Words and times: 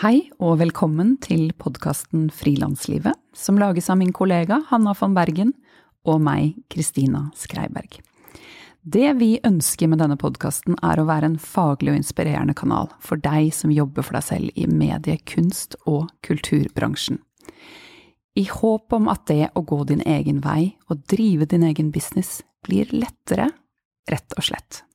Hei 0.00 0.30
og 0.40 0.54
velkommen 0.62 1.18
til 1.20 1.50
podkasten 1.60 2.30
Frilanslivet, 2.32 3.18
som 3.36 3.58
lages 3.60 3.90
av 3.92 3.98
min 4.00 4.14
kollega 4.16 4.62
Hanna 4.70 4.94
von 4.96 5.12
Bergen 5.12 5.50
og 6.08 6.22
meg, 6.24 6.54
Kristina 6.72 7.26
Skreiberg. 7.36 7.98
Det 8.80 9.12
vi 9.20 9.28
ønsker 9.44 9.92
med 9.92 10.00
denne 10.00 10.16
podkasten 10.16 10.78
er 10.80 11.02
å 11.02 11.04
være 11.04 11.28
en 11.28 11.36
faglig 11.36 11.92
og 11.92 12.00
inspirerende 12.00 12.56
kanal 12.56 12.88
for 13.04 13.20
deg 13.20 13.52
som 13.52 13.76
jobber 13.76 14.08
for 14.08 14.16
deg 14.16 14.24
selv 14.24 14.56
i 14.56 14.64
medie-, 14.72 15.20
kunst- 15.28 15.76
og 15.84 16.08
kulturbransjen. 16.24 17.20
I 18.40 18.48
håp 18.48 18.96
om 18.96 19.12
at 19.12 19.28
det 19.28 19.50
å 19.52 19.66
gå 19.68 19.82
din 19.84 20.00
egen 20.08 20.40
vei 20.40 20.78
og 20.88 21.04
drive 21.12 21.52
din 21.52 21.68
egen 21.68 21.92
business 21.92 22.38
blir 22.64 22.88
lettere, 22.96 23.52
rett 24.08 24.40
og 24.40 24.48
slett. 24.48 24.86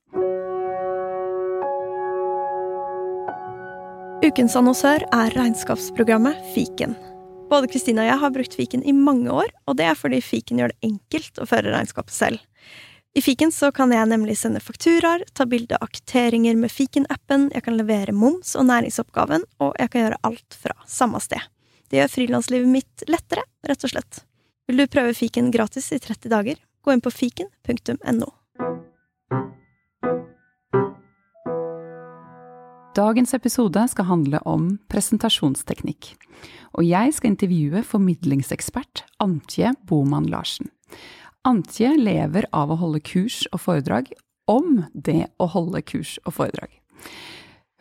Ukens 4.24 4.54
annonsør 4.56 5.02
er 5.12 5.34
regnskapsprogrammet 5.36 6.38
Fiken. 6.54 6.94
Både 7.50 7.68
Kristina 7.68 8.00
og 8.00 8.08
jeg 8.08 8.20
har 8.22 8.30
brukt 8.32 8.54
Fiken 8.56 8.84
i 8.88 8.94
mange 8.96 9.28
år, 9.28 9.50
og 9.68 9.76
det 9.76 9.84
er 9.90 9.98
fordi 9.98 10.22
Fiken 10.24 10.62
gjør 10.62 10.72
det 10.72 10.88
enkelt 10.88 11.36
å 11.36 11.44
føre 11.46 11.74
regnskapet 11.74 12.16
selv. 12.16 12.40
I 13.12 13.20
Fiken 13.20 13.52
så 13.52 13.68
kan 13.76 13.92
jeg 13.92 14.08
nemlig 14.08 14.38
sende 14.40 14.62
fakturaer, 14.64 15.26
ta 15.36 15.44
bilde 15.44 15.76
av 15.84 15.92
kvitteringer 15.92 16.56
med 16.56 16.72
Fiken-appen, 16.72 17.50
jeg 17.52 17.66
kan 17.68 17.76
levere 17.76 18.16
moms 18.16 18.54
og 18.56 18.64
næringsoppgaven, 18.70 19.44
og 19.60 19.76
jeg 19.82 19.92
kan 19.92 20.06
gjøre 20.06 20.22
alt 20.30 20.58
fra 20.64 20.78
samme 20.88 21.20
sted. 21.20 21.44
Det 21.92 22.00
gjør 22.00 22.14
frilanslivet 22.16 22.72
mitt 22.72 23.06
lettere, 23.12 23.44
rett 23.68 23.84
og 23.84 23.92
slett. 23.92 24.24
Vil 24.66 24.80
du 24.80 24.88
prøve 24.88 25.12
Fiken 25.14 25.52
gratis 25.52 25.92
i 25.92 26.00
30 26.00 26.32
dager? 26.32 26.64
Gå 26.80 26.96
inn 26.96 27.04
på 27.04 27.12
fiken.no. 27.12 28.32
Dagens 32.96 33.34
episode 33.36 33.82
skal 33.92 34.06
handle 34.08 34.38
om 34.48 34.70
presentasjonsteknikk, 34.88 36.14
og 36.78 36.86
jeg 36.86 37.12
skal 37.12 37.34
intervjue 37.34 37.82
formidlingsekspert 37.84 39.02
Antje 39.20 39.74
Boman 39.84 40.30
Larsen. 40.32 40.70
Antje 41.44 41.90
lever 42.00 42.48
av 42.56 42.72
å 42.72 42.78
holde 42.80 43.02
kurs 43.04 43.42
og 43.50 43.60
foredrag 43.66 44.08
om 44.48 44.86
det 44.94 45.26
å 45.36 45.50
holde 45.52 45.84
kurs 45.84 46.14
og 46.24 46.38
foredrag. 46.38 46.72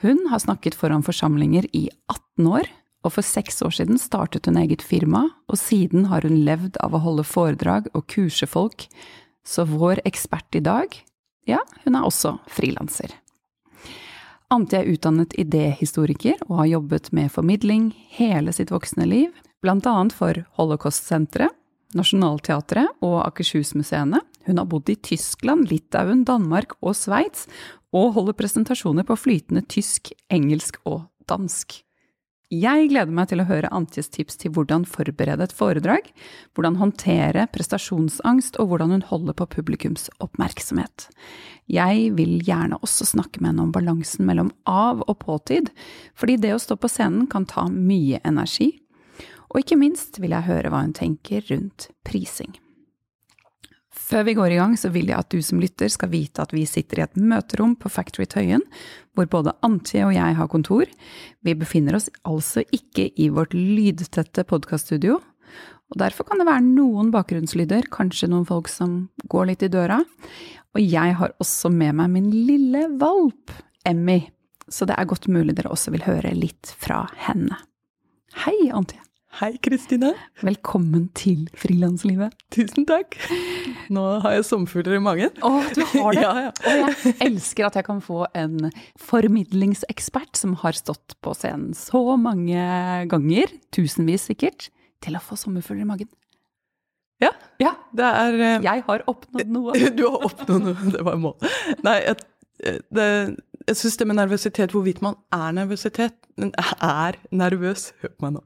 Hun 0.04 0.26
har 0.34 0.44
snakket 0.44 0.76
foran 0.76 1.06
forsamlinger 1.06 1.70
i 1.72 1.88
18 2.12 2.52
år, 2.52 2.68
og 3.08 3.16
for 3.16 3.24
seks 3.24 3.64
år 3.64 3.72
siden 3.80 4.02
startet 4.02 4.50
hun 4.50 4.60
eget 4.60 4.84
firma, 4.84 5.30
og 5.48 5.62
siden 5.62 6.10
har 6.12 6.28
hun 6.28 6.42
levd 6.44 6.82
av 6.84 6.92
å 6.92 7.06
holde 7.06 7.24
foredrag 7.24 7.88
og 7.94 8.10
kurse 8.12 8.50
folk, 8.52 8.90
så 9.48 9.64
vår 9.64 10.04
ekspert 10.04 10.60
i 10.60 10.66
dag, 10.66 10.92
ja, 11.48 11.64
hun 11.86 11.96
er 11.96 12.04
også 12.04 12.36
frilanser. 12.52 13.16
Ante 14.54 14.78
er 14.78 14.90
utdannet 14.94 15.34
idéhistoriker 15.42 16.38
og 16.46 16.60
har 16.62 16.72
jobbet 16.76 17.10
med 17.18 17.32
formidling 17.34 17.90
hele 18.14 18.54
sitt 18.54 18.70
voksne 18.74 19.08
liv, 19.10 19.32
annet 19.66 20.14
for 20.14 20.38
Holocaust-senteret, 20.60 21.50
Nationaltheatret 21.96 22.92
og 23.06 23.24
Akershusmuseene. 23.24 24.20
Hun 24.46 24.60
har 24.60 24.68
bodd 24.70 24.90
i 24.92 24.98
Tyskland, 25.00 25.70
Litauen, 25.72 26.26
Danmark 26.28 26.76
og 26.82 26.94
Sveits, 26.94 27.48
og 27.96 28.14
holder 28.18 28.36
presentasjoner 28.38 29.08
på 29.08 29.18
flytende 29.18 29.64
tysk, 29.72 30.12
engelsk 30.30 30.78
og 30.86 31.08
dansk. 31.30 31.85
Jeg 32.56 32.90
gleder 32.92 33.12
meg 33.12 33.28
til 33.32 33.42
å 33.42 33.48
høre 33.50 33.72
Antjes 33.74 34.08
tips 34.14 34.38
til 34.40 34.54
hvordan 34.56 34.86
forberede 34.88 35.48
et 35.48 35.56
foredrag, 35.56 36.08
hvordan 36.56 36.78
håndtere 36.80 37.48
prestasjonsangst 37.52 38.60
og 38.62 38.70
hvordan 38.70 38.94
hun 38.94 39.06
holder 39.10 39.36
på 39.40 39.48
publikums 39.58 40.08
oppmerksomhet. 40.24 41.10
Jeg 41.68 42.12
vil 42.16 42.38
gjerne 42.46 42.80
også 42.86 43.08
snakke 43.10 43.42
med 43.42 43.52
henne 43.52 43.66
om 43.66 43.74
balansen 43.76 44.28
mellom 44.30 44.54
av- 44.70 45.04
og 45.08 45.18
påtid, 45.26 45.72
fordi 46.16 46.38
det 46.46 46.54
å 46.56 46.62
stå 46.62 46.78
på 46.80 46.92
scenen 46.92 47.26
kan 47.32 47.50
ta 47.50 47.66
mye 47.72 48.22
energi. 48.24 48.76
Og 49.52 49.64
ikke 49.64 49.80
minst 49.82 50.22
vil 50.22 50.38
jeg 50.38 50.48
høre 50.48 50.72
hva 50.72 50.86
hun 50.86 50.96
tenker 50.96 51.44
rundt 51.50 51.90
prising. 52.08 52.54
Før 54.06 54.26
vi 54.28 54.36
går 54.38 54.54
i 54.54 54.58
gang, 54.60 54.76
så 54.78 54.92
vil 54.94 55.10
jeg 55.10 55.18
at 55.18 55.32
du 55.34 55.40
som 55.42 55.62
lytter 55.62 55.90
skal 55.90 56.12
vite 56.12 56.44
at 56.44 56.52
vi 56.54 56.66
sitter 56.70 57.00
i 57.00 57.06
et 57.08 57.16
møterom 57.18 57.74
på 57.80 57.90
Factory 57.90 58.28
Tøyen, 58.30 58.62
hvor 59.18 59.26
både 59.32 59.56
Antje 59.66 60.04
og 60.06 60.14
jeg 60.14 60.36
har 60.38 60.52
kontor. 60.52 60.92
Vi 61.42 61.56
befinner 61.58 61.98
oss 61.98 62.12
altså 62.28 62.62
ikke 62.76 63.08
i 63.18 63.32
vårt 63.34 63.56
lydtette 63.58 64.46
podkaststudio. 64.46 65.18
Og 65.90 65.98
derfor 66.02 66.28
kan 66.28 66.42
det 66.42 66.48
være 66.50 66.66
noen 66.66 67.10
bakgrunnslyder, 67.14 67.90
kanskje 67.94 68.30
noen 68.30 68.46
folk 68.46 68.70
som 68.70 69.08
går 69.32 69.50
litt 69.52 69.66
i 69.66 69.72
døra. 69.74 70.02
Og 70.76 70.84
jeg 70.84 71.18
har 71.18 71.34
også 71.42 71.72
med 71.74 71.98
meg 71.98 72.14
min 72.14 72.30
lille 72.34 72.86
valp, 73.02 73.54
Emmy, 73.86 74.20
så 74.70 74.86
det 74.90 74.98
er 74.98 75.10
godt 75.10 75.30
mulig 75.34 75.58
dere 75.58 75.74
også 75.74 75.94
vil 75.94 76.06
høre 76.06 76.34
litt 76.38 76.74
fra 76.82 77.06
henne. 77.26 77.58
Hei, 78.46 78.58
Antje. 78.74 79.05
Hei, 79.36 79.58
Kristine. 79.60 80.14
Velkommen 80.40 81.10
til 81.18 81.42
frilanslivet. 81.60 82.32
Tusen 82.56 82.86
takk. 82.88 83.18
Nå 83.92 84.04
har 84.24 84.38
jeg 84.38 84.46
sommerfugler 84.48 84.96
i 84.96 85.02
magen. 85.04 85.34
Å, 85.44 85.50
du 85.76 85.82
har 85.92 86.16
det? 86.16 86.22
Ja, 86.26 86.32
ja. 86.46 86.52
Og 86.72 87.02
jeg 87.04 87.16
elsker 87.26 87.68
at 87.68 87.76
jeg 87.76 87.88
kan 87.90 88.00
få 88.04 88.22
en 88.38 88.70
formidlingsekspert 89.04 90.40
som 90.40 90.56
har 90.64 90.78
stått 90.80 91.18
på 91.26 91.34
scenen 91.36 91.76
så 91.76 92.16
mange 92.22 92.64
ganger, 93.12 93.52
tusenvis 93.76 94.30
sikkert, 94.32 94.70
til 95.04 95.20
å 95.20 95.24
få 95.24 95.36
sommerfugler 95.42 95.84
i 95.84 95.90
magen. 95.92 96.12
Ja, 97.24 97.34
Ja, 97.60 97.76
det 97.96 98.08
er 98.08 98.40
eh, 98.40 98.56
jeg 98.64 98.88
har 98.88 99.04
oppnådd 99.12 99.52
noe. 99.52 99.76
Du 100.00 100.06
har 100.08 100.26
oppnådd 100.32 100.66
noe, 100.70 100.90
det 100.96 101.04
var 101.08 101.20
målet. 101.20 101.52
Nei, 101.84 102.00
jeg, 102.08 102.80
det, 102.96 103.12
jeg 103.68 103.80
syns 103.84 104.00
det 104.00 104.08
med 104.08 104.22
nervøsitet, 104.24 104.72
hvorvidt 104.76 105.04
man 105.04 105.20
er 105.36 105.56
nervøsitet, 105.60 106.16
er 106.40 107.20
nervøs, 107.36 107.90
hør 108.00 108.16
på 108.16 108.30
meg 108.30 108.38
nå, 108.40 108.46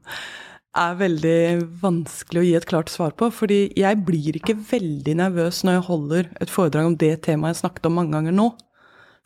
er 0.78 0.98
veldig 1.00 1.40
vanskelig 1.82 2.40
å 2.40 2.46
gi 2.46 2.54
et 2.58 2.68
klart 2.70 2.92
svar 2.92 3.14
på. 3.18 3.30
Fordi 3.34 3.62
jeg 3.78 4.02
blir 4.06 4.38
ikke 4.38 4.58
veldig 4.70 5.16
nervøs 5.22 5.64
når 5.66 5.78
jeg 5.78 5.88
holder 5.88 6.30
et 6.42 6.52
foredrag 6.52 6.92
om 6.92 6.98
det 7.00 7.16
temaet 7.26 7.56
jeg 7.56 7.64
snakket 7.64 7.90
om 7.90 7.98
mange 7.98 8.14
ganger 8.16 8.36
nå, 8.36 8.52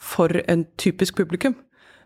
for 0.00 0.42
en 0.48 0.66
typisk 0.80 1.20
publikum. 1.20 1.56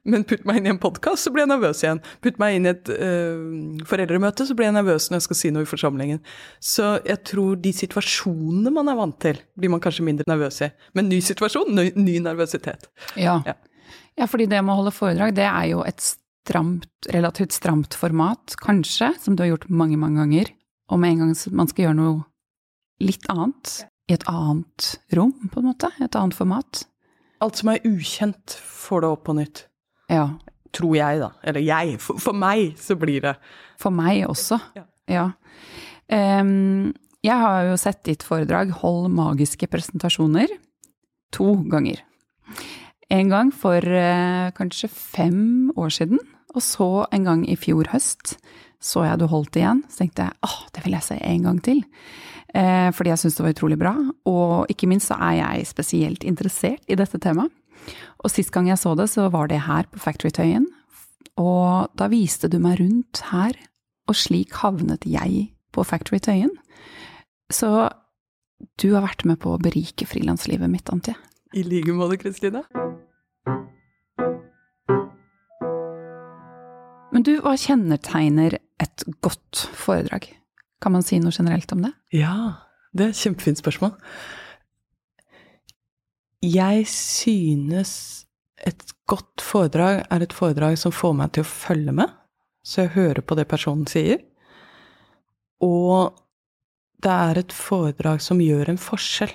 Men 0.09 0.25
putt 0.25 0.45
meg 0.49 0.61
inn 0.61 0.69
i 0.69 0.73
en 0.73 0.81
podkast, 0.81 1.27
så 1.27 1.33
blir 1.35 1.45
jeg 1.45 1.51
nervøs 1.51 1.83
igjen. 1.83 2.01
Putt 2.25 2.39
meg 2.41 2.57
inn 2.57 2.69
i 2.69 2.71
et 2.71 2.91
øh, 2.95 3.81
foreldremøte, 3.89 4.47
så 4.49 4.55
blir 4.57 4.69
jeg 4.69 4.77
nervøs 4.79 5.09
når 5.11 5.19
jeg 5.19 5.27
skal 5.27 5.39
si 5.41 5.51
noe 5.53 5.67
i 5.67 5.69
forsamlingen. 5.69 6.23
Så 6.65 6.95
jeg 7.07 7.21
tror 7.29 7.59
de 7.61 7.73
situasjonene 7.77 8.73
man 8.73 8.89
er 8.89 8.99
vant 8.99 9.19
til, 9.21 9.41
blir 9.59 9.73
man 9.75 9.83
kanskje 9.85 10.07
mindre 10.07 10.29
nervøs 10.31 10.63
i. 10.65 10.71
Men 10.97 11.11
ny 11.11 11.19
situasjon, 11.25 11.75
ny, 11.77 11.91
ny 11.99 12.17
nervøsitet. 12.25 12.89
Ja. 13.21 13.41
Ja. 13.49 13.59
ja, 14.23 14.31
fordi 14.31 14.49
det 14.49 14.63
med 14.63 14.77
å 14.77 14.81
holde 14.81 14.95
foredrag, 14.97 15.35
det 15.37 15.49
er 15.51 15.69
jo 15.75 15.85
et 15.85 16.01
stramt, 16.49 16.89
relativt 17.13 17.53
stramt 17.53 17.95
format, 17.99 18.57
kanskje, 18.65 19.13
som 19.21 19.37
du 19.37 19.45
har 19.45 19.53
gjort 19.53 19.69
mange, 19.69 20.01
mange 20.01 20.23
ganger. 20.23 20.53
Og 20.89 21.01
med 21.01 21.15
en 21.15 21.27
gang 21.27 21.33
man 21.53 21.69
skal 21.69 21.89
gjøre 21.89 21.99
noe 22.01 22.19
litt 23.05 23.29
annet, 23.31 23.83
i 24.09 24.17
et 24.17 24.25
annet 24.31 24.95
rom, 25.13 25.35
på 25.53 25.61
en 25.61 25.69
måte, 25.69 25.91
et 26.01 26.17
annet 26.17 26.37
format. 26.37 26.87
Alt 27.45 27.61
som 27.61 27.71
er 27.71 27.85
ukjent, 27.87 28.57
får 28.65 29.05
det 29.05 29.11
opp 29.13 29.27
på 29.29 29.35
nytt. 29.37 29.67
Ja. 30.09 30.31
Tror 30.75 30.97
jeg, 30.97 31.21
da. 31.21 31.29
Eller 31.45 31.65
jeg. 31.65 31.99
For, 32.03 32.21
for 32.23 32.37
meg 32.37 32.79
så 32.81 32.97
blir 32.99 33.23
det 33.25 33.35
For 33.81 33.95
meg 33.95 34.25
også. 34.29 34.59
Ja. 34.77 34.87
Ja. 35.09 35.27
Um, 36.09 36.97
jeg 37.25 37.37
har 37.37 37.69
jo 37.69 37.77
sett 37.81 38.03
ditt 38.07 38.25
foredrag 38.25 38.73
'Hold 38.81 39.11
magiske 39.13 39.69
presentasjoner' 39.69 40.57
to 41.33 41.55
ganger. 41.69 42.01
En 43.11 43.29
gang 43.29 43.51
for 43.53 43.81
eh, 43.81 44.51
kanskje 44.57 44.89
fem 44.89 45.73
år 45.77 45.89
siden, 45.93 46.21
og 46.55 46.65
så 46.65 47.07
en 47.13 47.27
gang 47.29 47.45
i 47.49 47.59
fjor 47.61 47.91
høst 47.93 48.39
så 48.79 49.03
jeg 49.05 49.19
du 49.19 49.27
holdt 49.31 49.59
igjen. 49.59 49.83
Så 49.91 50.03
tenkte 50.03 50.29
jeg 50.29 50.39
åh, 50.47 50.59
det 50.75 50.85
vil 50.85 50.97
jeg 50.97 51.07
se 51.09 51.19
en 51.19 51.47
gang 51.49 51.61
til. 51.65 51.83
Eh, 52.55 52.89
fordi 52.95 53.13
jeg 53.13 53.21
syntes 53.23 53.39
det 53.39 53.45
var 53.45 53.55
utrolig 53.57 53.79
bra, 53.81 53.95
og 54.31 54.73
ikke 54.73 54.89
minst 54.91 55.11
så 55.11 55.19
er 55.21 55.39
jeg 55.41 55.69
spesielt 55.69 56.25
interessert 56.25 56.85
i 56.89 56.97
dette 56.99 57.21
temaet. 57.23 57.53
Og 58.23 58.33
sist 58.33 58.53
gang 58.55 58.69
jeg 58.71 58.81
så 58.81 58.95
det, 58.99 59.09
så 59.11 59.29
var 59.33 59.51
det 59.51 59.63
her 59.67 59.87
på 59.91 60.01
Factory 60.03 60.33
Tøyen. 60.35 60.67
Og 61.39 61.91
da 61.99 62.09
viste 62.11 62.51
du 62.51 62.59
meg 62.63 62.81
rundt 62.81 63.23
her, 63.31 63.55
og 64.09 64.17
slik 64.19 64.57
havnet 64.63 65.07
jeg 65.07 65.51
på 65.75 65.85
Factory 65.87 66.19
Tøyen. 66.23 66.55
Så 67.53 67.89
du 68.83 68.91
har 68.95 69.05
vært 69.07 69.25
med 69.29 69.39
på 69.43 69.55
å 69.55 69.63
berike 69.63 70.09
frilanslivet 70.09 70.71
mitt, 70.71 70.91
Antje. 70.91 71.15
I 71.55 71.63
like 71.65 71.95
måte, 71.97 72.19
Kristine. 72.21 72.65
Men 77.19 77.25
du, 77.27 77.33
hva 77.43 77.57
kjennetegner 77.59 78.55
et 78.79 79.03
godt 79.27 79.65
foredrag? 79.75 80.29
Kan 80.79 80.93
man 80.95 81.03
si 81.03 81.17
noe 81.19 81.35
generelt 81.35 81.73
om 81.75 81.81
det? 81.83 81.89
Ja, 82.15 82.63
det 82.95 83.09
er 83.09 83.11
et 83.11 83.19
kjempefint 83.19 83.59
spørsmål. 83.59 83.97
Jeg 86.47 86.85
synes 86.87 87.91
et 88.63 88.95
godt 89.11 89.43
foredrag 89.43 90.05
er 90.07 90.23
et 90.23 90.37
foredrag 90.37 90.79
som 90.79 90.95
får 90.95 91.17
meg 91.19 91.35
til 91.35 91.43
å 91.43 91.51
følge 91.51 91.97
med, 91.99 92.15
så 92.63 92.85
jeg 92.85 92.95
hører 92.95 93.27
på 93.27 93.35
det 93.35 93.49
personen 93.51 93.91
sier. 93.91 94.23
Og 95.59 96.15
det 97.03 97.17
er 97.17 97.43
et 97.43 97.59
foredrag 97.67 98.23
som 98.23 98.39
gjør 98.39 98.71
en 98.71 98.79
forskjell. 98.79 99.35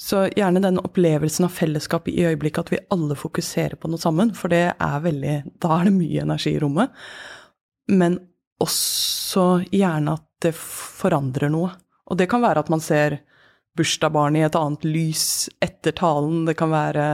Så 0.00 0.24
gjerne 0.32 0.62
den 0.64 0.80
opplevelsen 0.80 1.44
av 1.44 1.52
fellesskap 1.52 2.08
i 2.08 2.22
øyeblikket, 2.24 2.64
at 2.64 2.72
vi 2.72 2.84
alle 2.94 3.16
fokuserer 3.18 3.76
på 3.76 3.90
noe 3.92 4.00
sammen, 4.00 4.32
for 4.36 4.52
det 4.52 4.70
er 4.72 5.02
veldig 5.04 5.34
Da 5.60 5.74
er 5.76 5.90
det 5.90 5.96
mye 5.98 6.22
energi 6.22 6.54
i 6.56 6.60
rommet. 6.62 6.94
Men 7.92 8.16
også 8.64 9.66
gjerne 9.68 10.16
at 10.16 10.24
det 10.40 10.54
forandrer 10.56 11.52
noe. 11.52 11.74
Og 12.08 12.16
det 12.16 12.30
kan 12.32 12.40
være 12.40 12.64
at 12.64 12.72
man 12.72 12.80
ser 12.80 13.18
bursdagsbarnet 13.78 14.40
i 14.40 14.46
et 14.48 14.56
annet 14.58 14.86
lys 14.88 15.24
etter 15.62 15.94
talen, 15.96 16.42
det 16.48 16.56
kan 16.58 16.72
være 16.72 17.04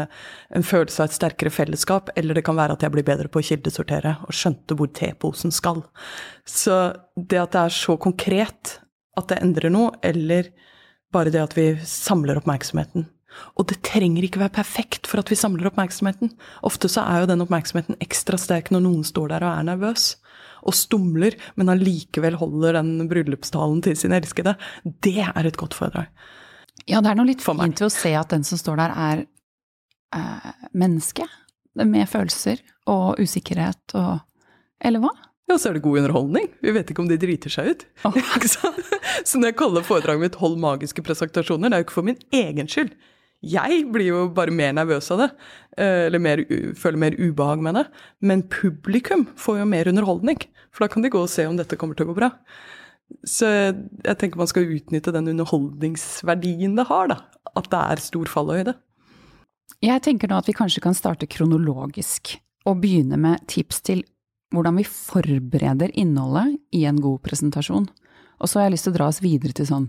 en 0.57 0.65
følelse 0.65 1.03
av 1.03 1.11
et 1.11 1.17
sterkere 1.19 1.53
fellesskap, 1.53 2.09
eller 2.17 2.39
det 2.39 2.47
kan 2.47 2.57
være 2.57 2.79
at 2.79 2.87
jeg 2.87 2.95
blir 2.95 3.07
bedre 3.07 3.29
på 3.29 3.43
å 3.43 3.49
kildesortere 3.51 4.15
og 4.25 4.35
skjønte 4.35 4.79
hvor 4.79 4.89
teposen 4.95 5.53
skal. 5.55 5.83
Så 6.49 6.79
det 7.17 7.43
at 7.43 7.53
det 7.53 7.67
er 7.67 7.77
så 7.77 7.99
konkret 8.01 8.79
at 9.17 9.29
det 9.33 9.43
endrer 9.43 9.75
noe, 9.75 9.93
eller 10.07 10.49
bare 11.15 11.33
det 11.35 11.43
at 11.43 11.55
vi 11.57 11.71
samler 11.87 12.41
oppmerksomheten. 12.41 13.07
Og 13.61 13.67
det 13.69 13.83
trenger 13.85 14.25
ikke 14.25 14.41
være 14.41 14.55
perfekt 14.59 15.09
for 15.09 15.21
at 15.21 15.31
vi 15.31 15.39
samler 15.39 15.69
oppmerksomheten. 15.69 16.33
Ofte 16.67 16.89
så 16.93 17.05
er 17.05 17.23
jo 17.23 17.31
den 17.31 17.45
oppmerksomheten 17.45 17.99
ekstra 18.05 18.39
sterk 18.41 18.71
når 18.73 18.85
noen 18.87 19.05
står 19.07 19.35
der 19.35 19.45
og 19.47 19.53
er 19.53 19.69
nervøs 19.71 20.15
og 20.67 20.75
stumler, 20.75 21.37
men 21.55 21.71
allikevel 21.71 22.39
holder 22.41 22.81
den 22.81 23.07
bryllupstalen 23.11 23.83
til 23.85 23.97
sin 23.99 24.15
elskede. 24.17 24.57
Det 24.83 25.21
er 25.23 25.47
et 25.47 25.59
godt 25.61 25.77
foredrag. 25.79 26.09
Ja, 26.87 27.01
det 27.01 27.13
er 27.13 27.19
noe 27.19 27.29
litt 27.29 27.45
fint 27.45 27.81
ved 27.81 27.87
å 27.87 27.93
se 27.93 28.13
at 28.19 28.33
den 28.35 28.45
som 28.47 28.59
står 28.61 28.81
der, 28.81 28.95
er 28.97 29.23
eh, 30.17 30.67
menneske. 30.77 31.29
Med 31.77 32.09
følelser 32.09 32.63
og 32.89 33.21
usikkerhet 33.21 33.93
og 34.01 34.23
Eller 34.81 35.01
hva? 35.01 35.11
Ja, 35.47 35.59
så 35.59 35.71
er 35.71 35.77
det 35.77 35.85
god 35.85 36.01
underholdning. 36.01 36.49
Vi 36.61 36.73
vet 36.75 36.89
ikke 36.91 37.05
om 37.05 37.11
de 37.11 37.19
driter 37.23 37.53
seg 37.53 37.69
ut. 37.71 37.85
Oh. 38.09 38.17
så 39.29 39.39
når 39.39 39.53
jeg 39.53 39.59
kaller 39.61 39.87
foredraget 39.87 40.25
mitt 40.25 40.39
'Hold 40.41 40.59
magiske 40.59 41.05
presentasjoner', 41.07 41.71
det 41.71 41.77
er 41.77 41.85
jo 41.85 41.87
ikke 41.87 42.01
for 42.01 42.09
min 42.09 42.19
egen 42.35 42.67
skyld. 42.67 42.97
Jeg 43.47 43.85
blir 43.93 44.09
jo 44.09 44.23
bare 44.35 44.51
mer 44.51 44.73
nervøs 44.75 45.11
av 45.15 45.21
det, 45.21 45.29
eh, 45.79 46.07
eller 46.09 46.19
mer, 46.19 46.43
føler 46.75 46.99
mer 46.99 47.15
ubehag 47.15 47.63
med 47.63 47.75
det. 47.79 47.85
Men 48.21 48.43
publikum 48.43 49.27
får 49.37 49.61
jo 49.61 49.67
mer 49.71 49.87
underholdning, 49.87 50.41
for 50.73 50.87
da 50.87 50.93
kan 50.93 51.03
de 51.03 51.13
gå 51.13 51.21
og 51.21 51.31
se 51.31 51.47
om 51.47 51.57
dette 51.57 51.77
kommer 51.77 51.95
til 51.95 52.09
å 52.09 52.11
gå 52.11 52.17
bra. 52.17 52.33
Så 53.23 53.47
jeg 54.03 54.19
tenker 54.19 54.41
man 54.41 54.51
skal 54.51 54.67
utnytte 54.67 55.15
den 55.15 55.29
underholdningsverdien 55.31 56.75
det 56.75 56.89
har, 56.89 57.13
da. 57.13 57.21
At 57.55 57.71
det 57.71 57.79
er 57.79 58.03
stor 58.03 58.27
fallhøyde. 58.27 58.75
Jeg 59.85 60.03
tenker 60.03 60.29
nå 60.29 60.41
at 60.41 60.49
vi 60.49 60.57
kanskje 60.57 60.83
kan 60.83 60.97
starte 60.97 61.29
kronologisk, 61.31 62.41
og 62.67 62.81
begynne 62.83 63.19
med 63.21 63.47
tips 63.47 63.85
til 63.87 64.03
hvordan 64.55 64.79
vi 64.79 64.87
forbereder 64.87 65.93
innholdet 65.99 66.57
i 66.77 66.85
en 66.89 67.01
god 67.03 67.23
presentasjon. 67.25 67.89
Og 68.37 68.49
så 68.49 68.61
har 68.61 68.69
jeg 68.69 68.77
lyst 68.77 68.89
til 68.89 68.95
å 68.95 68.99
dra 68.99 69.09
oss 69.11 69.23
videre 69.25 69.57
til 69.57 69.69
sånn 69.69 69.89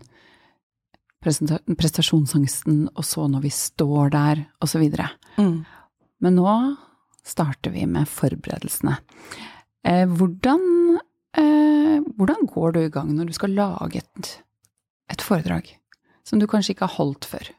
prestasjonsangsten, 1.24 2.88
og 2.94 3.06
så 3.06 3.25
når 3.27 3.48
vi 3.48 3.51
står 3.51 4.12
der, 4.13 4.44
og 4.62 4.69
så 4.71 4.80
videre. 4.81 5.09
Mm. 5.42 5.65
Men 6.24 6.38
nå 6.39 6.54
starter 7.27 7.74
vi 7.74 7.83
med 7.89 8.07
forberedelsene. 8.09 8.95
Eh, 9.88 10.06
hvordan, 10.07 10.62
eh, 11.38 12.00
hvordan, 12.18 12.48
går 12.48 12.74
du 12.74 12.80
i 12.86 12.94
gang 12.94 13.12
når 13.15 13.30
du 13.30 13.36
skal 13.36 13.56
lage 13.57 14.01
et, 14.04 14.31
et 15.12 15.21
foredrag 15.21 15.69
som 16.27 16.39
du 16.39 16.48
kanskje 16.48 16.75
ikke 16.75 16.88
har 16.88 16.98
holdt 17.01 17.27
før? 17.27 17.51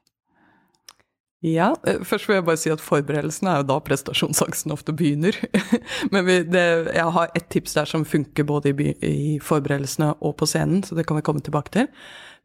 Ja, 1.47 1.71
eh, 1.87 2.01
først 2.03 2.27
vil 2.27 2.41
jeg 2.41 2.47
bare 2.49 2.59
si 2.59 2.71
at 2.73 2.83
forberedelsene 2.83 3.53
er 3.53 3.61
jo 3.63 3.69
da 3.69 3.79
prestasjonsangsten 3.87 4.75
ofte 4.75 4.95
begynner. 4.97 5.37
Men 6.13 6.27
vi, 6.27 6.41
det, 6.51 6.65
jeg 6.97 7.15
har 7.15 7.35
ett 7.39 7.49
tips 7.55 7.77
der 7.79 7.87
som 7.87 8.07
funker 8.09 8.47
både 8.49 8.73
i, 8.73 8.95
i, 9.07 9.39
forberedelsene 9.43 10.17
og 10.19 10.35
på 10.41 10.49
scenen, 10.51 10.83
så 10.83 10.99
det 10.99 11.07
kan 11.07 11.19
vi 11.19 11.27
komme 11.27 11.43
tilbake 11.45 11.75
til. 11.77 11.87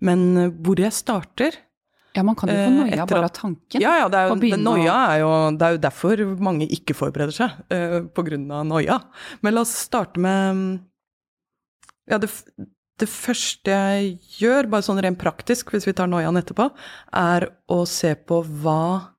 Men 0.05 0.25
eh, 0.37 0.51
hvor 0.61 0.81
jeg 0.81 0.93
starter 0.93 1.57
Ja, 2.13 2.21
man 2.21 2.37
kan 2.37 2.51
jo 2.53 2.59
få 2.59 2.69
noia 2.75 2.99
eh, 2.99 3.07
bare 3.09 3.31
av 3.31 3.33
tanken. 3.33 3.81
Ja, 3.81 3.95
ja, 4.03 4.09
det 4.13 4.21
er, 4.21 4.29
jo, 4.29 4.61
noia 4.61 4.99
er 5.09 5.23
jo, 5.23 5.33
det 5.57 5.65
er 5.65 5.77
jo 5.79 5.83
derfor 5.87 6.25
mange 6.45 6.69
ikke 6.69 6.93
forbereder 6.93 7.33
seg, 7.33 7.57
på 8.13 8.27
grunn 8.27 8.45
av 8.53 8.67
noia. 8.69 8.99
Men 9.41 9.57
la 9.57 9.65
oss 9.65 9.73
starte 9.87 10.21
med 10.21 10.83
Ja, 12.11 12.19
det, 12.21 12.29
det 13.01 13.09
første 13.09 13.73
jeg 13.73 14.13
gjør, 14.37 14.69
bare 14.69 14.85
sånn 14.85 15.01
rent 15.01 15.19
praktisk, 15.21 15.73
hvis 15.73 15.87
vi 15.87 15.95
tar 15.97 16.09
noiaen 16.11 16.37
etterpå, 16.39 16.69
er 17.17 17.47
å 17.71 17.83
se 17.89 18.13
på 18.15 18.41
hva 18.61 19.13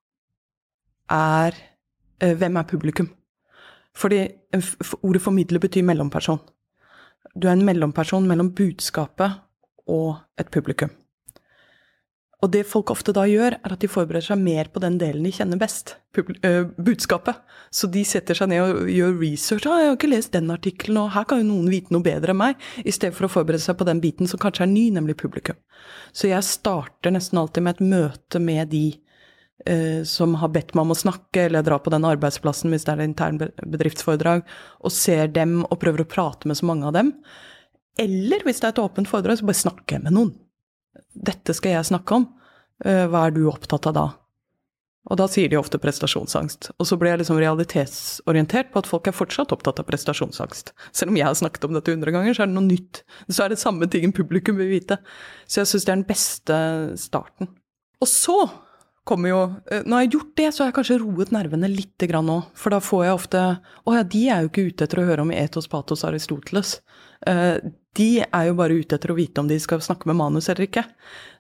er 1.11 1.56
eh, 2.23 2.35
Hvem 2.38 2.56
er 2.56 2.69
publikum? 2.71 3.11
Fordi 3.94 4.23
ordet 5.03 5.23
formidler 5.23 5.62
betyr 5.62 5.85
mellomperson. 5.87 6.41
Du 7.35 7.49
er 7.49 7.55
en 7.56 7.67
mellomperson 7.67 8.26
mellom 8.31 8.53
budskapet 8.55 9.43
og 9.91 10.17
et 10.38 10.50
publikum. 10.55 10.91
Og 12.44 12.50
det 12.52 12.67
folk 12.69 12.91
ofte 12.93 13.14
da 13.17 13.23
gjør, 13.25 13.56
er 13.56 13.73
at 13.73 13.81
de 13.81 13.88
forbereder 13.88 14.26
seg 14.26 14.41
mer 14.43 14.69
på 14.73 14.82
den 14.82 14.99
delen 15.00 15.25
de 15.25 15.32
kjenner 15.32 15.56
best, 15.61 15.94
budskapet. 16.12 17.38
Så 17.73 17.88
de 17.88 18.02
setter 18.05 18.37
seg 18.37 18.50
ned 18.52 18.61
og 18.61 18.91
gjør 18.93 19.17
research. 19.23 19.64
Ah, 19.64 19.81
'Jeg 19.81 19.88
har 19.88 19.96
ikke 19.96 20.12
lest 20.12 20.35
den 20.37 20.52
artikkelen, 20.52 20.99
og 21.00 21.14
her 21.14 21.25
kan 21.25 21.41
jo 21.41 21.49
noen 21.49 21.70
vite 21.73 21.94
noe 21.94 22.05
bedre 22.05 22.35
enn 22.35 22.43
meg.' 22.43 22.61
I 22.85 22.93
stedet 22.93 23.17
for 23.17 23.26
å 23.26 23.32
forberede 23.32 23.64
seg 23.64 23.79
på 23.79 23.88
den 23.88 24.02
biten 24.02 24.29
som 24.29 24.38
kanskje 24.38 24.67
er 24.67 24.75
ny, 24.75 24.91
nemlig 24.93 25.17
publikum. 25.17 25.56
Så 26.12 26.29
jeg 26.29 26.44
starter 26.44 27.11
nesten 27.11 27.41
alltid 27.41 27.62
med 27.62 27.76
et 27.76 27.87
møte 27.88 28.38
med 28.38 28.69
de 28.69 29.00
eh, 29.64 30.05
som 30.05 30.35
har 30.35 30.52
bedt 30.52 30.75
meg 30.75 30.85
om 30.85 30.93
å 30.93 31.00
snakke, 31.00 31.46
eller 31.46 31.64
dra 31.64 31.79
på 31.79 31.91
den 31.91 32.05
arbeidsplassen 32.05 32.70
hvis 32.70 32.85
det 32.85 32.93
er 32.93 33.08
intern 33.08 33.41
bedriftsforedrag, 33.41 34.44
og 34.85 34.93
ser 34.93 35.29
dem 35.32 35.64
og 35.64 35.81
prøver 35.81 36.05
å 36.05 36.12
prate 36.12 36.46
med 36.46 36.61
så 36.61 36.69
mange 36.69 36.85
av 36.87 36.93
dem. 36.93 37.14
Eller 37.96 38.44
hvis 38.44 38.61
det 38.61 38.69
er 38.69 38.76
et 38.76 38.85
åpent 38.85 39.08
foredrag, 39.08 39.38
så 39.38 39.46
bare 39.46 39.64
snakker 39.64 39.96
jeg 39.96 40.05
med 40.05 40.12
noen. 40.12 40.35
Dette 41.15 41.55
skal 41.56 41.77
jeg 41.77 41.91
snakke 41.93 42.20
om. 42.20 42.29
Eh, 42.84 43.06
hva 43.10 43.27
er 43.27 43.34
du 43.34 43.44
opptatt 43.51 43.89
av 43.91 43.96
da? 43.96 44.06
Og 45.13 45.19
da 45.20 45.27
sier 45.29 45.51
de 45.53 45.58
ofte 45.60 45.77
prestasjonsangst. 45.81 46.70
Og 46.81 46.89
så 46.89 46.96
blir 46.96 47.13
jeg 47.13 47.20
liksom 47.20 47.36
realitetsorientert 47.43 48.70
på 48.72 48.81
at 48.81 48.89
folk 48.89 49.10
er 49.10 49.17
fortsatt 49.17 49.53
opptatt 49.53 49.82
av 49.82 49.89
prestasjonsangst. 49.91 50.72
Selv 50.96 51.13
om 51.13 51.19
jeg 51.19 51.29
har 51.29 51.36
snakket 51.36 51.67
om 51.69 51.77
dette 51.77 51.93
hundre 51.93 52.15
ganger, 52.15 52.32
så 52.32 52.44
er 52.44 52.48
det 52.48 52.56
noe 52.56 52.65
nytt. 52.65 53.03
Så 53.29 53.44
er 53.44 53.53
det 53.53 53.60
samme 53.60 53.89
tingen 53.93 54.15
publikum 54.17 54.56
vil 54.56 54.72
vite. 54.72 54.96
Så 55.44 55.60
jeg 55.60 55.72
syns 55.74 55.84
det 55.84 55.93
er 55.93 56.01
den 56.01 56.08
beste 56.08 56.56
starten. 57.05 57.53
Og 58.01 58.08
så 58.08 58.39
kommer 59.08 59.31
jo 59.31 59.41
eh, 59.70 59.84
Når 59.84 60.01
jeg 60.01 60.08
har 60.08 60.13
gjort 60.17 60.34
det, 60.41 60.49
så 60.53 60.63
har 60.63 60.70
jeg 60.70 60.77
kanskje 60.79 60.99
roet 61.03 61.32
nervene 61.34 61.70
litt 61.70 62.06
nå. 62.25 62.39
For 62.58 62.75
da 62.75 62.81
får 62.82 63.05
jeg 63.05 63.19
ofte 63.19 63.44
Å 63.84 63.96
ja, 63.96 64.03
de 64.03 64.23
er 64.29 64.43
jo 64.43 64.51
ikke 64.51 64.67
ute 64.70 64.89
etter 64.89 65.03
å 65.03 65.06
høre 65.08 65.25
om 65.27 65.32
etos, 65.34 65.69
patos, 65.69 66.05
Aristoteles. 66.05 66.81
Eh, 67.27 67.58
de 67.94 68.08
er 68.25 68.49
jo 68.49 68.56
bare 68.58 68.75
ute 68.75 68.96
etter 68.96 69.13
å 69.13 69.19
vite 69.19 69.41
om 69.41 69.49
de 69.49 69.58
skal 69.63 69.82
snakke 69.84 70.08
med 70.11 70.19
manus 70.19 70.49
eller 70.49 70.67
ikke. 70.67 70.84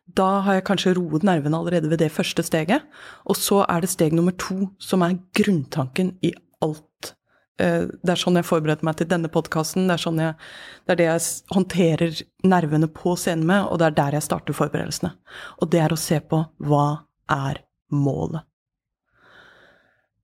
Da 0.04 0.44
har 0.44 0.58
jeg 0.58 0.66
kanskje 0.68 0.94
roet 0.98 1.24
nervene 1.26 1.58
allerede 1.58 1.90
ved 1.90 2.02
det 2.04 2.12
første 2.12 2.44
steget. 2.46 2.84
Og 3.26 3.38
så 3.40 3.64
er 3.66 3.82
det 3.82 3.90
steg 3.90 4.14
nummer 4.14 4.36
to, 4.38 4.68
som 4.78 5.02
er 5.02 5.18
grunntanken 5.34 6.14
i 6.22 6.34
alt. 6.62 7.14
Eh, 7.62 7.86
det 7.86 8.12
er 8.14 8.20
sånn 8.20 8.38
jeg 8.38 8.46
forbereder 8.48 8.86
meg 8.86 8.98
til 8.98 9.08
denne 9.10 9.30
podkasten. 9.32 9.88
Det, 9.90 9.98
sånn 10.02 10.20
det, 10.20 10.34
er 10.90 11.00
det 11.00 11.08
jeg 11.08 11.26
håndterer 11.54 12.22
nervene 12.46 12.90
på 12.90 13.16
scenen 13.18 13.46
med, 13.48 13.66
og 13.70 13.80
det 13.80 13.90
er 13.90 13.98
der 13.98 14.18
jeg 14.18 14.28
starter 14.28 14.56
forberedelsene. 14.56 15.14
Og 15.62 15.70
det 15.72 15.82
er 15.84 15.94
å 15.94 16.00
se 16.00 16.20
på 16.20 16.44
hva 16.68 16.86
er 17.30 17.62
målet. 17.94 18.44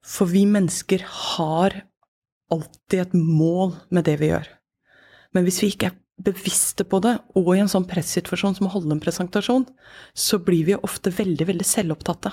For 0.05 0.31
vi 0.31 0.47
mennesker 0.49 1.05
har 1.05 1.83
alltid 2.51 3.01
et 3.01 3.15
mål 3.15 3.77
med 3.95 4.09
det 4.09 4.17
vi 4.21 4.31
gjør. 4.33 4.49
Men 5.37 5.47
hvis 5.47 5.61
vi 5.63 5.71
ikke 5.71 5.91
er 5.93 5.99
bevisste 6.21 6.85
på 6.85 7.01
det, 7.05 7.15
og 7.39 7.51
i 7.55 7.61
en 7.63 7.71
sånn 7.71 7.87
pressituasjon 7.89 8.57
som 8.59 8.69
å 8.69 8.73
holde 8.75 8.97
en 8.97 9.03
presentasjon, 9.03 9.67
så 10.13 10.41
blir 10.43 10.67
vi 10.67 10.77
ofte 10.77 11.13
veldig, 11.15 11.47
veldig 11.53 11.67
selvopptatte. 11.67 12.33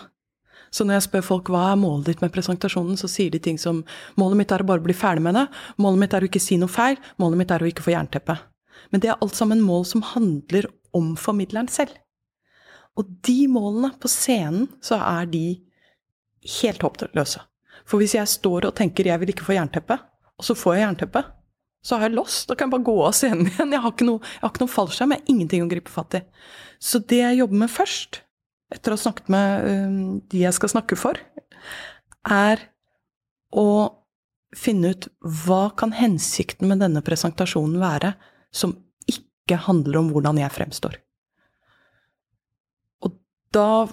Så 0.74 0.84
når 0.84 0.98
jeg 0.98 1.06
spør 1.06 1.24
folk 1.24 1.52
hva 1.54 1.70
er 1.72 1.80
målet 1.80 2.10
ditt 2.10 2.24
med 2.24 2.34
presentasjonen, 2.34 2.98
så 3.00 3.08
sier 3.12 3.32
de 3.32 3.40
ting 3.44 3.60
som 3.62 3.84
målet 4.20 4.42
mitt 4.42 4.52
er 4.52 4.66
å 4.66 4.68
bare 4.68 4.84
bli 4.84 4.96
ferdig 4.98 5.24
med 5.24 5.38
det, 5.38 5.46
målet 5.80 6.02
mitt 6.02 6.18
er 6.18 6.26
å 6.26 6.28
ikke 6.28 6.44
si 6.44 6.58
noe 6.60 6.72
feil, 6.72 7.00
målet 7.22 7.40
mitt 7.40 7.54
er 7.54 7.64
å 7.64 7.70
ikke 7.70 7.86
få 7.86 7.94
jernteppe. 7.94 8.36
Men 8.92 9.04
det 9.04 9.14
er 9.14 9.22
alt 9.24 9.38
sammen 9.38 9.64
mål 9.64 9.88
som 9.88 10.04
handler 10.16 10.68
om 10.98 11.14
formidleren 11.20 11.72
selv. 11.72 11.96
Og 12.98 13.10
de 13.28 13.40
målene 13.52 13.92
på 14.02 14.10
scenen, 14.12 14.68
så 14.82 14.98
er 15.00 15.30
de 15.30 15.46
helt 16.62 16.84
håpløse. 16.84 17.42
For 17.88 18.02
hvis 18.02 18.18
jeg 18.18 18.30
står 18.30 18.68
og 18.68 18.78
tenker 18.78 19.08
jeg 19.08 19.22
vil 19.22 19.34
ikke 19.34 19.46
få 19.48 19.56
jernteppe, 19.58 20.00
og 20.38 20.46
så 20.46 20.56
får 20.58 20.76
jeg 20.76 20.86
jernteppe, 20.86 21.24
så 21.86 21.96
har 21.96 22.08
jeg 22.08 22.18
lost. 22.18 22.48
Da 22.50 22.58
kan 22.58 22.68
jeg 22.68 22.76
bare 22.76 22.88
gå 22.90 22.96
av 23.06 23.14
scenen 23.16 23.48
igjen. 23.52 23.76
Jeg 23.76 23.84
har 23.84 23.94
ikke 23.94 24.08
noe, 24.08 24.32
jeg 24.42 24.62
noe 24.64 24.74
fallskjerm, 24.74 25.14
jeg 25.14 25.24
har 25.24 25.34
ingenting 25.34 25.66
å 25.66 25.70
gripe 25.72 25.94
fatt 25.94 26.18
i. 26.20 26.24
Så 26.84 27.02
det 27.06 27.22
jeg 27.22 27.40
jobber 27.42 27.64
med 27.64 27.74
først, 27.74 28.22
etter 28.74 28.92
å 28.92 28.98
ha 28.98 29.04
snakket 29.06 29.32
med 29.32 29.70
um, 29.70 30.02
de 30.28 30.44
jeg 30.44 30.58
skal 30.58 30.74
snakke 30.74 30.98
for, 31.00 31.20
er 32.28 32.66
å 33.56 33.70
finne 34.58 34.92
ut 34.96 35.08
hva 35.46 35.68
kan 35.80 35.94
hensikten 35.96 36.68
med 36.72 36.82
denne 36.84 37.04
presentasjonen 37.06 37.80
være 37.80 38.14
som 38.56 38.76
ikke 39.08 39.60
handler 39.68 40.02
om 40.02 40.12
hvordan 40.12 40.42
jeg 40.42 40.56
fremstår. 40.56 40.98
Da, 43.56 43.88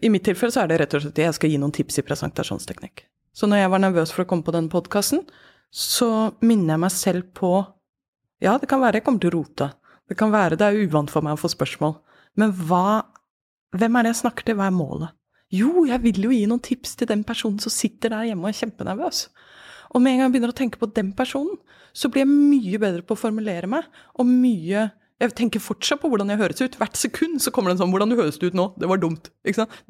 i 0.00 0.10
mitt 0.12 0.24
tilfelle, 0.26 0.52
så 0.54 0.64
er 0.64 0.70
det 0.70 0.80
rett 0.82 0.96
og 0.96 1.04
slett 1.04 1.18
at 1.18 1.24
jeg 1.26 1.36
skal 1.36 1.52
gi 1.52 1.60
noen 1.60 1.74
tips 1.74 2.00
i 2.00 2.06
presentasjonsteknikk. 2.06 3.04
Så 3.32 3.46
når 3.46 3.62
jeg 3.62 3.72
var 3.72 3.82
nervøs 3.84 4.12
for 4.14 4.24
å 4.24 4.28
komme 4.28 4.46
på 4.46 4.54
denne 4.54 4.72
podkasten, 4.72 5.22
så 5.70 6.32
minner 6.40 6.74
jeg 6.74 6.84
meg 6.86 6.94
selv 6.94 7.28
på 7.36 7.52
Ja, 8.42 8.56
det 8.58 8.68
kan 8.70 8.80
være 8.80 9.00
jeg 9.00 9.06
kommer 9.06 9.22
til 9.22 9.32
å 9.32 9.38
rote. 9.40 9.72
Det 10.08 10.16
kan 10.18 10.32
være 10.32 10.56
det 10.58 10.66
er 10.66 10.80
uvant 10.86 11.10
for 11.12 11.24
meg 11.24 11.36
å 11.36 11.40
få 11.40 11.50
spørsmål. 11.52 11.98
Men 12.38 12.54
hva 12.66 13.04
Hvem 13.76 13.98
er 13.98 14.06
det 14.06 14.14
jeg 14.14 14.22
snakker 14.22 14.46
til? 14.48 14.56
Hva 14.56 14.70
er 14.70 14.72
målet? 14.72 15.12
Jo, 15.52 15.82
jeg 15.84 16.00
vil 16.00 16.22
jo 16.24 16.30
gi 16.32 16.46
noen 16.48 16.62
tips 16.64 16.94
til 16.96 17.08
den 17.10 17.20
personen 17.24 17.58
som 17.60 17.72
sitter 17.72 18.14
der 18.14 18.30
hjemme 18.30 18.46
og 18.46 18.48
er 18.48 18.56
kjempenervøs. 18.62 19.18
Og 19.92 20.00
med 20.00 20.14
en 20.14 20.22
gang 20.22 20.26
jeg 20.30 20.32
begynner 20.34 20.52
å 20.54 20.56
tenke 20.56 20.80
på 20.80 20.88
den 20.96 21.10
personen, 21.16 21.58
så 21.92 22.08
blir 22.08 22.24
jeg 22.24 22.32
mye 22.32 22.80
bedre 22.80 23.04
på 23.04 23.12
å 23.12 23.20
formulere 23.20 23.68
meg, 23.68 23.84
og 24.16 24.28
mye 24.28 24.86
jeg 25.18 25.34
tenker 25.34 25.62
fortsatt 25.62 25.98
på 25.98 26.08
hvordan 26.12 26.30
jeg 26.30 26.38
høres 26.38 26.60
ut. 26.62 26.76
Hvert 26.78 26.98
sekund 26.98 27.40
så 27.42 27.50
kommer 27.54 27.72
det 27.72 27.78
en 27.78 27.80
sånn 27.82 27.92
'Hvordan 27.92 28.12
du 28.12 28.16
høres 28.20 28.38
ut 28.38 28.54
nå?' 28.54 28.70
Det 28.78 28.86
var 28.86 28.98
dumt. 29.02 29.30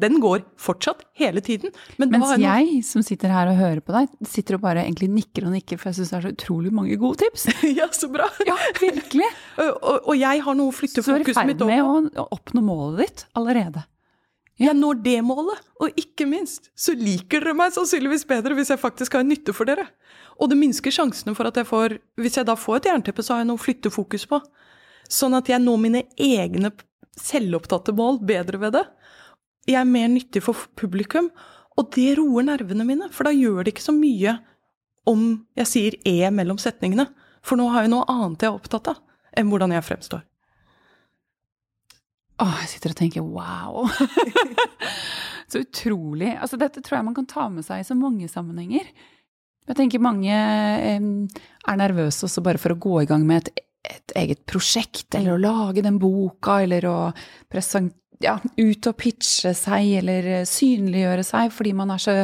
Den 0.01 0.21
går 0.21 0.45
fortsatt 0.57 1.05
hele 1.13 1.41
tiden. 1.45 1.71
Men 1.99 2.11
Mens 2.11 2.39
jeg, 2.41 2.83
som 2.85 3.03
sitter 3.03 3.29
her 3.29 3.49
og 3.49 3.57
hører 3.57 3.81
på 3.85 3.93
deg, 3.93 4.09
sitter 4.25 4.57
og 4.57 4.63
bare 4.63 4.87
egentlig 4.87 5.11
nikker 5.11 5.45
og 5.45 5.53
nikker, 5.53 5.77
for 5.77 5.91
jeg 5.91 6.01
syns 6.01 6.11
det 6.11 6.17
er 6.17 6.25
så 6.29 6.33
utrolig 6.33 6.73
mange 6.73 6.97
gode 6.97 7.21
tips. 7.21 7.45
ja, 7.81 7.89
så 7.93 8.09
bra. 8.09 8.31
Ja, 8.47 8.57
virkelig. 8.81 9.29
og, 9.59 10.09
og, 10.09 10.17
jeg 10.17 10.41
har 10.43 10.55
noe 10.55 10.73
å 10.73 10.75
flytte 10.75 11.05
fokuset 11.05 11.13
mitt 11.13 11.29
over. 11.29 11.37
Så 11.37 11.45
er 11.45 11.53
du 11.53 11.69
i 11.69 11.77
ferd 11.77 12.09
med 12.09 12.19
å 12.25 12.29
oppnå 12.33 12.65
målet 12.65 13.05
ditt 13.05 13.27
allerede. 13.37 13.85
Jeg 14.59 14.75
når 14.75 15.03
det 15.05 15.19
målet, 15.23 15.61
og 15.79 16.01
ikke 16.01 16.27
minst 16.27 16.73
så 16.75 16.91
liker 16.99 17.45
dere 17.45 17.55
meg 17.55 17.71
sannsynligvis 17.77 18.25
bedre 18.27 18.57
hvis 18.59 18.73
jeg 18.73 18.81
faktisk 18.81 19.15
har 19.15 19.23
nytte 19.23 19.55
for 19.55 19.69
dere. 19.69 19.85
Og 20.43 20.51
det 20.51 20.59
minsker 20.59 20.91
sjansene 20.95 21.35
for 21.35 21.47
at 21.51 21.59
jeg 21.59 21.67
får 21.67 21.99
Hvis 22.19 22.39
jeg 22.39 22.47
da 22.47 22.55
får 22.59 22.81
et 22.81 22.89
jernteppe, 22.91 23.23
så 23.23 23.35
har 23.35 23.43
jeg 23.43 23.51
noe 23.51 23.59
å 23.59 23.63
flytte 23.63 23.91
fokus 23.91 24.27
på. 24.27 24.41
Sånn 25.09 25.37
at 25.39 25.49
jeg 25.49 25.63
når 25.65 25.81
mine 25.81 26.05
egne 26.21 26.73
selvopptatte 27.19 27.95
mål 27.97 28.21
bedre 28.29 28.61
ved 28.63 28.77
det. 28.77 28.85
Jeg 29.69 29.81
er 29.81 29.89
mer 29.89 30.09
nyttig 30.13 30.43
for 30.45 30.69
publikum, 30.79 31.31
og 31.79 31.91
det 31.95 32.15
roer 32.19 32.47
nervene 32.47 32.87
mine. 32.87 33.11
For 33.15 33.29
da 33.29 33.35
gjør 33.35 33.65
det 33.65 33.75
ikke 33.75 33.89
så 33.89 33.97
mye 33.97 34.39
om 35.09 35.29
jeg 35.59 35.71
sier 35.71 35.99
e 36.09 36.31
mellom 36.35 36.61
setningene. 36.61 37.09
For 37.45 37.61
nå 37.61 37.69
har 37.73 37.87
jeg 37.87 37.93
noe 37.93 38.09
annet 38.13 38.45
jeg 38.45 38.51
er 38.51 38.59
opptatt 38.59 38.91
av, 38.93 39.01
enn 39.37 39.51
hvordan 39.51 39.75
jeg 39.77 39.87
fremstår. 39.87 40.25
Åh, 42.39 42.59
jeg 42.63 42.73
sitter 42.75 42.95
og 42.95 42.99
tenker 43.01 43.25
wow! 43.27 43.89
så 45.51 45.63
utrolig. 45.65 46.35
Altså, 46.37 46.59
dette 46.61 46.83
tror 46.85 47.01
jeg 47.01 47.09
man 47.09 47.17
kan 47.17 47.27
ta 47.31 47.49
med 47.51 47.67
seg 47.67 47.83
i 47.83 47.87
så 47.89 47.97
mange 47.99 48.29
sammenhenger. 48.31 48.91
Jeg 49.69 49.77
tenker 49.77 50.01
mange 50.01 50.33
eh, 50.33 51.09
er 51.69 51.81
nervøse 51.81 52.25
også 52.29 52.45
bare 52.45 52.61
for 52.61 52.73
å 52.73 52.79
gå 52.81 53.03
i 53.03 53.09
gang 53.11 53.27
med 53.29 53.43
et 53.43 53.65
et 53.89 54.15
eget 54.21 54.45
prosjekt, 54.49 55.09
eller 55.17 55.35
å 55.35 55.41
lage 55.43 55.85
den 55.85 55.99
boka, 56.01 56.61
eller 56.65 56.87
å 56.89 56.99
ja, 58.23 58.35
ut 58.59 58.91
og 58.91 58.99
pitche 58.99 59.55
seg, 59.57 59.95
eller 60.01 60.45
synliggjøre 60.49 61.25
seg, 61.27 61.53
fordi 61.55 61.75
man 61.77 61.95
er 61.95 62.03
så 62.03 62.17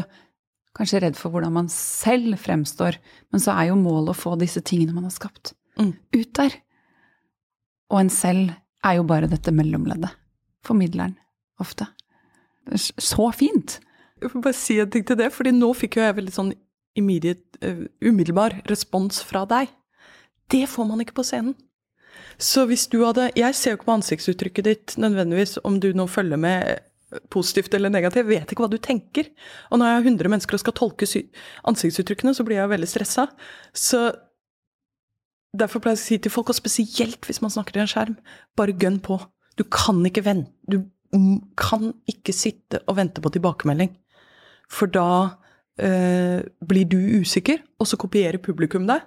kanskje 0.75 1.05
redd 1.05 1.19
for 1.19 1.35
hvordan 1.35 1.55
man 1.55 1.71
selv 1.73 2.37
fremstår. 2.43 2.99
Men 3.33 3.43
så 3.43 3.55
er 3.55 3.71
jo 3.71 3.81
målet 3.81 4.15
å 4.15 4.19
få 4.19 4.35
disse 4.41 4.63
tingene 4.67 4.97
man 4.97 5.07
har 5.09 5.15
skapt, 5.15 5.55
mm. 5.79 5.93
ut 6.19 6.33
der. 6.41 6.59
Og 7.93 8.01
en 8.03 8.13
selv 8.13 8.55
er 8.85 8.99
jo 8.99 9.07
bare 9.09 9.31
dette 9.31 9.55
mellomleddet. 9.55 10.13
Formidleren, 10.67 11.17
ofte. 11.63 11.87
Så 12.75 13.29
fint! 13.37 13.79
Jeg 14.23 14.31
får 14.33 14.45
bare 14.45 14.57
si 14.57 14.79
en 14.81 14.91
ting 14.91 15.05
til 15.07 15.19
det, 15.21 15.31
fordi 15.35 15.53
nå 15.53 15.69
fikk 15.77 15.99
jo 15.99 16.05
jeg 16.07 16.17
veldig 16.17 16.33
sånn 16.33 16.53
immediate, 16.99 17.59
uh, 17.67 17.85
umiddelbar 18.07 18.57
respons 18.71 19.21
fra 19.27 19.45
deg. 19.51 19.73
Det 20.51 20.67
får 20.71 20.89
man 20.89 21.01
ikke 21.01 21.17
på 21.17 21.25
scenen. 21.27 21.55
Så 22.39 22.65
hvis 22.67 22.87
du 22.91 23.01
hadde 23.05 23.31
Jeg 23.37 23.55
ser 23.55 23.73
jo 23.73 23.79
ikke 23.79 23.89
på 23.89 23.99
ansiktsuttrykket 23.99 24.67
ditt 24.67 24.97
nødvendigvis 24.99 25.59
om 25.65 25.79
du 25.81 25.93
nå 25.95 26.07
følger 26.11 26.41
med 26.41 26.71
eh, 26.71 27.21
positivt 27.31 27.75
eller 27.75 27.93
negativt. 27.93 28.25
Jeg 28.25 28.31
vet 28.31 28.53
ikke 28.53 28.65
hva 28.65 28.71
du 28.73 28.81
tenker. 28.83 29.31
Og 29.71 29.79
når 29.79 29.87
jeg 29.87 29.99
har 29.99 30.09
100 30.11 30.33
mennesker 30.33 30.57
og 30.57 30.63
skal 30.63 30.77
tolke 30.77 31.07
ansiktsuttrykkene, 31.71 32.35
så 32.35 32.47
blir 32.47 32.59
jeg 32.59 32.73
veldig 32.73 32.91
stressa. 32.91 33.29
Så 33.73 34.09
derfor 35.55 35.83
pleier 35.83 35.95
jeg 35.95 36.03
å 36.03 36.07
si 36.09 36.19
til 36.19 36.35
folk, 36.35 36.51
og 36.51 36.59
spesielt 36.59 37.29
hvis 37.29 37.41
man 37.45 37.55
snakker 37.55 37.77
til 37.77 37.85
en 37.85 37.93
skjerm, 37.93 38.19
bare 38.59 38.75
gønn 38.75 38.99
på. 38.99 39.21
Du 39.55 39.63
kan 39.71 40.03
ikke 40.07 40.25
vente 40.27 40.51
Du 40.67 40.83
kan 41.55 41.93
ikke 42.11 42.33
sitte 42.35 42.81
og 42.91 42.97
vente 42.99 43.23
på 43.23 43.31
tilbakemelding. 43.31 43.93
For 44.67 44.91
da 44.91 45.39
øh, 45.79 46.41
blir 46.67 46.89
du 46.91 46.99
usikker, 47.21 47.61
og 47.79 47.87
så 47.87 47.99
kopierer 48.01 48.43
publikum 48.43 48.89
deg 48.91 49.05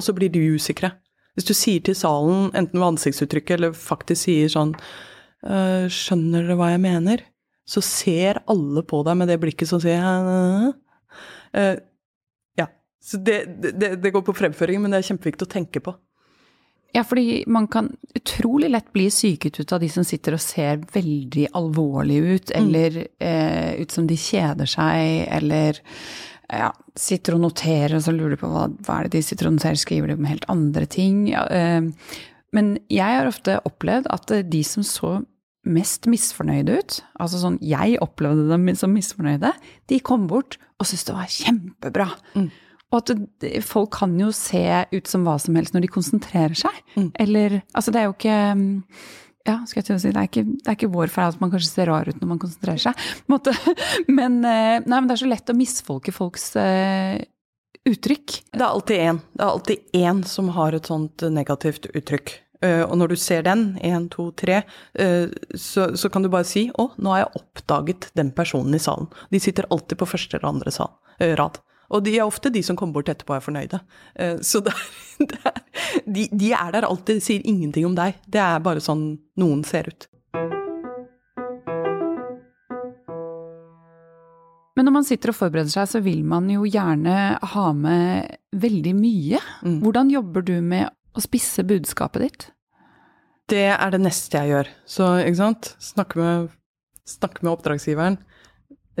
og 0.00 0.06
så 0.06 0.16
blir 0.16 0.32
de 0.32 0.42
usikre. 0.56 0.94
Hvis 1.36 1.46
du 1.46 1.54
sier 1.54 1.84
til 1.84 1.96
salen, 1.96 2.48
enten 2.56 2.80
med 2.80 2.94
ansiktsuttrykket 2.94 3.58
eller 3.58 3.76
faktisk 3.76 4.26
sier 4.26 4.50
sånn 4.52 4.74
«Øh, 5.46 5.86
Skjønner 5.92 6.48
dere 6.48 6.56
hva 6.58 6.72
jeg 6.72 6.82
mener? 6.82 7.22
Så 7.70 7.82
ser 7.86 8.42
alle 8.50 8.82
på 8.82 9.04
deg 9.06 9.20
med 9.20 9.30
det 9.30 9.38
blikket 9.40 9.70
som 9.70 9.80
sier 9.82 10.02
uh, 10.02 10.72
Ja. 12.58 12.66
Så 13.00 13.20
det, 13.22 13.44
det, 13.62 13.94
det 14.02 14.12
går 14.12 14.24
på 14.26 14.34
fremføring, 14.36 14.82
men 14.82 14.92
det 14.92 15.00
er 15.00 15.12
kjempeviktig 15.12 15.46
å 15.46 15.54
tenke 15.54 15.84
på. 15.84 15.94
Ja, 16.92 17.04
fordi 17.06 17.44
man 17.46 17.68
kan 17.70 17.92
utrolig 18.14 18.70
lett 18.70 18.92
bli 18.92 19.06
syket 19.14 19.60
ut 19.60 19.72
av 19.72 19.80
de 19.80 19.88
som 19.88 20.04
sitter 20.04 20.34
og 20.34 20.42
ser 20.42 20.80
veldig 20.92 21.46
alvorlige 21.54 22.34
ut, 22.34 22.50
mm. 22.50 22.56
eller 22.58 22.98
eh, 23.22 23.82
ut 23.82 23.94
som 23.94 24.08
de 24.10 24.16
kjeder 24.18 24.70
seg, 24.70 25.28
eller 25.30 25.78
ja, 26.52 26.70
sitter 26.98 27.36
og 27.36 27.44
noterer, 27.44 27.96
og 27.96 28.04
så 28.04 28.14
lurer 28.14 28.34
de 28.34 28.40
på 28.40 28.50
hva, 28.50 28.66
hva 28.86 28.98
er 28.98 29.08
det 29.08 29.18
de 29.18 29.26
sitter 29.26 29.48
og 29.50 29.56
noterer, 29.56 29.78
skriver 29.80 30.10
de 30.10 30.18
om 30.18 30.28
helt 30.28 30.46
andre 30.52 30.86
ting? 30.90 31.24
Ja, 31.30 31.44
eh, 31.50 31.82
men 32.56 32.72
jeg 32.90 33.18
har 33.20 33.30
ofte 33.30 33.60
opplevd 33.68 34.08
at 34.10 34.32
de 34.50 34.62
som 34.66 34.86
så 34.86 35.20
mest 35.68 36.08
misfornøyde 36.08 36.78
ut, 36.80 36.96
altså 37.20 37.42
sånn 37.42 37.60
jeg 37.62 38.00
opplevde 38.02 38.48
dem 38.48 38.66
som 38.78 38.94
misfornøyde, 38.96 39.52
de 39.92 40.00
kom 40.02 40.26
bort 40.30 40.56
og 40.80 40.88
syntes 40.88 41.06
det 41.06 41.16
var 41.16 41.32
kjempebra. 41.34 42.08
Mm. 42.34 42.48
Og 42.90 42.98
at 42.98 43.12
det, 43.42 43.52
folk 43.62 43.92
kan 44.00 44.16
jo 44.18 44.30
se 44.34 44.64
ut 44.90 45.10
som 45.10 45.26
hva 45.26 45.36
som 45.38 45.58
helst 45.58 45.76
når 45.76 45.84
de 45.84 45.92
konsentrerer 45.92 46.56
seg. 46.58 46.80
Mm. 46.96 47.10
Eller 47.22 47.60
Altså, 47.76 47.92
det 47.92 48.00
er 48.00 48.08
jo 48.08 48.16
ikke 48.16 48.38
ja, 49.48 49.56
skal 49.66 49.80
jeg 49.80 50.00
si. 50.02 50.10
Det 50.12 50.20
er, 50.20 50.28
ikke, 50.28 50.44
det 50.44 50.68
er 50.68 50.76
ikke 50.76 50.92
vår 50.92 51.12
feil 51.12 51.32
at 51.32 51.40
man 51.40 51.52
kanskje 51.52 51.70
ser 51.70 51.88
rar 51.88 52.08
ut 52.08 52.18
når 52.20 52.28
man 52.34 52.40
konsentrerer 52.42 52.82
seg. 52.82 53.04
Men, 54.18 54.40
eh, 54.44 54.76
nei, 54.84 54.98
men 54.98 55.08
det 55.08 55.16
er 55.16 55.22
så 55.22 55.30
lett 55.30 55.52
å 55.52 55.56
misfolke 55.56 56.12
folks 56.12 56.50
uh, 56.60 57.16
uttrykk. 57.88 58.36
Det 58.52 58.60
er 58.60 58.68
alltid 58.68 59.02
én. 59.06 59.20
Det 59.32 59.44
er 59.44 59.48
alltid 59.54 59.96
én 59.96 60.22
som 60.28 60.50
har 60.56 60.76
et 60.76 60.90
sånt 60.90 61.24
negativt 61.32 61.88
uttrykk. 61.94 62.34
Uh, 62.60 62.84
og 62.84 62.98
når 63.00 63.14
du 63.14 63.16
ser 63.20 63.46
den, 63.46 63.64
én, 63.86 64.10
to, 64.12 64.28
tre, 64.36 64.60
uh, 65.00 65.32
så, 65.56 66.12
kan 66.12 66.26
du 66.26 66.28
bare 66.32 66.48
si 66.48 66.68
'Å, 66.68 66.90
nå 67.00 67.14
har 67.14 67.24
jeg 67.24 67.40
oppdaget 67.40 68.10
den 68.20 68.34
personen 68.36 68.76
i 68.76 68.82
salen'. 68.82 69.08
De 69.32 69.40
sitter 69.40 69.68
alltid 69.70 70.02
på 70.02 70.10
første 70.10 70.36
eller 70.36 70.52
andre 70.52 70.74
sal, 70.74 70.92
rad. 71.40 71.62
Og 71.90 72.04
de 72.06 72.14
er 72.16 72.26
ofte 72.26 72.52
de 72.54 72.62
som 72.62 72.78
kommer 72.78 73.00
bort 73.00 73.10
etterpå 73.10 73.34
og 73.34 73.40
er 73.40 73.46
fornøyde. 73.46 73.80
Eh, 74.14 74.38
så 74.46 74.62
det 74.64 74.74
er, 74.74 74.86
det 75.32 75.40
er, 75.50 75.58
de, 76.06 76.28
de, 76.30 76.52
er 76.54 76.76
der 76.76 76.86
alltid, 76.88 77.22
sier 77.24 77.44
ingenting 77.44 77.88
om 77.88 77.98
deg. 77.98 78.20
Det 78.30 78.42
er 78.42 78.62
bare 78.64 78.82
sånn 78.84 79.12
noen 79.40 79.64
ser 79.66 79.90
ut. 79.90 80.06
Men 84.78 84.86
når 84.86 84.94
man 84.94 85.04
sitter 85.04 85.32
og 85.32 85.36
forbereder 85.36 85.72
seg, 85.72 85.90
så 85.90 86.00
vil 86.00 86.22
man 86.24 86.46
jo 86.48 86.62
gjerne 86.64 87.16
ha 87.52 87.66
med 87.76 88.38
veldig 88.56 88.94
mye. 88.96 89.42
Mm. 89.66 89.76
Hvordan 89.82 90.14
jobber 90.14 90.46
du 90.46 90.54
med 90.64 90.88
å 91.12 91.20
spisse 91.20 91.66
budskapet 91.68 92.24
ditt? 92.24 92.46
Det 93.50 93.66
er 93.74 93.92
det 93.92 94.00
neste 94.00 94.38
jeg 94.38 94.54
gjør. 94.54 94.70
Så, 94.88 95.10
ikke 95.26 95.40
sant, 95.42 95.72
snakke 95.82 96.22
med, 96.22 96.52
snakke 97.18 97.42
med 97.42 97.52
oppdragsgiveren 97.52 98.20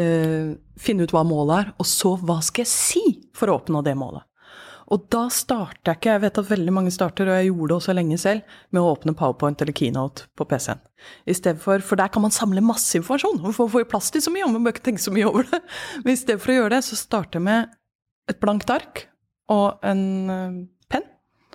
eh, 0.00 0.56
finne 0.80 1.06
ut 1.06 1.14
hva 1.14 1.22
målet 1.26 1.56
er, 1.58 1.72
og 1.78 1.88
så 1.88 2.16
hva 2.18 2.40
skal 2.44 2.66
jeg 2.66 2.72
si 2.72 3.04
for 3.36 3.50
å 3.50 3.60
oppnå 3.60 3.84
det 3.86 3.96
målet. 3.98 4.24
Og 4.90 5.04
da 5.12 5.28
starter 5.30 5.92
jeg 5.92 5.98
ikke, 6.00 6.14
jeg 6.16 6.22
vet 6.24 6.38
at 6.40 6.48
veldig 6.48 6.72
mange 6.74 6.90
starter, 6.90 7.28
og 7.30 7.36
jeg 7.38 7.50
gjorde 7.52 7.68
det 7.70 7.76
også 7.76 7.94
lenge 7.94 8.16
selv, 8.18 8.56
med 8.74 8.82
å 8.82 8.88
åpne 8.90 9.14
Powerpoint 9.14 9.62
eller 9.62 9.76
Keynote 9.76 10.26
på 10.34 10.46
PC-en. 10.50 10.80
I 11.30 11.36
stedet 11.38 11.62
for, 11.62 11.78
For 11.86 12.00
der 12.00 12.10
kan 12.10 12.24
man 12.24 12.34
samle 12.34 12.64
masse 12.64 12.98
informasjon, 12.98 13.38
og 13.44 13.54
få, 13.54 13.68
vi 13.70 13.86
plass 13.86 14.10
til 14.10 14.24
så 14.24 14.32
mye, 14.34 14.48
og 14.48 14.56
man 14.56 14.66
bør 14.66 14.74
ikke 14.74 14.88
tenke 14.88 15.04
så 15.04 15.14
mye 15.14 15.28
over 15.30 15.46
det. 15.46 15.62
Men 16.02 16.16
i 16.16 16.18
stedet 16.18 16.42
for 16.42 16.50
å 16.50 16.58
gjøre 16.58 16.74
det, 16.74 16.82
så 16.88 16.98
starter 16.98 17.38
jeg 17.38 17.46
med 17.46 17.70
et 18.30 18.42
blankt 18.42 18.70
ark 18.74 19.04
og 19.50 19.86
en 19.86 20.04
uh, 20.30 20.58
penn, 20.90 21.06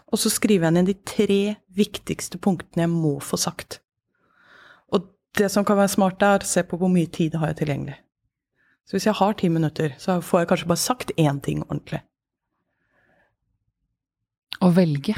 og 0.08 0.20
så 0.20 0.32
skriver 0.32 0.70
jeg 0.70 0.78
ned 0.78 0.90
de 0.92 0.98
tre 1.08 1.42
viktigste 1.76 2.40
punktene 2.40 2.88
jeg 2.88 2.94
må 2.96 3.18
få 3.24 3.40
sagt. 3.40 3.82
Og 4.96 5.12
det 5.36 5.52
som 5.52 5.68
kan 5.68 5.80
være 5.80 5.92
smart, 5.92 6.24
er 6.24 6.40
å 6.40 6.48
se 6.48 6.64
på 6.64 6.80
hvor 6.80 6.92
mye 6.92 7.12
tid 7.12 7.36
har 7.36 7.52
jeg 7.52 7.66
tilgjengelig. 7.66 8.00
Så 8.86 8.98
hvis 8.98 9.08
jeg 9.08 9.18
har 9.18 9.34
ti 9.34 9.50
minutter, 9.50 9.96
så 9.98 10.20
får 10.22 10.44
jeg 10.44 10.50
kanskje 10.52 10.70
bare 10.70 10.82
sagt 10.82 11.14
én 11.18 11.40
ting 11.42 11.64
ordentlig. 11.66 12.04
Å 14.62 14.70
velge. 14.74 15.16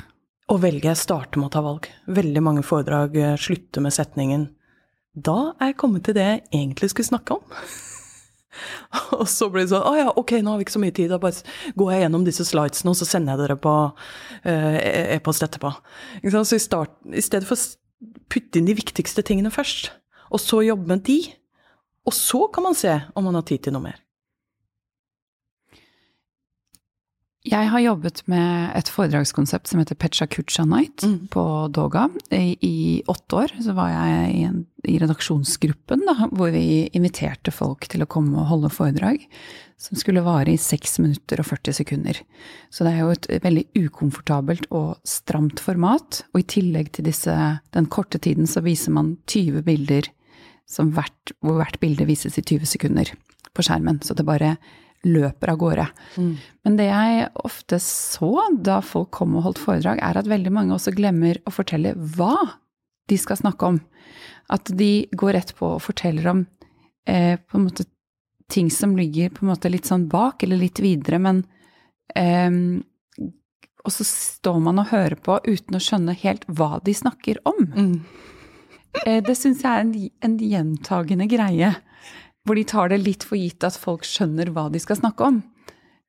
Å 0.48 0.56
velge, 0.64 0.94
starte 0.96 1.40
med 1.40 1.50
å 1.50 1.56
ta 1.58 1.64
valg. 1.66 1.90
Veldig 2.08 2.44
mange 2.44 2.64
foredrag 2.64 3.18
eh, 3.20 3.36
slutter 3.36 3.84
med 3.84 3.94
setningen 3.96 4.48
'Da 5.18 5.56
er 5.60 5.72
jeg 5.72 5.78
kommet 5.82 6.06
til 6.06 6.14
det 6.14 6.24
jeg 6.24 6.44
egentlig 6.54 6.90
skulle 6.90 7.10
snakke 7.10 7.36
om'. 7.36 7.44
og 9.20 9.28
så 9.28 9.50
blir 9.52 9.66
det 9.66 9.74
sånn 9.74 9.84
'Å 9.84 9.94
ja, 9.98 10.08
ok, 10.16 10.32
nå 10.40 10.54
har 10.54 10.62
vi 10.62 10.66
ikke 10.68 10.78
så 10.78 10.84
mye 10.84 10.96
tid, 10.96 11.10
da 11.12 11.20
bare 11.20 11.44
går 11.76 11.92
jeg 11.92 12.02
gjennom 12.06 12.24
disse 12.26 12.46
slidesene, 12.48 12.94
og 12.94 13.00
så 13.00 13.06
sender 13.10 13.34
jeg 13.34 13.44
dere 13.44 13.58
på 13.60 13.74
uh, 13.92 14.78
e-post 15.18 15.44
etterpå'. 15.44 15.74
Så 16.24 16.56
i, 16.56 16.64
start, 16.64 16.96
i 17.12 17.22
stedet 17.22 17.50
for 17.50 17.58
å 17.58 18.16
putte 18.32 18.62
inn 18.62 18.70
de 18.70 18.78
viktigste 18.78 19.26
tingene 19.26 19.52
først, 19.52 19.92
og 20.32 20.40
så 20.40 20.64
jobbe 20.64 20.88
med 20.88 21.04
de, 21.04 21.20
og 22.08 22.16
så 22.16 22.46
kan 22.54 22.64
man 22.70 22.78
se 22.78 22.94
om 23.16 23.28
man 23.28 23.36
har 23.36 23.48
tid 23.48 23.68
til 23.68 23.76
noe 23.76 23.90
mer. 23.90 24.04
Jeg 27.48 27.70
har 27.72 27.80
jobbet 27.80 28.24
med 28.28 28.74
et 28.76 28.90
foredragskonsept 28.92 29.70
som 29.70 29.80
heter 29.80 29.96
Pecha 29.96 30.26
Kucha 30.28 30.66
Night 30.68 31.06
mm. 31.06 31.30
på 31.32 31.44
Doga. 31.72 32.08
I, 32.34 32.58
I, 32.60 32.78
åtte 33.08 33.40
år 33.44 33.54
så 33.64 33.76
var 33.78 33.94
jeg 33.94 34.34
i, 34.34 34.42
en, 34.50 34.58
i 34.84 34.98
redaksjonsgruppen 35.00 36.04
da, 36.10 36.16
hvor 36.28 36.52
vi 36.52 36.90
inviterte 36.98 37.54
folk 37.56 37.88
til 37.88 38.04
å 38.04 38.10
komme 38.10 38.36
og 38.42 38.50
holde 38.52 38.74
foredrag. 38.74 39.24
Som 39.80 40.00
skulle 40.02 40.26
vare 40.26 40.56
i 40.56 40.60
6 40.60 40.98
minutter 41.06 41.40
og 41.40 41.48
40 41.54 41.78
sekunder. 41.80 42.20
Så 42.74 42.84
det 42.84 42.96
er 42.96 43.06
jo 43.06 43.14
et 43.14 43.30
veldig 43.46 43.68
ukomfortabelt 43.78 44.68
og 44.74 44.98
stramt 45.08 45.62
format. 45.64 46.24
Og 46.34 46.42
i 46.42 46.48
tillegg 46.58 46.92
til 46.98 47.08
disse, 47.08 47.32
den 47.78 47.88
korte 47.94 48.20
tiden 48.20 48.50
så 48.50 48.66
viser 48.66 48.98
man 48.98 49.16
20 49.30 49.62
bilder 49.70 50.10
hvert, 50.68 51.34
hvor 51.42 51.62
hvert 51.62 51.80
bilde 51.82 52.08
vises 52.10 52.38
i 52.38 52.44
20 52.44 52.68
sekunder 52.70 53.14
på 53.56 53.66
skjermen. 53.66 54.02
Så 54.04 54.16
det 54.18 54.28
bare 54.28 54.56
løper 55.08 55.54
av 55.54 55.60
gårde. 55.62 55.88
Mm. 56.18 56.32
Men 56.66 56.78
det 56.80 56.88
jeg 56.90 57.28
ofte 57.48 57.80
så 57.84 58.32
da 58.64 58.80
folk 58.86 59.12
kom 59.16 59.36
og 59.38 59.46
holdt 59.48 59.62
foredrag, 59.62 60.02
er 60.04 60.20
at 60.20 60.30
veldig 60.30 60.54
mange 60.54 60.76
også 60.76 60.96
glemmer 60.98 61.40
å 61.46 61.54
fortelle 61.54 61.94
hva 62.18 62.36
de 63.08 63.20
skal 63.20 63.40
snakke 63.40 63.74
om. 63.74 63.80
At 64.52 64.72
de 64.80 65.08
går 65.16 65.38
rett 65.38 65.54
på 65.58 65.76
og 65.76 65.84
forteller 65.86 66.32
om 66.32 66.44
eh, 67.08 67.38
på 67.40 67.60
en 67.60 67.68
måte 67.68 67.88
ting 68.52 68.72
som 68.72 68.96
ligger 68.98 69.34
på 69.36 69.44
en 69.44 69.52
måte 69.52 69.72
litt 69.72 69.88
sånn 69.90 70.08
bak, 70.12 70.44
eller 70.44 70.60
litt 70.60 70.80
videre, 70.84 71.20
men 71.20 71.44
eh, 72.16 72.52
Og 73.88 73.94
så 73.94 74.04
står 74.04 74.58
man 74.60 74.82
og 74.82 74.90
hører 74.92 75.16
på 75.16 75.38
uten 75.46 75.78
å 75.78 75.84
skjønne 75.84 76.16
helt 76.20 76.44
hva 76.48 76.82
de 76.84 76.96
snakker 76.96 77.40
om. 77.48 77.62
Mm. 77.72 77.94
Eh, 79.06 79.22
det 79.24 79.36
syns 79.38 79.64
jeg 79.64 79.72
er 79.72 79.86
en, 79.86 79.94
en 80.24 80.38
gjentagende 80.42 81.28
greie 81.32 81.74
hvor 82.48 82.56
de 82.56 82.64
tar 82.64 82.92
det 82.94 83.02
litt 83.04 83.26
for 83.28 83.36
gitt 83.40 83.66
at 83.68 83.76
folk 83.76 84.06
skjønner 84.08 84.54
hva 84.56 84.70
de 84.72 84.80
skal 84.80 85.00
snakke 85.02 85.26
om. 85.28 85.42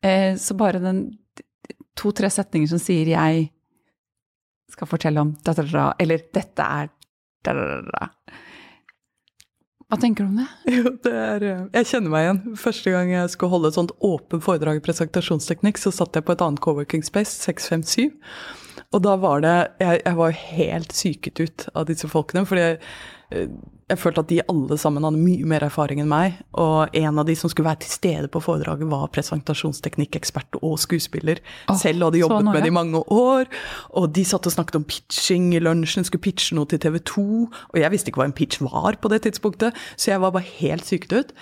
Eh, 0.06 0.36
så 0.38 0.54
bare 0.54 0.78
den 0.82 1.00
to-tre 1.98 2.30
setninger 2.30 2.70
som 2.70 2.78
sier 2.78 3.10
'jeg 3.10 3.48
skal 4.70 4.86
fortelle 4.86 5.20
om 5.20 5.32
da, 5.42 5.52
da, 5.52 5.62
da, 5.62 5.94
eller 5.98 6.22
'dette 6.32 6.62
er. 6.62 6.88
Hva 9.88 9.96
tenker 9.96 10.24
du 10.24 10.28
om 10.28 10.36
det? 10.36 10.48
Jo, 10.76 10.90
det 11.02 11.12
er, 11.12 11.42
eh, 11.42 11.66
jeg 11.80 11.86
kjenner 11.86 12.10
meg 12.12 12.24
igjen. 12.26 12.56
Første 12.56 12.90
gang 12.92 13.10
jeg 13.10 13.30
skulle 13.30 13.50
holde 13.50 13.68
et 13.68 13.78
sånt 13.78 13.94
åpent 14.04 14.44
foredrag 14.44 14.76
i 14.76 14.84
presentasjonsteknikk, 14.84 15.78
så 15.78 15.90
satt 15.90 16.14
jeg 16.14 16.24
på 16.24 16.32
et 16.32 16.44
annet 16.44 16.60
coworking 16.60 17.02
space, 17.02 17.32
657. 17.40 18.12
Og 18.94 19.02
da 19.04 19.16
var 19.20 19.42
det 19.44 19.56
Jeg, 19.82 20.00
jeg 20.04 20.16
var 20.16 20.30
helt 20.30 20.92
syket 20.96 21.40
ut 21.40 21.68
av 21.74 21.88
disse 21.90 22.08
folkene. 22.08 22.46
fordi 22.46 22.60
jeg, 22.60 22.78
jeg 23.28 24.00
følte 24.00 24.22
at 24.24 24.28
de 24.30 24.38
alle 24.52 24.76
sammen 24.80 25.04
hadde 25.04 25.20
mye 25.20 25.48
mer 25.48 25.64
erfaring 25.64 26.00
enn 26.02 26.10
meg. 26.10 26.38
Og 26.60 26.94
en 26.96 27.20
av 27.20 27.28
de 27.28 27.36
som 27.38 27.50
skulle 27.52 27.68
være 27.68 27.82
til 27.84 27.92
stede 27.92 28.30
på 28.32 28.40
foredraget, 28.44 28.88
var 28.90 29.08
presentasjonsteknikkekspert 29.14 30.58
og 30.60 30.76
skuespiller. 30.80 31.40
Oh, 31.68 31.76
Selv 31.78 32.08
hadde 32.08 32.20
jobbet 32.20 32.50
med 32.50 32.60
det 32.64 32.72
i 32.72 32.76
mange 32.76 33.00
år. 33.00 33.48
Og 33.96 34.10
de 34.16 34.24
satt 34.28 34.48
og 34.48 34.54
snakket 34.54 34.80
om 34.80 34.88
pitching 34.88 35.54
i 35.56 35.62
lunsjen, 35.64 36.04
skulle 36.08 36.24
pitche 36.24 36.56
noe 36.56 36.68
til 36.68 36.80
TV 36.84 36.98
2. 37.12 37.28
Og 37.72 37.80
jeg 37.80 37.92
visste 37.94 38.12
ikke 38.12 38.22
hva 38.22 38.28
en 38.28 38.36
pitch 38.36 38.60
var 38.64 39.00
på 39.00 39.12
det 39.12 39.22
tidspunktet, 39.24 39.76
så 39.96 40.12
jeg 40.12 40.24
var 40.24 40.36
bare 40.36 40.52
helt 40.58 40.88
syket 40.88 41.16
ut. 41.16 41.32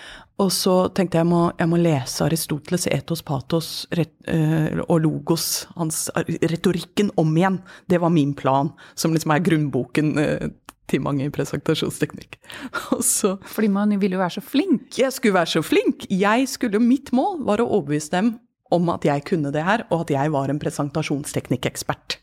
Og 0.42 0.50
så 0.52 0.74
tenkte 0.92 1.16
jeg 1.16 1.24
jeg 1.24 1.30
må, 1.30 1.42
jeg 1.56 1.70
må 1.70 1.78
lese 1.80 2.26
Aristoteles' 2.26 2.90
etos 2.92 3.22
patos 3.24 3.70
ret, 3.96 4.12
øh, 4.28 4.82
og 4.84 5.00
logos, 5.00 5.64
hans 5.78 6.10
retorikken, 6.14 7.10
om 7.16 7.32
igjen. 7.38 7.58
Det 7.88 8.02
var 8.02 8.12
min 8.12 8.34
plan, 8.36 8.70
som 8.94 9.16
liksom 9.16 9.32
er 9.32 9.44
grunnboken 9.48 10.18
øh, 10.20 10.48
til 10.90 11.02
mange 11.04 11.26
i 11.26 11.32
presentasjonsteknikk. 11.34 12.38
Så, 13.02 13.36
Fordi 13.46 13.70
man 13.72 13.94
ville 14.00 14.16
jo 14.16 14.22
være 14.22 14.38
så 14.38 14.44
flink? 14.44 14.98
Jeg 14.98 15.12
skulle 15.14 15.36
være 15.36 15.56
så 15.56 15.62
flink! 15.64 16.06
Jeg 16.10 16.48
skulle, 16.50 16.82
Mitt 16.82 17.12
mål 17.16 17.42
var 17.46 17.62
å 17.62 17.68
overbevise 17.68 18.12
dem 18.14 18.36
om 18.74 18.88
at 18.90 19.04
jeg 19.06 19.24
kunne 19.28 19.52
det 19.54 19.62
her, 19.66 19.84
og 19.90 20.06
at 20.06 20.14
jeg 20.14 20.32
var 20.34 20.50
en 20.50 20.58
presentasjonsteknikkekspert. 20.62 22.18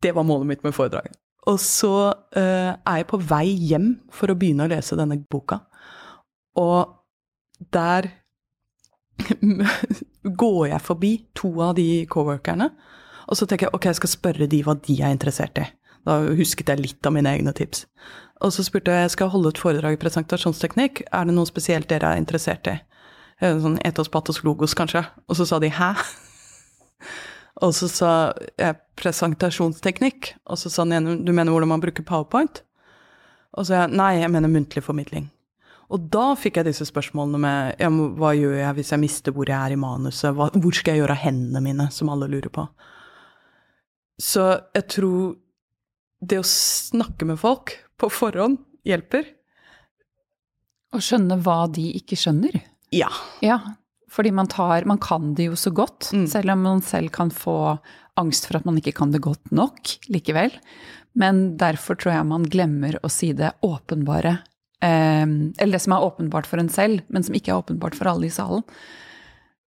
Det 0.00 0.14
var 0.16 0.24
målet 0.24 0.48
mitt 0.48 0.64
med 0.64 0.72
foredraget. 0.76 1.18
Og 1.48 1.58
så 1.60 2.12
uh, 2.12 2.70
er 2.76 3.00
jeg 3.00 3.08
på 3.10 3.20
vei 3.20 3.46
hjem 3.70 3.90
for 4.12 4.32
å 4.32 4.36
begynne 4.38 4.66
å 4.66 4.72
lese 4.72 4.96
denne 4.98 5.18
boka, 5.32 5.62
og 6.60 6.96
der 7.72 8.08
går 10.42 10.62
jeg 10.70 10.84
forbi 10.84 11.12
to 11.36 11.52
av 11.64 11.74
de 11.76 12.04
coworkerne, 12.12 12.70
og 13.28 13.38
så 13.38 13.46
tenker 13.46 13.68
jeg 13.68 13.76
ok, 13.76 13.88
jeg 13.90 14.00
skal 14.00 14.12
spørre 14.14 14.48
de 14.50 14.62
hva 14.66 14.74
de 14.80 14.96
er 15.00 15.14
interessert 15.14 15.60
i. 15.60 15.66
Da 16.08 16.20
husket 16.36 16.70
jeg 16.72 16.80
litt 16.80 17.06
av 17.06 17.14
mine 17.14 17.32
egne 17.36 17.52
tips. 17.56 17.84
Og 18.40 18.54
så 18.54 18.64
spurte 18.64 18.94
jeg 18.94 19.04
jeg 19.04 19.14
skal 19.16 19.32
holde 19.34 19.52
et 19.52 19.60
foredrag 19.60 19.96
i 19.96 20.00
presentasjonsteknikk, 20.00 21.02
er 21.12 21.26
det 21.28 21.34
noe 21.36 21.48
spesielt 21.48 21.90
dere 21.90 22.14
er 22.14 22.22
interessert 22.22 22.70
i? 22.70 22.78
Sånn 23.40 23.78
etos, 23.88 24.08
patos, 24.12 24.42
logos, 24.44 24.76
kanskje? 24.76 25.02
Og 25.28 25.36
så 25.36 25.46
sa 25.48 25.60
de 25.60 25.72
hæ? 25.72 25.92
Og 27.64 27.74
så 27.76 27.90
sa 27.92 28.10
jeg 28.56 28.78
presentasjonsteknikk, 28.96 30.30
og 30.48 30.56
så 30.56 30.70
sa 30.72 30.86
den 30.86 30.94
ene 30.96 31.16
du 31.26 31.32
mener 31.34 31.52
hvordan 31.52 31.68
man 31.74 31.82
bruker 31.82 32.06
powerpoint? 32.06 32.62
Og 33.52 33.66
så 33.66 33.72
sa 33.72 33.80
jeg 33.82 33.98
nei, 34.00 34.14
jeg 34.22 34.32
mener 34.32 34.52
muntlig 34.52 34.80
formidling. 34.86 35.26
Og 35.90 36.06
da 36.14 36.30
fikk 36.38 36.60
jeg 36.60 36.68
disse 36.70 36.86
spørsmålene 36.88 37.40
med 37.42 37.82
ja, 37.82 37.90
hva 37.90 38.30
gjør 38.38 38.54
jeg 38.60 38.76
hvis 38.78 38.92
jeg 38.94 39.02
mister 39.02 39.34
hvor 39.34 39.50
jeg 39.50 39.58
er 39.58 39.74
i 39.74 39.80
manuset, 39.80 40.30
hva, 40.38 40.46
hvor 40.54 40.76
skal 40.76 40.94
jeg 40.94 41.02
gjøre 41.02 41.16
av 41.18 41.24
hendene 41.24 41.62
mine, 41.64 41.88
som 41.92 42.12
alle 42.14 42.30
lurer 42.30 42.52
på. 42.54 42.64
Så 44.20 44.46
jeg 44.76 44.86
tror 44.94 45.34
det 46.20 46.40
å 46.40 46.46
snakke 46.46 47.26
med 47.28 47.40
folk 47.40 47.74
på 48.00 48.10
forhånd 48.12 48.60
hjelper. 48.86 49.26
Å 50.94 51.00
skjønne 51.02 51.38
hva 51.44 51.64
de 51.72 51.86
ikke 52.00 52.18
skjønner? 52.18 52.60
Ja. 52.94 53.10
ja 53.44 53.60
fordi 54.10 54.32
man 54.34 54.48
tar 54.50 54.84
Man 54.84 54.98
kan 54.98 55.34
det 55.34 55.50
jo 55.50 55.56
så 55.56 55.70
godt, 55.70 56.10
mm. 56.12 56.26
selv 56.26 56.50
om 56.50 56.62
man 56.62 56.82
selv 56.82 57.12
kan 57.14 57.30
få 57.30 57.78
angst 58.18 58.48
for 58.48 58.58
at 58.58 58.66
man 58.66 58.78
ikke 58.80 58.92
kan 58.98 59.12
det 59.14 59.22
godt 59.24 59.52
nok 59.54 59.92
likevel. 60.12 60.52
Men 61.16 61.56
derfor 61.58 61.96
tror 61.98 62.14
jeg 62.14 62.26
man 62.28 62.48
glemmer 62.50 62.98
å 63.06 63.10
si 63.10 63.30
det 63.32 63.52
åpenbare. 63.64 64.34
Eh, 64.82 65.22
eller 65.22 65.78
det 65.78 65.82
som 65.86 65.94
er 65.94 66.04
åpenbart 66.04 66.48
for 66.50 66.60
en 66.60 66.68
selv, 66.72 67.04
men 67.08 67.24
som 67.24 67.36
ikke 67.38 67.54
er 67.54 67.62
åpenbart 67.62 67.96
for 67.96 68.10
alle 68.10 68.28
i 68.28 68.34
salen. 68.34 68.66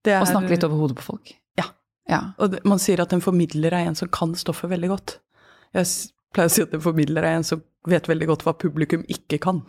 Er, 0.03 0.19
og 0.19 0.27
snakke 0.27 0.51
litt 0.51 0.67
over 0.67 0.83
hodet 0.83 0.99
på 0.99 1.07
folk. 1.07 1.33
Ja. 1.57 1.69
ja. 2.11 2.21
Og 2.43 2.59
man 2.67 2.81
sier 2.83 3.01
at 3.01 3.15
en 3.15 3.23
formidler 3.23 3.73
er 3.73 3.87
en 3.87 3.97
som 3.97 4.11
kan 4.11 4.35
stoffet 4.37 4.69
veldig 4.75 4.91
godt. 4.91 5.17
Jeg 5.73 5.87
pleier 6.33 6.51
å 6.51 6.53
si 6.53 6.65
at 6.65 6.73
en 6.75 6.83
formidler 6.83 7.25
er 7.25 7.39
en 7.39 7.47
som 7.47 7.63
vet 7.89 8.07
veldig 8.09 8.29
godt 8.31 8.45
hva 8.47 8.55
publikum 8.59 9.03
ikke 9.11 9.39
kan. 9.43 9.63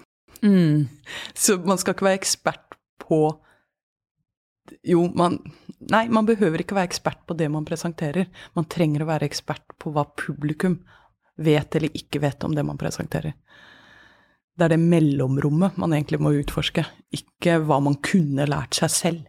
Mm. 0.45 0.87
Så 1.35 1.59
man 1.65 1.81
skal 1.81 1.97
ikke 1.97 2.09
være 2.09 2.21
ekspert 2.21 2.79
på 3.01 3.19
Jo, 4.85 5.07
man 5.17 5.39
Nei, 5.93 6.07
man 6.09 6.25
behøver 6.25 6.63
ikke 6.63 6.77
være 6.79 6.89
ekspert 6.89 7.27
på 7.29 7.35
det 7.37 7.51
man 7.53 7.67
presenterer. 7.69 8.31
Man 8.57 8.65
trenger 8.73 9.03
å 9.05 9.09
være 9.11 9.27
ekspert 9.29 9.75
på 9.77 9.93
hva 9.93 10.07
publikum 10.17 10.79
vet 11.37 11.77
eller 11.77 11.93
ikke 11.99 12.23
vet 12.23 12.45
om 12.47 12.55
det 12.57 12.65
man 12.65 12.79
presenterer. 12.81 13.35
Det 14.55 14.65
er 14.65 14.73
det 14.73 14.81
mellomrommet 14.81 15.77
man 15.83 15.93
egentlig 15.93 16.21
må 16.23 16.33
utforske, 16.39 16.87
ikke 17.13 17.59
hva 17.67 17.81
man 17.85 17.99
kunne 18.07 18.47
lært 18.49 18.79
seg 18.79 18.93
selv. 18.95 19.27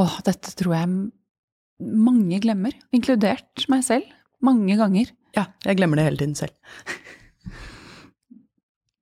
Åh, 0.00 0.14
dette 0.24 0.54
tror 0.56 0.76
jeg 0.78 0.92
mange 1.82 2.38
glemmer, 2.40 2.76
inkludert 2.94 3.66
meg 3.72 3.82
selv, 3.84 4.06
mange 4.40 4.78
ganger. 4.78 5.10
Ja, 5.36 5.46
jeg 5.64 5.78
glemmer 5.78 5.98
det 5.98 6.06
hele 6.06 6.20
tiden 6.20 6.36
selv. 6.38 6.52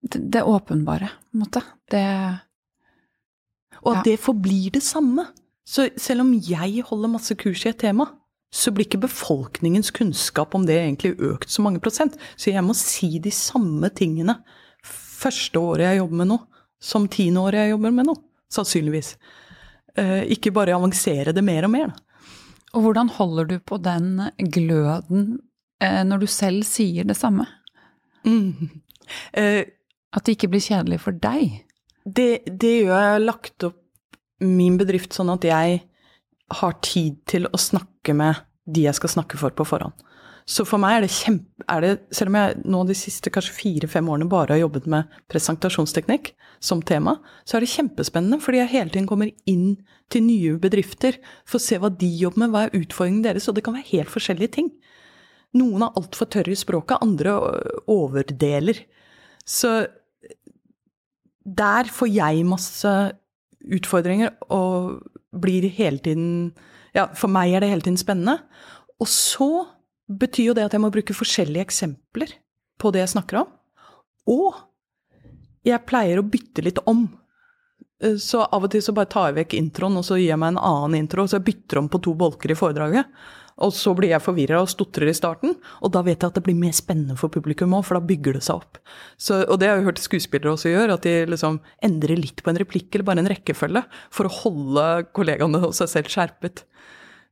det, 0.02 0.22
det 0.34 0.42
åpenbare, 0.46 1.10
på 1.30 1.36
en 1.36 1.44
måte. 1.44 1.62
Det 1.90 2.04
Og 3.80 3.92
at 3.94 4.00
ja. 4.00 4.12
det 4.12 4.20
forblir 4.20 4.70
det 4.76 4.82
samme. 4.84 5.26
Så 5.66 5.88
selv 5.96 6.24
om 6.24 6.32
jeg 6.34 6.84
holder 6.86 7.12
masse 7.12 7.34
kurs 7.38 7.64
i 7.64 7.70
et 7.70 7.78
tema, 7.80 8.08
så 8.50 8.72
blir 8.74 8.88
ikke 8.88 9.04
befolkningens 9.06 9.92
kunnskap 9.94 10.54
om 10.58 10.64
det 10.66 10.80
egentlig 10.80 11.14
økt 11.22 11.50
så 11.50 11.62
mange 11.62 11.82
prosent. 11.82 12.16
Så 12.36 12.50
jeg 12.50 12.64
må 12.66 12.74
si 12.74 13.18
de 13.22 13.30
samme 13.30 13.90
tingene 13.94 14.40
første 15.20 15.60
året 15.60 15.86
jeg 15.86 16.00
jobber 16.00 16.22
med 16.22 16.30
noe, 16.32 16.64
som 16.80 17.06
tiende 17.10 17.44
året 17.44 17.64
jeg 17.64 17.74
jobber 17.74 17.94
med 17.94 18.08
noe. 18.08 18.22
Sannsynligvis. 18.50 19.14
Eh, 19.94 20.24
ikke 20.34 20.52
bare 20.54 20.74
avansere 20.74 21.34
det 21.36 21.44
mer 21.46 21.68
og 21.68 21.74
mer. 21.74 21.92
Og 22.74 22.86
hvordan 22.86 23.10
holder 23.14 23.48
du 23.50 23.56
på 23.62 23.78
den 23.82 24.30
gløden 24.50 25.38
når 25.80 26.22
du 26.22 26.26
selv 26.30 26.66
sier 26.68 27.08
det 27.08 27.18
samme? 27.18 27.48
Mm. 28.26 28.70
Eh, 29.34 29.64
At 30.14 30.22
det 30.22 30.36
ikke 30.36 30.52
blir 30.52 30.62
kjedelig 30.62 31.00
for 31.02 31.16
deg? 31.18 31.64
Det, 32.06 32.44
det 32.46 32.68
gjør 32.76 32.92
jeg. 32.92 33.06
Jeg 33.06 33.14
har 33.16 33.22
lagt 33.24 33.64
opp 33.66 33.80
min 34.38 34.76
bedrift 34.78 35.16
sånn 35.16 35.32
at 35.32 35.42
jeg 35.42 35.80
har 36.60 36.76
tid 36.86 37.16
til 37.26 37.48
å 37.50 37.58
snakke 37.58 38.14
med 38.14 38.38
de 38.70 38.84
jeg 38.86 38.94
skal 38.94 39.10
snakke 39.16 39.40
for 39.40 39.50
på 39.50 39.66
forhånd. 39.66 39.96
Så 40.50 40.64
for 40.66 40.82
meg 40.82 40.96
er 40.96 41.04
det 41.04 41.12
kjempe... 41.14 41.66
Er 41.70 41.82
det, 41.84 41.90
selv 42.14 42.32
om 42.32 42.38
jeg 42.38 42.62
nå 42.70 42.84
de 42.88 42.96
siste 42.98 43.30
kanskje 43.34 43.54
fire-fem 43.54 44.08
årene 44.10 44.30
bare 44.30 44.54
har 44.54 44.62
jobbet 44.64 44.86
med 44.90 45.10
presentasjonsteknikk 45.30 46.32
som 46.62 46.82
tema, 46.86 47.16
så 47.46 47.58
er 47.58 47.66
det 47.66 47.70
kjempespennende, 47.74 48.40
fordi 48.42 48.62
jeg 48.62 48.72
hele 48.72 48.94
tiden 48.94 49.10
kommer 49.10 49.30
inn 49.50 49.76
til 50.10 50.24
nye 50.26 50.56
bedrifter 50.62 51.18
for 51.42 51.60
å 51.60 51.66
se 51.66 51.78
hva 51.82 51.90
de 51.90 52.08
jobber 52.22 52.44
med, 52.44 52.54
hva 52.54 52.64
er 52.66 52.78
utfordringen 52.80 53.22
deres, 53.26 53.46
og 53.50 53.58
det 53.58 53.66
kan 53.66 53.76
være 53.76 53.90
helt 53.92 54.10
forskjellige 54.10 54.54
ting. 54.58 54.72
Noen 55.58 55.82
er 55.82 55.96
altfor 55.98 56.28
tørre 56.30 56.54
i 56.54 56.58
språket, 56.58 57.02
andre 57.02 57.34
overdeler. 57.90 58.78
Så 59.42 59.72
der 61.44 61.90
får 61.90 62.12
jeg 62.12 62.46
masse 62.46 62.92
utfordringer 63.60 64.36
og 64.52 65.00
blir 65.30 65.68
hele 65.74 65.98
tiden 66.02 66.52
Ja, 66.90 67.06
for 67.14 67.30
meg 67.30 67.52
er 67.54 67.62
det 67.62 67.70
hele 67.70 67.84
tiden 67.86 67.98
spennende. 68.00 68.40
Og 68.98 69.06
så 69.06 69.66
betyr 70.10 70.50
jo 70.50 70.54
det 70.58 70.64
at 70.66 70.74
jeg 70.74 70.82
må 70.82 70.90
bruke 70.90 71.14
forskjellige 71.14 71.62
eksempler 71.62 72.32
på 72.82 72.90
det 72.90 73.04
jeg 73.04 73.12
snakker 73.12 73.44
om. 73.44 73.52
Og 74.30 74.58
jeg 75.66 75.86
pleier 75.86 76.18
å 76.18 76.26
bytte 76.26 76.64
litt 76.66 76.80
om. 76.90 77.04
Så 78.00 78.40
av 78.42 78.64
og 78.64 78.72
til 78.72 78.82
så 78.82 78.94
bare 78.96 79.10
tar 79.12 79.28
jeg 79.28 79.38
vekk 79.38 79.54
introen, 79.58 79.98
og 80.00 80.06
så 80.08 80.16
gir 80.18 80.32
jeg 80.32 80.40
meg 80.40 80.54
en 80.54 80.62
annen 80.64 81.02
intro, 81.02 81.26
og 81.26 81.32
så 81.32 81.40
bytter 81.44 81.78
jeg 81.78 81.84
om 81.84 81.90
på 81.92 82.00
to 82.02 82.14
bolker 82.18 82.52
i 82.52 82.58
foredraget. 82.58 83.10
Og 83.60 83.74
så 83.76 83.92
blir 83.96 84.14
jeg 84.14 84.24
forvirra 84.24 84.62
og 84.62 84.70
stotrer 84.72 85.10
i 85.10 85.16
starten, 85.16 85.56
og 85.84 85.92
da 85.92 86.02
vet 86.06 86.22
jeg 86.22 86.32
at 86.32 86.38
det 86.38 86.44
blir 86.46 86.56
mer 86.56 86.72
spennende 86.76 87.16
for 87.20 87.32
publikum 87.32 87.74
òg, 87.76 87.84
for 87.86 87.98
da 87.98 88.04
bygger 88.08 88.38
det 88.38 88.44
seg 88.46 88.62
opp. 88.62 88.80
Så, 89.20 89.42
og 89.44 89.60
det 89.60 89.68
har 89.68 89.78
jeg 89.80 89.88
hørt 89.90 90.02
skuespillere 90.02 90.54
også 90.54 90.72
gjøre, 90.72 90.96
at 90.96 91.06
de 91.06 91.14
liksom 91.28 91.60
endrer 91.84 92.20
litt 92.20 92.40
på 92.44 92.52
en 92.52 92.60
replikk 92.60 92.94
eller 92.94 93.08
bare 93.10 93.24
en 93.24 93.30
rekkefølge 93.30 93.84
for 94.16 94.28
å 94.28 94.34
holde 94.40 94.88
kollegaene 95.16 95.62
og 95.68 95.76
seg 95.76 95.92
selv 95.92 96.12
skjerpet. 96.12 96.64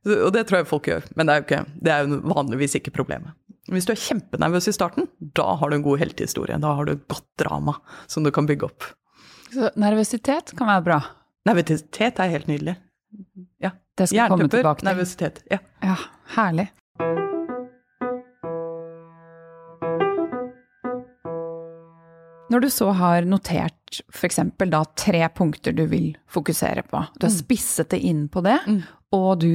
Og 0.07 0.29
det 0.31 0.45
tror 0.47 0.61
jeg 0.61 0.69
folk 0.69 0.87
gjør, 0.87 1.07
men 1.17 1.27
det 1.27 1.33
er 1.33 1.41
jo, 1.41 1.47
ikke, 1.47 1.63
det 1.83 1.93
er 1.93 2.05
jo 2.05 2.21
vanligvis 2.31 2.77
ikke 2.79 2.95
problemet. 2.95 3.35
Hvis 3.69 3.85
du 3.85 3.91
er 3.93 4.01
kjempenervøs 4.01 4.69
i 4.71 4.73
starten, 4.73 5.09
da 5.37 5.51
har 5.59 5.69
du 5.69 5.77
en 5.77 5.85
god 5.85 5.99
heltehistorie. 6.01 6.57
Da 6.61 6.71
har 6.77 6.87
du 6.87 6.95
et 6.95 7.07
godt 7.11 7.27
drama 7.41 7.75
som 8.09 8.25
du 8.25 8.31
kan 8.33 8.47
bygge 8.49 8.69
opp. 8.69 8.87
Så 9.53 9.69
nervøsitet 9.81 10.53
kan 10.57 10.69
være 10.69 10.85
bra? 10.85 10.99
Nervøsitet 11.49 12.21
er 12.21 12.33
helt 12.33 12.49
nydelig. 12.49 12.77
Ja. 13.61 13.73
Det 13.99 14.07
skal 14.07 14.31
komme 14.31 14.47
tilbake 14.51 14.79
til. 14.79 14.87
nervøsitet. 14.87 15.41
Ja. 15.51 15.59
ja, 15.83 15.95
herlig. 16.35 16.69
Når 22.49 22.63
du 22.63 22.69
så 22.73 22.87
har 22.97 23.27
notert 23.29 23.99
f.eks. 24.09 24.39
da 24.71 24.81
tre 24.97 25.21
punkter 25.35 25.75
du 25.75 25.83
vil 25.91 26.15
fokusere 26.31 26.81
på, 26.87 27.03
du 27.19 27.27
har 27.27 27.33
mm. 27.33 27.37
spisset 27.43 27.91
det 27.93 27.99
inn 28.09 28.25
på 28.31 28.41
det, 28.45 28.57
mm. 28.65 28.79
og 29.13 29.29
du 29.43 29.53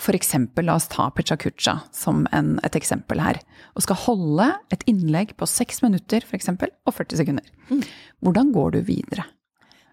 f.eks. 0.00 0.34
la 0.60 0.74
oss 0.74 0.90
ta 0.92 1.08
Pecha 1.14 1.38
Kucha 1.40 1.78
som 1.94 2.26
en, 2.34 2.58
et 2.66 2.76
eksempel 2.76 3.22
her, 3.22 3.40
og 3.72 3.86
skal 3.86 4.00
holde 4.04 4.50
et 4.74 4.84
innlegg 4.90 5.36
på 5.38 5.48
seks 5.48 5.80
minutter 5.86 6.26
f.eks. 6.26 6.50
og 6.50 6.92
40 6.92 7.22
sekunder. 7.22 7.48
Mm. 7.70 7.84
Hvordan 8.26 8.52
går 8.52 8.76
du 8.76 8.80
videre? 8.90 9.28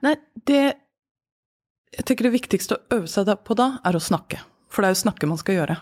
Nei, 0.01 0.17
det 0.49 0.65
Jeg 1.91 2.07
tenker 2.07 2.27
det 2.27 2.37
viktigste 2.37 2.77
å 2.77 2.99
øve 2.99 3.09
seg 3.11 3.29
på 3.43 3.57
da, 3.59 3.73
er 3.87 3.97
å 3.97 4.03
snakke. 4.03 4.39
For 4.71 4.81
det 4.81 4.91
er 4.91 4.95
jo 4.95 5.03
snakke 5.03 5.27
man 5.27 5.39
skal 5.41 5.57
gjøre. 5.57 5.75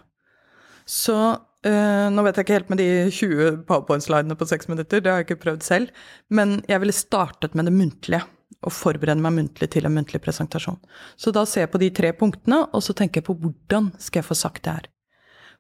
Så 0.90 1.16
øh, 1.16 2.08
nå 2.10 2.24
vet 2.26 2.40
jeg 2.40 2.48
ikke 2.48 2.58
helt 2.58 2.72
med 2.74 2.82
de 2.82 2.90
20 3.14 3.60
powerpoint-slidene 3.70 4.38
på 4.40 4.48
seks 4.50 4.72
minutter, 4.72 5.04
det 5.06 5.12
har 5.12 5.22
jeg 5.22 5.28
ikke 5.28 5.44
prøvd 5.44 5.66
selv, 5.68 5.92
men 6.34 6.60
jeg 6.70 6.82
ville 6.82 6.96
startet 6.98 7.58
med 7.58 7.70
det 7.70 7.76
muntlige. 7.76 8.24
Og 8.66 8.74
forberede 8.76 9.22
meg 9.24 9.36
muntlig 9.38 9.70
til 9.72 9.86
en 9.88 9.94
muntlig 9.96 10.20
presentasjon. 10.20 10.80
Så 11.16 11.32
da 11.32 11.46
ser 11.48 11.64
jeg 11.64 11.72
på 11.72 11.80
de 11.80 11.88
tre 11.96 12.10
punktene, 12.18 12.64
og 12.76 12.82
så 12.84 12.96
tenker 12.98 13.22
jeg 13.22 13.28
på 13.30 13.38
hvordan 13.40 13.92
skal 14.02 14.20
jeg 14.20 14.28
få 14.28 14.36
sagt 14.36 14.66
det 14.66 14.74
her. 14.74 14.90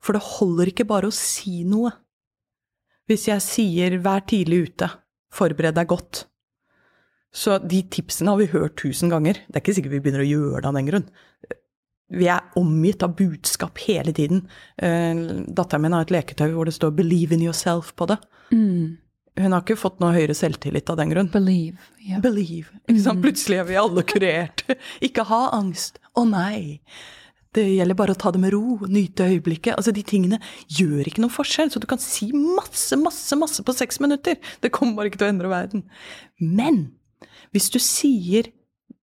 For 0.04 0.18
det 0.18 0.26
holder 0.26 0.72
ikke 0.72 0.88
bare 0.90 1.08
å 1.08 1.16
si 1.16 1.62
noe. 1.68 1.94
Hvis 3.08 3.30
jeg 3.30 3.46
sier 3.46 3.96
'vær 4.02 4.26
tidlig 4.28 4.60
ute', 4.66 4.90
'forbered 5.32 5.78
deg 5.78 5.88
godt', 5.88 6.26
så 7.36 7.60
de 7.62 7.84
tipsene 7.94 8.34
har 8.34 8.40
vi 8.42 8.50
hørt 8.54 8.78
tusen 8.82 9.12
ganger. 9.12 9.42
Det 9.48 9.60
er 9.60 9.64
ikke 9.64 9.78
sikkert 9.78 9.98
vi 9.98 10.04
begynner 10.06 10.26
å 10.26 10.30
gjøre 10.30 10.64
det 10.64 10.72
av 10.72 10.80
den 10.80 10.90
grunn 10.90 11.10
vi 12.10 12.26
er 12.26 12.42
omgitt 12.58 13.04
av 13.06 13.14
budskap 13.18 13.78
hele 13.86 14.14
tiden. 14.18 14.42
Uh, 14.82 15.46
datteren 15.46 15.86
min 15.86 15.94
har 15.94 16.08
et 16.08 16.14
leketøy 16.14 16.50
hvor 16.56 16.66
det 16.66 16.74
står 16.74 16.96
'believe 16.98 17.38
in 17.38 17.46
yourself' 17.46 17.94
på 17.96 18.10
det. 18.10 18.18
Mm. 18.52 18.98
Hun 19.40 19.54
har 19.54 19.62
ikke 19.62 19.78
fått 19.80 20.02
noe 20.02 20.16
høyere 20.16 20.36
selvtillit 20.36 20.90
av 20.90 20.98
den 20.98 21.14
grunn. 21.14 21.30
Believe. 21.32 21.78
Yeah. 22.02 22.20
Believe. 22.20 22.74
Mm. 22.90 23.22
Plutselig 23.22 23.62
er 23.62 23.70
vi 23.70 23.78
alle 23.80 24.04
kurert. 24.04 24.66
ikke 25.08 25.24
ha 25.30 25.50
angst. 25.56 26.02
Å 26.18 26.26
nei. 26.28 26.82
Det 27.56 27.64
gjelder 27.64 27.96
bare 27.96 28.14
å 28.14 28.20
ta 28.20 28.34
det 28.34 28.42
med 28.42 28.52
ro, 28.54 28.82
nyte 28.86 29.30
øyeblikket. 29.30 29.78
Altså, 29.78 29.94
De 29.96 30.04
tingene 30.04 30.42
gjør 30.68 31.08
ikke 31.08 31.24
noen 31.24 31.34
forskjell. 31.34 31.72
Så 31.72 31.80
du 31.80 31.88
kan 31.88 32.02
si 32.02 32.34
masse, 32.34 32.98
masse, 33.00 33.38
masse 33.40 33.64
på 33.64 33.74
seks 33.74 34.02
minutter. 34.04 34.36
Det 34.60 34.74
kommer 34.76 35.00
bare 35.00 35.14
ikke 35.14 35.22
til 35.22 35.30
å 35.30 35.34
endre 35.38 35.54
verden. 35.54 35.86
Men 36.42 36.90
hvis 37.52 37.70
du 37.74 37.80
sier 37.82 38.52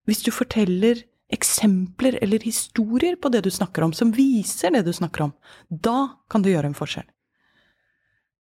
Hvis 0.07 0.22
du 0.22 0.31
forteller 0.31 1.00
eksempler 1.35 2.20
eller 2.22 2.38
historier 2.38 3.16
på 3.18 3.29
det 3.29 3.40
du 3.42 3.50
snakker 3.50 3.83
om, 3.83 3.92
som 3.92 4.12
viser 4.14 4.70
det 4.70 4.85
du 4.87 4.92
snakker 4.94 5.24
om, 5.24 5.33
da 5.66 6.22
kan 6.31 6.44
du 6.44 6.50
gjøre 6.52 6.70
en 6.70 6.79
forskjell. 6.79 7.09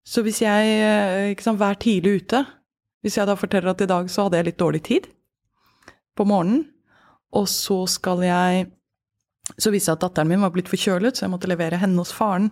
Så 0.06 0.22
hvis 0.22 0.38
jeg 0.44 0.76
eh, 0.78 1.32
ikke 1.32 1.42
sant, 1.42 1.58
Vær 1.58 1.74
tidlig 1.74 2.22
ute. 2.22 2.44
Hvis 3.02 3.18
jeg 3.18 3.26
da 3.26 3.34
forteller 3.34 3.72
at 3.72 3.82
i 3.82 3.90
dag 3.90 4.06
så 4.10 4.28
hadde 4.28 4.38
jeg 4.38 4.46
litt 4.46 4.62
dårlig 4.62 4.82
tid 4.86 5.10
på 6.14 6.24
morgenen, 6.24 6.68
og 7.34 7.48
så 7.50 7.82
skal 7.90 8.22
jeg 8.22 8.68
så 9.54 9.70
viste 9.70 9.92
det 9.92 10.00
at 10.00 10.02
datteren 10.02 10.28
min 10.32 10.42
var 10.42 10.50
blitt 10.52 10.68
forkjølet, 10.68 11.14
så 11.16 11.24
jeg 11.24 11.30
måtte 11.30 11.48
levere 11.48 11.78
henne 11.78 12.00
hos 12.02 12.10
faren. 12.12 12.48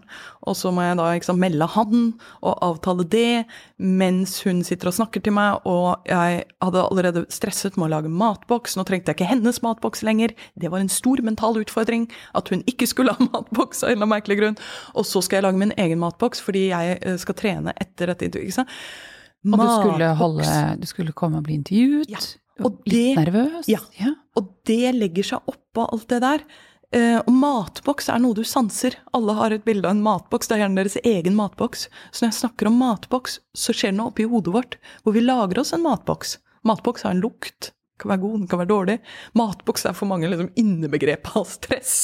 Og 0.46 0.54
så 0.56 0.70
må 0.72 0.84
jeg 0.84 0.96
da 1.00 1.08
liksom, 1.10 1.40
melde 1.42 1.66
han 1.74 2.04
og 2.38 2.52
avtale 2.62 3.06
det 3.10 3.44
mens 3.82 4.36
hun 4.46 4.62
sitter 4.64 4.92
og 4.92 4.94
snakker 5.00 5.24
til 5.24 5.34
meg. 5.34 5.66
Og 5.68 6.06
jeg 6.06 6.44
hadde 6.62 6.84
allerede 6.84 7.24
stresset 7.34 7.74
med 7.76 7.88
å 7.88 7.92
lage 7.96 8.12
matboks. 8.12 8.76
Nå 8.78 8.86
trengte 8.86 9.10
jeg 9.10 9.18
ikke 9.18 9.32
hennes 9.32 9.58
matboks 9.64 10.04
lenger. 10.06 10.36
Det 10.54 10.70
var 10.70 10.84
en 10.84 10.92
stor 10.92 11.20
mental 11.26 11.58
utfordring 11.60 12.06
at 12.38 12.52
hun 12.54 12.62
ikke 12.70 12.88
skulle 12.90 13.16
ha 13.16 13.26
matboks 13.34 13.82
av 13.82 13.90
en 13.90 13.96
eller 13.96 14.04
annen 14.04 14.14
merkelig 14.14 14.38
grunn. 14.40 14.60
Og 14.94 15.08
så 15.08 15.24
skal 15.24 15.40
jeg 15.40 15.48
lage 15.48 15.60
min 15.64 15.74
egen 15.74 16.00
matboks 16.02 16.44
fordi 16.44 16.68
jeg 16.70 17.00
eh, 17.02 17.18
skal 17.20 17.38
trene 17.40 17.74
etter 17.82 18.12
dette 18.12 18.30
intervjuet. 18.30 18.70
Og 19.44 19.58
du 19.60 19.66
skulle, 19.66 20.14
holde, 20.16 20.52
du 20.80 20.86
skulle 20.88 21.12
komme 21.12 21.42
og 21.42 21.44
bli 21.50 21.58
intervjuet? 21.58 22.14
Ja. 22.14 22.22
Og 22.62 22.78
litt 22.86 22.94
det, 22.94 23.24
nervøs? 23.26 23.66
Ja. 23.68 23.82
ja. 23.98 24.14
Og 24.38 24.54
det 24.68 24.94
legger 24.94 25.34
seg 25.34 25.50
oppå 25.50 25.88
alt 25.90 26.06
det 26.12 26.22
der. 26.22 26.46
Uh, 26.94 27.18
og 27.24 27.32
matboks 27.34 28.06
er 28.12 28.20
noe 28.22 28.36
du 28.38 28.44
sanser. 28.46 28.94
Alle 29.16 29.34
har 29.34 29.54
et 29.54 29.64
bilde 29.66 29.88
av 29.88 29.96
en 29.96 30.02
matboks. 30.04 30.46
Det 30.46 30.56
er 30.56 30.64
gjerne 30.64 30.78
deres 30.78 30.98
egen 31.02 31.34
matboks. 31.34 31.88
Så 32.12 32.22
når 32.22 32.30
jeg 32.30 32.40
snakker 32.42 32.70
om 32.70 32.76
matboks, 32.78 33.40
så 33.56 33.74
skjer 33.74 33.90
det 33.90 33.98
noe 33.98 34.12
oppi 34.12 34.26
hodet 34.30 34.54
vårt 34.54 34.76
hvor 35.02 35.16
vi 35.16 35.24
lager 35.24 35.62
oss 35.64 35.74
en 35.74 35.82
matboks. 35.82 36.36
Matboks 36.64 37.06
har 37.06 37.16
en 37.16 37.24
lukt. 37.24 37.72
Den 37.94 38.02
kan 38.04 38.12
være 38.14 38.22
god, 38.24 38.36
den 38.38 38.50
kan 38.50 38.60
være 38.62 38.70
dårlig. 38.70 38.94
Matboks 39.38 39.86
er 39.86 39.96
for 39.98 40.10
mange 40.10 40.30
liksom 40.30 40.52
innebegrepet 40.58 41.34
av 41.38 41.48
stress. 41.50 41.96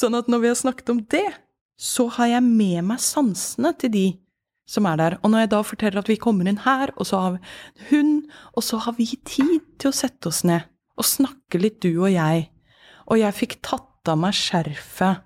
Sånn 0.00 0.16
at 0.16 0.28
når 0.32 0.44
vi 0.44 0.52
har 0.52 0.60
snakket 0.60 0.92
om 0.92 1.00
det, 1.12 1.26
så 1.80 2.06
har 2.18 2.30
jeg 2.36 2.44
med 2.46 2.84
meg 2.92 3.02
sansene 3.02 3.72
til 3.80 3.92
de 3.92 4.06
som 4.68 4.86
er 4.88 5.00
der. 5.00 5.16
Og 5.22 5.32
når 5.32 5.44
jeg 5.44 5.52
da 5.52 5.62
forteller 5.64 6.00
at 6.00 6.08
vi 6.08 6.20
kommer 6.20 6.48
inn 6.48 6.62
her, 6.64 6.92
og 6.96 7.08
så 7.08 7.20
har 7.20 7.40
hun, 7.90 8.14
og 8.56 8.64
så 8.64 8.80
har 8.84 8.96
vi 8.96 9.08
tid 9.28 9.58
til 9.80 9.90
å 9.90 9.96
sette 9.96 10.30
oss 10.30 10.44
ned 10.44 10.64
og 10.94 11.08
snakke 11.08 11.60
litt, 11.60 11.82
du 11.82 11.90
og 12.04 12.12
jeg. 12.12 12.48
Og 13.10 13.20
jeg 13.20 13.36
fikk 13.36 13.58
tatt 13.66 13.90
av 14.10 14.20
meg 14.20 14.36
skjerfet. 14.36 15.22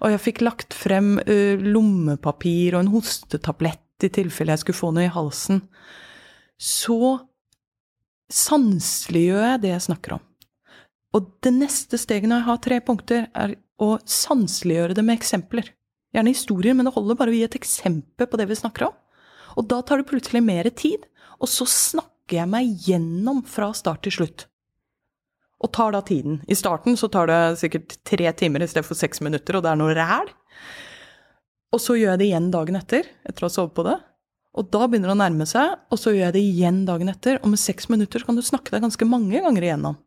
Og 0.00 0.14
jeg 0.14 0.22
fikk 0.24 0.42
lagt 0.44 0.76
frem 0.76 1.18
uh, 1.20 1.60
lommepapir 1.60 2.76
og 2.76 2.84
en 2.84 2.94
hostetablett 2.94 4.06
i 4.06 4.12
tilfelle 4.12 4.54
jeg 4.54 4.64
skulle 4.64 4.80
få 4.80 4.92
noe 4.96 5.06
i 5.08 5.12
halsen. 5.12 5.60
Så 6.56 7.18
sanseliggjør 8.30 9.44
jeg 9.44 9.62
det 9.64 9.74
jeg 9.74 9.86
snakker 9.90 10.16
om. 10.16 10.24
Og 11.16 11.26
det 11.42 11.52
neste 11.56 11.98
steget 11.98 12.30
når 12.30 12.40
jeg 12.40 12.48
har 12.48 12.62
tre 12.64 12.80
punkter, 12.86 13.26
er 13.34 13.56
å 13.80 13.96
sanseliggjøre 14.06 14.94
det 14.96 15.04
med 15.04 15.18
eksempler. 15.18 15.72
Gjerne 16.14 16.34
historier, 16.34 16.76
men 16.76 16.86
det 16.86 16.94
holder 16.94 17.18
bare 17.18 17.32
å 17.32 17.36
gi 17.36 17.42
et 17.46 17.58
eksempel 17.58 18.28
på 18.30 18.38
det 18.38 18.46
vi 18.50 18.58
snakker 18.58 18.88
om. 18.88 18.94
Og 19.58 19.66
da 19.70 19.80
tar 19.82 20.00
det 20.00 20.08
plutselig 20.10 20.42
mer 20.46 20.68
tid, 20.70 21.02
og 21.42 21.50
så 21.50 21.66
snakker 21.66 22.40
jeg 22.42 22.50
meg 22.52 22.86
gjennom 22.86 23.42
fra 23.48 23.72
start 23.74 24.04
til 24.06 24.20
slutt 24.20 24.49
og 25.60 25.72
tar 25.76 25.92
da 25.92 26.00
tiden. 26.04 26.40
I 26.48 26.56
starten 26.56 26.96
så 26.96 27.08
tar 27.12 27.28
det 27.28 27.40
sikkert 27.60 27.98
tre 28.08 28.32
timer 28.32 28.64
i 28.64 28.68
stedet 28.70 28.88
for 28.88 28.98
seks 28.98 29.20
minutter, 29.24 29.58
og 29.58 29.64
det 29.64 29.72
er 29.72 29.80
noe 29.80 29.96
ræl. 29.96 30.30
Og 31.70 31.82
så 31.82 31.96
gjør 31.98 32.14
jeg 32.14 32.22
det 32.22 32.30
igjen 32.30 32.48
dagen 32.54 32.78
etter, 32.80 33.10
etter 33.28 33.44
å 33.44 33.50
ha 33.50 33.54
sovet 33.54 33.76
på 33.76 33.84
det. 33.86 33.98
Og 34.58 34.70
da 34.74 34.86
begynner 34.88 35.12
det 35.12 35.14
å 35.18 35.20
nærme 35.20 35.46
seg, 35.46 35.76
og 35.92 36.00
så 36.00 36.14
gjør 36.14 36.24
jeg 36.26 36.36
det 36.38 36.42
igjen 36.42 36.80
dagen 36.88 37.12
etter. 37.12 37.38
Og 37.44 37.52
med 37.52 37.62
seks 37.62 37.90
minutter 37.92 38.24
kan 38.26 38.38
du 38.38 38.42
snakke 38.42 38.74
deg 38.74 38.82
ganske 38.86 39.06
mange 39.06 39.42
ganger 39.44 39.66
igjennom. 39.66 40.00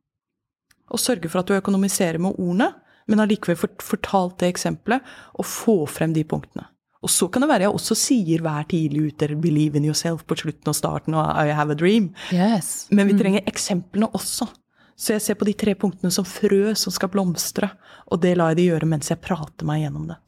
Og 0.91 0.99
sørge 0.99 1.29
for 1.31 1.41
at 1.41 1.47
du 1.47 1.55
økonomiserer 1.55 2.19
med 2.21 2.35
ordene, 2.35 2.73
men 3.07 3.23
allikevel 3.23 3.57
fortalt 3.83 4.39
det 4.41 4.51
eksempelet, 4.51 5.05
og 5.37 5.47
få 5.47 5.77
frem 5.91 6.15
de 6.15 6.25
punktene. 6.27 6.67
Og 7.03 7.11
så 7.11 7.27
kan 7.27 7.43
det 7.43 7.49
være 7.51 7.67
jeg 7.67 7.75
også 7.75 7.95
sier 7.99 8.43
hver 8.43 8.63
tidlig 8.71 9.09
ute' 9.11 9.35
'believe 9.35 9.75
in 9.75 9.87
yourself' 9.89 10.23
på 10.23 10.37
slutten 10.39 10.71
og 10.71 10.75
starten 10.75 11.13
og 11.13 11.25
'I 11.35 11.51
have 11.51 11.71
a 11.71 11.75
dream'. 11.75 12.13
Yes. 12.31 12.87
Men 12.91 13.07
vi 13.07 13.13
mm. 13.13 13.19
trenger 13.19 13.47
eksemplene 13.47 14.07
også. 14.07 14.47
Så 14.95 15.15
jeg 15.15 15.23
ser 15.25 15.39
på 15.39 15.47
de 15.47 15.55
tre 15.57 15.73
punktene 15.79 16.13
som 16.13 16.27
frø 16.27 16.75
som 16.77 16.93
skal 16.93 17.11
blomstre, 17.13 17.71
og 18.11 18.21
det 18.23 18.35
lar 18.37 18.53
jeg 18.53 18.61
de 18.61 18.69
gjøre 18.71 18.89
mens 18.89 19.09
jeg 19.11 19.23
prater 19.23 19.67
meg 19.67 19.83
gjennom 19.83 20.11
det. 20.11 20.19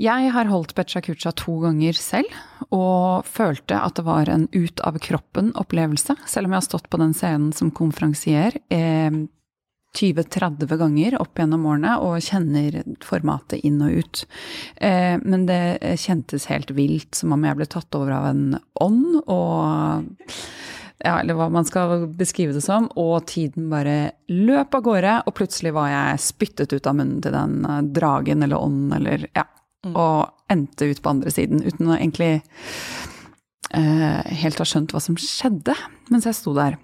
Jeg 0.00 0.30
har 0.32 0.48
holdt 0.48 0.72
Becha 0.78 1.02
Kucha 1.04 1.32
to 1.36 1.58
ganger 1.60 1.96
selv, 1.98 2.30
og 2.72 3.26
følte 3.28 3.76
at 3.76 3.98
det 3.98 4.06
var 4.06 4.30
en 4.32 4.46
ut 4.54 4.80
av 4.86 4.96
kroppen-opplevelse, 5.02 6.16
selv 6.24 6.48
om 6.48 6.54
jeg 6.54 6.62
har 6.62 6.68
stått 6.70 6.88
på 6.88 7.00
den 7.02 7.12
scenen 7.16 7.50
som 7.52 7.72
konferansier 7.76 8.56
eh, 8.72 9.20
20-30 9.98 10.78
ganger 10.78 11.16
opp 11.20 11.38
gjennom 11.38 11.66
årene 11.66 11.96
og 12.04 12.22
kjenner 12.22 12.78
formatet 13.02 13.64
inn 13.66 13.80
og 13.82 13.98
ut. 14.00 14.22
Eh, 14.76 15.18
men 15.20 15.44
det 15.50 15.98
kjentes 16.00 16.46
helt 16.50 16.70
vilt, 16.76 17.12
som 17.18 17.34
om 17.34 17.44
jeg 17.44 17.58
ble 17.58 17.68
tatt 17.68 17.98
over 17.98 18.14
av 18.20 18.28
en 18.30 18.44
ånd, 18.80 19.20
og 19.26 20.06
ja, 21.04 21.14
eller 21.20 21.36
hva 21.38 21.48
man 21.52 21.64
skal 21.64 22.06
beskrive 22.16 22.52
det 22.56 22.62
som, 22.64 22.88
og 23.00 23.24
tiden 23.30 23.70
bare 23.72 24.12
løp 24.28 24.74
av 24.76 24.84
gårde, 24.84 25.14
og 25.26 25.36
plutselig 25.36 25.72
var 25.76 25.88
jeg 25.92 26.24
spyttet 26.26 26.74
ut 26.74 26.86
av 26.90 26.98
munnen 26.98 27.22
til 27.24 27.34
den 27.34 27.64
eh, 27.64 27.80
dragen 27.96 28.44
eller 28.44 28.60
ånden 28.60 28.92
eller 28.98 29.24
ja, 29.30 29.46
mm. 29.86 29.94
og 29.94 30.52
endte 30.52 30.90
ut 30.90 31.00
på 31.02 31.12
andre 31.14 31.32
siden 31.32 31.64
uten 31.64 31.88
å 31.88 31.96
egentlig 31.96 32.34
eh, 33.72 34.20
helt 34.44 34.60
ha 34.60 34.68
skjønt 34.68 34.92
hva 34.94 35.02
som 35.02 35.16
skjedde 35.20 35.76
mens 36.12 36.28
jeg 36.28 36.36
sto 36.36 36.54
der. 36.58 36.76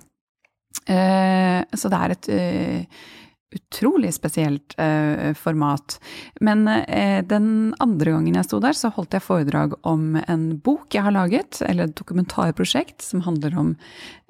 Eh, 0.87 1.61
så 1.76 1.92
det 1.92 2.00
er 2.00 2.14
et 2.14 2.29
uh, 2.31 3.05
utrolig 3.54 4.14
spesielt 4.14 4.74
eh, 4.78 5.32
format. 5.38 6.00
Men 6.40 6.68
eh, 6.68 7.24
den 7.24 7.74
andre 7.78 8.16
gangen 8.16 8.35
jeg 8.35 8.48
sto 8.48 8.61
der, 8.62 8.76
så 8.76 8.90
holdt 8.94 9.14
jeg 9.16 9.24
foredrag 9.24 9.76
om 9.87 10.16
en 10.26 10.48
bok 10.59 10.94
jeg 10.94 11.06
har 11.06 11.14
laget, 11.14 11.61
eller 11.66 11.87
et 11.87 11.98
dokumentarprosjekt, 11.98 13.00
som 13.02 13.24
handler 13.26 13.59
om 13.59 13.76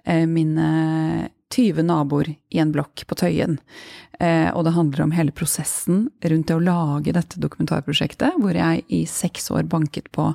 mine 0.06 0.66
20 1.50 1.82
naboer 1.82 2.28
i 2.54 2.60
en 2.62 2.70
blokk 2.70 3.02
på 3.10 3.16
Tøyen. 3.18 3.56
og 4.54 4.60
det 4.62 4.72
handler 4.76 5.02
om 5.02 5.14
hele 5.16 5.34
prosessen 5.34 6.04
rundt 6.22 6.46
det 6.46 6.54
å 6.54 6.62
lage 6.62 7.14
dette 7.16 7.40
dokumentarprosjektet, 7.42 8.36
hvor 8.38 8.54
jeg 8.54 8.84
i 8.86 9.00
seks 9.10 9.50
år 9.50 9.66
banket 9.66 10.12
på 10.14 10.28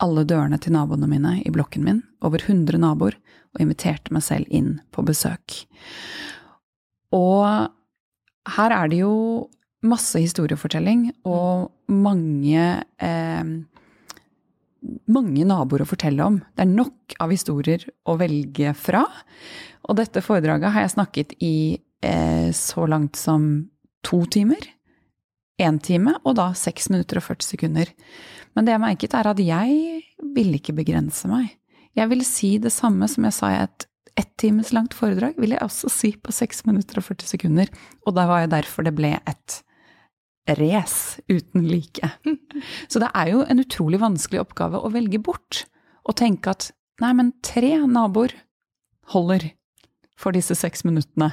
alle 0.00 0.24
dørene 0.24 0.56
til 0.56 0.74
naboene 0.74 1.08
mine 1.10 1.34
i 1.44 1.52
blokken 1.52 1.84
min, 1.84 2.00
over 2.24 2.40
100 2.46 2.80
naboer, 2.80 3.18
og 3.52 3.62
inviterte 3.64 4.14
meg 4.14 4.24
selv 4.24 4.48
inn 4.48 4.78
på 4.94 5.04
besøk. 5.04 5.58
Og 7.16 7.68
her 8.48 8.72
er 8.74 8.88
det 8.90 9.02
jo 9.02 9.14
masse 9.86 10.20
historiefortelling 10.20 11.08
og 11.28 11.70
mange 11.88 12.64
eh, 13.00 13.52
mange 15.10 15.44
naboer 15.44 15.84
å 15.84 15.88
fortelle 15.88 16.24
om. 16.24 16.38
Det 16.56 16.64
er 16.64 16.72
nok 16.72 17.16
av 17.20 17.32
historier 17.32 17.84
å 18.08 18.16
velge 18.20 18.72
fra. 18.78 19.04
Og 19.88 19.98
dette 19.98 20.22
foredraget 20.24 20.72
har 20.72 20.86
jeg 20.86 20.94
snakket 20.94 21.34
i 21.44 21.54
eh, 22.04 22.48
så 22.56 22.86
langt 22.88 23.18
som 23.20 23.50
to 24.06 24.22
timer. 24.32 24.62
Én 25.60 25.76
time, 25.84 26.14
og 26.24 26.38
da 26.38 26.50
seks 26.56 26.88
minutter 26.88 27.20
og 27.20 27.26
40 27.26 27.50
sekunder. 27.50 27.90
Men 28.56 28.64
det 28.64 28.72
jeg 28.72 28.84
merket, 28.86 29.16
er 29.16 29.28
at 29.28 29.42
jeg 29.44 30.00
ville 30.34 30.56
ikke 30.56 30.76
begrense 30.78 31.28
meg. 31.28 31.52
Jeg 31.98 32.08
vil 32.08 32.24
si 32.24 32.54
det 32.62 32.72
samme 32.72 33.08
som 33.10 33.26
jeg 33.26 33.36
sa 33.36 33.52
i 33.52 33.60
et 33.66 33.84
ett 34.18 34.32
times 34.40 34.72
langt 34.72 34.94
foredrag, 34.96 35.36
vil 35.40 35.54
jeg 35.54 35.62
også 35.64 35.90
si 35.92 36.12
på 36.16 36.32
6 36.34 36.64
minutter 36.68 37.00
og 37.00 37.06
40 37.06 37.28
sekunder. 37.34 37.70
Og 38.06 38.16
da 38.16 38.26
var 38.30 38.44
jo 38.44 38.54
derfor 38.54 38.86
det 38.86 38.94
ble 38.98 39.14
et 39.18 39.60
race 40.58 41.22
uten 41.28 41.66
like. 41.68 42.10
Så 42.88 43.02
det 43.02 43.10
er 43.14 43.32
jo 43.34 43.44
en 43.44 43.62
utrolig 43.62 44.00
vanskelig 44.02 44.42
oppgave 44.42 44.80
å 44.80 44.92
velge 44.92 45.20
bort. 45.22 45.64
Og 46.08 46.16
tenke 46.18 46.54
at 46.54 46.70
nei, 47.02 47.12
men 47.16 47.34
tre 47.44 47.76
naboer 47.86 48.34
holder 49.12 49.50
for 50.20 50.36
disse 50.36 50.56
seks 50.58 50.84
minuttene. 50.84 51.32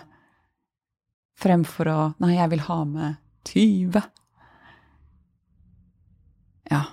Fremfor 1.38 1.90
å 1.92 1.98
nei, 2.24 2.36
jeg 2.38 2.54
vil 2.56 2.63
ha 2.68 2.82
med 2.90 3.18
20. 3.50 4.02
Ja. 6.72 6.84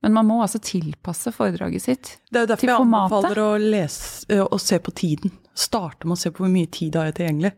Men 0.00 0.14
man 0.16 0.28
må 0.30 0.38
altså 0.40 0.60
tilpasse 0.64 1.32
foredraget 1.34 1.84
sitt 1.84 2.04
til 2.08 2.12
formatet. 2.16 2.32
Det 2.32 2.38
er 2.38 2.44
jo 2.44 2.50
derfor 2.50 2.70
jeg 2.70 2.84
anbefaler 2.84 3.40
å, 3.42 3.48
lese, 3.60 4.40
å 4.40 4.58
se 4.60 4.78
på 4.80 4.94
tiden. 4.96 5.34
Starte 5.52 6.08
med 6.08 6.16
å 6.16 6.20
se 6.22 6.32
på 6.32 6.44
hvor 6.44 6.52
mye 6.52 6.70
tid 6.72 6.96
har 6.96 7.10
jeg 7.10 7.18
tilgjengelig. 7.18 7.50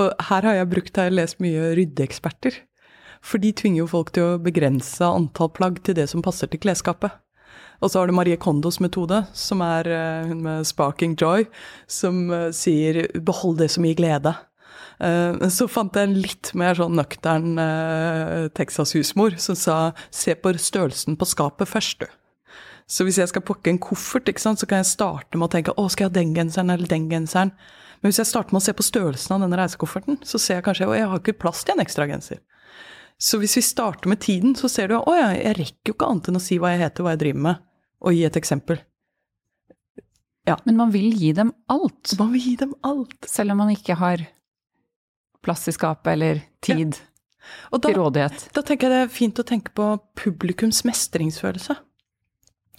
Og 0.00 0.28
her 0.30 0.48
har 0.48 0.56
jeg 0.56 0.70
brukt, 0.72 0.96
har 0.96 1.10
jeg 1.10 1.18
lest 1.18 1.42
mye 1.44 1.72
ryddeeksperter. 1.76 2.56
For 3.22 3.42
de 3.42 3.52
tvinger 3.54 3.84
jo 3.84 3.90
folk 3.92 4.14
til 4.16 4.24
å 4.24 4.40
begrense 4.42 5.04
antall 5.04 5.52
plagg 5.54 5.82
til 5.84 5.98
det 5.98 6.08
som 6.10 6.24
passer 6.24 6.48
til 6.50 6.62
klesskapet. 6.64 7.12
Og 7.82 7.90
så 7.90 8.00
har 8.00 8.08
du 8.08 8.14
Marie 8.14 8.38
Kondos 8.40 8.78
metode, 8.80 9.24
som 9.34 9.60
er 9.60 9.88
hun 10.30 10.42
med 10.42 10.64
'sparking 10.64 11.16
joy', 11.18 11.48
som 11.86 12.30
sier 12.54 13.08
'behold 13.12 13.58
det 13.58 13.70
som 13.70 13.84
gir 13.84 13.98
glede'. 13.98 14.36
Eh, 15.02 15.48
så 15.50 15.66
fant 15.70 15.96
jeg 15.96 16.08
en 16.08 16.18
litt 16.22 16.52
mer 16.58 16.78
sånn 16.78 16.94
nøktern 16.94 17.58
eh, 17.58 18.48
Texas-husmor 18.54 19.38
som 19.42 19.58
sa 19.58 19.78
se 20.14 20.36
på 20.38 20.54
størrelsen 20.54 21.18
på 21.18 21.26
skapet 21.28 21.70
først, 21.70 22.04
du. 22.04 22.18
Så 22.92 23.06
hvis 23.06 23.18
jeg 23.18 23.30
skal 23.30 23.44
pakke 23.46 23.72
en 23.72 23.80
koffert, 23.82 24.28
sant, 24.42 24.60
så 24.60 24.68
kan 24.68 24.82
jeg 24.82 24.90
starte 24.90 25.38
med 25.38 25.48
å 25.48 25.52
tenke 25.54 25.74
å, 25.78 25.86
skal 25.90 26.06
jeg 26.06 26.12
ha 26.12 26.18
den 26.18 26.34
genseren 26.36 26.70
eller 26.74 26.90
den 26.90 27.08
genseren? 27.10 27.54
Men 28.02 28.10
hvis 28.10 28.20
jeg 28.20 28.28
starter 28.28 28.54
med 28.54 28.60
å 28.60 28.66
se 28.66 28.74
på 28.76 28.84
størrelsen 28.84 29.36
av 29.36 29.44
denne 29.44 29.58
reisekofferten, 29.58 30.18
så 30.26 30.40
ser 30.42 30.58
jeg 30.58 30.66
kanskje 30.66 30.88
å, 30.90 30.96
jeg 30.98 31.08
har 31.08 31.22
ikke 31.22 31.38
plass 31.38 31.62
til 31.62 31.76
en 31.76 31.84
ekstra 31.84 32.08
genser. 32.10 32.42
Så 33.22 33.38
hvis 33.38 33.54
vi 33.56 33.62
starter 33.62 34.10
med 34.10 34.20
tiden, 34.24 34.56
så 34.58 34.68
ser 34.70 34.90
du 34.90 34.96
at 34.98 35.06
ja, 35.14 35.28
jeg 35.38 35.56
rekker 35.60 35.92
jo 35.92 35.96
ikke 35.96 36.08
annet 36.10 36.30
enn 36.30 36.40
å 36.40 36.42
si 36.42 36.58
hva 36.58 36.72
jeg 36.74 36.82
heter, 36.82 37.06
hva 37.06 37.14
jeg 37.14 37.22
driver 37.22 37.44
med, 37.46 37.62
og 38.02 38.18
gi 38.18 38.24
et 38.26 38.38
eksempel. 38.42 38.82
Ja. 40.50 40.56
Men 40.66 40.80
man 40.80 40.90
vil 40.90 41.14
gi 41.14 41.30
dem 41.38 41.52
alt. 41.70 42.16
Man 42.18 42.32
vil 42.34 42.48
gi 42.50 42.54
dem 42.64 42.74
alt. 42.82 43.14
Selv 43.30 43.54
om 43.54 43.62
man 43.62 43.70
ikke 43.70 43.94
har 44.00 44.26
plass 45.42 45.68
i 45.68 45.74
skapet 45.74 46.12
eller 46.14 46.42
tid 46.64 46.96
ja. 46.96 47.06
da, 47.72 47.80
til 47.82 47.96
rådighet. 47.98 48.48
Da 48.54 48.62
tenker 48.66 48.88
jeg 48.88 48.94
det 48.94 49.00
er 49.06 49.16
fint 49.16 49.40
å 49.42 49.46
tenke 49.46 49.74
på 49.76 49.88
publikums 50.18 50.82
mestringsfølelse. 50.88 51.76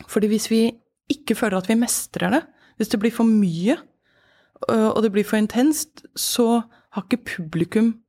Fordi 0.09 0.29
hvis 0.31 0.49
vi 0.51 0.61
ikke 1.11 1.35
føler 1.37 1.59
at 1.59 1.69
vi 1.69 1.79
mestrer 1.79 2.33
det, 2.33 2.43
hvis 2.79 2.89
det 2.93 2.99
blir 3.03 3.13
for 3.13 3.27
mye, 3.27 3.77
og 4.69 5.01
det 5.03 5.11
blir 5.11 5.27
for 5.27 5.37
intenst, 5.37 6.05
så 6.15 6.63
har 6.93 7.05
ikke 7.05 7.25
publikum 7.37 7.99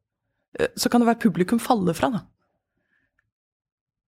Så 0.78 0.86
kan 0.88 1.02
det 1.02 1.08
være 1.08 1.18
publikum 1.18 1.58
faller 1.58 1.96
fra, 1.98 2.12
da. 2.14 2.20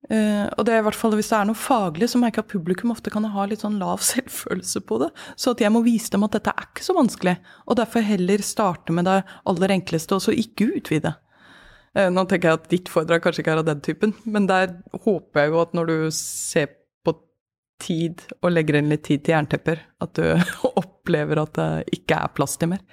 Uh, 0.06 0.46
og 0.54 0.62
det 0.68 0.70
er 0.70 0.78
i 0.78 0.84
hvert 0.86 0.94
fall 0.94 1.16
Hvis 1.18 1.32
det 1.32 1.34
er 1.34 1.46
noe 1.48 1.58
faglig, 1.58 2.06
så 2.12 2.20
merker 2.22 2.38
jeg 2.38 2.46
at 2.46 2.52
publikum 2.52 2.92
ofte 2.94 3.10
kan 3.10 3.24
ha 3.26 3.46
litt 3.50 3.64
sånn 3.64 3.80
lav 3.80 4.02
selvfølelse 4.12 4.82
på 4.86 5.00
det. 5.02 5.10
Så 5.34 5.56
at 5.56 5.62
jeg 5.64 5.74
må 5.74 5.82
vise 5.86 6.12
dem 6.14 6.26
at 6.26 6.36
dette 6.36 6.54
er 6.54 6.68
ikke 6.68 6.86
så 6.86 6.94
vanskelig, 6.96 7.36
og 7.66 7.78
derfor 7.80 8.06
heller 8.06 8.44
starte 8.46 8.94
med 8.94 9.08
det 9.10 9.20
aller 9.50 9.76
enkleste, 9.78 10.18
og 10.18 10.22
så 10.22 10.34
ikke 10.36 10.70
utvide. 10.78 11.16
Uh, 11.96 12.08
nå 12.12 12.26
tenker 12.30 12.52
jeg 12.52 12.60
at 12.60 12.70
ditt 12.72 12.92
foredrag 12.92 13.24
kanskje 13.24 13.42
ikke 13.42 13.56
er 13.56 13.62
av 13.64 13.70
den 13.70 13.82
typen, 13.82 14.14
men 14.24 14.46
der 14.50 14.76
håper 15.06 15.42
jeg 15.42 15.54
jo 15.54 15.62
at 15.64 15.74
når 15.76 15.90
du 15.90 15.96
ser 16.14 16.70
på 17.06 17.16
tid 17.82 18.22
og 18.42 18.52
legger 18.54 18.78
inn 18.78 18.92
litt 18.92 19.06
tid 19.08 19.26
til 19.26 19.34
jerntepper, 19.34 19.82
at 20.06 20.14
du 20.18 20.26
opplever 20.84 21.42
at 21.42 21.58
det 21.58 21.98
ikke 21.98 22.22
er 22.22 22.34
plass 22.36 22.54
til 22.60 22.76
mer. 22.76 22.84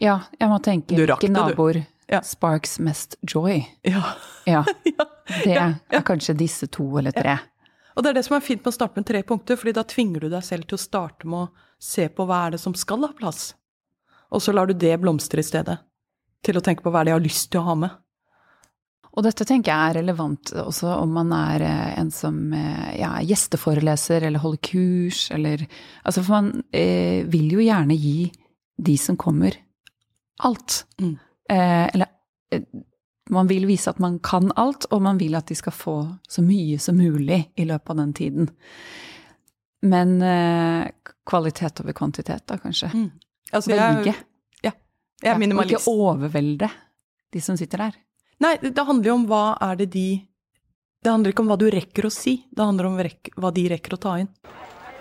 Ja, 0.00 0.22
jeg 0.36 0.48
må 0.48 0.60
tenke 0.64 0.96
hvilke 0.96 1.28
naboer 1.32 1.82
ja. 2.10 2.22
sparks 2.22 2.78
mest 2.78 3.16
joy. 3.22 3.62
Ja. 3.82 4.02
ja. 4.44 4.64
Det 5.44 5.54
er 5.54 6.02
kanskje 6.02 6.34
disse 6.34 6.66
to 6.66 6.84
eller 6.98 7.14
tre. 7.14 7.36
Og 7.94 8.02
det 8.02 8.10
er 8.10 8.16
det 8.18 8.24
som 8.26 8.34
er 8.34 8.42
fint 8.42 8.64
med 8.64 8.72
å 8.72 8.74
starte 8.74 8.98
med 8.98 9.06
tre 9.06 9.20
punkter, 9.26 9.58
fordi 9.60 9.74
da 9.76 9.84
tvinger 9.86 10.24
du 10.24 10.30
deg 10.32 10.42
selv 10.46 10.66
til 10.66 10.78
å 10.78 10.82
starte 10.82 11.28
med 11.28 11.46
å 11.46 11.68
se 11.78 12.08
på 12.10 12.26
hva 12.26 12.46
er 12.46 12.56
det 12.56 12.60
som 12.62 12.74
skal 12.74 13.06
ha 13.06 13.12
plass, 13.14 13.52
og 14.30 14.42
så 14.42 14.54
lar 14.54 14.66
du 14.66 14.74
det 14.74 14.96
blomstre 15.02 15.42
i 15.42 15.46
stedet. 15.46 15.78
Til 16.42 16.58
å 16.58 16.64
tenke 16.64 16.82
på 16.82 16.90
hva 16.90 17.02
er 17.02 17.08
det 17.08 17.12
jeg 17.12 17.20
har 17.20 17.26
lyst 17.26 17.50
til 17.52 17.62
å 17.62 17.68
ha 17.68 17.76
med. 17.78 17.96
Og 19.10 19.26
dette 19.26 19.46
tenker 19.46 19.70
jeg 19.70 19.90
er 19.90 19.98
relevant 20.00 20.52
også 20.64 20.92
om 21.00 21.14
man 21.18 21.32
er 21.34 21.64
eh, 21.66 21.86
en 21.98 22.12
som 22.14 22.36
ja, 22.54 23.16
er 23.18 23.26
gjesteforeleser 23.26 24.26
eller 24.28 24.42
holder 24.42 24.62
kurs 24.62 25.24
eller 25.34 25.64
Altså, 25.66 26.22
for 26.22 26.36
man 26.36 26.62
eh, 26.70 27.26
vil 27.26 27.56
jo 27.56 27.64
gjerne 27.64 27.96
gi 27.98 28.30
de 28.80 28.94
som 28.98 29.18
kommer, 29.20 29.58
alt. 30.46 30.84
Mm. 31.02 31.18
Eh, 31.50 31.86
eller 31.94 32.06
eh, 32.54 32.62
man 33.30 33.46
vil 33.46 33.66
vise 33.66 33.90
at 33.90 33.98
man 33.98 34.18
kan 34.18 34.52
alt, 34.56 34.86
og 34.90 35.02
man 35.02 35.18
vil 35.18 35.34
at 35.38 35.50
de 35.50 35.56
skal 35.58 35.74
få 35.74 35.96
så 36.28 36.42
mye 36.42 36.78
som 36.82 36.98
mulig 36.98 37.42
i 37.58 37.66
løpet 37.66 37.90
av 37.90 37.98
den 38.02 38.12
tiden. 38.14 38.50
Men 39.86 40.22
eh, 40.22 40.88
kvalitet 41.26 41.82
over 41.82 41.96
kvantitet, 41.96 42.46
da, 42.46 42.58
kanskje. 42.58 42.90
Mm. 42.94 43.10
Altså, 43.50 43.70
Velge. 43.74 44.14
Ja. 44.62 44.72
Jeg 45.22 45.34
er 45.34 45.42
minimalist. 45.42 45.74
Og 45.74 45.80
ikke 45.80 46.06
overvelde 46.10 46.70
de 47.30 47.42
som 47.42 47.58
sitter 47.58 47.86
der. 47.86 48.00
Nei, 48.40 48.56
det 48.62 48.86
handler 48.86 49.12
jo 49.12 49.18
om 49.18 49.28
hva 49.28 49.44
er 49.60 49.82
det 49.82 49.90
de 49.92 50.08
Det 51.00 51.08
handler 51.08 51.32
ikke 51.32 51.42
om 51.44 51.48
hva 51.48 51.56
du 51.60 51.66
rekker 51.72 52.06
å 52.06 52.10
si, 52.12 52.34
det 52.52 52.60
handler 52.60 52.90
om 52.90 52.98
hva 53.40 53.50
de 53.56 53.62
rekker 53.72 53.94
å 53.96 53.98
ta 54.00 54.18
inn. 54.20 54.28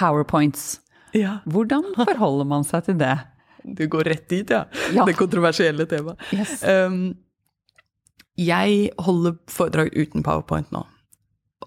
Powerpoints. 0.00 0.80
Ja, 1.12 1.38
Hvordan 1.44 1.84
forholder 1.96 2.44
man 2.44 2.64
seg 2.64 2.84
til 2.88 3.00
det? 3.00 3.18
du 3.64 3.84
går 3.92 4.04
rett 4.08 4.28
dit, 4.28 4.50
ja. 4.50 4.64
Ja. 4.94 5.04
Det 5.04 5.14
kontroversielle 5.18 5.84
temaet. 5.86 6.20
Yes. 6.32 6.62
Um, 6.64 7.16
jeg 8.40 8.88
holder 8.98 9.36
foredrag 9.52 9.92
uten 9.92 10.24
powerpoint 10.24 10.70
nå. 10.72 10.80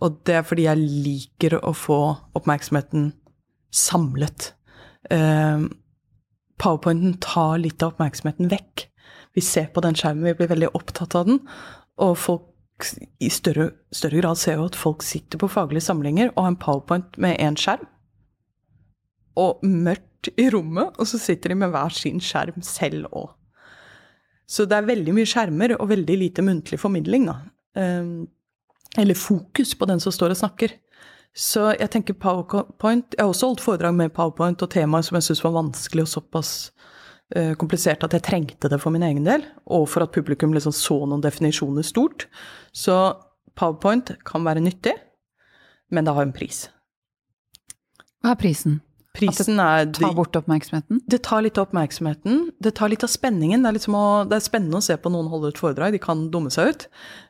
Og 0.02 0.17
det 0.26 0.39
er 0.39 0.47
fordi 0.47 0.65
jeg 0.65 0.82
liker 0.82 1.60
å 1.62 1.73
få 1.78 1.99
oppmerksomheten 2.34 3.12
samlet. 3.73 4.56
Um, 5.13 5.69
powerpointen 6.58 7.19
tar 7.21 7.62
litt 7.62 7.86
av 7.86 7.93
oppmerksomheten 7.93 8.49
vekk. 8.49 8.88
Vi 9.38 9.45
ser 9.45 9.69
på 9.73 9.86
den 9.86 9.95
skjermen, 9.97 10.26
vi 10.26 10.36
blir 10.41 10.49
veldig 10.49 10.73
opptatt 10.73 11.15
av 11.17 11.30
den. 11.30 11.39
Og 12.01 12.17
folk 12.17 12.88
i 13.21 13.29
større, 13.29 13.69
større 13.93 14.21
grad 14.21 14.39
ser 14.39 14.58
jo 14.58 14.67
at 14.67 14.77
folk 14.77 15.03
sitter 15.06 15.39
på 15.39 15.49
faglige 15.51 15.86
samlinger 15.86 16.32
og 16.34 16.43
har 16.43 16.53
en 16.53 16.60
powerpoint 16.60 17.17
med 17.21 17.38
én 17.41 17.58
skjerm. 17.60 17.86
Og 19.39 19.63
mørkt 19.65 20.29
i 20.39 20.49
rommet, 20.53 20.93
og 20.97 21.08
så 21.10 21.19
sitter 21.21 21.53
de 21.53 21.60
med 21.62 21.73
hver 21.73 21.93
sin 21.95 22.21
skjerm 22.23 22.62
selv 22.65 23.10
òg. 23.12 23.32
Så 24.49 24.65
det 24.69 24.77
er 24.77 24.88
veldig 24.89 25.15
mye 25.15 25.29
skjermer 25.29 25.75
og 25.79 25.89
veldig 25.89 26.15
lite 26.19 26.43
muntlig 26.45 26.79
formidling, 26.82 27.29
da. 27.29 27.38
Um, 27.73 28.27
eller 28.99 29.17
fokus 29.17 29.73
på 29.73 29.88
den 29.89 30.01
som 30.03 30.13
står 30.13 30.36
og 30.36 30.41
snakker. 30.43 30.75
Så 31.34 31.71
jeg 31.79 31.89
tenker 31.89 32.13
PowerPoint 32.13 33.15
Jeg 33.17 33.23
har 33.23 33.32
også 33.32 33.47
holdt 33.49 33.63
foredrag 33.63 33.95
med 33.97 34.13
PowerPoint 34.13 34.62
og 34.62 34.69
temaer 34.69 35.01
som 35.01 35.17
jeg 35.17 35.25
syns 35.25 35.41
var 35.41 35.56
vanskelig 35.56 36.03
og 36.06 36.12
såpass 36.12 36.51
komplisert 37.57 38.03
at 38.05 38.13
jeg 38.13 38.25
trengte 38.25 38.69
det 38.69 38.77
for 38.81 38.93
min 38.93 39.05
egen 39.05 39.25
del, 39.25 39.45
og 39.65 39.87
for 39.89 40.05
at 40.05 40.13
publikum 40.13 40.53
liksom 40.53 40.75
så 40.75 40.99
noen 41.07 41.23
definisjoner 41.23 41.85
stort. 41.87 42.27
Så 42.75 42.95
PowerPoint 43.57 44.13
kan 44.27 44.45
være 44.45 44.63
nyttig, 44.63 44.93
men 45.93 46.05
det 46.05 46.13
har 46.13 46.25
en 46.27 46.35
pris. 46.35 46.67
Hva 48.23 48.33
er 48.33 48.39
prisen? 48.39 48.81
Prisen 49.13 49.59
er 49.61 49.85
tar 49.93 50.15
bort 50.17 50.33
oppmerksomheten? 50.39 51.03
Det 51.05 51.19
tar 51.27 51.43
litt 51.45 51.59
av 51.61 51.67
oppmerksomheten. 51.67 52.47
Det 52.57 52.71
tar 52.79 52.89
litt 52.89 53.03
av 53.05 53.11
spenningen. 53.13 53.61
Det 53.61 53.69
er, 53.69 53.75
litt 53.75 53.85
som 53.85 53.97
å, 53.99 54.05
det 54.25 54.39
er 54.39 54.45
spennende 54.45 54.79
å 54.79 54.85
se 54.85 54.95
på 54.97 55.11
noen 55.13 55.29
holde 55.29 55.51
et 55.53 55.59
foredrag. 55.61 55.93
De 55.93 56.01
kan 56.01 56.23
dumme 56.33 56.49
seg 56.53 56.71
ut. 56.71 56.85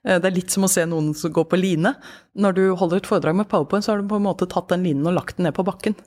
Eh, 0.07 0.15
Det 0.15 0.29
er 0.29 0.37
litt 0.37 0.53
som 0.53 0.63
å 0.63 0.71
se 0.71 0.85
noen 0.87 1.11
som 1.17 1.33
går 1.35 1.49
på 1.51 1.59
line. 1.59 1.91
Når 2.39 2.55
du 2.55 2.63
holder 2.79 3.01
et 3.01 3.09
foredrag 3.09 3.35
med 3.35 3.49
powerpoint, 3.51 3.83
så 3.83 3.91
har 3.91 3.99
du 3.99 4.07
på 4.07 4.21
en 4.21 4.23
måte 4.29 4.47
tatt 4.47 4.71
den 4.71 4.87
linen 4.87 5.11
og 5.11 5.17
lagt 5.17 5.35
den 5.35 5.49
ned 5.49 5.57
på 5.57 5.65
bakken. 5.67 5.97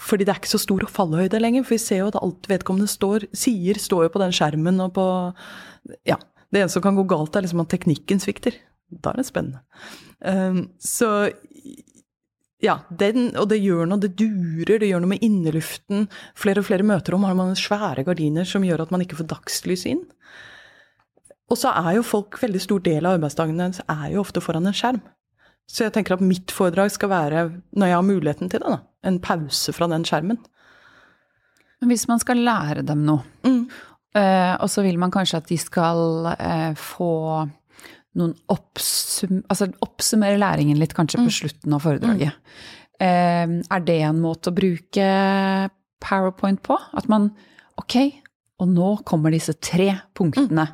Fordi 0.00 0.26
det 0.26 0.34
er 0.34 0.40
ikke 0.40 0.52
så 0.54 0.62
stor 0.62 0.84
fallhøyde 0.90 1.40
lenger, 1.40 1.64
for 1.64 1.76
vi 1.76 1.82
ser 1.82 2.02
jo 2.02 2.10
at 2.10 2.20
alt 2.20 2.48
vedkommende 2.50 2.90
står, 2.90 3.28
sier, 3.36 3.78
står 3.80 4.08
jo 4.08 4.14
på 4.14 4.22
den 4.22 4.34
skjermen 4.34 4.82
og 4.84 4.94
på 4.98 5.08
Ja. 6.08 6.20
Det 6.54 6.60
eneste 6.60 6.78
som 6.78 6.84
kan 6.84 6.94
gå 6.94 7.02
galt, 7.10 7.34
er 7.34 7.42
liksom 7.42 7.64
at 7.64 7.72
teknikken 7.72 8.20
svikter. 8.22 8.54
Da 9.02 9.10
er 9.10 9.18
det 9.18 9.26
spennende. 9.26 9.64
Um, 10.22 10.68
så 10.78 11.08
ja, 12.62 12.78
den, 12.94 13.32
og 13.36 13.48
det 13.50 13.58
gjør 13.58 13.88
noe, 13.90 14.00
det 14.00 14.14
durer, 14.16 14.78
det 14.80 14.88
gjør 14.88 15.02
noe 15.02 15.12
med 15.16 15.24
inneluften. 15.24 16.06
Flere 16.38 16.62
og 16.62 16.68
flere 16.68 16.86
møterom 16.86 17.26
har 17.26 17.34
man 17.36 17.56
svære 17.58 18.06
gardiner 18.06 18.46
som 18.48 18.64
gjør 18.64 18.84
at 18.86 18.94
man 18.94 19.02
ikke 19.04 19.18
får 19.18 19.28
dagslys 19.34 19.84
inn. 19.90 20.04
Og 21.52 21.60
så 21.60 21.74
er 21.76 21.98
jo 21.98 22.06
folk, 22.06 22.38
veldig 22.40 22.62
stor 22.62 22.80
del 22.86 23.04
av 23.04 23.18
arbeidsdagen 23.18 23.58
deres 23.60 23.82
er 23.84 24.06
jo 24.14 24.22
ofte 24.22 24.40
foran 24.44 24.70
en 24.70 24.76
skjerm. 24.76 25.02
Så 25.70 25.84
jeg 25.86 25.92
tenker 25.94 26.14
at 26.14 26.20
mitt 26.24 26.52
foredrag 26.52 26.90
skal 26.92 27.08
være, 27.08 27.44
når 27.74 27.86
jeg 27.90 27.96
har 27.96 28.02
muligheten 28.06 28.50
til 28.52 28.60
det, 28.60 28.68
da, 28.68 28.78
en 29.08 29.18
pause 29.24 29.72
fra 29.72 29.88
den 29.90 30.04
skjermen. 30.04 30.38
Men 31.80 31.90
hvis 31.90 32.06
man 32.08 32.20
skal 32.22 32.36
lære 32.44 32.84
dem 32.86 33.04
noe, 33.06 33.24
Mm. 33.44 33.68
eh, 34.14 34.54
og 34.60 34.68
så 34.70 34.82
vil 34.84 34.98
man 34.98 35.10
kanskje 35.10 35.36
at 35.40 35.48
de 35.48 35.56
skal 35.58 36.26
eh, 36.38 36.74
få 36.74 37.48
noen 38.16 38.34
oppsum... 38.48 39.42
Altså 39.50 39.72
oppsummere 39.82 40.38
læringen 40.38 40.78
litt 40.78 40.94
kanskje 40.94 41.18
Mm. 41.18 41.26
på 41.26 41.34
slutten 41.40 41.74
av 41.74 41.80
foredraget. 41.82 42.32
Mm. 43.00 43.62
er 43.70 43.80
det 43.84 44.00
en 44.06 44.20
måte 44.22 44.52
å 44.52 44.54
bruke 44.54 45.06
powerpoint 46.00 46.62
på? 46.62 46.76
At 46.94 47.08
man 47.08 47.32
Ok, 47.76 47.96
og 48.62 48.68
nå 48.70 49.02
kommer 49.04 49.32
disse 49.34 49.52
tre 49.60 49.88
punktene. 50.14 50.68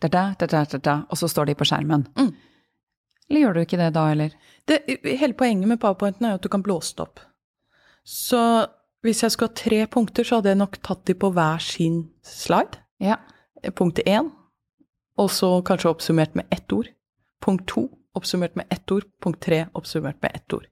Da, 0.00 0.08
da, 0.08 0.22
da, 0.40 0.64
da, 0.64 0.94
og 1.10 1.18
så 1.20 1.28
står 1.28 1.46
de 1.50 1.54
på 1.54 1.66
skjermen. 1.68 2.06
Mm. 2.16 2.30
Eller 3.28 3.42
gjør 3.42 3.56
du 3.56 3.60
ikke 3.64 3.80
det 3.80 3.92
da, 3.96 4.04
eller? 4.12 4.34
Det, 4.66 4.80
hele 5.04 5.34
poenget 5.38 5.70
med 5.70 5.80
powerpointen 5.82 6.26
er 6.26 6.34
jo 6.34 6.40
at 6.40 6.46
du 6.46 6.50
kan 6.52 6.64
blåse 6.66 6.94
det 6.96 7.06
opp. 7.06 7.22
Så 8.06 8.40
hvis 9.06 9.22
jeg 9.22 9.34
skulle 9.34 9.50
ha 9.50 9.58
tre 9.58 9.80
punkter, 9.90 10.26
så 10.26 10.38
hadde 10.38 10.52
jeg 10.52 10.60
nok 10.60 10.78
tatt 10.86 11.04
de 11.08 11.16
på 11.18 11.30
hver 11.34 11.62
sin 11.62 12.04
slide. 12.26 12.82
Ja. 13.02 13.18
Punkt 13.74 13.98
én, 14.06 14.30
og 15.18 15.30
så 15.32 15.48
kanskje 15.66 15.90
oppsummert 15.90 16.36
med 16.38 16.46
ett 16.54 16.72
ord. 16.72 16.92
Punkt 17.42 17.66
to, 17.70 17.88
oppsummert 18.14 18.56
med 18.58 18.66
ett 18.70 18.90
ord. 18.92 19.06
Punkt 19.22 19.42
tre, 19.42 19.64
oppsummert 19.74 20.20
med 20.22 20.34
ett 20.38 20.54
ord. 20.54 20.68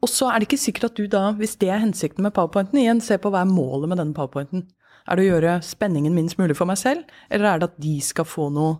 Og 0.00 0.08
så 0.08 0.30
er 0.30 0.40
det 0.40 0.48
ikke 0.48 0.60
sikkert 0.62 0.90
at 0.90 0.96
du 0.96 1.08
da, 1.12 1.26
hvis 1.36 1.58
det 1.60 1.68
er 1.68 1.82
hensikten 1.82 2.24
med 2.24 2.32
powerpointen, 2.36 2.78
igjen 2.80 3.02
ser 3.04 3.20
på 3.20 3.32
hva 3.32 3.42
er 3.44 3.52
målet 3.52 3.90
med 3.90 4.00
denne 4.00 4.16
powerpointen. 4.16 4.64
Er 5.04 5.18
det 5.18 5.26
å 5.26 5.32
gjøre 5.34 5.58
spenningen 5.66 6.14
minst 6.16 6.38
mulig 6.40 6.56
for 6.56 6.68
meg 6.70 6.80
selv, 6.80 7.04
eller 7.28 7.50
er 7.50 7.60
det 7.60 7.68
at 7.72 7.82
de 7.82 7.96
skal 8.04 8.28
få 8.28 8.48
noe 8.54 8.78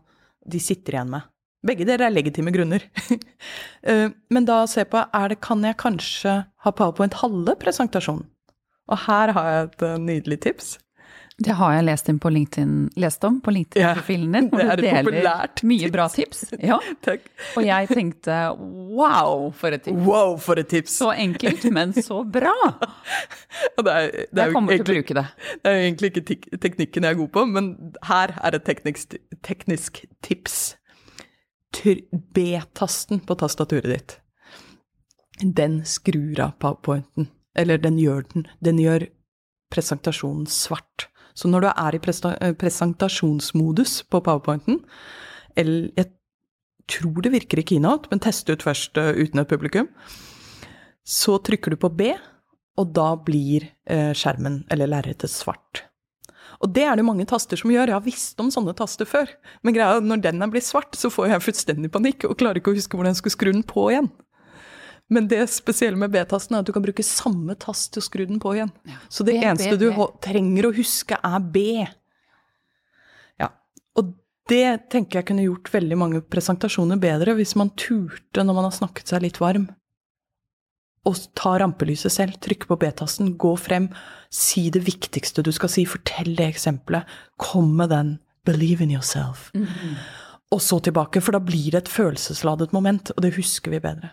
de 0.48 0.60
sitter 0.62 0.96
igjen 0.96 1.12
med? 1.12 1.26
Begge 1.66 1.84
deler 1.84 2.06
er 2.08 2.14
legitime 2.14 2.54
grunner. 2.54 2.86
Eh, 3.80 4.10
Men 4.28 4.44
da 4.44 4.66
se 4.68 4.82
på, 4.84 5.00
er 5.16 5.32
det, 5.32 5.38
kan 5.40 5.62
jeg 5.64 5.78
kanskje 5.80 6.34
ha 6.44 6.70
powerpoint 6.76 7.14
halve 7.22 7.54
presentasjonen? 7.56 8.26
Og 8.92 8.98
her 9.06 9.32
har 9.32 9.46
jeg 9.48 9.68
et 9.70 9.84
eh, 9.86 9.94
nydelig 10.02 10.36
tips. 10.44 10.74
Det 11.40 11.54
har 11.56 11.72
jeg 11.72 11.84
lest, 11.86 12.10
på 12.20 12.30
LinkedIn, 12.34 12.72
lest 13.00 13.24
om 13.24 13.38
på 13.40 13.52
LinkedIn-profilen 13.54 14.34
din. 14.36 14.48
hvor 14.52 14.76
du 14.76 14.82
deler 14.84 15.62
Mye 15.64 15.88
bra 15.92 16.08
tips. 16.12 16.42
Ja. 16.60 16.76
Og 17.56 17.64
jeg 17.64 17.88
tenkte 17.88 18.36
wow, 18.60 19.48
for 19.56 19.72
et 19.72 19.86
tips. 19.86 20.02
Wow, 20.04 20.36
for 20.36 20.60
et 20.60 20.68
tips! 20.68 20.98
Så 21.00 21.14
enkelt, 21.16 21.64
men 21.72 21.94
så 21.96 22.20
bra! 22.28 22.52
Det 23.80 23.88
er, 23.88 24.10
det 24.28 24.42
er 24.42 24.50
Jeg 24.50 24.52
kommer 24.52 24.76
til 24.76 24.84
å 24.84 24.90
bruke 24.90 25.16
det. 25.16 25.24
det 25.64 25.72
er 25.72 25.86
egentlig 25.86 26.12
ikke 26.12 26.60
teknikken 26.60 27.08
jeg 27.08 27.16
er 27.16 27.20
god 27.22 27.32
på, 27.38 27.46
men 27.48 27.72
her 28.10 28.36
er 28.36 28.60
et 28.60 28.68
teknisk, 28.68 29.16
teknisk 29.46 30.04
tips. 30.20 30.60
B-tasten 32.34 33.22
på 33.26 33.36
tastaturet 33.38 33.90
ditt. 33.92 34.16
Den 35.40 35.80
skrur 35.88 36.40
av 36.40 36.56
powerpointen. 36.60 37.30
Eller 37.56 37.78
den 37.78 37.98
gjør 37.98 38.26
den. 38.34 38.46
Den 38.60 38.78
gjør 38.78 39.06
presentasjonen 39.72 40.46
svart. 40.50 41.08
Så 41.34 41.48
når 41.48 41.64
du 41.64 41.68
er 41.70 41.96
i 41.96 42.00
eh, 42.02 42.54
presentasjonsmodus 42.58 44.02
på 44.10 44.20
powerpointen, 44.20 44.80
eller 45.56 45.90
jeg 45.96 46.10
tror 46.90 47.22
det 47.22 47.32
virker 47.32 47.62
i 47.62 47.66
keynote, 47.66 48.10
men 48.10 48.22
test 48.22 48.50
ut 48.50 48.66
først 48.66 48.98
eh, 48.98 49.14
uten 49.14 49.40
et 49.40 49.48
publikum, 49.48 49.88
så 51.06 51.38
trykker 51.38 51.74
du 51.74 51.80
på 51.80 51.92
B, 51.94 52.10
og 52.78 52.92
da 52.96 53.14
blir 53.16 53.70
eh, 53.86 54.12
skjermen 54.16 54.64
eller 54.70 54.90
lerretet 54.90 55.32
svart. 55.32 55.86
Og 56.60 56.72
det 56.76 56.84
er 56.84 56.98
det 56.98 57.06
mange 57.08 57.24
taster 57.28 57.56
som 57.56 57.70
gjør. 57.72 57.88
Jeg 57.88 57.96
har 57.96 58.04
visst 58.04 58.40
om 58.42 58.50
sånne 58.52 58.74
taster 58.76 59.08
før. 59.08 59.30
Men 59.64 59.76
greia 59.76 59.96
er 59.96 60.04
når 60.04 60.24
den 60.26 60.44
er 60.44 60.50
blitt 60.52 60.66
svart, 60.66 60.92
så 60.98 61.08
får 61.12 61.30
jeg 61.32 61.44
fullstendig 61.46 61.92
panikk 61.94 62.26
og 62.28 62.36
klarer 62.40 62.60
ikke 62.60 62.74
å 62.74 62.76
huske 62.76 62.98
hvordan 62.98 63.14
jeg 63.14 63.22
skulle 63.22 63.36
skru 63.38 63.52
den 63.54 63.64
på 63.64 63.86
igjen. 63.94 64.10
Men 65.10 65.26
det 65.30 65.40
spesielle 65.50 65.98
med 65.98 66.12
B-tasten 66.14 66.54
er 66.54 66.62
at 66.62 66.68
du 66.68 66.74
kan 66.76 66.84
bruke 66.84 67.02
samme 67.02 67.56
tast 67.58 67.94
til 67.94 68.02
å 68.02 68.06
skru 68.06 68.26
den 68.28 68.42
på 68.42 68.52
igjen. 68.54 68.70
Så 69.08 69.24
det 69.26 69.38
B, 69.38 69.40
B, 69.40 69.48
eneste 69.48 69.80
du 69.80 69.88
B. 69.88 69.96
du 69.96 70.20
trenger 70.22 70.68
å 70.68 70.74
huske, 70.76 71.18
er 71.18 71.48
B. 71.56 71.64
Ja. 73.40 73.50
Og 73.98 74.12
det 74.52 74.90
tenker 74.92 75.18
jeg 75.18 75.30
kunne 75.32 75.48
gjort 75.48 75.72
veldig 75.72 75.98
mange 75.98 76.22
presentasjoner 76.22 77.00
bedre 77.02 77.34
hvis 77.40 77.56
man 77.58 77.72
turte 77.74 78.44
når 78.44 78.60
man 78.60 78.68
har 78.68 78.76
snakket 78.76 79.10
seg 79.10 79.24
litt 79.24 79.40
varm. 79.42 79.66
Og 81.08 81.16
ta 81.38 81.54
rampelyset 81.58 82.12
selv, 82.12 82.36
trykke 82.44 82.68
på 82.68 82.76
B-tasten, 82.76 83.36
gå 83.40 83.54
frem, 83.56 83.88
si 84.30 84.68
det 84.70 84.82
viktigste 84.84 85.42
du 85.42 85.52
skal 85.52 85.72
si, 85.72 85.86
fortell 85.88 86.34
det 86.36 86.48
eksempelet, 86.54 87.04
kom 87.38 87.76
med 87.76 87.88
den 87.90 88.18
'believe 88.44 88.82
in 88.82 88.90
yourself'. 88.90 89.50
Og 90.52 90.60
så 90.60 90.80
tilbake, 90.82 91.20
for 91.22 91.32
da 91.32 91.38
blir 91.38 91.70
det 91.70 91.74
et 91.74 91.88
følelsesladet 91.88 92.72
moment, 92.72 93.10
og 93.16 93.22
det 93.22 93.36
husker 93.36 93.70
vi 93.70 93.78
bedre. 93.78 94.10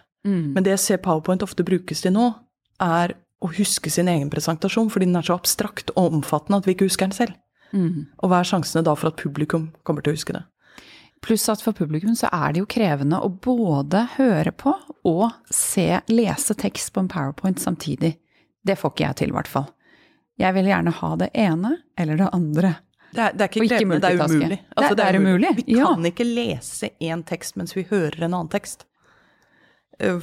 Men 0.55 0.63
det 0.63 0.69
jeg 0.71 0.79
ser 0.79 0.97
PowerPoint 0.97 1.43
ofte 1.43 1.63
brukes 1.63 2.01
til 2.01 2.13
nå, 2.13 2.33
er 2.79 3.15
å 3.41 3.47
huske 3.57 3.89
sin 3.89 4.07
egen 4.07 4.29
presentasjon, 4.29 4.89
fordi 4.89 5.05
den 5.05 5.15
er 5.15 5.21
så 5.21 5.33
abstrakt 5.33 5.91
og 5.95 6.13
omfattende 6.13 6.57
at 6.57 6.65
vi 6.65 6.71
ikke 6.71 6.85
husker 6.85 7.05
den 7.05 7.11
selv. 7.11 7.33
Og 8.19 8.29
hva 8.29 8.39
er 8.39 8.43
sjansene 8.43 8.83
da 8.83 8.93
for 8.95 9.07
at 9.07 9.15
publikum 9.15 9.71
kommer 9.83 10.01
til 10.01 10.13
å 10.13 10.15
huske 10.15 10.33
det? 10.33 10.43
Pluss 11.25 11.47
at 11.49 11.61
for 11.65 11.73
publikum 11.73 12.13
så 12.15 12.29
er 12.33 12.53
det 12.53 12.61
jo 12.61 12.67
krevende 12.69 13.19
å 13.23 13.29
både 13.29 14.03
høre 14.17 14.51
på 14.53 14.73
og 15.07 15.31
se, 15.53 16.01
lese 16.11 16.53
tekst 16.59 16.93
på 16.93 17.01
en 17.03 17.09
powerpoint 17.11 17.59
samtidig. 17.59 18.13
Det 18.67 18.75
får 18.77 18.93
ikke 18.93 19.05
jeg 19.07 19.17
til, 19.21 19.31
i 19.33 19.37
hvert 19.37 19.49
fall. 19.49 19.69
Jeg 20.37 20.53
vil 20.53 20.69
gjerne 20.69 20.93
ha 20.99 21.09
det 21.17 21.29
ene 21.33 21.71
eller 21.97 22.19
det 22.19 22.27
andre. 22.35 22.75
Det 23.15 23.23
er, 23.23 23.33
det 23.33 23.45
er 23.45 23.49
ikke 23.49 23.69
krevende, 23.71 23.97
det 24.03 24.11
er 24.11 24.19
umulig. 24.27 24.59
Altså, 24.75 24.95
Det 24.99 25.05
er 25.07 25.17
umulig, 25.17 25.51
Vi 25.57 25.77
ja. 25.79 25.87
kan 25.87 26.05
ikke 26.05 26.27
lese 26.27 26.89
én 27.01 27.23
tekst 27.25 27.55
mens 27.57 27.73
vi 27.73 27.87
hører 27.89 28.27
en 28.27 28.33
annen 28.33 28.51
tekst. 28.53 28.85
Eh, 29.99 30.19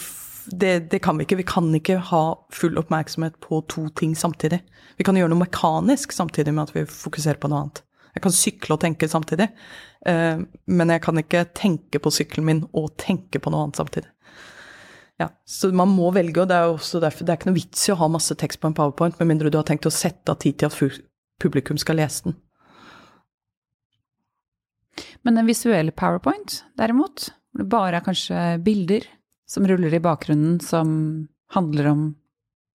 Det, 0.46 0.90
det 0.92 0.98
kan 1.00 1.16
vi 1.16 1.24
ikke. 1.24 1.38
Vi 1.40 1.46
kan 1.48 1.70
ikke 1.74 1.96
ha 2.10 2.34
full 2.52 2.76
oppmerksomhet 2.76 3.38
på 3.40 3.62
to 3.66 3.88
ting 3.96 4.12
samtidig. 4.14 4.58
Vi 4.98 5.04
kan 5.08 5.16
gjøre 5.16 5.32
noe 5.32 5.40
mekanisk 5.40 6.12
samtidig 6.12 6.52
med 6.52 6.68
at 6.68 6.74
vi 6.74 6.82
fokuserer 6.84 7.40
på 7.40 7.48
noe 7.48 7.62
annet. 7.62 7.80
Jeg 8.14 8.22
kan 8.22 8.34
sykle 8.34 8.76
og 8.76 8.82
tenke 8.82 9.08
samtidig, 9.10 9.48
eh, 10.06 10.42
men 10.66 10.92
jeg 10.94 11.02
kan 11.02 11.18
ikke 11.18 11.46
tenke 11.56 12.00
på 12.02 12.12
sykkelen 12.14 12.46
min 12.46 12.62
og 12.72 12.92
tenke 13.00 13.40
på 13.42 13.50
noe 13.50 13.66
annet 13.66 13.80
samtidig. 13.80 14.10
Ja, 15.18 15.28
så 15.46 15.70
man 15.74 15.92
må 15.94 16.10
velge, 16.14 16.42
og 16.42 16.50
det 16.50 16.56
er 16.58 16.72
også 16.72 17.00
derfor 17.02 17.26
det 17.26 17.34
er 17.34 17.38
ikke 17.38 17.50
noe 17.52 17.60
vits 17.60 17.84
i 17.86 17.92
å 17.94 17.98
ha 18.00 18.08
masse 18.10 18.34
tekst 18.38 18.60
på 18.62 18.70
en 18.70 18.74
powerpoint, 18.74 19.18
med 19.20 19.30
mindre 19.30 19.50
du 19.50 19.58
har 19.60 19.66
tenkt 19.66 19.86
å 19.86 19.94
sette 19.94 20.30
av 20.30 20.40
tid 20.42 20.58
til 20.58 20.70
at 20.70 21.02
publikum 21.42 21.78
skal 21.78 22.00
lese 22.02 22.26
den. 22.26 22.38
Men 25.26 25.38
en 25.38 25.48
visuell 25.48 25.90
powerpoint, 25.94 26.62
derimot, 26.78 27.28
hvor 27.50 27.62
det 27.62 27.70
bare 27.70 27.98
er 27.98 28.06
kanskje 28.06 28.42
bilder 28.66 29.06
som 29.50 29.66
ruller 29.68 29.94
i 29.94 30.02
bakgrunnen 30.02 30.58
som 30.62 30.88
handler 31.54 31.90
om 31.92 32.04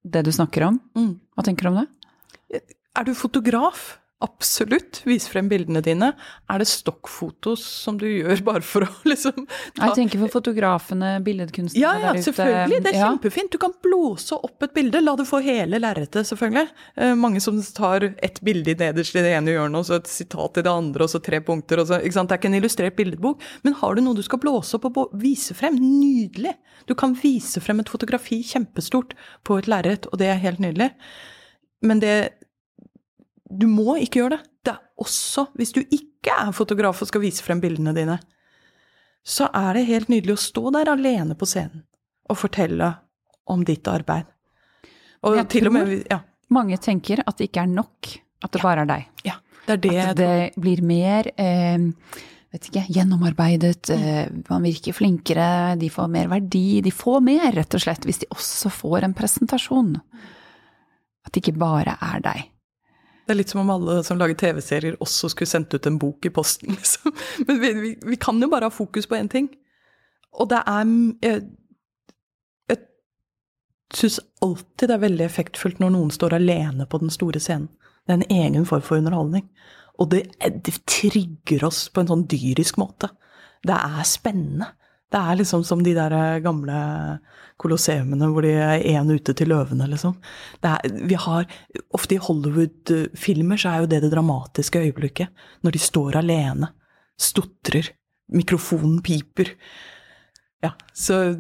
det 0.08 0.24
du 0.28 0.32
snakker 0.32 0.68
om. 0.70 0.80
Mm. 0.96 1.14
Hva 1.36 1.46
tenker 1.46 1.68
du 1.68 1.72
om 1.74 1.82
det? 1.82 2.62
Er 2.96 3.08
du 3.08 3.14
fotograf? 3.16 3.98
Absolutt. 4.20 5.00
Vis 5.08 5.30
frem 5.32 5.48
bildene 5.48 5.80
dine. 5.80 6.10
Er 6.52 6.60
det 6.60 6.68
stokkfotos 6.68 7.62
som 7.64 7.96
du 8.02 8.04
gjør 8.10 8.42
bare 8.44 8.64
for 8.68 8.84
å 8.84 8.90
liksom 9.08 9.46
Jeg 9.78 9.96
tenker 9.96 10.20
for 10.26 10.34
fotografene, 10.34 11.14
billedkunstnerne 11.24 11.80
Ja, 11.80 11.94
ja, 11.96 12.10
der 12.10 12.20
ute. 12.20 12.20
Ja, 12.20 12.26
selvfølgelig. 12.26 12.82
Det 12.84 12.92
er 12.92 13.00
kjempefint. 13.00 13.54
Du 13.56 13.62
kan 13.62 13.76
blåse 13.86 14.36
opp 14.36 14.68
et 14.68 14.76
bilde. 14.76 15.00
La 15.06 15.16
det 15.20 15.28
få 15.30 15.40
hele 15.46 15.80
lerretet, 15.80 16.28
selvfølgelig. 16.28 16.66
Eh, 17.00 17.14
mange 17.20 17.40
som 17.44 17.62
tar 17.78 18.10
ett 18.12 18.44
bilde 18.44 18.76
i 18.76 18.78
nederst 18.84 19.16
i 19.16 19.24
det 19.24 19.32
ene 19.38 19.56
hjørnet, 19.56 19.80
og 19.80 19.88
så 19.88 20.02
et 20.02 20.12
sitat 20.12 20.60
i 20.60 20.66
det 20.68 20.74
andre, 20.74 21.08
og 21.08 21.14
så 21.16 21.24
tre 21.24 21.40
punkter. 21.40 21.86
Så? 21.86 22.02
Det 22.04 22.20
er 22.26 22.42
ikke 22.42 22.52
en 22.52 22.60
illustrert 22.60 23.00
bildebok. 23.00 23.48
Men 23.64 23.80
har 23.80 23.96
du 23.96 24.04
noe 24.04 24.20
du 24.20 24.26
skal 24.28 24.44
blåse 24.44 24.76
opp 24.76 24.92
og 24.92 25.16
vise 25.24 25.56
frem? 25.56 25.80
Nydelig! 25.80 26.58
Du 26.92 26.96
kan 26.98 27.16
vise 27.16 27.64
frem 27.64 27.80
et 27.80 27.92
fotografi 27.92 28.44
kjempestort 28.44 29.16
på 29.48 29.62
et 29.62 29.72
lerret, 29.72 30.12
og 30.12 30.20
det 30.20 30.28
er 30.28 30.44
helt 30.44 30.60
nydelig. 30.60 30.92
Men 31.86 32.02
det 32.04 32.16
Du 33.50 33.68
må 33.68 33.98
ikke 33.98 34.22
gjøre 34.22 34.38
det. 34.38 34.42
Det 34.66 34.74
er 34.76 35.06
også, 35.06 35.48
hvis 35.58 35.74
du 35.76 35.82
ikke 35.82 36.36
er 36.36 36.52
fotograf 36.56 37.02
og 37.02 37.10
skal 37.10 37.24
vise 37.24 37.44
frem 37.46 37.62
bildene 37.64 37.94
dine, 37.96 38.20
så 39.26 39.50
er 39.56 39.78
det 39.78 39.88
helt 39.90 40.10
nydelig 40.12 40.36
å 40.36 40.42
stå 40.42 40.72
der 40.76 40.92
alene 40.94 41.38
på 41.38 41.48
scenen 41.50 41.84
og 42.30 42.38
fortelle 42.38 42.92
om 43.50 43.64
ditt 43.66 43.88
arbeid. 43.90 44.28
Og 45.26 45.36
Jeg 45.40 45.50
til 45.52 45.68
og 45.68 45.76
med 45.76 45.94
Ja, 46.10 46.22
Mange 46.50 46.78
tenker 46.82 47.22
at 47.26 47.38
det 47.38 47.50
ikke 47.50 47.64
er 47.66 47.72
nok, 47.72 48.10
at 48.44 48.54
det 48.54 48.62
bare 48.64 48.86
er 48.86 48.90
deg. 48.90 49.08
ja 49.28 49.36
det 49.66 49.74
er 49.76 49.82
det 49.84 49.98
At 50.02 50.18
det 50.18 50.62
blir 50.62 50.82
mer 50.82 51.28
eh, 51.38 51.78
vet 52.50 52.70
ikke, 52.70 52.86
gjennomarbeidet, 52.90 53.90
eh, 53.94 54.30
man 54.50 54.66
virker 54.66 54.96
flinkere, 54.98 55.76
de 55.78 55.90
får 55.94 56.08
mer 56.10 56.30
verdi. 56.32 56.82
De 56.82 56.92
får 56.92 57.20
mer, 57.22 57.52
rett 57.54 57.76
og 57.78 57.84
slett, 57.84 58.08
hvis 58.08 58.24
de 58.24 58.30
også 58.34 58.72
får 58.74 59.06
en 59.06 59.14
presentasjon. 59.18 59.92
At 61.26 61.34
det 61.34 61.44
ikke 61.44 61.60
bare 61.62 61.98
er 62.02 62.24
deg. 62.26 62.48
Det 63.30 63.36
er 63.36 63.38
litt 63.44 63.52
som 63.54 63.60
om 63.62 63.70
alle 63.70 64.00
som 64.02 64.18
lager 64.18 64.34
TV-serier 64.42 64.96
også 65.06 65.30
skulle 65.30 65.52
sendt 65.52 65.76
ut 65.78 65.86
en 65.86 66.00
bok 66.02 66.26
i 66.26 66.32
posten, 66.34 66.74
liksom. 66.80 67.14
Men 67.46 67.60
vi, 67.62 67.70
vi, 67.78 67.92
vi 68.02 68.18
kan 68.18 68.42
jo 68.42 68.50
bare 68.50 68.66
ha 68.66 68.74
fokus 68.74 69.06
på 69.06 69.20
én 69.20 69.30
ting. 69.30 69.52
Og 70.34 70.50
det 70.50 70.64
er 70.66 70.90
Jeg, 71.22 71.44
jeg 72.72 72.80
syns 73.94 74.18
alltid 74.42 74.88
det 74.90 74.96
er 74.96 75.04
veldig 75.06 75.26
effektfullt 75.28 75.78
når 75.78 75.94
noen 75.94 76.10
står 76.10 76.40
alene 76.40 76.90
på 76.90 77.04
den 77.04 77.14
store 77.14 77.38
scenen. 77.38 77.70
Det 78.02 78.16
er 78.16 78.24
en 78.24 78.48
egen 78.48 78.66
form 78.66 78.82
for 78.82 78.98
underholdning. 78.98 79.46
Og 80.02 80.10
det, 80.10 80.24
det 80.66 80.80
trigger 80.90 81.68
oss 81.70 81.86
på 81.94 82.02
en 82.02 82.10
sånn 82.10 82.26
dyrisk 82.34 82.82
måte. 82.82 83.12
Det 83.62 83.78
er 83.78 84.10
spennende. 84.10 84.72
Det 85.10 85.18
er 85.20 85.38
liksom 85.40 85.64
som 85.66 85.82
de 85.84 85.96
der 85.98 86.14
gamle 86.46 86.80
kolosseumene 87.60 88.30
hvor 88.32 88.46
de 88.46 88.54
er 88.54 88.84
én 88.92 89.10
ute 89.10 89.34
til 89.36 89.50
løvene, 89.52 89.88
liksom. 89.90 90.16
Er, 90.62 90.86
vi 91.10 91.18
har, 91.20 91.48
ofte 91.98 92.16
i 92.16 92.22
Hollywood-filmer 92.24 93.60
så 93.60 93.74
er 93.74 93.84
jo 93.84 93.90
det 93.92 94.04
det 94.06 94.12
dramatiske 94.14 94.84
øyeblikket. 94.86 95.34
Når 95.66 95.76
de 95.76 95.82
står 95.82 96.20
alene, 96.22 96.70
stotrer, 97.20 97.90
mikrofonen 98.30 99.02
piper. 99.06 99.56
Ja, 100.62 100.74
så 100.94 101.36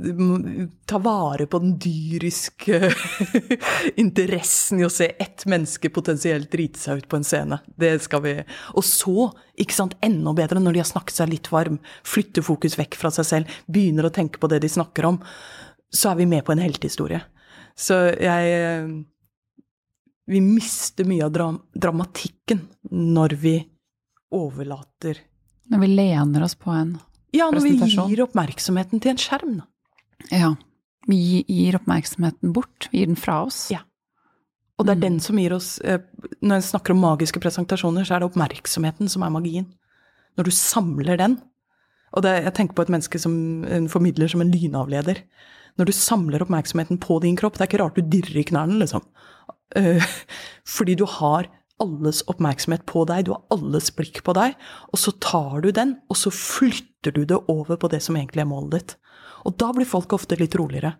ta 0.86 0.98
vare 0.98 1.46
på 1.46 1.60
den 1.60 1.74
dyriske 1.80 2.94
interessen 4.00 4.80
i 4.80 4.86
å 4.88 4.92
se 4.92 5.10
ett 5.20 5.44
menneske 5.46 5.92
potensielt 5.92 6.48
drite 6.54 6.80
seg 6.80 7.02
ut 7.02 7.10
på 7.12 7.20
en 7.20 7.28
scene. 7.28 7.58
Det 7.76 7.98
skal 8.06 8.24
vi 8.24 8.34
Og 8.80 8.86
så, 8.88 9.28
ikke 9.60 9.76
sant, 9.76 9.98
enda 10.06 10.32
bedre 10.38 10.64
når 10.64 10.78
de 10.78 10.84
har 10.86 10.88
snakket 10.88 11.20
seg 11.20 11.34
litt 11.34 11.52
varm, 11.52 11.82
flytter 12.08 12.46
fokus 12.48 12.80
vekk 12.80 12.96
fra 13.02 13.12
seg 13.12 13.28
selv, 13.28 13.58
begynner 13.68 14.08
å 14.08 14.14
tenke 14.16 14.40
på 14.40 14.48
det 14.48 14.62
de 14.64 14.72
snakker 14.72 15.10
om, 15.12 15.20
så 15.92 16.14
er 16.14 16.22
vi 16.22 16.30
med 16.30 16.48
på 16.48 16.56
en 16.56 16.64
heltehistorie. 16.64 17.20
Så 17.76 18.00
jeg 18.16 18.56
eh, 18.56 18.88
Vi 20.30 20.40
mister 20.46 21.08
mye 21.10 21.26
av 21.26 21.32
dram 21.36 21.60
dramatikken 21.74 22.68
når 22.92 23.36
vi 23.44 23.54
overlater 24.36 25.24
Når 25.72 25.80
vi 25.84 25.88
lener 25.88 26.44
oss 26.44 26.56
på 26.56 26.72
en 26.72 26.98
Ja, 27.36 27.50
når 27.54 27.62
vi 27.62 27.76
gir 27.78 28.24
oppmerksomheten 28.26 29.02
til 29.02 29.12
en 29.12 29.18
skjerm. 29.22 29.58
da. 29.62 29.66
Ja. 30.32 30.56
Vi 31.08 31.44
gir 31.48 31.78
oppmerksomheten 31.80 32.54
bort. 32.54 32.88
Vi 32.92 33.00
gir 33.00 33.08
den 33.12 33.16
fra 33.20 33.44
oss. 33.46 33.70
Ja. 33.72 33.80
Og 34.80 34.86
det 34.86 34.92
er 34.94 34.96
Mm. 35.00 35.02
den 35.02 35.20
som 35.20 35.38
gir 35.38 35.52
oss 35.54 35.80
eh, 35.84 36.00
Når 36.42 36.56
jeg 36.62 36.64
snakker 36.72 36.92
om 36.92 37.02
magiske 37.02 37.40
presentasjoner, 37.40 38.06
så 38.08 38.16
er 38.16 38.20
det 38.20 38.30
oppmerksomheten 38.32 39.10
som 39.10 39.24
er 39.24 39.30
magien. 39.30 39.68
Når 40.38 40.46
du 40.46 40.52
samler 40.52 41.18
den. 41.18 41.42
Og 42.14 42.24
det, 42.24 42.44
jeg 42.44 42.54
tenker 42.56 42.74
på 42.76 42.82
et 42.84 42.90
menneske 42.90 43.20
som 43.20 43.64
en 43.66 43.88
formidler 43.90 44.28
som 44.30 44.42
en 44.42 44.52
lynavleder. 44.52 45.22
Når 45.78 45.86
du 45.86 45.92
samler 45.92 46.40
oppmerksomheten 46.42 46.98
på 47.00 47.20
din 47.22 47.36
kropp, 47.36 47.54
det 47.58 47.62
er 47.62 47.68
ikke 47.68 47.84
rart 47.84 47.96
du 47.96 48.02
dirrer 48.02 48.40
i 48.40 48.44
knærne, 48.44 48.80
liksom. 48.80 49.04
Eh, 49.76 50.00
fordi 50.66 50.96
du 50.96 51.06
har 51.06 51.48
alles 51.84 52.22
oppmerksomhet 52.32 52.86
på 52.90 53.06
deg, 53.10 53.26
du 53.26 53.34
har 53.34 53.44
alles 53.56 53.90
blikk 53.96 54.22
på 54.26 54.36
deg, 54.38 54.56
og 54.92 55.00
så 55.00 55.14
tar 55.24 55.64
du 55.64 55.72
den, 55.76 55.96
og 56.12 56.20
så 56.20 56.32
flytter 56.34 57.16
du 57.16 57.24
det 57.26 57.40
over 57.52 57.80
på 57.80 57.90
det 57.92 58.02
som 58.06 58.18
egentlig 58.20 58.44
er 58.44 58.52
målet 58.52 58.76
ditt. 58.76 58.98
Og 59.48 59.56
da 59.62 59.72
blir 59.76 59.88
folk 59.88 60.14
ofte 60.16 60.38
litt 60.40 60.58
roligere. 60.60 60.98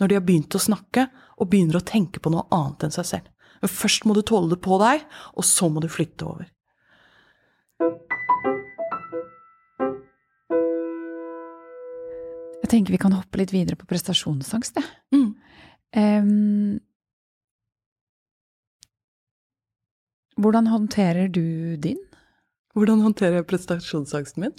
Når 0.00 0.08
de 0.08 0.16
har 0.16 0.24
begynt 0.24 0.56
å 0.56 0.62
snakke, 0.62 1.08
og 1.40 1.50
begynner 1.50 1.80
å 1.80 1.84
tenke 1.86 2.22
på 2.22 2.32
noe 2.32 2.46
annet 2.54 2.86
enn 2.86 2.94
seg 2.94 3.08
selv. 3.08 3.28
Men 3.60 3.72
først 3.72 4.06
må 4.08 4.16
du 4.16 4.22
tåle 4.24 4.52
det 4.52 4.60
på 4.64 4.78
deg, 4.80 5.04
og 5.36 5.46
så 5.46 5.68
må 5.72 5.82
du 5.82 5.88
flytte 5.92 6.28
over. 6.28 6.48
Jeg 12.60 12.70
tenker 12.70 12.94
vi 12.94 13.02
kan 13.02 13.16
hoppe 13.16 13.40
litt 13.40 13.52
videre 13.54 13.76
på 13.76 13.88
prestasjonsangst, 13.90 14.78
jeg. 14.78 14.88
Mm. 15.16 15.30
Em, 16.00 16.78
hvordan 20.40 20.70
håndterer 20.72 21.28
du 21.32 21.76
din? 21.76 21.98
Hvordan 22.76 23.02
håndterer 23.04 23.40
jeg 23.40 23.48
prestasjonsangsten 23.50 24.44
min? 24.44 24.54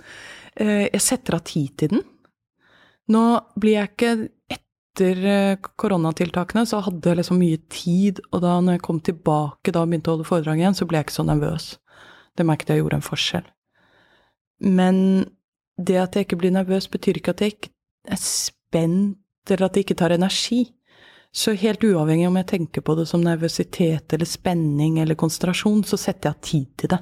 Eh, 0.60 0.90
Jeg 0.92 1.02
setter 1.02 1.38
av 1.38 1.46
tid 1.48 1.78
til 1.78 1.96
den. 1.96 2.04
Nå 3.12 3.24
blir 3.60 3.80
jeg 3.80 3.92
ikke 3.92 4.12
Etter 4.92 5.22
eh, 5.24 5.58
koronatiltakene 5.80 6.66
så 6.68 6.82
hadde 6.84 7.08
jeg 7.08 7.22
liksom 7.22 7.38
mye 7.40 7.60
tid, 7.72 8.20
og 8.36 8.42
da 8.44 8.58
når 8.60 8.76
jeg 8.76 8.82
kom 8.84 8.98
tilbake 9.00 9.72
da 9.72 9.86
og 9.86 9.88
begynte 9.88 10.12
å 10.12 10.18
holde 10.18 10.28
foredrag 10.28 10.60
igjen, 10.60 10.76
så 10.76 10.84
ble 10.84 11.00
jeg 11.00 11.08
ikke 11.08 11.16
så 11.16 11.24
nervøs. 11.24 11.68
Det 12.36 12.44
merket 12.44 12.74
jeg 12.74 12.82
gjorde 12.82 13.00
en 13.00 13.06
forskjell. 13.06 13.48
Men 14.68 14.98
det 15.80 15.96
at 15.96 16.18
jeg 16.20 16.28
ikke 16.28 16.42
blir 16.44 16.52
nervøs, 16.52 16.90
betyr 16.92 17.22
ikke 17.22 17.32
at 17.32 17.44
jeg 17.46 17.56
ikke 17.56 17.72
er 18.12 18.20
spent, 18.20 19.16
eller 19.48 19.70
at 19.70 19.78
det 19.78 19.86
ikke 19.86 19.98
tar 20.04 20.12
energi. 20.12 20.66
Så 21.32 21.54
helt 21.56 21.84
uavhengig 21.88 22.28
om 22.28 22.36
jeg 22.42 22.50
tenker 22.50 22.84
på 22.84 22.96
det 23.00 23.06
som 23.08 23.24
nervøsitet 23.24 24.14
eller 24.14 24.28
spenning 24.28 25.00
eller 25.00 25.16
konsentrasjon, 25.16 25.84
så 25.88 26.00
setter 26.00 26.28
jeg 26.30 26.36
av 26.36 26.42
tid 26.44 26.68
til 26.82 26.92
det. 26.92 27.00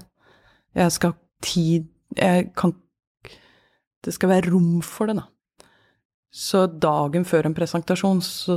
Jeg 0.77 0.93
skal 0.93 1.15
ha 1.15 1.19
tid 1.41 1.87
Jeg 2.17 2.51
kan 2.57 2.73
Det 4.05 4.13
skal 4.13 4.29
være 4.29 4.51
rom 4.51 4.81
for 4.85 5.09
det, 5.09 5.17
da. 5.17 5.25
Så 6.31 6.67
dagen 6.67 7.25
før 7.25 7.47
en 7.49 7.55
presentasjon, 7.57 8.21
så 8.21 8.55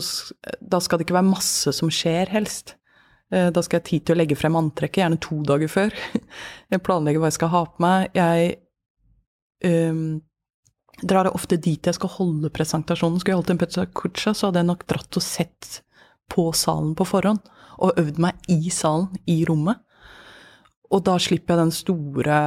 da 0.60 0.78
skal 0.80 0.98
det 1.00 1.06
ikke 1.06 1.16
være 1.16 1.30
masse 1.30 1.72
som 1.72 1.88
skjer, 1.90 2.28
helst. 2.28 2.76
Eh, 3.32 3.48
Da 3.50 3.62
skal 3.62 3.78
jeg 3.78 3.82
ha 3.82 3.88
tid 3.88 4.04
til 4.06 4.14
å 4.14 4.20
legge 4.20 4.36
frem 4.36 4.56
antrekket, 4.60 5.00
gjerne 5.02 5.20
to 5.20 5.40
dager 5.48 5.72
før. 5.72 5.96
Jeg 6.72 6.84
planlegger 6.84 7.20
hva 7.20 7.30
jeg 7.32 7.38
skal 7.38 7.52
ha 7.52 7.64
på 7.64 7.82
meg. 7.82 8.12
Jeg 8.14 8.54
ehm, 9.64 10.20
drar 11.02 11.28
jeg 11.28 11.36
ofte 11.36 11.58
dit 11.60 11.88
jeg 11.88 11.96
skal 11.98 12.12
holde 12.16 12.50
presentasjonen. 12.54 13.20
Skulle 13.20 13.34
jeg 13.34 13.40
holdt 13.42 13.54
en 13.54 13.62
Pezza 13.62 13.86
Cuccia, 13.86 14.34
så 14.34 14.48
hadde 14.48 14.62
jeg 14.62 14.70
nok 14.70 14.84
dratt 14.90 15.18
og 15.18 15.24
sett 15.24 15.80
på 16.32 16.48
salen 16.56 16.94
på 16.98 17.06
forhånd. 17.08 17.42
Og 17.82 17.98
øvd 17.98 18.20
meg 18.22 18.52
i 18.52 18.70
salen, 18.72 19.10
i 19.26 19.42
rommet. 19.48 19.80
Og 20.92 21.00
da 21.06 21.16
slipper 21.22 21.56
jeg 21.56 21.62
den 21.62 21.74
store, 21.74 22.38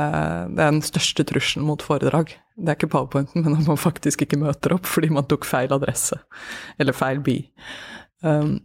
den 0.53 0.82
største 0.86 1.26
trusselen 1.26 1.66
mot 1.66 1.82
foredrag. 1.82 2.36
Det 2.56 2.72
er 2.72 2.78
ikke 2.78 2.91
powerpointen, 2.93 3.41
men 3.43 3.58
at 3.58 3.68
man 3.68 3.82
faktisk 3.82 4.22
ikke 4.24 4.39
møter 4.39 4.78
opp 4.78 4.86
fordi 4.88 5.10
man 5.14 5.26
tok 5.30 5.47
feil 5.49 5.74
adresse. 5.76 6.20
Eller 6.80 6.95
feil 6.95 7.24
by. 7.26 7.39
Um, 8.22 8.60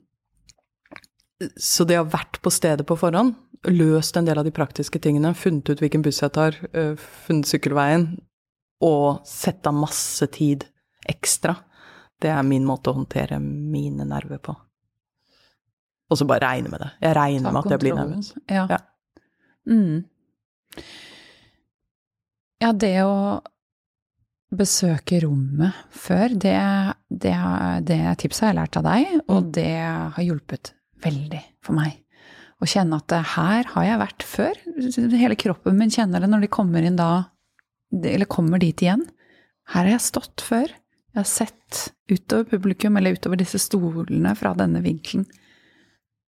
så 1.57 1.87
det 1.89 1.97
å 1.97 2.05
ha 2.05 2.13
vært 2.13 2.43
på 2.45 2.53
stedet 2.53 2.85
på 2.87 2.99
forhånd, 3.01 3.33
løst 3.73 4.17
en 4.17 4.29
del 4.29 4.41
av 4.41 4.45
de 4.45 4.53
praktiske 4.55 5.01
tingene, 5.03 5.33
funnet 5.37 5.69
ut 5.73 5.81
hvilken 5.81 6.05
buss 6.05 6.21
jeg 6.21 6.33
tar, 6.37 6.57
øh, 6.77 7.01
funnet 7.27 7.49
sykkelveien, 7.49 8.07
og 8.81 9.21
sette 9.29 9.69
av 9.69 9.77
masse 9.77 10.27
tid 10.33 10.65
ekstra 11.09 11.55
Det 12.21 12.29
er 12.33 12.43
min 12.45 12.65
måte 12.69 12.91
å 12.91 12.97
håndtere 12.99 13.39
mine 13.41 14.05
nerver 14.05 14.39
på. 14.45 14.53
Og 16.11 16.19
så 16.19 16.27
bare 16.29 16.45
regne 16.51 16.69
med 16.69 16.81
det. 16.83 16.91
Jeg 17.01 17.15
regner 17.17 17.49
Ta 17.49 17.53
med 17.55 17.65
at 17.65 17.71
jeg 17.73 17.81
blir 17.81 17.95
nervøs. 17.97 18.29
Ja. 18.51 18.67
Ja. 18.69 18.79
Mm. 19.71 20.05
Ja, 22.61 22.73
det 22.77 22.93
å 23.07 23.41
besøke 24.51 25.21
rommet 25.23 25.77
før, 25.95 26.35
det, 26.35 26.57
det, 27.09 27.35
det 27.87 28.01
tipset 28.21 28.45
har 28.49 28.51
jeg 28.53 28.59
lært 28.59 28.79
av 28.81 28.87
deg, 28.89 29.13
og 29.31 29.45
Mm. 29.47 29.51
det 29.55 29.71
har 30.17 30.25
hjulpet 30.27 30.73
veldig 31.05 31.41
for 31.65 31.79
meg. 31.79 32.01
Å 32.61 32.69
kjenne 32.69 32.99
at 33.01 33.15
her 33.39 33.65
har 33.73 33.85
jeg 33.87 34.01
vært 34.03 34.23
før. 34.29 34.59
Hele 35.17 35.37
kroppen 35.41 35.79
min 35.79 35.89
kjenner 35.95 36.21
det 36.21 36.29
når 36.29 36.43
de 36.45 36.49
kommer 36.53 36.85
inn 36.85 36.99
da, 36.99 37.31
eller 37.93 38.29
kommer 38.31 38.63
dit 38.63 38.83
igjen. 38.83 39.03
Her 39.71 39.85
har 39.85 39.95
jeg 39.97 40.07
stått 40.07 40.45
før. 40.45 40.71
Jeg 41.11 41.19
har 41.19 41.29
sett 41.29 41.81
utover 42.11 42.47
publikum, 42.53 42.97
eller 42.97 43.17
utover 43.19 43.41
disse 43.41 43.59
stolene 43.63 44.35
fra 44.39 44.55
denne 44.59 44.83
vinkelen 44.85 45.27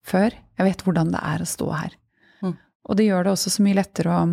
før. 0.07 0.35
Jeg 0.59 0.67
vet 0.67 0.83
hvordan 0.87 1.13
det 1.15 1.23
er 1.23 1.43
å 1.43 1.49
stå 1.49 1.69
her. 1.71 1.95
Mm. 2.43 2.57
Og 2.59 2.99
det 2.99 3.07
gjør 3.07 3.27
det 3.27 3.35
også 3.35 3.53
så 3.55 3.67
mye 3.67 3.79
lettere 3.79 4.15
å 4.15 4.25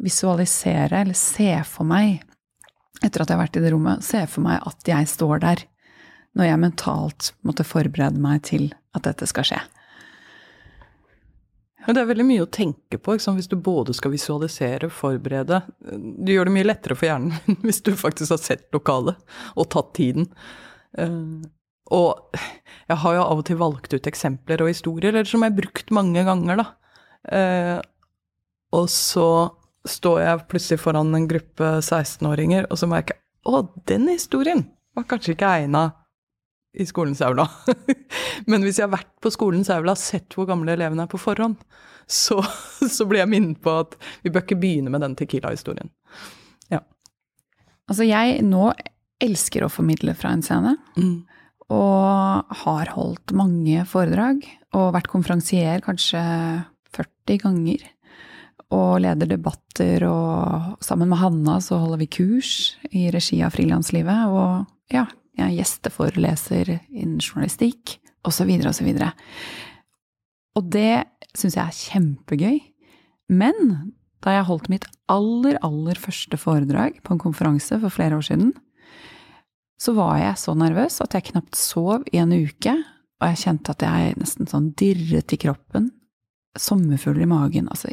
visualisere, 0.00 1.02
eller 1.02 1.18
se 1.18 1.50
for 1.68 1.88
meg, 1.88 2.22
etter 3.00 3.22
at 3.22 3.28
jeg 3.28 3.36
har 3.36 3.42
vært 3.42 3.58
i 3.60 3.64
det 3.64 3.72
rommet, 3.74 4.04
se 4.04 4.22
for 4.28 4.44
meg 4.44 4.64
at 4.68 4.88
jeg 4.88 5.08
står 5.12 5.44
der, 5.44 5.64
når 6.36 6.46
jeg 6.46 6.62
mentalt 6.62 7.30
måtte 7.44 7.66
forberede 7.66 8.20
meg 8.22 8.44
til 8.48 8.70
at 8.96 9.04
dette 9.04 9.28
skal 9.28 9.46
skje. 9.48 9.60
Men 11.86 11.96
det 11.96 12.02
er 12.02 12.10
veldig 12.10 12.26
mye 12.28 12.44
å 12.44 12.50
tenke 12.52 12.98
på 13.00 13.14
hvis 13.16 13.48
du 13.50 13.56
både 13.56 13.94
skal 13.96 14.12
visualisere, 14.12 14.90
forberede. 14.92 15.62
Du 15.80 16.32
gjør 16.32 16.50
det 16.50 16.56
mye 16.58 16.68
lettere 16.68 16.96
for 16.98 17.08
hjernen 17.08 17.56
hvis 17.64 17.80
du 17.86 17.94
faktisk 17.96 18.34
har 18.34 18.42
sett 18.42 18.66
lokalet 18.76 19.16
og 19.56 19.70
tatt 19.72 19.94
tiden. 19.96 20.28
Eh, 20.98 21.16
og 21.90 22.36
jeg 22.90 22.98
har 23.02 23.16
jo 23.16 23.22
av 23.24 23.40
og 23.40 23.46
til 23.48 23.58
valgt 23.58 23.94
ut 23.96 24.06
eksempler 24.06 24.62
og 24.62 24.70
historier, 24.70 25.14
eller 25.14 25.26
som 25.26 25.42
jeg 25.42 25.52
har 25.52 25.58
brukt 25.58 25.94
mange 25.94 26.22
ganger, 26.26 26.60
da. 26.60 26.66
Eh, 27.34 27.78
og 28.76 28.86
så 28.92 29.30
står 29.88 30.20
jeg 30.22 30.44
plutselig 30.50 30.82
foran 30.82 31.14
en 31.16 31.26
gruppe 31.30 31.72
16-åringer, 31.80 32.68
og 32.70 32.78
så 32.78 32.88
merker 32.90 33.16
jeg 33.16 33.24
å, 33.48 33.64
den 33.88 34.06
historien 34.12 34.66
var 34.94 35.06
kanskje 35.10 35.34
ikke 35.34 35.54
egna 35.62 35.84
i 36.72 36.86
skolens 36.86 37.22
aula. 37.24 37.48
Men 38.50 38.64
hvis 38.64 38.78
jeg 38.78 38.86
har 38.86 38.94
vært 38.94 39.12
på 39.22 39.32
skolens 39.34 39.70
aula 39.72 39.96
og 39.96 40.00
sett 40.00 40.36
hvor 40.36 40.48
gamle 40.50 40.74
elevene 40.76 41.06
er 41.06 41.10
på 41.10 41.20
forhånd, 41.20 41.58
så, 42.10 42.38
så 42.96 43.06
blir 43.08 43.24
jeg 43.24 43.32
minnet 43.32 43.60
på 43.62 43.74
at 43.82 43.96
vi 44.24 44.32
bør 44.32 44.46
ikke 44.46 44.60
begynne 44.60 44.92
med 44.92 45.04
den 45.04 45.16
Tequila-historien. 45.18 45.92
Ja. 46.72 46.82
Altså, 47.90 48.06
jeg 48.06 48.40
nå 48.46 48.70
elsker 49.20 49.66
å 49.66 49.72
formidle 49.72 50.14
fra 50.16 50.32
en 50.34 50.44
scene, 50.44 50.76
og 51.70 52.56
har 52.64 52.92
holdt 52.96 53.34
mange 53.36 53.84
foredrag, 53.86 54.42
og 54.74 54.94
vært 54.96 55.10
konferansier 55.12 55.82
kanskje 55.84 56.22
40 56.96 57.42
ganger. 57.44 57.84
Og 58.70 59.00
leder 59.02 59.26
debatter, 59.26 60.06
og 60.06 60.78
sammen 60.84 61.10
med 61.10 61.18
Hanna 61.20 61.58
så 61.62 61.80
holder 61.82 62.00
vi 62.04 62.10
kurs 62.10 62.52
i 62.94 63.08
regi 63.12 63.40
av 63.42 63.54
Frilanslivet. 63.54 64.30
Og 64.30 64.94
ja, 64.94 65.04
jeg 65.40 65.48
er 65.48 65.58
gjesteforeleser 65.58 66.74
innen 66.76 67.18
journalistikk, 67.18 67.98
osv., 68.26 68.50
osv. 68.68 68.90
Og 68.94 69.10
og 70.58 70.66
det 70.74 71.04
syns 71.36 71.56
jeg 71.56 71.64
er 71.64 71.76
kjempegøy. 71.76 72.58
Men 73.30 73.94
da 74.24 74.34
jeg 74.34 74.48
holdt 74.48 74.70
mitt 74.72 74.86
aller, 75.10 75.56
aller 75.64 75.98
første 76.00 76.36
foredrag 76.40 76.98
på 77.06 77.14
en 77.14 77.22
konferanse 77.22 77.78
for 77.80 77.94
flere 77.94 78.18
år 78.18 78.26
siden, 78.26 78.52
så 79.80 79.94
var 79.96 80.18
jeg 80.20 80.36
så 80.42 80.54
nervøs 80.58 80.98
at 81.00 81.14
jeg 81.16 81.30
knapt 81.30 81.56
sov 81.56 82.04
i 82.12 82.20
en 82.20 82.34
uke, 82.34 82.74
og 83.20 83.30
jeg 83.30 83.40
kjente 83.44 83.72
at 83.72 83.84
jeg 83.86 84.18
nesten 84.20 84.48
sånn 84.50 84.70
dirret 84.76 85.32
i 85.32 85.38
kroppen, 85.40 85.88
sommerfugler 86.58 87.24
i 87.24 87.30
magen, 87.30 87.70
altså 87.72 87.92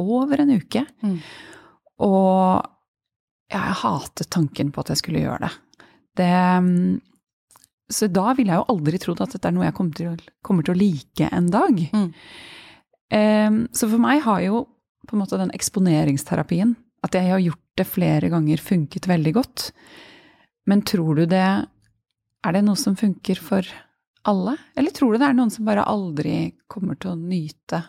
over 0.00 0.40
en 0.42 0.54
uke. 0.56 0.82
Mm. 1.04 1.18
Og 2.02 2.64
jeg 3.52 3.78
hatet 3.82 4.30
tanken 4.32 4.72
på 4.72 4.82
at 4.82 4.90
jeg 4.90 5.02
skulle 5.02 5.22
gjøre 5.22 5.44
det. 5.44 5.52
Det 6.18 6.30
mm, 6.64 7.00
så 7.92 8.06
da 8.08 8.32
ville 8.38 8.54
jeg 8.54 8.62
jo 8.62 8.72
aldri 8.72 8.98
trodd 9.02 9.20
at 9.20 9.34
dette 9.34 9.48
er 9.50 9.52
noe 9.52 9.66
jeg 9.66 9.74
kommer 9.76 9.96
til, 9.98 10.12
å- 10.14 10.32
kommer 10.46 10.64
til 10.64 10.72
å 10.74 10.78
like 10.80 11.26
en 11.28 11.50
dag. 11.52 11.82
Mm. 11.92 12.06
Um, 13.12 13.58
så 13.76 13.88
for 13.90 14.00
meg 14.00 14.22
har 14.24 14.40
jo 14.46 14.62
på 15.08 15.16
en 15.16 15.20
måte 15.20 15.36
den 15.40 15.50
eksponeringsterapien, 15.52 16.72
at 17.04 17.16
jeg 17.18 17.28
har 17.28 17.42
gjort 17.42 17.60
det 17.76 17.86
flere 17.90 18.30
ganger, 18.32 18.56
funket 18.62 19.08
veldig 19.10 19.32
godt. 19.36 19.66
Men 20.70 20.84
tror 20.86 21.16
du 21.18 21.26
det 21.26 21.66
Er 22.44 22.52
det 22.56 22.64
noe 22.64 22.74
som 22.78 22.96
funker 22.98 23.38
for 23.38 23.66
alle? 24.26 24.56
Eller 24.76 24.90
tror 24.94 25.12
du 25.12 25.18
det 25.20 25.28
er 25.28 25.34
noen 25.36 25.50
som 25.50 25.64
bare 25.66 25.84
aldri 25.86 26.54
kommer 26.70 26.96
til 26.98 27.12
å 27.12 27.18
nyte 27.18 27.82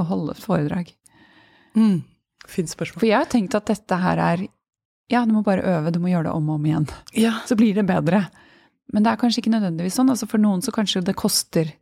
å 0.00 0.04
holde 0.10 0.34
foredrag? 0.36 0.90
Mm. 1.76 2.02
Fint 2.48 2.68
spørsmål. 2.68 3.00
For 3.00 3.08
jeg 3.08 3.16
har 3.16 3.30
tenkt 3.32 3.54
at 3.56 3.64
dette 3.70 3.96
her 4.02 4.20
er 4.20 4.42
Ja, 5.12 5.24
du 5.28 5.34
må 5.36 5.42
bare 5.44 5.64
øve, 5.68 5.92
du 5.92 6.00
må 6.00 6.08
gjøre 6.08 6.28
det 6.30 6.34
om 6.34 6.48
og 6.48 6.58
om 6.58 6.66
igjen. 6.66 6.86
Ja, 7.18 7.36
Så 7.48 7.56
blir 7.60 7.74
det 7.76 7.86
bedre. 7.88 8.24
Men 8.92 9.04
det 9.04 9.12
er 9.12 9.20
kanskje 9.20 9.42
ikke 9.42 9.54
nødvendigvis 9.54 9.96
sånn. 9.98 10.12
Altså 10.12 10.28
for 10.30 10.40
noen 10.42 10.62
så 10.64 10.72
kanskje 10.74 11.04
det 11.04 11.16
koster 11.18 11.72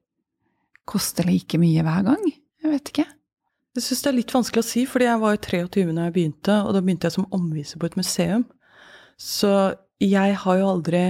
Koster 0.89 1.23
like 1.29 1.59
mye 1.63 1.83
hver 1.87 2.03
gang. 2.03 2.25
Jeg 2.59 2.71
vet 2.73 2.89
ikke. 2.91 3.05
Jeg 3.77 3.85
syns 3.85 4.01
det 4.03 4.09
er 4.11 4.17
litt 4.17 4.33
vanskelig 4.35 4.63
å 4.65 4.67
si, 4.67 4.83
fordi 4.91 5.07
jeg 5.07 5.21
var 5.23 5.37
jo 5.37 5.41
23 5.45 5.93
da 5.95 6.07
jeg 6.09 6.15
begynte, 6.17 6.57
og 6.67 6.73
da 6.75 6.81
begynte 6.83 7.07
jeg 7.07 7.15
som 7.15 7.29
omviser 7.39 7.79
på 7.79 7.87
et 7.87 7.95
museum. 8.01 8.43
Så 9.15 9.53
jeg 10.03 10.35
har 10.43 10.59
jo 10.59 10.67
aldri 10.73 11.05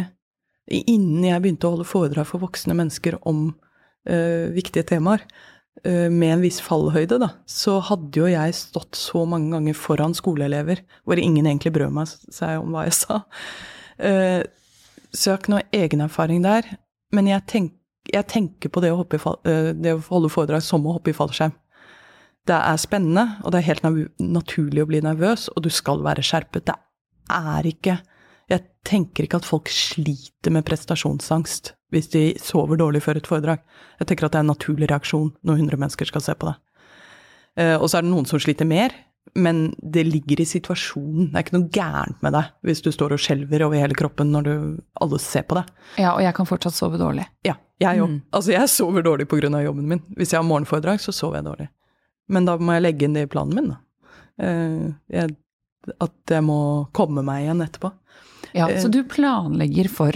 Innen 0.73 1.25
jeg 1.27 1.43
begynte 1.43 1.67
å 1.67 1.73
holde 1.73 1.89
foredrag 1.89 2.29
for 2.29 2.41
voksne 2.45 2.77
mennesker 2.79 3.17
om 3.29 3.49
ø, 3.51 4.19
viktige 4.55 4.87
temaer, 4.93 5.25
eh, 5.25 5.49
med 6.13 6.35
en 6.35 6.43
viss 6.45 6.61
fallhøyde, 6.63 7.17
da, 7.19 7.31
så 7.49 7.79
hadde 7.89 8.21
jo 8.21 8.29
jeg 8.31 8.55
stått 8.55 8.99
så 8.99 9.25
mange 9.27 9.51
ganger 9.55 9.79
foran 9.79 10.15
skoleelever 10.15 10.85
hvor 11.09 11.19
ingen 11.19 11.49
egentlig 11.49 11.73
brød 11.75 11.95
meg 11.97 12.11
seg 12.13 12.61
om 12.61 12.75
hva 12.75 12.85
jeg 12.87 12.99
sa. 13.01 13.23
Eh, 13.99 14.43
så 15.13 15.29
jeg 15.29 15.35
har 15.35 15.41
ikke 15.41 15.55
noe 15.55 15.67
egenerfaring 15.77 16.45
der. 16.45 16.69
Men 17.13 17.29
jeg, 17.29 17.45
tenk, 17.51 17.75
jeg 18.09 18.29
tenker 18.31 18.73
på 18.73 18.83
det 18.85 18.93
å, 18.95 19.03
i 19.05 19.21
eh, 19.51 19.73
det 19.77 19.97
å 19.97 20.05
holde 20.09 20.33
foredrag 20.33 20.65
som 20.65 20.87
å 20.87 20.97
hoppe 20.97 21.13
i 21.13 21.17
fallskjerm. 21.17 21.55
Det 22.49 22.57
er 22.57 22.81
spennende, 22.81 23.37
og 23.45 23.53
det 23.53 23.61
er 23.61 23.69
helt 23.69 23.85
naturlig 24.19 24.83
å 24.83 24.89
bli 24.91 25.03
nervøs, 25.05 25.47
og 25.53 25.63
du 25.63 25.71
skal 25.71 26.03
være 26.03 26.25
skjerpet. 26.27 26.67
Det 26.67 26.75
er 27.31 27.69
ikke 27.71 28.01
tenker 28.87 29.27
ikke 29.27 29.39
at 29.43 29.47
folk 29.47 29.71
sliter 29.73 30.53
med 30.55 30.67
prestasjonsangst 30.67 31.75
hvis 31.93 32.09
de 32.15 32.25
sover 32.41 32.81
dårlig 32.81 33.03
før 33.05 33.21
et 33.21 33.29
foredrag. 33.29 33.63
Jeg 34.01 34.09
tenker 34.09 34.27
at 34.27 34.35
det 34.35 34.41
er 34.41 34.47
en 34.47 34.53
naturlig 34.55 34.89
reaksjon 34.91 35.33
når 35.45 35.61
100 35.61 35.81
mennesker 35.83 36.09
skal 36.09 36.25
se 36.25 36.35
på 36.39 36.49
det. 36.49 36.55
Eh, 37.61 37.77
og 37.77 37.91
så 37.91 37.99
er 37.99 38.07
det 38.07 38.13
noen 38.15 38.29
som 38.29 38.41
sliter 38.41 38.69
mer, 38.69 38.95
men 39.39 39.67
det 39.79 40.07
ligger 40.09 40.41
i 40.41 40.49
situasjonen. 40.49 41.29
Det 41.31 41.37
er 41.37 41.45
ikke 41.45 41.59
noe 41.59 41.69
gærent 41.77 42.25
med 42.25 42.35
deg 42.37 42.49
hvis 42.67 42.83
du 42.85 42.91
står 42.95 43.15
og 43.15 43.23
skjelver 43.23 43.67
over 43.67 43.79
hele 43.81 43.97
kroppen 43.99 44.33
når 44.33 44.49
du, 44.49 44.55
alle 45.05 45.21
ser 45.23 45.45
på 45.49 45.61
deg. 45.61 45.69
Ja, 46.01 46.15
og 46.17 46.25
jeg 46.25 46.35
kan 46.39 46.49
fortsatt 46.49 46.77
sove 46.77 47.01
dårlig. 47.01 47.29
Ja, 47.47 47.59
jeg 47.83 48.03
òg. 48.03 48.17
Mm. 48.17 48.19
Altså, 48.33 48.55
jeg 48.57 48.73
sover 48.73 49.05
dårlig 49.05 49.29
pga. 49.29 49.53
jobben 49.63 49.89
min. 49.89 50.03
Hvis 50.17 50.33
jeg 50.33 50.41
har 50.41 50.49
morgenforedrag, 50.49 51.01
så 51.01 51.13
sover 51.13 51.41
jeg 51.41 51.51
dårlig. 51.51 51.71
Men 52.33 52.49
da 52.49 52.57
må 52.57 52.77
jeg 52.77 52.87
legge 52.87 53.07
inn 53.07 53.17
det 53.17 53.27
i 53.27 53.31
planen 53.31 53.57
min, 53.57 53.73
da. 53.75 53.81
Eh, 54.43 54.93
jeg, 55.13 55.37
at 56.01 56.37
jeg 56.37 56.45
må 56.47 56.89
komme 56.97 57.25
meg 57.27 57.45
igjen 57.45 57.65
etterpå. 57.65 57.93
Ja, 58.55 58.69
Eh. 58.69 58.81
så 58.83 58.91
du 58.91 59.03
planlegger 59.09 59.89
for 59.89 60.13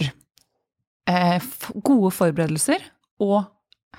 eh, 1.08 1.42
gode 1.84 2.10
forberedelser 2.12 2.82
og 3.22 3.46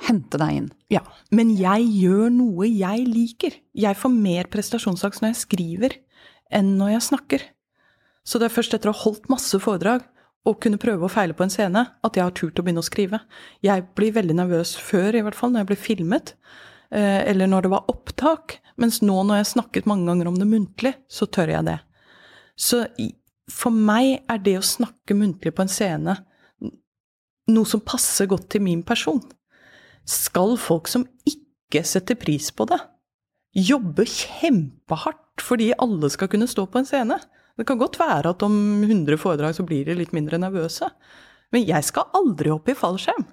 hente 0.08 0.38
deg 0.38 0.58
inn. 0.60 0.68
Ja, 0.94 1.02
men 1.32 1.56
jeg 1.58 1.88
gjør 2.04 2.30
noe 2.34 2.68
jeg 2.70 3.08
liker. 3.08 3.56
Jeg 3.74 3.96
får 3.98 4.14
mer 4.14 4.50
prestasjonsangst 4.54 5.24
når 5.24 5.34
jeg 5.34 5.42
skriver 5.42 5.96
enn 6.54 6.76
når 6.78 6.92
jeg 6.98 7.06
snakker. 7.08 7.42
Så 8.28 8.40
det 8.40 8.50
er 8.50 8.56
først 8.58 8.76
etter 8.76 8.92
å 8.92 8.94
ha 8.96 9.04
holdt 9.08 9.30
masse 9.32 9.58
foredrag 9.64 10.04
og 10.48 10.60
kunne 10.64 10.78
prøve 10.80 11.08
å 11.08 11.12
feile 11.12 11.34
på 11.36 11.44
en 11.44 11.52
scene, 11.52 11.82
at 12.04 12.16
jeg 12.16 12.24
har 12.24 12.32
turt 12.36 12.60
å 12.60 12.64
begynne 12.64 12.84
å 12.84 12.88
skrive. 12.88 13.20
Jeg 13.64 13.84
blir 13.96 14.14
veldig 14.16 14.36
nervøs 14.38 14.76
før, 14.80 15.16
i 15.16 15.24
hvert 15.26 15.36
fall, 15.36 15.52
når 15.52 15.64
jeg 15.66 15.70
blir 15.72 15.82
filmet, 15.82 16.34
eh, 16.92 17.24
eller 17.28 17.48
når 17.52 17.64
det 17.66 17.72
var 17.74 17.90
opptak. 17.92 18.60
Mens 18.78 19.02
nå 19.02 19.24
når 19.26 19.40
jeg 19.42 19.46
har 19.46 19.52
snakket 19.56 19.90
mange 19.90 20.08
ganger 20.08 20.28
om 20.30 20.36
det 20.40 20.48
muntlig, 20.48 20.94
så 21.10 21.28
tør 21.28 21.52
jeg 21.52 21.66
det. 21.68 21.80
Så 22.56 22.86
for 23.52 23.72
meg 23.72 24.24
er 24.28 24.42
det 24.44 24.58
å 24.60 24.66
snakke 24.66 25.16
muntlig 25.18 25.54
på 25.56 25.64
en 25.64 25.72
scene 25.72 26.18
noe 27.48 27.68
som 27.68 27.84
passer 27.84 28.28
godt 28.28 28.50
til 28.54 28.64
min 28.66 28.84
person. 28.84 29.22
Skal 30.08 30.58
folk 30.60 30.90
som 30.92 31.06
ikke 31.28 31.84
setter 31.88 32.20
pris 32.20 32.50
på 32.56 32.68
det, 32.70 32.80
jobbe 33.58 34.06
kjempehardt 34.08 35.44
fordi 35.44 35.72
alle 35.80 36.10
skal 36.12 36.30
kunne 36.32 36.50
stå 36.50 36.68
på 36.72 36.82
en 36.82 36.90
scene? 36.90 37.20
Det 37.58 37.66
kan 37.68 37.80
godt 37.80 37.98
være 38.00 38.36
at 38.36 38.44
om 38.46 38.84
100 38.84 39.18
foredrag 39.22 39.56
så 39.58 39.66
blir 39.66 39.88
de 39.88 39.98
litt 39.98 40.14
mindre 40.14 40.38
nervøse. 40.42 40.90
Men 41.56 41.66
jeg 41.66 41.88
skal 41.88 42.12
aldri 42.18 42.52
opp 42.54 42.70
i 42.70 42.78
fallskjerm. 42.78 43.26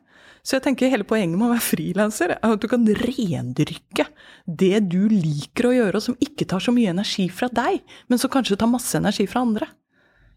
Så 0.44 0.58
jeg 0.58 0.64
tenker 0.66 0.92
hele 0.92 1.06
poenget 1.08 1.38
med 1.40 1.48
å 1.48 1.54
være 1.54 1.64
frilanser 1.64 2.34
er 2.36 2.54
at 2.54 2.60
du 2.60 2.66
kan 2.68 2.84
rendyrke 2.84 4.06
det 4.44 4.82
du 4.92 5.06
liker 5.08 5.70
å 5.70 5.72
gjøre, 5.72 6.00
og 6.00 6.04
som 6.04 6.18
ikke 6.20 6.46
tar 6.48 6.60
så 6.60 6.72
mye 6.74 6.92
energi 6.92 7.30
fra 7.32 7.48
deg, 7.52 7.80
men 8.12 8.20
som 8.20 8.32
kanskje 8.32 8.58
tar 8.60 8.68
masse 8.68 8.92
energi 8.98 9.24
fra 9.28 9.44
andre. 9.44 9.70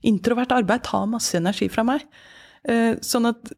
Introvert 0.04 0.52
arbeid 0.52 0.84
tar 0.84 1.08
masse 1.10 1.38
energi 1.38 1.68
fra 1.70 1.84
meg. 1.88 2.04
Eh, 2.68 2.96
sånn 3.02 3.30
at 3.32 3.54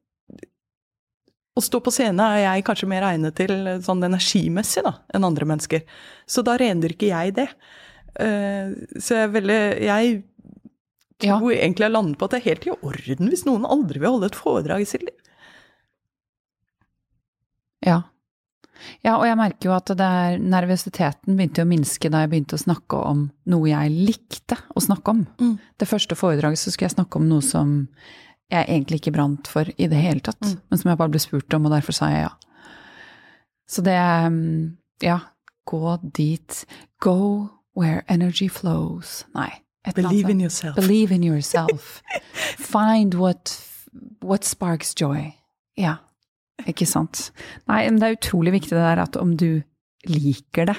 å 1.59 1.61
stå 1.65 1.81
på 1.83 1.91
scene 1.91 2.23
er 2.37 2.43
jeg 2.45 2.63
kanskje 2.69 2.87
mer 2.87 3.03
egnet 3.09 3.35
til 3.35 3.51
eh, 3.67 3.79
sånn 3.83 4.03
energimessig 4.07 4.83
da, 4.85 4.93
enn 5.13 5.27
andre 5.27 5.45
mennesker. 5.49 5.83
Så 6.29 6.43
da 6.47 6.55
rendyrker 6.61 7.09
jeg 7.11 7.35
det. 7.41 7.49
Eh, 8.19 8.71
så 8.97 9.17
jeg 9.17 9.23
er 9.27 9.33
veldig 9.35 9.61
Jeg 9.83 10.23
Ja. 11.21 11.35
tror 11.37 11.51
egentlig 11.51 11.83
jeg 11.83 11.91
lander 11.91 12.15
på 12.15 12.25
at 12.25 12.31
det 12.31 12.37
er 12.39 12.49
helt 12.49 12.67
i 12.67 12.71
orden 12.79 13.27
hvis 13.29 13.43
noen 13.45 13.65
aldri 13.67 13.99
vil 13.99 14.13
holde 14.13 14.29
et 14.31 14.35
foredrag 14.39 14.81
i 14.81 14.85
sitt 14.87 15.03
liv. 15.03 15.17
Ja. 17.85 18.03
Ja, 19.03 19.17
og 19.17 19.25
jeg 19.27 19.38
merker 19.39 19.69
jo 19.69 19.75
at 19.75 19.91
det 19.99 20.05
er, 20.23 20.38
nervøsiteten 20.41 21.36
begynte 21.38 21.63
å 21.65 21.69
minske 21.69 22.09
da 22.11 22.23
jeg 22.23 22.32
begynte 22.34 22.57
å 22.57 22.61
snakke 22.61 22.99
om 23.09 23.25
noe 23.51 23.69
jeg 23.69 23.93
likte 23.93 24.57
å 24.75 24.84
snakke 24.84 25.13
om. 25.15 25.23
Mm. 25.41 25.55
Det 25.80 25.88
første 25.89 26.17
foredraget 26.19 26.61
så 26.61 26.71
skulle 26.73 26.89
jeg 26.89 26.97
snakke 26.97 27.19
om 27.19 27.27
noe 27.30 27.45
som 27.45 27.73
jeg 28.49 28.65
egentlig 28.65 29.01
ikke 29.01 29.13
brant 29.13 29.47
for 29.51 29.69
i 29.77 29.88
det 29.91 29.99
hele 30.01 30.23
tatt, 30.25 30.41
Mm. 30.41 30.59
men 30.69 30.80
som 30.80 30.89
jeg 30.89 30.97
bare 30.97 31.13
ble 31.13 31.19
spurt 31.21 31.53
om, 31.53 31.65
og 31.65 31.71
derfor 31.75 31.93
sa 31.93 32.09
jeg 32.09 32.23
ja. 32.27 32.32
Så 33.69 33.84
det 33.86 33.97
mm, 33.97 34.77
Ja, 35.01 35.19
gå 35.65 35.97
dit. 36.13 36.65
Go 36.99 37.49
where 37.75 38.03
energy 38.09 38.47
flows. 38.49 39.25
Nei. 39.36 39.61
annet 39.86 39.95
Believe 39.95 40.30
in 40.30 40.39
yourself. 40.39 40.75
Believe 40.75 41.11
in 41.11 41.23
yourself. 41.23 42.01
Find 42.57 43.13
what, 43.13 43.61
what 44.21 44.43
sparks 44.43 44.93
joy. 44.93 45.34
Ja, 45.77 45.97
ikke 46.68 46.88
sant. 46.89 47.30
Nei, 47.70 47.84
men 47.88 47.99
det 48.01 48.07
er 48.07 48.20
utrolig 48.20 48.55
viktig 48.60 48.76
det 48.76 48.86
der 48.86 49.03
at 49.05 49.20
om 49.20 49.36
du 49.39 49.62
liker 50.10 50.72
det, 50.72 50.78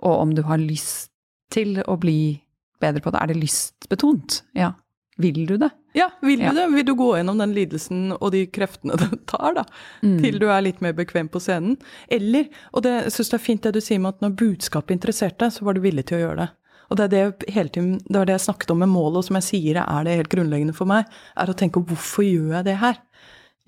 og 0.00 0.22
om 0.24 0.34
du 0.34 0.42
har 0.48 0.60
lyst 0.62 1.10
til 1.52 1.80
å 1.82 1.98
bli 2.00 2.40
bedre 2.80 3.02
på 3.04 3.12
det, 3.12 3.20
er 3.20 3.32
det 3.32 3.40
lystbetont? 3.40 4.42
Ja. 4.56 4.72
Vil 5.20 5.42
du 5.44 5.56
det? 5.60 5.68
Ja, 5.92 6.06
vil 6.22 6.40
du 6.40 6.54
det? 6.54 6.66
Vil 6.72 6.86
du 6.86 6.94
gå 6.96 7.08
gjennom 7.18 7.40
den 7.42 7.52
lidelsen 7.52 8.14
og 8.14 8.30
de 8.32 8.44
kreftene 8.52 8.96
det 9.00 9.10
tar, 9.28 9.58
da? 9.58 9.66
Mm. 10.06 10.16
Til 10.22 10.38
du 10.40 10.46
er 10.48 10.64
litt 10.64 10.80
mer 10.84 10.94
bekvem 10.96 11.28
på 11.32 11.42
scenen? 11.42 11.76
Eller, 12.08 12.48
og 12.72 12.86
det 12.86 12.94
jeg 12.94 13.16
synes 13.18 13.32
det 13.32 13.38
er 13.40 13.44
fint 13.44 13.66
det 13.66 13.74
du 13.76 13.82
sier 13.84 14.00
med 14.00 14.16
at 14.16 14.24
når 14.24 14.38
budskapet 14.40 14.96
interesserte, 14.96 15.50
så 15.52 15.66
var 15.66 15.76
du 15.76 15.84
villig 15.84 16.06
til 16.08 16.20
å 16.20 16.22
gjøre 16.24 16.40
det. 16.44 16.48
Og 16.90 16.98
det 16.98 17.06
er 17.06 17.12
det, 17.12 17.50
hele 17.54 17.70
tiden, 17.70 17.92
det 18.02 18.18
var 18.18 18.26
det 18.26 18.38
jeg 18.38 18.46
snakket 18.48 18.72
om 18.74 18.80
med 18.82 18.90
målet, 18.90 19.20
og 19.20 19.26
som 19.28 19.38
jeg 19.38 19.46
sier 19.46 19.82
er 19.84 20.06
det 20.06 20.16
helt 20.22 20.32
grunnleggende 20.32 20.74
for 20.74 20.90
meg, 20.90 21.10
er 21.38 21.52
å 21.52 21.58
tenke 21.58 21.82
hvorfor 21.86 22.26
gjør 22.26 22.56
jeg 22.56 22.66
det 22.66 22.80
her? 22.80 22.98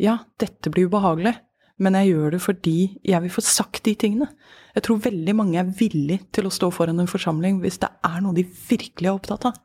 Ja, 0.02 0.16
dette 0.42 0.72
blir 0.72 0.88
ubehagelig, 0.90 1.36
men 1.82 1.96
jeg 1.98 2.12
gjør 2.12 2.34
det 2.36 2.40
fordi 2.44 2.76
jeg 3.08 3.22
vil 3.24 3.32
få 3.34 3.42
sagt 3.44 3.82
de 3.88 3.94
tingene. 3.98 4.28
Jeg 4.76 4.84
tror 4.86 5.00
veldig 5.04 5.34
mange 5.36 5.58
er 5.60 5.68
villig 5.78 6.20
til 6.32 6.46
å 6.48 6.52
stå 6.54 6.70
foran 6.72 7.02
en 7.02 7.10
forsamling 7.10 7.58
hvis 7.64 7.80
det 7.82 7.90
er 8.06 8.20
noe 8.24 8.36
de 8.36 8.44
virkelig 8.68 9.08
er 9.10 9.16
opptatt 9.18 9.46
av. 9.50 9.58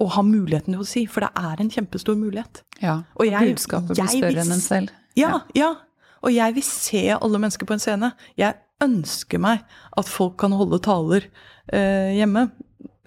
Og 0.00 0.12
har 0.14 0.24
muligheten 0.24 0.72
til 0.76 0.82
å 0.84 0.88
si, 0.88 1.02
for 1.10 1.24
det 1.26 1.30
er 1.36 1.60
en 1.64 1.70
kjempestor 1.72 2.16
mulighet. 2.20 2.62
Ja. 2.80 2.98
Og 3.16 3.26
jeg- 3.26 3.54
budskapet 3.54 3.96
blir 3.96 4.08
større 4.12 4.28
vil 4.30 4.42
enn 4.44 4.52
en 4.56 4.60
selv. 4.64 4.90
Ja, 5.18 5.40
ja. 5.56 5.74
Og 6.22 6.32
jeg 6.32 6.54
vil 6.54 6.62
se 6.62 7.02
alle 7.16 7.38
mennesker 7.40 7.66
på 7.68 7.72
en 7.76 7.80
scene. 7.82 8.12
Jeg 8.36 8.54
ønsker 8.80 9.40
meg 9.40 9.64
at 9.96 10.08
folk 10.08 10.36
kan 10.40 10.52
holde 10.52 10.78
taler 10.84 11.26
eh, 11.72 12.14
hjemme. 12.20 12.50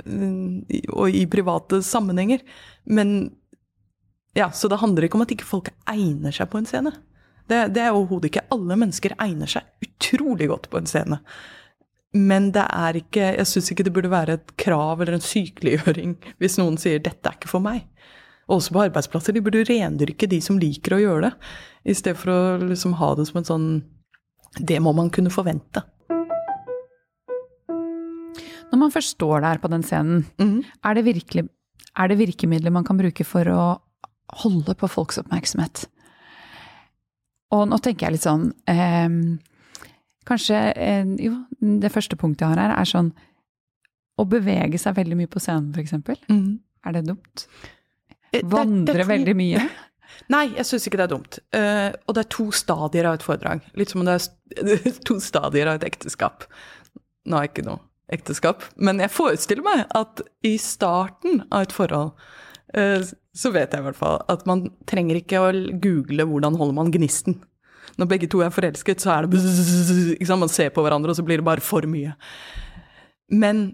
mm, 0.05 0.65
Og 0.93 1.09
i 1.13 1.25
private 1.25 1.81
sammenhenger. 1.86 2.41
Men 2.86 3.31
ja, 4.36 4.49
Så 4.49 4.67
det 4.69 4.79
handler 4.79 5.03
ikke 5.07 5.15
om 5.15 5.21
at 5.25 5.29
ikke 5.36 5.45
folk 5.45 5.69
egner 5.88 6.31
seg 6.34 6.49
på 6.49 6.57
en 6.57 6.65
scene. 6.65 6.93
Det, 7.53 7.59
det 7.77 7.83
er 7.85 7.93
overhodet 7.93 8.31
ikke. 8.31 8.45
Alle 8.55 8.77
mennesker 8.81 9.13
egner 9.21 9.49
seg 9.51 9.85
utrolig 9.85 10.49
godt 10.49 10.69
på 10.73 10.79
en 10.81 10.89
scene. 10.89 11.19
Men 12.13 12.51
det 12.53 12.63
er 12.69 12.97
ikke 12.99 13.31
Jeg 13.39 13.47
syns 13.49 13.71
ikke 13.73 13.85
det 13.87 13.93
burde 13.95 14.11
være 14.11 14.35
et 14.37 14.51
krav 14.61 15.01
eller 15.01 15.15
en 15.17 15.23
sykeliggjøring 15.25 16.11
hvis 16.41 16.59
noen 16.61 16.77
sier 16.81 16.99
'dette 17.01 17.29
er 17.29 17.37
ikke 17.39 17.49
for 17.49 17.63
meg'. 17.65 17.85
Også 18.51 18.73
på 18.75 18.83
arbeidsplasser. 18.83 19.33
De 19.33 19.41
burde 19.41 19.63
rendyrke 19.69 20.27
de 20.29 20.41
som 20.43 20.59
liker 20.59 20.97
å 20.97 20.99
gjøre 21.01 21.29
det, 21.29 21.33
i 21.87 21.93
stedet 21.95 22.19
for 22.19 22.29
å 22.33 22.59
liksom 22.59 22.97
ha 22.99 23.13
det 23.15 23.25
som 23.29 23.39
en 23.39 23.47
sånn 23.49 23.67
Det 24.59 24.77
må 24.83 24.91
man 24.93 25.09
kunne 25.09 25.31
forvente. 25.33 25.81
Når 28.69 28.77
man 28.81 28.91
først 28.93 29.15
står 29.17 29.41
der 29.41 29.57
på 29.61 29.69
den 29.69 29.83
scenen, 29.85 30.25
Mhm. 30.39 30.63
er, 30.83 30.93
det 30.93 31.05
virkelig, 31.05 31.49
er 31.97 32.07
det 32.07 32.17
virkemidler 32.17 32.71
man 32.71 32.83
kan 32.83 32.97
bruke 32.97 33.25
for 33.25 33.43
å 33.45 33.79
holde 34.43 34.75
på 34.75 34.89
folks 34.89 35.17
oppmerksomhet? 35.17 35.85
Og 37.53 37.67
nå 37.69 37.79
tenker 37.83 38.07
jeg 38.07 38.17
litt 38.17 38.25
sånn 38.25 38.49
eh, 38.71 39.15
Kanskje 40.27 40.59
eh, 40.73 41.13
Jo, 41.21 41.37
det 41.83 41.93
første 41.93 42.17
punktet 42.19 42.45
jeg 42.45 42.53
har 42.55 42.61
her, 42.63 42.75
er 42.79 42.89
sånn 42.89 43.13
Å 44.19 44.27
bevege 44.29 44.79
seg 44.81 44.97
veldig 44.99 45.17
mye 45.19 45.31
på 45.31 45.41
scenen, 45.43 45.71
f.eks. 45.73 45.95
Mm. 46.29 46.59
Er 46.85 46.97
det 46.97 47.07
dumt? 47.07 47.47
Vandre 48.43 48.93
det 48.93 48.93
det, 48.93 49.01
det 49.03 49.09
veldig 49.09 49.35
mye? 49.37 49.63
Nei, 50.33 50.45
jeg 50.57 50.67
syns 50.69 50.85
ikke 50.87 50.99
det 50.99 51.05
er 51.07 51.11
dumt. 51.11 51.39
Uh, 51.55 51.89
og 52.05 52.15
det 52.15 52.21
er 52.21 52.29
to 52.31 52.45
stadier 52.55 53.07
av 53.09 53.17
et 53.17 53.25
foredrag. 53.25 53.63
Litt 53.79 53.91
som 53.91 54.03
om 54.03 54.07
det 54.07 54.19
er 54.19 54.99
to 55.09 55.17
stadier 55.23 55.71
av 55.71 55.79
et 55.79 55.87
ekteskap. 55.89 56.45
Nå 57.25 57.39
er 57.39 57.49
ikke 57.49 57.65
noe 57.65 57.81
ekteskap, 58.13 58.65
men 58.75 58.99
jeg 59.01 59.13
forestiller 59.13 59.65
meg 59.65 59.85
at 59.97 60.21
i 60.45 60.53
starten 60.61 61.41
av 61.49 61.65
et 61.65 61.73
forhold 61.73 62.11
eh, 62.13 62.52
så 62.74 63.51
vet 63.53 63.74
jeg 63.74 63.84
i 63.84 63.86
hvert 63.86 63.97
fall 63.97 64.21
at 64.34 64.45
man 64.49 64.65
trenger 64.89 65.19
ikke 65.19 65.41
å 65.41 65.51
google 65.82 66.26
hvordan 66.30 66.57
holder 66.57 66.78
man 66.78 66.91
gnisten. 66.93 67.38
Når 67.99 68.09
begge 68.09 68.30
to 68.32 68.41
er 68.41 68.53
forelsket, 68.53 69.03
så 69.03 69.11
er 69.13 69.28
det 69.28 69.41
ikke 70.15 70.26
sant? 70.26 70.41
Man 70.41 70.51
ser 70.51 70.71
på 70.74 70.82
hverandre, 70.82 71.13
og 71.13 71.19
så 71.19 71.26
blir 71.26 71.41
det 71.41 71.45
bare 71.45 71.61
for 71.61 71.86
mye. 71.89 72.15
Men 73.34 73.65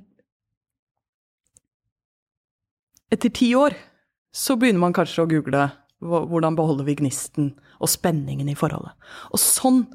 etter 3.13 3.31
ti 3.33 3.53
år 3.57 3.77
så 4.35 4.57
begynner 4.59 4.83
man 4.83 4.95
kanskje 4.95 5.23
å 5.23 5.29
google 5.29 5.69
hvordan 5.99 6.55
beholder 6.55 6.87
vi 6.87 6.97
gnisten 6.99 7.53
og 7.79 7.91
spenningen 7.91 8.51
i 8.51 8.57
forholdet. 8.57 8.93
Og 9.31 9.41
sånn 9.41 9.85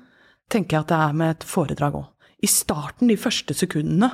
tenker 0.53 0.77
jeg 0.77 0.85
at 0.85 0.93
det 0.93 1.01
er 1.01 1.21
med 1.21 1.37
et 1.37 1.47
foredrag 1.49 1.97
òg. 2.01 2.09
I 2.45 2.51
starten, 2.51 3.09
de 3.09 3.17
første 3.17 3.57
sekundene, 3.57 4.11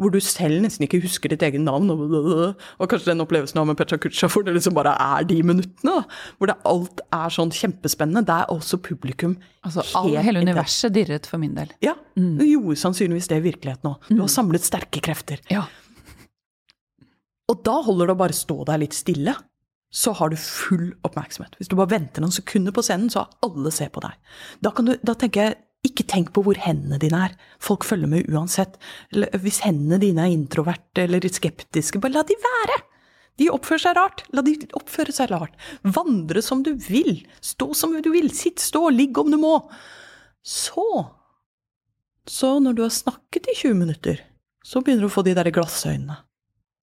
hvor 0.00 0.12
du 0.14 0.18
selv 0.22 0.62
nesten 0.64 0.86
ikke 0.86 1.02
husker 1.04 1.32
ditt 1.32 1.44
eget 1.46 1.62
navn, 1.62 1.90
og, 1.92 2.58
og 2.78 2.90
kanskje 2.90 3.12
den 3.12 3.22
opplevelsen 3.24 3.58
du 3.58 3.62
har 3.62 3.68
med 3.70 3.78
Petra 3.78 3.98
Kutsja, 4.00 4.28
hvor 4.32 4.46
det 4.46 4.56
liksom 4.56 4.76
bare 4.76 4.94
er 5.00 5.28
de 5.28 5.38
minuttene, 5.46 6.00
da, 6.00 6.32
hvor 6.38 6.50
det 6.50 6.58
alt 6.70 7.04
er 7.14 7.34
sånn 7.36 7.54
kjempespennende, 7.54 8.24
det 8.26 8.40
er 8.42 8.54
også 8.54 8.80
publikum 8.84 9.38
Altså, 9.64 9.80
helt 10.04 10.26
hele 10.26 10.42
universet 10.44 10.92
dirret 10.92 11.24
for 11.30 11.40
min 11.40 11.54
del. 11.56 11.70
Ja, 11.80 11.94
det 12.14 12.50
gjorde 12.50 12.76
sannsynligvis 12.82 13.30
det 13.30 13.38
i 13.40 13.46
virkeligheten 13.46 13.94
òg. 13.94 14.10
Du 14.10 14.20
har 14.20 14.28
samlet 14.28 14.66
sterke 14.66 15.00
krefter. 15.04 15.40
Ja. 15.48 15.62
Og 17.48 17.62
da 17.64 17.78
holder 17.86 18.10
det 18.10 18.16
å 18.16 18.20
bare 18.20 18.36
stå 18.36 18.58
der 18.68 18.82
litt 18.82 18.96
stille, 18.96 19.32
så 19.94 20.12
har 20.18 20.32
du 20.32 20.36
full 20.40 20.88
oppmerksomhet. 21.06 21.54
Hvis 21.60 21.70
du 21.70 21.76
bare 21.78 21.92
venter 21.92 22.24
noen 22.24 22.34
sekunder 22.34 22.74
på 22.74 22.82
scenen, 22.82 23.12
så 23.12 23.22
har 23.22 23.46
alle 23.46 23.70
se 23.74 23.86
på 23.94 24.02
deg. 24.02 24.16
Da, 24.64 24.72
kan 24.74 24.88
du, 24.88 24.96
da 25.06 25.14
tenker 25.18 25.46
jeg, 25.48 25.58
ikke 25.84 26.06
tenk 26.08 26.32
på 26.34 26.42
hvor 26.46 26.58
hendene 26.60 26.98
dine 27.02 27.20
er. 27.28 27.36
Folk 27.62 27.84
følger 27.86 28.10
med 28.10 28.30
uansett. 28.32 28.78
Hvis 29.12 29.62
hendene 29.66 30.00
dine 30.02 30.26
er 30.26 30.34
introverte 30.34 31.04
eller 31.04 31.24
skeptiske, 31.28 32.00
bare 32.02 32.18
la 32.18 32.26
de 32.26 32.36
være! 32.40 32.80
De 33.40 33.48
oppfører 33.50 33.82
seg 33.82 33.96
rart. 33.98 34.22
La 34.34 34.44
de 34.46 34.54
oppføre 34.78 35.14
seg 35.14 35.32
rart. 35.32 35.56
Vandre 35.82 36.42
som 36.44 36.62
du 36.62 36.72
vil. 36.78 37.24
Stå 37.42 37.72
som 37.74 37.96
du 37.98 38.10
vil. 38.14 38.30
Sitt, 38.34 38.62
stå, 38.62 38.86
ligg 38.94 39.18
om 39.18 39.32
du 39.32 39.38
må. 39.40 39.56
Så 40.44 40.86
Så 42.26 42.58
når 42.62 42.72
du 42.72 42.82
har 42.86 42.94
snakket 42.94 43.50
i 43.52 43.54
20 43.58 43.74
minutter, 43.76 44.20
så 44.64 44.80
begynner 44.80 45.04
du 45.04 45.10
å 45.10 45.12
få 45.12 45.24
de 45.26 45.34
der 45.36 45.50
glassøynene 45.52 46.22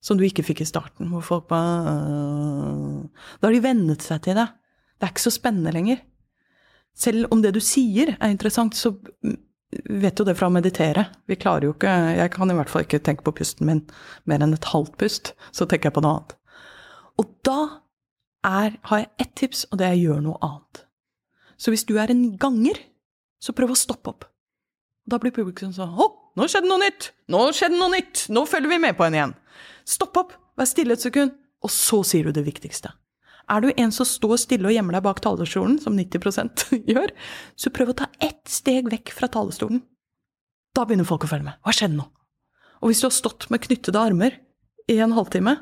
som 0.01 0.17
du 0.17 0.23
ikke 0.25 0.43
fikk 0.45 0.61
i 0.61 0.69
starten, 0.69 1.09
hvor 1.13 1.21
folk 1.21 1.47
bare. 1.49 1.93
Da 3.37 3.47
har 3.47 3.53
de 3.53 3.61
vennet 3.61 4.01
seg 4.05 4.21
til 4.25 4.37
det. 4.37 4.47
Det 4.97 5.07
er 5.07 5.13
ikke 5.13 5.23
så 5.27 5.33
spennende 5.33 5.73
lenger. 5.73 6.01
Selv 6.97 7.31
om 7.31 7.41
det 7.41 7.53
du 7.55 7.61
sier 7.63 8.15
er 8.17 8.33
interessant, 8.33 8.75
så 8.75 8.93
vet 9.71 10.19
jo 10.19 10.25
det 10.27 10.35
fra 10.35 10.49
å 10.49 10.53
meditere. 10.53 11.05
Vi 11.29 11.37
klarer 11.39 11.69
jo 11.69 11.75
ikke 11.75 11.91
Jeg 12.17 12.31
kan 12.33 12.51
i 12.51 12.55
hvert 12.57 12.71
fall 12.71 12.83
ikke 12.85 12.99
tenke 12.99 13.23
på 13.23 13.33
pusten 13.39 13.69
min 13.69 13.85
mer 14.27 14.43
enn 14.43 14.55
et 14.55 14.71
halvt 14.73 14.97
pust. 14.99 15.33
Så 15.55 15.65
tenker 15.65 15.89
jeg 15.89 15.97
på 15.97 16.03
noe 16.03 16.17
annet. 16.17 16.35
Og 17.21 17.31
da 17.47 17.59
er, 18.43 18.77
har 18.89 19.03
jeg 19.03 19.11
ett 19.21 19.35
tips, 19.37 19.65
og 19.71 19.79
det 19.79 19.87
er 19.87 19.97
å 19.97 20.01
gjøre 20.01 20.25
noe 20.25 20.41
annet. 20.45 20.83
Så 21.61 21.73
hvis 21.73 21.85
du 21.85 21.95
er 22.01 22.11
en 22.11 22.23
ganger, 22.41 22.79
så 23.41 23.53
prøv 23.57 23.73
å 23.73 23.77
stoppe 23.79 24.11
opp. 24.11 24.25
Da 25.09 25.17
blir 25.21 25.33
publikum 25.33 25.71
sånn 25.73 25.93
Å, 25.97 26.07
nå 26.37 26.47
skjedde 26.49 26.69
noe 26.69 26.81
nytt! 26.81 27.11
Nå 27.33 27.47
skjedde 27.57 27.77
noe 27.77 27.91
nytt! 27.93 28.27
Nå 28.33 28.45
følger 28.49 28.71
vi 28.71 28.81
med 28.81 28.97
på 28.97 29.05
en 29.07 29.17
igjen. 29.17 29.35
Stopp 29.87 30.17
opp, 30.21 30.35
vær 30.57 30.69
stille 30.69 30.97
et 30.97 31.03
sekund, 31.03 31.33
og 31.61 31.73
så 31.73 32.01
sier 32.07 32.29
du 32.29 32.35
det 32.37 32.45
viktigste. 32.45 32.93
Er 33.51 33.63
du 33.63 33.71
en 33.75 33.91
som 33.91 34.07
står 34.07 34.37
stille 34.39 34.69
og 34.69 34.75
gjemmer 34.75 34.95
deg 34.95 35.05
bak 35.05 35.19
talerstolen, 35.23 35.77
som 35.83 35.97
90% 35.97 36.69
gjør, 36.93 37.11
så 37.59 37.73
prøv 37.73 37.91
å 37.93 37.97
ta 38.03 38.07
ett 38.23 38.45
steg 38.49 38.87
vekk 38.91 39.13
fra 39.17 39.31
talerstolen. 39.31 39.83
Da 40.75 40.85
begynner 40.87 41.07
folk 41.07 41.27
å 41.27 41.31
følge 41.31 41.49
med. 41.49 41.59
Hva 41.65 41.75
skjedde 41.75 41.99
nå? 41.99 42.07
Og 42.81 42.89
hvis 42.89 43.03
du 43.03 43.09
har 43.09 43.13
stått 43.13 43.49
med 43.51 43.61
knyttede 43.65 43.99
armer 43.99 44.39
i 44.89 44.97
en 45.03 45.13
halvtime, 45.17 45.57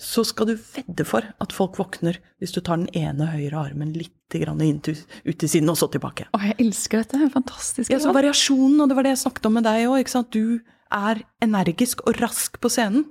så 0.00 0.24
skal 0.26 0.48
du 0.50 0.54
vedde 0.58 1.06
for 1.06 1.26
at 1.40 1.54
folk 1.54 1.78
våkner 1.78 2.18
hvis 2.42 2.52
du 2.56 2.58
tar 2.58 2.80
den 2.82 2.90
ene 2.98 3.28
høyre 3.30 3.60
armen 3.70 3.94
litt 3.94 4.12
ut 4.34 5.36
til 5.38 5.46
siden, 5.46 5.68
og 5.70 5.76
så 5.78 5.86
tilbake. 5.86 6.24
Å, 6.34 6.40
jeg 6.42 6.56
elsker 6.64 7.04
dette. 7.04 7.28
Fantastisk. 7.30 7.92
Ja, 7.92 8.00
så 8.02 8.10
variasjonen, 8.10 8.80
og 8.82 8.90
det 8.90 8.96
var 8.98 9.06
det 9.06 9.12
jeg 9.12 9.20
snakket 9.22 9.46
om 9.46 9.54
med 9.54 9.66
deg 9.68 9.84
òg. 9.86 10.10
Du 10.34 10.58
er 10.90 11.20
energisk 11.44 12.02
og 12.08 12.18
rask 12.18 12.58
på 12.58 12.72
scenen. 12.72 13.06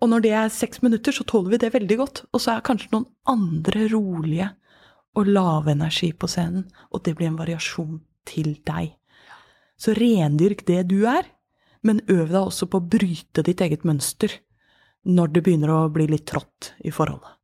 Og 0.00 0.08
når 0.08 0.24
det 0.24 0.32
er 0.32 0.52
seks 0.52 0.80
minutter, 0.84 1.12
så 1.12 1.26
tåler 1.28 1.54
vi 1.54 1.60
det 1.60 1.72
veldig 1.74 1.96
godt. 2.00 2.22
Og 2.32 2.42
så 2.42 2.54
er 2.54 2.64
kanskje 2.64 2.92
noen 2.94 3.08
andre 3.28 3.86
rolige 3.92 4.48
og 5.18 5.28
lave 5.28 5.74
energi 5.74 6.12
på 6.14 6.28
scenen, 6.30 6.68
og 6.94 7.02
det 7.04 7.16
blir 7.18 7.28
en 7.28 7.40
variasjon 7.40 7.98
til 8.28 8.54
deg. 8.66 8.94
Så 9.80 9.92
rendyrk 9.96 10.62
det 10.68 10.84
du 10.92 11.02
er, 11.08 11.26
men 11.82 12.02
øv 12.12 12.28
deg 12.30 12.40
også 12.40 12.68
på 12.70 12.80
å 12.80 12.88
bryte 12.94 13.44
ditt 13.44 13.60
eget 13.64 13.84
mønster 13.88 14.38
når 15.08 15.32
det 15.34 15.42
begynner 15.46 15.72
å 15.72 15.92
bli 15.92 16.06
litt 16.10 16.26
trått 16.28 16.74
i 16.84 16.92
forholdet. 16.92 17.36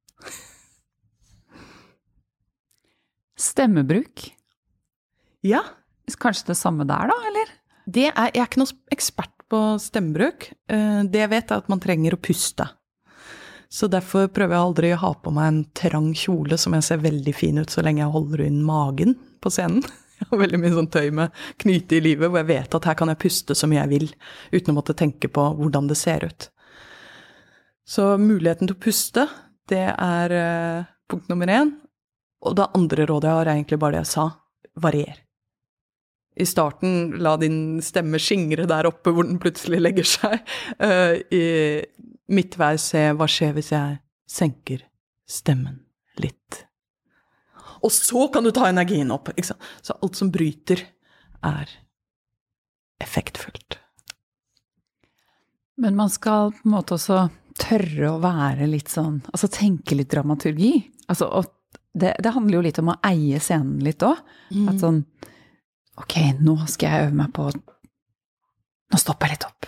Stemmebruk. 3.37 4.31
Ja, 5.45 5.65
Kanskje 6.23 6.53
det 6.53 6.57
samme 6.61 6.85
der, 6.87 7.11
da, 7.11 7.17
eller? 7.27 7.49
det 7.87 8.09
er, 8.13 8.31
jeg 8.35 8.43
er 8.43 8.47
ikke 8.47 8.61
noen 8.61 8.95
ekspert 8.95 9.33
på 9.51 9.61
stemmebruk. 9.83 10.51
Eh, 10.69 11.03
Det 11.05 11.23
jeg 11.23 11.31
vet, 11.31 11.51
er 11.51 11.63
at 11.63 11.69
man 11.69 11.81
trenger 11.83 12.17
å 12.17 12.21
puste. 12.23 12.69
Så 13.69 13.89
derfor 13.91 14.29
prøver 14.31 14.55
jeg 14.55 14.63
aldri 14.63 14.91
å 14.95 15.01
ha 15.03 15.13
på 15.15 15.33
meg 15.35 15.47
en 15.49 15.63
trang 15.75 16.13
kjole 16.15 16.57
som 16.59 16.75
jeg 16.77 16.87
ser 16.87 17.03
veldig 17.03 17.35
fin 17.35 17.59
ut 17.59 17.71
så 17.71 17.83
lenge 17.83 18.05
jeg 18.05 18.15
holder 18.15 18.45
inn 18.47 18.63
magen 18.65 19.17
på 19.43 19.51
scenen. 19.53 19.83
Jeg 20.17 20.31
har 20.31 20.39
veldig 20.41 20.59
mye 20.63 20.73
sånn 20.73 20.87
tøy 20.89 21.11
med 21.13 21.41
knyte 21.61 21.99
i 21.99 22.01
livet, 22.01 22.31
hvor 22.31 22.41
jeg 22.41 22.49
vet 22.49 22.75
at 22.79 22.87
her 22.89 22.95
kan 22.97 23.11
jeg 23.13 23.19
puste 23.21 23.53
så 23.53 23.69
mye 23.69 23.83
jeg 23.83 23.91
vil, 23.91 24.07
uten 24.49 24.73
å 24.73 24.77
måtte 24.79 24.95
tenke 24.97 25.29
på 25.29 25.43
hvordan 25.59 25.91
det 25.91 25.99
ser 26.01 26.25
ut. 26.25 26.47
Så 27.85 28.07
muligheten 28.17 28.65
til 28.65 28.79
å 28.79 28.81
puste, 28.81 29.27
det 29.69 29.83
er 29.93 30.33
eh, 30.33 30.89
punkt 31.13 31.29
nummer 31.29 31.53
én. 31.53 31.75
Og 32.49 32.57
det 32.57 32.71
andre 32.81 33.05
rådet 33.13 33.29
jeg 33.29 33.37
har, 33.43 33.45
er 33.45 33.59
egentlig 33.59 33.83
bare 33.85 33.99
det 33.99 34.07
jeg 34.07 34.13
sa. 34.15 34.27
Varier. 34.87 35.21
I 36.37 36.47
starten 36.47 37.17
la 37.25 37.37
din 37.41 37.81
stemme 37.85 38.21
skingre 38.21 38.67
der 38.69 38.89
oppe 38.91 39.13
hvor 39.15 39.25
den 39.25 39.41
plutselig 39.41 39.81
legger 39.81 40.09
seg. 40.09 40.43
Uh, 40.83 41.17
I 41.33 41.45
midtveis 42.33 42.91
se 42.93 43.07
hva 43.17 43.29
skjer 43.31 43.57
hvis 43.57 43.73
jeg 43.73 43.99
senker 44.29 44.85
stemmen 45.27 45.81
litt. 46.21 46.67
Og 47.85 47.93
så 47.93 48.27
kan 48.33 48.45
du 48.45 48.53
ta 48.55 48.69
energien 48.69 49.13
opp. 49.15 49.31
Ikke 49.35 49.53
sant? 49.53 49.73
Så 49.85 49.97
alt 50.01 50.19
som 50.19 50.33
bryter, 50.35 50.83
er 51.47 51.71
effektfullt. 53.03 53.77
Men 55.77 55.97
man 55.97 56.11
skal 56.11 56.55
på 56.57 56.65
en 56.65 56.73
måte 56.73 56.97
også 56.97 57.27
tørre 57.61 58.09
å 58.11 58.21
være 58.21 58.67
litt 58.69 58.89
sånn 58.93 59.21
Altså 59.31 59.49
tenke 59.53 59.97
litt 59.97 60.11
dramaturgi. 60.13 60.73
Altså, 61.13 61.29
det, 61.93 62.15
det 62.25 62.33
handler 62.33 62.59
jo 62.59 62.65
litt 62.67 62.81
om 62.81 62.93
å 62.93 62.99
eie 63.07 63.41
scenen 63.41 63.85
litt 63.85 64.05
òg. 64.05 64.19
At 64.69 64.81
sånn 64.83 65.03
Ok, 65.97 66.17
nå 66.45 66.57
skal 66.69 66.91
jeg 66.93 67.07
øve 67.09 67.17
meg 67.23 67.33
på 67.37 67.49
Nå 68.87 68.99
stopper 69.03 69.27
jeg 69.33 69.39
litt 69.39 69.47
opp. 69.49 69.67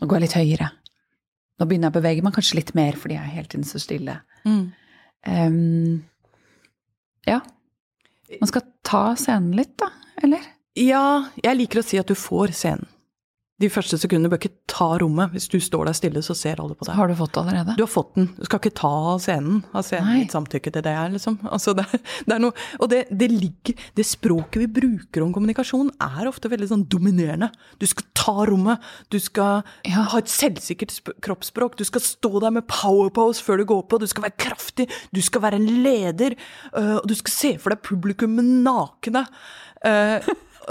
Nå 0.00 0.06
går 0.08 0.16
jeg 0.16 0.24
litt 0.24 0.36
høyere. 0.38 0.68
Nå 1.58 1.66
begynner 1.66 1.90
jeg 1.90 1.92
å 1.92 1.98
bevege 1.98 2.22
meg 2.24 2.36
kanskje 2.36 2.56
litt 2.60 2.70
mer 2.78 2.96
fordi 2.96 3.16
jeg 3.18 3.26
er 3.26 3.34
hele 3.34 3.50
tiden 3.52 3.66
så 3.68 3.80
stille. 3.82 4.14
Ehm, 5.28 5.98
ja. 7.28 7.40
Man 8.38 8.48
skal 8.50 8.64
ta 8.86 9.02
scenen 9.20 9.52
litt, 9.58 9.74
da, 9.80 9.90
eller? 10.22 10.46
Ja, 10.78 11.02
jeg 11.42 11.58
liker 11.58 11.82
å 11.82 11.84
si 11.84 11.98
at 12.00 12.08
du 12.08 12.14
får 12.16 12.54
scenen. 12.56 12.88
De 13.58 13.66
første 13.74 13.98
sekundene 13.98 14.30
bør 14.30 14.38
ikke 14.38 14.54
ta 14.70 14.86
rommet. 15.02 15.32
Hvis 15.34 15.48
du 15.50 15.56
står 15.58 15.88
der 15.88 15.96
stille, 15.98 16.20
så 16.22 16.34
ser 16.38 16.60
alle 16.62 16.76
på 16.78 16.86
deg. 16.86 16.94
Har 16.94 17.08
du 17.10 17.14
fått 17.18 17.32
det 17.34 17.40
allerede? 17.42 17.72
Du 17.74 17.82
har 17.82 17.90
fått 17.90 18.12
den. 18.14 18.28
Du 18.36 18.44
skal 18.46 18.60
ikke 18.62 18.70
ta 18.78 18.92
scenen. 19.18 19.64
Har 19.72 19.82
scenen 19.82 20.20
gitt 20.20 20.34
samtykke 20.36 20.70
til 20.76 20.84
det, 20.86 20.92
liksom? 21.16 21.40
Altså, 21.50 21.74
det, 21.74 21.84
det 22.28 22.36
er 22.36 22.42
noe 22.44 22.54
Og 22.78 22.86
det, 22.92 23.00
det 23.10 23.28
ligger 23.32 23.74
Det 23.98 24.06
språket 24.06 24.62
vi 24.62 24.68
bruker 24.78 25.24
om 25.24 25.32
kommunikasjon, 25.34 25.90
er 26.06 26.30
ofte 26.30 26.50
veldig 26.52 26.68
sånn 26.70 26.84
dominerende. 26.92 27.50
Du 27.82 27.86
skal 27.90 28.06
ta 28.14 28.36
rommet. 28.46 28.84
Du 29.10 29.18
skal 29.18 29.64
Ja. 29.88 30.06
ha 30.12 30.22
et 30.22 30.30
selvsikkert 30.30 30.94
sp 30.94 31.16
kroppsspråk. 31.26 31.74
Du 31.80 31.82
skal 31.88 32.04
stå 32.04 32.38
der 32.44 32.54
med 32.54 32.68
power 32.70 33.10
pose 33.10 33.42
før 33.42 33.58
du 33.58 33.66
går 33.74 33.82
på. 33.90 33.98
Du 33.98 34.06
skal 34.06 34.28
være 34.28 34.38
kraftig. 34.38 34.86
Du 35.10 35.18
skal 35.24 35.42
være 35.42 35.58
en 35.58 35.66
leder. 35.82 36.38
øh, 36.76 36.96
og 37.02 37.08
du 37.10 37.14
skal 37.18 37.34
se 37.34 37.50
for 37.58 37.74
deg 37.74 37.82
publikummet 37.82 38.46
nakne. 38.62 39.26
Uh, 39.82 40.22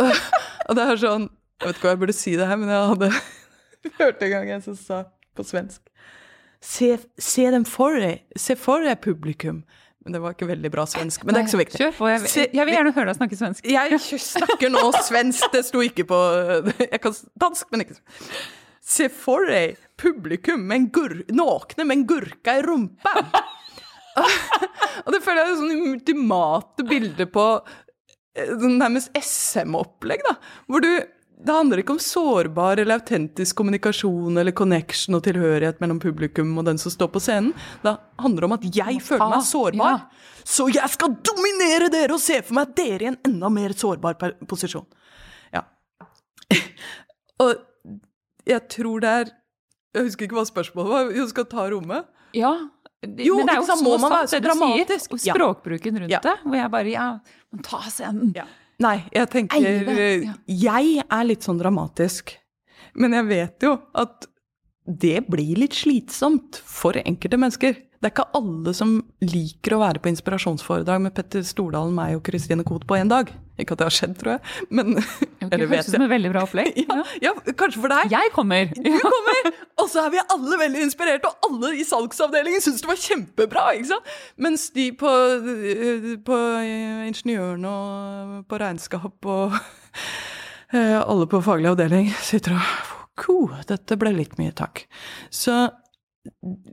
øh, 0.03 0.23
og 0.69 0.75
det 0.79 0.83
er 0.88 1.03
sånn 1.03 1.27
Jeg 1.57 1.67
vet 1.71 1.75
ikke 1.79 1.87
hva 1.87 1.93
jeg 1.95 2.01
burde 2.03 2.13
si 2.17 2.35
det 2.37 2.47
her, 2.49 2.57
men 2.61 2.69
jeg 2.69 2.89
hadde 2.93 3.11
hørt 4.01 4.23
en 4.27 4.33
gang 4.35 4.51
en 4.57 4.63
som 4.65 4.75
sa 4.79 5.03
på 5.37 5.45
svensk 5.47 5.81
Se, 6.63 6.87
se 7.21 7.43
dem 7.53 7.63
for 7.69 7.93
deg. 8.01 8.23
Se 8.37 8.55
for 8.57 8.81
deg 8.81 8.97
publikum. 9.03 9.59
Men 10.01 10.15
det 10.15 10.21
var 10.23 10.33
ikke 10.33 10.47
veldig 10.49 10.69
bra 10.73 10.87
svensk. 10.89 11.21
Men 11.23 11.35
det 11.35 11.39
er 11.39 11.45
ikke 11.45 11.53
så 11.53 11.59
viktig. 11.59 11.79
Kjør 11.83 11.91
på. 11.99 12.07
Jeg, 12.09 12.21
Se- 12.31 12.45
jeg 12.55 12.65
vil 12.65 12.73
gjerne 12.73 12.93
høre 12.95 13.11
deg 13.11 13.17
snakke 13.19 13.37
svensk. 13.37 13.67
Jeg 13.69 13.99
snakker 14.23 14.71
nå 14.73 14.81
svensk, 15.05 15.45
det 15.53 15.61
sto 15.67 15.83
ikke 15.85 16.05
på 16.09 16.17
Jeg 16.81 17.01
kan 17.03 17.17
dansk, 17.43 17.67
men 17.71 17.85
ikke 17.85 17.99
Se 18.87 19.09
for 19.13 19.45
deg 19.51 19.77
publikum 20.01 20.63
med 20.69 20.89
nakne 21.37 21.85
med 21.85 21.97
en 21.99 22.05
gurka 22.09 22.55
i 22.57 22.63
rumpa. 22.65 23.13
Og 25.05 25.13
det 25.13 25.21
føler 25.25 25.43
jeg 25.43 25.51
er 25.53 25.59
sånn 25.61 25.91
ultimate 25.91 26.85
bilde 26.89 27.27
på 27.29 27.45
eh, 28.39 28.53
nærmest 28.65 29.11
SM-opplegg, 29.19 30.23
da. 30.25 30.37
Hvor 30.71 30.81
du 30.83 30.89
Det 31.38 31.53
handler 31.53 31.83
ikke 31.83 31.93
om 31.93 31.99
sårbar 32.01 32.79
eller 32.81 32.97
autentisk 32.97 33.59
kommunikasjon 33.59 34.39
eller 34.41 34.55
connection 34.57 35.19
og 35.19 35.21
tilhørighet 35.27 35.77
mellom 35.83 35.99
publikum 36.01 36.55
og 36.57 36.65
den 36.65 36.79
som 36.81 36.91
står 36.93 37.11
på 37.13 37.21
scenen. 37.21 37.51
Det 37.83 37.93
handler 38.23 38.47
om 38.47 38.55
at 38.55 38.65
jeg 38.65 38.97
føler 39.05 39.29
meg 39.35 39.45
sårbar. 39.45 40.07
Så 40.47 40.65
jeg 40.73 40.89
skal 40.95 41.13
dominere 41.29 41.91
dere 41.93 42.15
og 42.17 42.23
se 42.23 42.39
for 42.41 42.57
meg 42.57 42.73
dere 42.77 43.05
i 43.05 43.11
en 43.11 43.19
enda 43.29 43.51
mer 43.53 43.75
sårbar 43.77 44.17
posisjon. 44.49 44.88
Ja. 45.53 45.61
og 47.43 47.53
jeg 48.47 48.63
tror 48.71 49.03
det 49.03 49.09
er 49.21 49.33
Jeg 49.97 50.05
husker 50.07 50.27
ikke 50.27 50.38
hva 50.38 50.45
spørsmålet 50.45 50.91
var. 50.93 51.15
Jo, 51.15 51.23
skal 51.29 51.45
ta 51.49 51.63
rommet? 51.71 52.09
Ja. 52.38 52.51
Jo, 53.05 53.38
men 53.38 53.47
det 53.47 53.53
er 53.53 53.59
jo 53.61 53.65
sant, 53.67 53.79
så 53.79 53.85
må 53.85 53.97
man 54.01 54.11
være 54.13 54.29
så 54.29 54.39
du 54.41 54.47
sier, 54.57 54.93
og 55.13 55.21
språkbruken 55.21 55.99
rundt 56.01 56.11
Ja. 56.11 56.19
det, 56.23 56.39
hvor 56.43 56.57
jeg 56.57 56.71
bare 56.73 56.91
Ja, 56.91 57.07
man 57.53 57.63
ta 57.65 57.79
scenen. 57.93 58.33
Ja. 58.35 58.45
Nei, 58.84 58.97
jeg 59.09 59.30
tenker 59.34 59.63
ja. 59.63 60.34
Jeg 60.45 61.03
er 61.03 61.23
litt 61.25 61.45
sånn 61.45 61.57
dramatisk. 61.57 62.36
Men 62.97 63.15
jeg 63.17 63.30
vet 63.30 63.65
jo 63.65 63.73
at 63.97 64.28
det 64.88 65.25
blir 65.28 65.57
litt 65.59 65.75
slitsomt 65.75 66.61
for 66.63 66.97
enkelte 67.01 67.39
mennesker. 67.41 67.75
Det 67.97 68.07
er 68.07 68.13
ikke 68.13 68.38
alle 68.38 68.73
som 68.78 68.99
liker 69.25 69.75
å 69.75 69.82
være 69.82 70.01
på 70.01 70.11
inspirasjonsforedrag 70.11 71.01
med 71.03 71.15
Petter 71.17 71.43
Stordalen, 71.45 71.95
meg 71.97 72.19
og 72.19 72.23
Kristine 72.28 72.65
Koht 72.67 72.86
på 72.88 72.99
én 72.99 73.09
dag. 73.11 73.32
Ikke 73.57 73.73
at 73.73 73.81
det 73.81 73.87
har 73.87 73.95
skjedd, 73.95 74.15
tror 74.19 74.31
jeg, 74.35 74.65
men 74.69 74.91
okay, 74.99 75.47
Eller 75.51 75.69
vet 75.71 75.79
jeg. 75.81 75.89
som 75.95 76.03
et 76.05 76.11
veldig 76.11 76.31
bra 76.33 76.43
opplegg. 76.45 76.75
Ja, 76.87 77.03
ja, 77.23 77.31
kanskje 77.57 77.81
for 77.83 77.93
deg. 77.93 78.11
Jeg 78.13 78.33
kommer! 78.35 78.73
Du 78.87 78.91
kommer, 79.01 79.49
og 79.81 79.89
så 79.91 80.03
er 80.05 80.13
vi 80.13 80.21
alle 80.23 80.59
veldig 80.61 80.83
inspirert, 80.87 81.25
og 81.27 81.47
alle 81.49 81.71
i 81.81 81.85
salgsavdelingen 81.87 82.61
syns 82.63 82.83
det 82.83 82.89
var 82.91 83.01
kjempebra. 83.01 83.63
ikke 83.77 83.89
sant? 83.93 84.11
Mens 84.45 84.67
de 84.75 84.87
på, 84.97 85.13
på 86.27 86.37
ingeniøren 87.09 87.65
og 87.69 88.37
på 88.49 88.59
regnskap 88.61 89.29
og 89.33 89.57
eh, 89.57 90.97
alle 91.01 91.27
på 91.29 91.41
faglig 91.45 91.73
avdeling 91.73 92.13
sitter 92.21 92.57
og 92.59 92.93
Ko, 93.17 93.47
dette 93.65 93.95
ble 93.97 94.11
litt 94.13 94.35
mye, 94.37 94.51
takk. 94.53 94.83
Så 95.33 95.53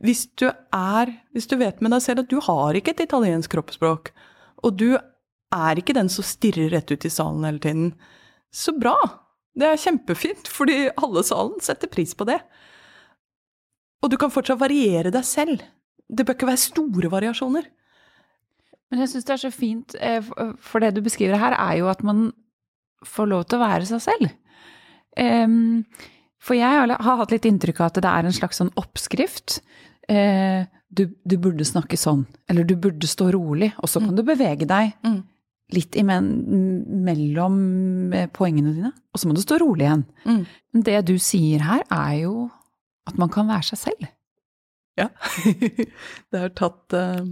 hvis 0.04 0.26
du 0.36 0.48
er 0.50 1.12
Hvis 1.32 1.46
du 1.48 1.54
vet 1.56 1.80
med 1.80 1.94
deg 1.94 2.02
selv 2.04 2.24
at 2.24 2.28
du 2.28 2.36
har 2.42 2.76
ikke 2.76 2.92
et 2.92 3.04
italiensk 3.06 3.54
kroppsspråk, 3.54 4.10
og 4.64 4.76
du 4.80 4.90
er 5.54 5.80
ikke 5.80 5.94
den 5.96 6.10
som 6.12 6.26
stirrer 6.26 6.70
rett 6.74 6.90
ut 6.92 7.06
i 7.06 7.12
salen 7.12 7.44
hele 7.46 7.62
tiden, 7.62 7.92
så 8.54 8.74
bra! 8.78 8.96
Det 9.54 9.68
er 9.70 9.78
kjempefint, 9.78 10.48
fordi 10.50 10.88
alle 10.98 11.22
salen 11.26 11.60
setter 11.62 11.86
pris 11.90 12.10
på 12.18 12.26
det. 12.26 12.40
Og 14.02 14.10
du 14.10 14.16
kan 14.20 14.32
fortsatt 14.34 14.58
variere 14.60 15.12
deg 15.14 15.24
selv. 15.26 15.62
Det 16.10 16.26
bør 16.26 16.34
ikke 16.36 16.48
være 16.50 16.60
store 16.64 17.10
variasjoner. 17.12 17.68
Men 18.90 19.00
jeg 19.04 19.12
syns 19.14 19.24
det 19.28 19.34
er 19.36 19.42
så 19.44 19.50
fint, 19.54 19.94
eh, 20.00 20.20
for- 20.60 20.80
det 20.82 20.94
du 20.94 21.00
beskriver 21.06 21.38
her, 21.38 21.54
er 21.54 21.78
jo 21.78 21.86
at 21.88 22.02
man 22.02 22.32
får 23.06 23.28
lov 23.30 23.44
til 23.48 23.58
å 23.58 23.62
være 23.68 23.86
seg 23.86 24.00
selv. 24.02 24.30
Em, 25.16 25.84
For 26.44 26.54
jeg 26.54 26.68
har 27.00 27.16
hatt 27.16 27.30
litt 27.30 27.46
inntrykk 27.48 27.80
av 27.80 27.86
at 27.86 27.94
det 27.94 28.04
er 28.04 28.26
en 28.26 28.32
slags 28.32 28.58
sånn 28.60 28.72
oppskrift. 28.76 29.60
Eh, 30.08 30.66
Du, 30.92 31.06
du 31.26 31.36
burde 31.38 31.64
snakke 31.64 31.96
sånn, 31.98 32.26
eller 32.48 32.62
du 32.62 32.76
burde 32.76 33.02
stå 33.08 33.32
rolig, 33.32 33.72
og 33.82 33.88
så 33.88 33.98
kan 34.04 34.14
du 34.14 34.22
bevege 34.22 34.64
deg 34.68 34.92
Mm. 35.02 35.24
Litt 35.72 35.96
mellom 36.04 37.56
eh, 38.12 38.28
poengene 38.32 38.74
dine, 38.74 38.90
og 39.12 39.20
så 39.20 39.28
må 39.28 39.36
du 39.36 39.42
stå 39.42 39.58
rolig 39.62 39.86
igjen. 39.86 40.04
Mm. 40.26 40.42
Men 40.74 40.84
det 40.88 40.98
du 41.08 41.14
sier 41.22 41.64
her, 41.64 41.84
er 41.88 42.18
jo 42.24 42.48
at 43.08 43.16
man 43.20 43.32
kan 43.32 43.48
være 43.48 43.70
seg 43.70 43.80
selv. 43.86 44.10
Ja. 44.98 45.08
det 46.30 46.38
har 46.38 46.52
tatt 46.54 46.94
eh, 46.94 47.24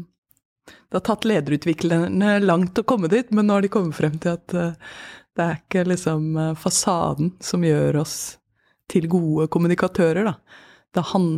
Det 0.67 0.97
har 0.97 1.05
tatt 1.07 1.27
lederutviklerne 1.29 2.39
langt 2.43 2.79
å 2.79 2.87
komme 2.87 3.11
dit, 3.13 3.31
men 3.31 3.47
nå 3.47 3.59
har 3.59 3.67
de 3.67 3.73
kommet 3.73 3.99
frem 3.99 4.17
til 4.23 4.39
at 4.39 4.57
eh, 4.57 4.95
det 5.33 5.45
er 5.45 5.61
ikke 5.63 5.87
liksom 5.89 6.25
fasaden 6.61 7.31
som 7.41 7.63
gjør 7.65 8.03
oss 8.03 8.17
til 8.93 9.07
gode 9.09 9.47
kommunikatører, 9.49 10.27
da. 10.29 10.35
Det 10.93 11.05
han, 11.09 11.29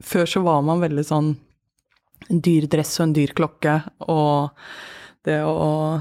før 0.00 0.30
så 0.30 0.40
var 0.40 0.62
man 0.64 0.80
veldig 0.80 1.04
sånn 1.04 1.34
en 2.30 2.40
dyr 2.40 2.64
dress 2.72 2.94
og 2.96 3.10
en 3.10 3.14
dyr 3.18 3.34
klokke, 3.36 3.74
og 4.08 4.56
det 5.26 5.42
å 5.44 6.00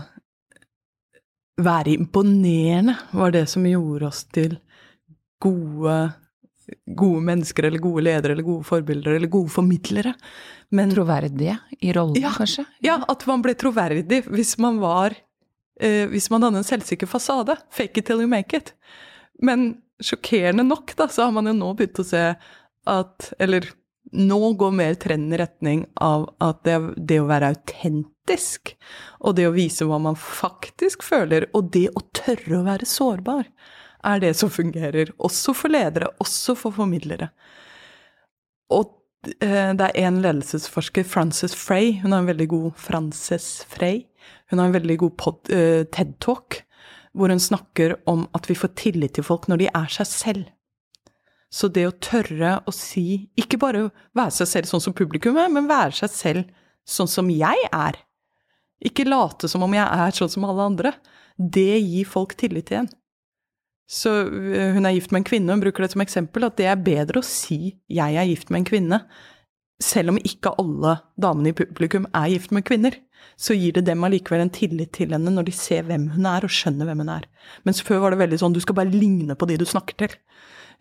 være 1.66 1.93
imponerende 1.97 2.95
var 3.14 3.32
det 3.36 3.45
som 3.49 3.66
gjorde 3.68 4.07
oss 4.09 4.24
til 4.34 4.57
gode 5.41 5.99
gode 6.95 7.20
mennesker 7.28 7.66
eller 7.68 7.82
gode 7.84 8.03
ledere 8.05 8.32
eller 8.32 8.45
gode 8.47 8.64
forbilder 8.64 9.18
eller 9.18 9.28
gode 9.28 9.49
formidlere. 9.51 10.14
Men 10.72 10.91
Troverdige 10.93 11.57
i 11.82 11.91
rollen, 11.91 12.16
Ja. 12.22 12.30
kanskje? 12.32 12.64
ja, 12.86 12.95
at 13.09 13.26
man 13.28 13.41
ble 13.43 13.55
troverdig 13.59 14.22
hvis 14.30 14.53
man 14.62 14.78
var 14.80 15.16
eh, 15.82 16.07
Hvis 16.07 16.30
man 16.30 16.43
hadde 16.43 16.57
en 16.62 16.64
selvsikker 16.64 17.07
fasade. 17.09 17.57
Fake 17.72 17.97
it 17.97 18.05
till 18.05 18.22
you 18.22 18.28
make 18.28 18.53
it. 18.55 18.74
Men 19.41 19.82
sjokkerende 20.01 20.64
nok, 20.64 20.95
da, 20.95 21.07
så 21.07 21.26
har 21.26 21.32
man 21.32 21.45
jo 21.49 21.53
nå 21.57 21.74
begynt 21.76 21.99
å 21.99 22.05
se 22.05 22.36
at 22.88 23.34
Eller 23.39 23.66
nå 24.12 24.53
går 24.59 24.72
mer 24.76 24.95
trenden 24.99 25.34
i 25.34 25.39
retning 25.39 25.86
av 25.95 26.26
at 26.43 26.64
det, 26.68 26.78
det 26.97 27.20
å 27.22 27.30
være 27.30 27.53
autentisk, 27.53 28.74
og 29.24 29.38
det 29.38 29.47
å 29.47 29.53
vise 29.55 29.88
hva 29.88 29.99
man 30.03 30.18
faktisk 30.20 31.05
føler, 31.07 31.47
og 31.55 31.72
det 31.76 31.88
å 31.95 32.03
tørre 32.16 32.59
å 32.59 32.66
være 32.68 32.88
sårbar, 32.89 33.47
er 34.03 34.24
det 34.24 34.34
som 34.38 34.51
fungerer. 34.51 35.14
Også 35.22 35.55
for 35.55 35.72
ledere, 35.72 36.12
også 36.24 36.57
for 36.59 36.76
formidlere. 36.76 37.30
Og 38.74 38.97
eh, 39.39 39.72
det 39.78 39.91
er 39.91 40.07
en 40.09 40.22
ledelsesforsker, 40.24 41.07
Frances 41.07 41.55
Frey, 41.55 41.99
hun 42.03 42.12
har 42.12 42.24
en 42.24 42.32
veldig 42.32 42.49
god 42.51 42.72
Frances 42.80 43.51
Frey, 43.72 44.05
hun 44.51 44.59
har 44.59 44.68
en 44.68 44.76
veldig 44.76 44.97
god 45.05 45.18
pod, 45.22 45.53
eh, 45.55 45.86
TED-talk, 45.88 46.64
hvor 47.16 47.32
hun 47.32 47.43
snakker 47.43 47.97
om 48.07 48.26
at 48.36 48.47
vi 48.47 48.55
får 48.55 48.76
tillit 48.80 49.16
til 49.16 49.28
folk 49.28 49.47
når 49.51 49.64
de 49.64 49.72
er 49.72 49.95
seg 49.99 50.07
selv. 50.07 50.51
Så 51.52 51.68
det 51.68 51.84
å 51.88 51.95
tørre 51.99 52.62
å 52.64 52.72
si, 52.72 53.28
ikke 53.39 53.60
bare 53.60 53.89
være 54.16 54.32
seg 54.39 54.47
selv 54.47 54.70
sånn 54.70 54.84
som 54.84 54.95
publikum 54.95 55.36
er, 55.41 55.52
men 55.52 55.68
være 55.70 55.97
seg 55.99 56.14
selv 56.16 56.45
sånn 56.88 57.12
som 57.12 57.30
jeg 57.34 57.68
er. 57.76 57.99
Ikke 58.82 59.06
late 59.06 59.49
som 59.52 59.64
om 59.66 59.76
jeg 59.76 59.84
er 59.84 60.16
sånn 60.16 60.32
som 60.32 60.47
alle 60.47 60.70
andre. 60.72 60.93
Det 61.36 61.76
gir 61.78 62.08
folk 62.08 62.38
tillit 62.39 62.72
igjen. 62.72 62.89
Så 63.91 64.14
øh, 64.24 64.72
hun 64.78 64.88
er 64.88 64.95
gift 64.95 65.12
med 65.12 65.22
en 65.22 65.28
kvinne, 65.28 65.52
hun 65.52 65.62
bruker 65.64 65.84
det 65.84 65.91
som 65.91 66.04
eksempel, 66.04 66.47
at 66.47 66.56
det 66.60 66.70
er 66.72 66.80
bedre 66.80 67.20
å 67.20 67.28
si 67.28 67.76
'jeg 67.91 68.16
er 68.16 68.30
gift 68.30 68.49
med 68.49 68.62
en 68.62 68.70
kvinne', 68.70 68.99
selv 69.84 70.14
om 70.14 70.18
ikke 70.18 70.54
alle 70.62 71.02
damene 71.20 71.52
i 71.52 71.58
publikum 71.58 72.06
er 72.16 72.30
gift 72.32 72.52
med 72.52 72.64
kvinner. 72.64 72.95
Så 73.38 73.54
gir 73.58 73.74
det 73.74 73.86
dem 73.86 74.04
allikevel 74.04 74.41
en 74.41 74.54
tillit 74.54 74.93
til 74.93 75.12
henne 75.12 75.34
når 75.34 75.49
de 75.49 75.52
ser 75.52 75.84
hvem 75.84 76.08
hun 76.16 76.26
er, 76.26 76.45
og 76.45 76.49
skjønner 76.54 76.88
hvem 76.88 77.04
hun 77.04 77.10
er. 77.10 77.28
Mens 77.66 77.82
før 77.82 77.99
var 77.99 78.12
det 78.12 78.22
veldig 78.22 78.39
sånn 78.39 78.54
du 78.54 78.62
skal 78.62 78.76
bare 78.76 78.93
ligne 78.93 79.36
på 79.36 79.47
de 79.49 79.58
du 79.58 79.66
snakker 79.66 79.97
til. 79.97 80.16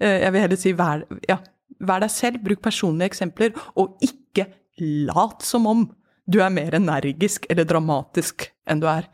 Eh, 0.00 0.20
Jeg 0.24 0.32
vil 0.32 0.40
heller 0.40 0.56
si 0.60 0.72
vær, 0.76 1.02
ja, 1.28 1.38
vær 1.80 2.00
deg 2.04 2.10
selv, 2.10 2.42
bruk 2.44 2.62
personlige 2.64 3.10
eksempler, 3.12 3.52
og 3.76 3.96
ikke 4.04 4.46
lat 4.80 5.42
som 5.44 5.66
om 5.66 5.86
du 6.30 6.38
er 6.40 6.52
mer 6.54 6.76
energisk 6.78 7.46
eller 7.50 7.64
dramatisk 7.68 8.48
enn 8.70 8.80
du 8.80 8.86
er. 8.88 9.08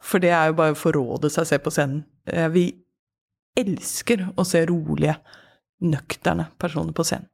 For 0.00 0.18
det 0.22 0.30
er 0.32 0.48
jo 0.48 0.56
bare 0.60 0.72
å 0.72 0.78
forråde 0.80 1.28
seg 1.32 1.46
selv 1.50 1.64
på 1.66 1.72
scenen. 1.74 2.04
Eh, 2.26 2.48
Vi 2.48 2.68
elsker 3.58 4.28
å 4.38 4.44
se 4.46 4.62
rolige, 4.70 5.16
nøkterne 5.82 6.46
personer 6.58 6.92
på 6.96 7.04
scenen. 7.04 7.28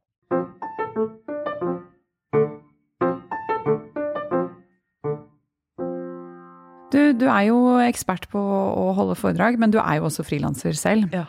Du, 6.91 6.99
du 7.19 7.25
er 7.27 7.49
jo 7.49 7.57
ekspert 7.83 8.29
på 8.31 8.39
å 8.39 8.85
holde 8.95 9.17
foredrag, 9.19 9.57
men 9.59 9.73
du 9.73 9.79
er 9.81 9.99
jo 9.99 10.07
også 10.07 10.23
frilanser 10.27 10.77
selv. 10.79 11.09
Ja. 11.13 11.25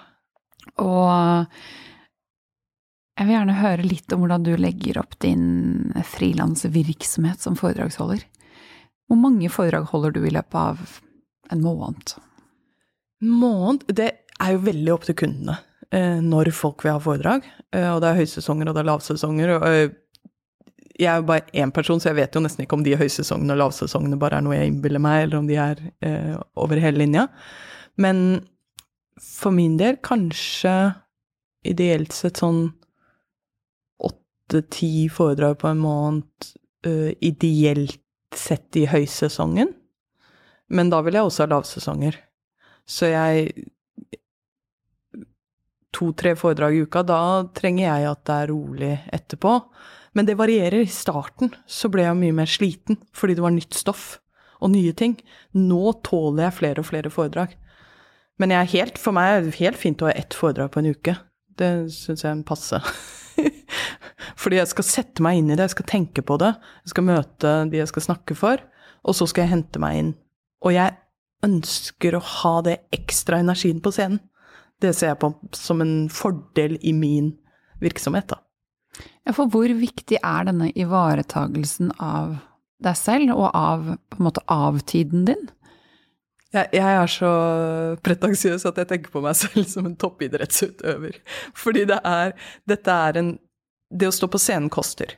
Og 0.82 1.54
jeg 3.18 3.26
vil 3.26 3.34
gjerne 3.34 3.58
høre 3.58 3.86
litt 3.86 4.12
om 4.14 4.22
hvordan 4.22 4.46
du 4.46 4.52
legger 4.60 5.00
opp 5.00 5.16
din 5.22 5.92
frilansvirksomhet 6.06 7.42
som 7.42 7.58
foredragsholder. 7.58 8.22
Hvor 9.08 9.18
mange 9.18 9.50
foredrag 9.50 9.88
holder 9.90 10.14
du 10.14 10.20
i 10.22 10.34
løpet 10.34 10.58
av 10.60 10.98
en 11.50 11.64
måned? 11.64 12.12
Måned, 13.24 13.88
det 13.90 14.10
er 14.38 14.54
jo 14.54 14.66
veldig 14.68 14.92
opp 14.94 15.08
til 15.08 15.16
kundene 15.18 15.56
eh, 15.90 16.20
når 16.22 16.52
folk 16.54 16.84
vil 16.84 16.94
ha 16.94 17.00
foredrag. 17.02 17.48
Eh, 17.74 17.88
og 17.90 18.02
det 18.04 18.12
er 18.12 18.20
høysesonger 18.20 18.70
og 18.70 18.76
det 18.76 18.84
er 18.84 18.90
lavsesonger. 18.92 19.54
Og, 19.56 19.66
eh, 19.66 19.96
jeg 20.98 21.10
er 21.10 21.18
jo 21.22 21.26
bare 21.30 21.58
én 21.58 21.72
person, 21.74 21.98
så 21.98 22.12
jeg 22.12 22.18
vet 22.20 22.38
jo 22.38 22.42
nesten 22.44 22.64
ikke 22.64 22.78
om 22.78 22.84
de 22.86 22.96
høysesongene 22.98 23.54
og 23.54 23.60
lavsesongene 23.64 24.18
bare 24.20 24.38
er 24.38 24.46
noe 24.46 24.58
jeg 24.58 24.70
innbiller 24.72 25.02
meg, 25.02 25.24
eller 25.24 25.40
om 25.40 25.50
de 25.50 25.58
er 25.62 25.82
eh, 26.04 26.36
over 26.58 26.80
hele 26.82 27.02
linja. 27.02 27.26
Men 27.98 28.44
for 29.22 29.54
min 29.54 29.76
del 29.80 29.98
kanskje 30.04 30.74
ideelt 31.68 32.14
sett 32.14 32.40
sånn 32.40 32.68
åtte-ti 34.04 35.08
foredrag 35.12 35.58
på 35.60 35.70
en 35.72 35.82
måned, 35.82 36.52
uh, 36.86 37.10
ideelt 37.20 38.00
sett 38.34 38.76
i 38.76 38.86
høysesongen. 38.88 39.72
Men 40.68 40.92
da 40.92 41.00
vil 41.04 41.16
jeg 41.16 41.28
også 41.28 41.46
ha 41.46 41.52
lavsesonger. 41.54 42.20
Så 42.88 43.12
jeg 43.12 43.68
To-tre 45.98 46.34
foredrag 46.36 46.76
i 46.76 46.82
uka, 46.84 47.00
da 47.02 47.48
trenger 47.56 47.86
jeg 47.86 48.08
at 48.10 48.20
det 48.28 48.34
er 48.34 48.50
rolig 48.52 48.90
etterpå. 49.16 49.54
Men 50.14 50.28
det 50.28 50.36
varierer. 50.38 50.84
I 50.84 50.92
starten 50.92 51.50
så 51.66 51.88
ble 51.90 52.04
jeg 52.04 52.18
mye 52.18 52.36
mer 52.36 52.50
sliten 52.50 53.00
fordi 53.16 53.38
det 53.38 53.44
var 53.44 53.54
nytt 53.56 53.74
stoff 53.74 54.18
og 54.60 54.74
nye 54.74 54.92
ting. 54.92 55.16
Nå 55.56 55.96
tåler 56.06 56.44
jeg 56.48 56.58
flere 56.58 56.84
og 56.84 56.88
flere 56.90 57.12
foredrag. 57.14 57.56
Men 58.38 58.54
helt, 58.54 58.98
for 59.02 59.16
meg 59.16 59.32
er 59.32 59.46
det 59.46 59.58
helt 59.58 59.78
fint 59.80 60.02
å 60.02 60.08
ha 60.08 60.14
ett 60.14 60.36
foredrag 60.36 60.70
på 60.74 60.82
en 60.82 60.92
uke. 60.94 61.16
Det 61.58 61.70
syns 61.90 62.22
jeg 62.22 62.30
er 62.30 62.36
en 62.36 62.46
passe. 62.46 62.78
Fordi 64.40 64.60
jeg 64.60 64.70
skal 64.70 64.86
sette 64.86 65.24
meg 65.24 65.40
inn 65.40 65.50
i 65.50 65.56
det, 65.56 65.66
jeg 65.66 65.76
skal 65.76 65.90
tenke 65.90 66.22
på 66.26 66.38
det. 66.40 66.52
Jeg 66.86 66.94
skal 66.94 67.08
møte 67.08 67.54
de 67.72 67.80
jeg 67.80 67.90
skal 67.90 68.06
snakke 68.10 68.36
for, 68.38 68.62
og 69.02 69.18
så 69.18 69.26
skal 69.30 69.44
jeg 69.44 69.54
hente 69.56 69.82
meg 69.82 69.98
inn. 69.98 70.12
Og 70.62 70.74
jeg 70.74 70.94
ønsker 71.46 72.16
å 72.18 72.24
ha 72.42 72.54
det 72.66 72.78
ekstra 72.94 73.40
energien 73.42 73.82
på 73.82 73.92
scenen. 73.94 74.20
Det 74.78 74.92
ser 74.94 75.12
jeg 75.12 75.20
på 75.22 75.32
som 75.58 75.82
en 75.82 76.06
fordel 76.12 76.76
i 76.86 76.92
min 76.94 77.32
virksomhet, 77.82 78.30
da. 78.30 78.38
Ja, 79.26 79.34
for 79.36 79.50
hvor 79.52 79.70
viktig 79.78 80.18
er 80.22 80.46
denne 80.48 80.70
ivaretagelsen 80.78 81.92
av 82.02 82.38
deg 82.82 82.98
selv, 82.98 83.34
og 83.34 83.50
av 83.50 83.84
på 83.98 84.20
en 84.20 84.26
måte 84.28 84.44
av 84.50 84.78
tiden 84.86 85.26
din? 85.28 85.48
Jeg, 86.54 86.70
jeg 86.72 86.92
er 87.02 87.10
så 87.12 87.30
pretensiøs 88.04 88.64
at 88.70 88.78
jeg 88.80 88.88
tenker 88.88 89.12
på 89.12 89.20
meg 89.24 89.36
selv 89.36 89.66
som 89.68 89.88
en 89.88 89.96
toppidrettsutøver. 90.00 91.18
Fordi 91.56 91.84
det 91.90 91.98
er 92.08 92.32
Dette 92.68 92.94
er 93.08 93.20
en 93.20 93.34
Det 93.88 94.08
å 94.08 94.12
stå 94.12 94.28
på 94.28 94.40
scenen 94.40 94.68
koster. 94.72 95.14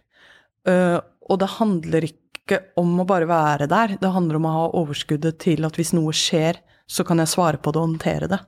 Uh, 0.69 0.99
og 1.27 1.41
det 1.43 1.49
handler 1.57 2.05
ikke 2.07 2.61
om 2.79 3.01
å 3.03 3.07
bare 3.07 3.27
være 3.27 3.67
der. 3.71 3.97
Det 3.99 4.13
handler 4.15 4.39
om 4.39 4.47
å 4.47 4.53
ha 4.55 4.69
overskuddet 4.79 5.41
til 5.43 5.67
at 5.67 5.79
hvis 5.79 5.91
noe 5.97 6.15
skjer, 6.15 6.61
så 6.87 7.03
kan 7.07 7.19
jeg 7.19 7.33
svare 7.33 7.59
på 7.59 7.73
det 7.75 7.81
og 7.81 7.89
håndtere 7.89 8.29
det. 8.31 8.39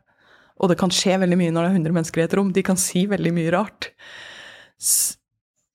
Og 0.63 0.71
det 0.71 0.79
kan 0.79 0.95
skje 0.95 1.19
veldig 1.23 1.39
mye 1.41 1.55
når 1.55 1.67
det 1.67 1.73
er 1.73 1.81
100 1.81 1.97
mennesker 1.97 2.23
i 2.23 2.25
et 2.29 2.37
rom. 2.39 2.53
De 2.55 2.63
kan 2.67 2.79
si 2.79 3.03
veldig 3.11 3.35
mye 3.35 3.51
rart. 3.55 3.91
S 4.79 5.19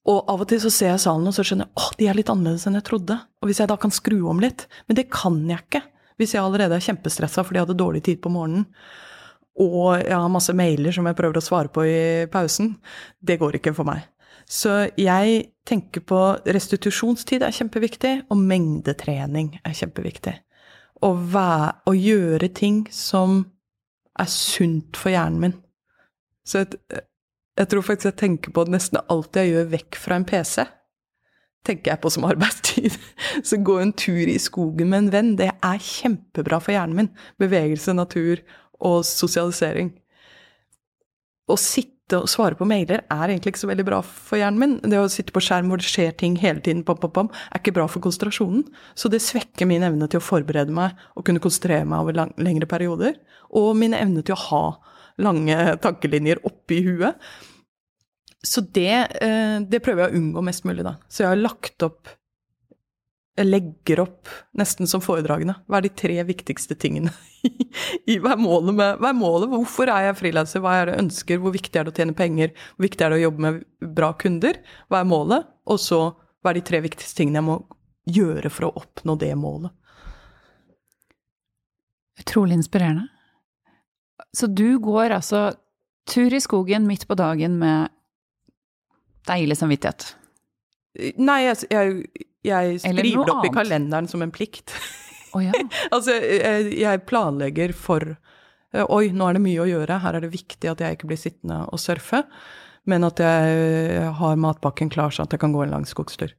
og 0.07 0.29
av 0.31 0.45
og 0.45 0.47
til 0.47 0.61
så 0.63 0.69
ser 0.71 0.93
jeg 0.93 1.03
salen 1.03 1.27
og 1.27 1.35
så 1.35 1.43
skjønner 1.43 1.67
jeg 1.67 1.81
åh, 1.81 1.87
de 1.99 2.05
er 2.07 2.15
litt 2.15 2.29
annerledes 2.31 2.63
enn 2.69 2.77
jeg 2.79 2.85
trodde. 2.87 3.17
Og 3.41 3.49
hvis 3.49 3.59
jeg 3.59 3.67
da 3.67 3.75
kan 3.79 3.91
skru 3.91 4.21
om 4.31 4.39
litt 4.39 4.63
Men 4.87 4.99
det 4.99 5.09
kan 5.11 5.41
jeg 5.49 5.59
ikke 5.65 5.81
hvis 6.17 6.33
jeg 6.35 6.43
allerede 6.43 6.77
er 6.77 6.83
kjempestressa 6.83 7.43
fordi 7.45 7.59
jeg 7.59 7.67
hadde 7.67 7.79
dårlig 7.79 8.03
tid 8.07 8.21
på 8.23 8.31
morgenen, 8.33 8.67
og 9.57 9.97
jeg 10.03 10.13
har 10.13 10.29
masse 10.29 10.53
mailer 10.53 10.93
som 10.93 11.07
jeg 11.09 11.17
prøver 11.17 11.39
å 11.39 11.41
svare 11.41 11.71
på 11.73 11.85
i 11.89 12.01
pausen. 12.29 12.75
Det 13.17 13.39
går 13.41 13.57
ikke 13.57 13.73
for 13.73 13.89
meg. 13.89 14.03
Så 14.45 14.91
jeg 15.01 15.47
tenker 15.67 16.03
på 16.07 16.19
restitusjonstid 16.45 17.43
er 17.43 17.55
kjempeviktig, 17.55 18.13
og 18.29 18.37
mengdetrening 18.37 19.55
er 19.65 19.75
kjempeviktig. 19.75 20.35
Å, 21.01 21.09
være, 21.33 21.73
å 21.89 21.93
gjøre 21.97 22.51
ting 22.53 22.83
som 22.93 23.41
er 24.17 24.29
sunt 24.31 24.97
for 24.97 25.13
hjernen 25.13 25.41
min. 25.41 25.57
Så 26.47 26.61
jeg, 26.61 26.79
jeg 27.57 27.69
tror 27.73 27.85
faktisk 27.89 28.11
jeg 28.11 28.21
tenker 28.21 28.53
på 28.55 28.65
nesten 28.69 29.01
alt 29.09 29.41
jeg 29.41 29.51
gjør 29.51 29.71
vekk 29.73 29.99
fra 29.99 30.21
en 30.21 30.27
PC 30.29 30.67
tenker 31.67 31.93
jeg 31.93 32.01
på 32.03 32.11
som 32.13 32.25
arbeidstid. 32.27 32.95
Så 33.47 33.59
gå 33.61 33.77
en 33.81 33.93
tur 33.95 34.27
i 34.27 34.39
skogen 34.41 34.91
med 34.91 35.05
en 35.05 35.11
venn, 35.13 35.35
det 35.39 35.51
er 35.53 35.83
kjempebra 35.83 36.61
for 36.63 36.75
hjernen 36.75 36.97
min. 37.01 37.13
Bevegelse, 37.41 37.95
natur 37.97 38.41
og 38.83 39.03
sosialisering. 39.07 39.93
Å 41.47 41.55
sitte 41.59 42.21
og 42.21 42.29
svare 42.31 42.55
på 42.55 42.67
mailer 42.67 43.01
er 43.11 43.31
egentlig 43.31 43.53
ikke 43.53 43.61
så 43.65 43.69
veldig 43.69 43.85
bra 43.87 43.99
for 44.05 44.39
hjernen 44.39 44.61
min. 44.61 44.75
Det 44.83 44.99
å 44.99 45.09
sitte 45.11 45.35
på 45.35 45.43
skjerm 45.43 45.71
hvor 45.71 45.81
det 45.81 45.87
skjer 45.87 46.13
ting 46.19 46.37
hele 46.39 46.63
tiden, 46.63 46.85
pom, 46.87 46.99
pom, 47.01 47.11
pom, 47.13 47.31
er 47.51 47.59
ikke 47.59 47.75
bra 47.75 47.87
for 47.91 48.03
konsentrasjonen. 48.03 48.63
Så 48.95 49.11
det 49.11 49.23
svekker 49.25 49.67
min 49.67 49.83
evne 49.87 50.07
til 50.11 50.21
å 50.21 50.27
forberede 50.27 50.75
meg 50.75 50.95
og 51.15 51.27
kunne 51.27 51.43
konsentrere 51.43 51.87
meg 51.87 52.05
over 52.05 52.15
lang, 52.21 52.31
lengre 52.39 52.69
perioder. 52.69 53.19
Og 53.55 53.73
min 53.79 53.95
evne 53.97 54.23
til 54.23 54.37
å 54.37 54.43
ha 54.47 54.63
lange 55.23 55.77
tankelinjer 55.83 56.43
oppi 56.47 56.81
huet. 56.85 57.19
Så 58.45 58.61
det, 58.61 58.93
det, 59.69 59.81
prøver 59.83 60.05
jeg 60.05 60.13
å 60.13 60.19
unngå 60.19 60.43
mest 60.45 60.65
mulig, 60.67 60.85
da. 60.85 60.95
Så 61.09 61.23
jeg 61.23 61.31
har 61.33 61.39
lagt 61.39 61.83
opp 61.83 62.11
Jeg 63.37 63.49
legger 63.49 63.99
opp 64.01 64.29
nesten 64.57 64.89
som 64.89 65.01
foredragene. 65.03 65.57
Hva 65.69 65.79
er 65.79 65.87
de 65.87 65.91
tre 65.93 66.15
viktigste 66.25 66.77
tingene? 66.79 67.11
I, 68.09 68.17
hva, 68.17 68.33
er 68.33 68.41
målet 68.41 68.77
med, 68.77 69.01
hva 69.01 69.11
er 69.11 69.17
målet? 69.17 69.49
Hvorfor 69.51 69.91
er 69.93 70.07
jeg 70.07 70.19
frilanser? 70.21 70.63
Hva 70.63 70.73
er 70.77 70.87
det 70.87 70.95
jeg 70.95 71.05
ønsker? 71.05 71.41
Hvor 71.43 71.53
viktig 71.53 71.77
er 71.77 71.85
det 71.85 71.93
å 71.93 71.97
tjene 71.99 72.17
penger? 72.17 72.53
Hvor 72.75 72.87
viktig 72.87 73.05
er 73.05 73.13
det 73.13 73.19
å 73.19 73.25
jobbe 73.27 73.45
med 73.45 73.59
bra 73.97 74.13
kunder? 74.17 74.61
Hva 74.89 75.03
er 75.03 75.11
målet? 75.11 75.51
Og 75.69 75.81
så 75.81 76.01
hva 76.41 76.53
er 76.53 76.61
de 76.61 76.65
tre 76.69 76.79
viktigste 76.85 77.17
tingene 77.19 77.41
jeg 77.41 77.47
må 77.49 77.57
gjøre 78.07 78.49
for 78.53 78.69
å 78.69 78.73
oppnå 78.79 79.17
det 79.19 79.33
målet? 79.35 79.73
Utrolig 82.23 82.57
inspirerende. 82.57 83.07
Så 84.33 84.47
du 84.47 84.79
går 84.79 85.13
altså 85.17 85.51
tur 86.09 86.33
i 86.33 86.41
skogen 86.41 86.87
midt 86.87 87.05
på 87.07 87.17
dagen 87.19 87.59
med 87.59 87.91
Deilig 89.27 89.57
samvittighet. 89.59 90.11
Nei, 91.21 91.41
jeg, 91.45 91.67
jeg, 91.69 92.23
jeg 92.47 92.79
skriver 92.81 93.27
det 93.27 93.33
opp 93.35 93.45
i 93.45 93.53
kalenderen 93.53 94.07
som 94.09 94.23
en 94.25 94.33
plikt. 94.33 94.73
Oh, 95.35 95.43
ja. 95.43 95.51
altså, 95.95 96.15
jeg, 96.15 96.71
jeg 96.79 97.03
planlegger 97.09 97.73
for 97.77 98.05
eh, 98.07 98.85
Oi, 98.85 99.11
nå 99.13 99.27
er 99.27 99.37
det 99.37 99.43
mye 99.43 99.65
å 99.65 99.69
gjøre, 99.69 99.99
her 100.03 100.17
er 100.17 100.25
det 100.25 100.33
viktig 100.33 100.71
at 100.71 100.81
jeg 100.81 100.97
ikke 100.97 101.11
blir 101.11 101.19
sittende 101.21 101.59
og 101.67 101.81
surfe, 101.81 102.23
men 102.87 103.03
at 103.03 103.19
jeg 103.19 104.07
har 104.17 104.39
matpakken 104.39 104.89
klar 104.93 105.13
sånn 105.13 105.27
at 105.27 105.35
jeg 105.35 105.43
kan 105.43 105.53
gå 105.53 105.65
en 105.65 105.75
lang 105.75 105.85
skogstur. 105.85 106.31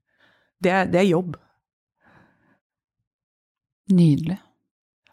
Det, 0.59 0.73
det 0.91 1.03
er 1.03 1.11
jobb. 1.11 1.37
Nydelig. 3.93 4.39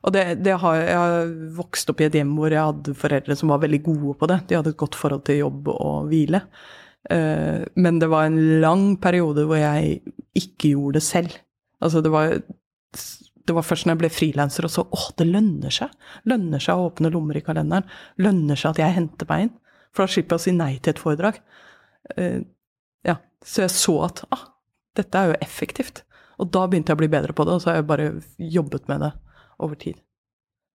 Og 0.05 0.13
det, 0.13 0.23
det 0.45 0.55
har, 0.61 0.78
jeg 0.78 0.97
har 1.01 1.30
vokst 1.57 1.89
opp 1.89 2.01
i 2.01 2.07
et 2.07 2.15
hjem 2.15 2.36
hvor 2.38 2.53
jeg 2.53 2.61
hadde 2.61 2.93
foreldre 2.97 3.38
som 3.38 3.51
var 3.51 3.63
veldig 3.63 3.82
gode 3.88 4.15
på 4.21 4.30
det. 4.30 4.39
De 4.47 4.57
hadde 4.57 4.73
et 4.76 4.80
godt 4.80 4.97
forhold 4.97 5.23
til 5.26 5.41
jobb 5.41 5.69
og 5.73 6.11
hvile. 6.11 6.43
Eh, 7.10 7.66
men 7.76 7.99
det 7.99 8.10
var 8.10 8.26
en 8.26 8.39
lang 8.62 8.86
periode 9.01 9.45
hvor 9.45 9.60
jeg 9.60 9.99
ikke 10.38 10.74
gjorde 10.74 10.99
det 10.99 11.06
selv. 11.06 11.36
Altså 11.84 12.01
det 12.01 12.12
var, 12.14 12.34
det 13.45 13.56
var 13.58 13.68
først 13.68 13.86
når 13.86 13.95
jeg 13.95 14.01
ble 14.03 14.14
frilanser 14.14 14.68
og 14.68 14.74
så 14.74 14.86
åh, 14.86 15.06
det 15.20 15.28
lønner 15.30 15.74
seg. 15.74 15.93
Lønner 16.30 16.64
seg 16.64 16.80
å 16.80 16.89
åpne 16.89 17.14
lommer 17.14 17.38
i 17.38 17.43
kalenderen. 17.45 17.88
Lønner 18.22 18.60
seg 18.60 18.74
at 18.74 18.84
jeg 18.86 18.97
henter 18.97 19.30
meg 19.30 19.47
inn. 19.47 19.53
For 19.95 20.06
da 20.06 20.12
slipper 20.12 20.36
jeg 20.36 20.41
å 20.41 20.45
si 20.47 20.56
nei 20.56 20.74
til 20.80 20.91
et 20.91 20.99
foredrag. 20.99 21.39
Uh, 22.20 22.41
ja, 23.08 23.16
Så 23.45 23.64
jeg 23.64 23.72
så 23.74 23.93
at 24.10 24.26
ah, 24.36 24.49
dette 24.97 25.22
er 25.22 25.32
jo 25.32 25.38
effektivt. 25.45 26.03
Og 26.41 26.49
da 26.51 26.66
begynte 26.68 26.91
jeg 26.91 26.97
å 26.97 27.03
bli 27.03 27.12
bedre 27.14 27.36
på 27.36 27.45
det, 27.47 27.56
og 27.56 27.64
så 27.64 27.72
har 27.72 27.80
jeg 27.80 27.88
bare 27.88 28.10
jobbet 28.36 28.89
med 28.91 29.06
det 29.06 29.14
over 29.64 29.80
tid. 29.80 30.01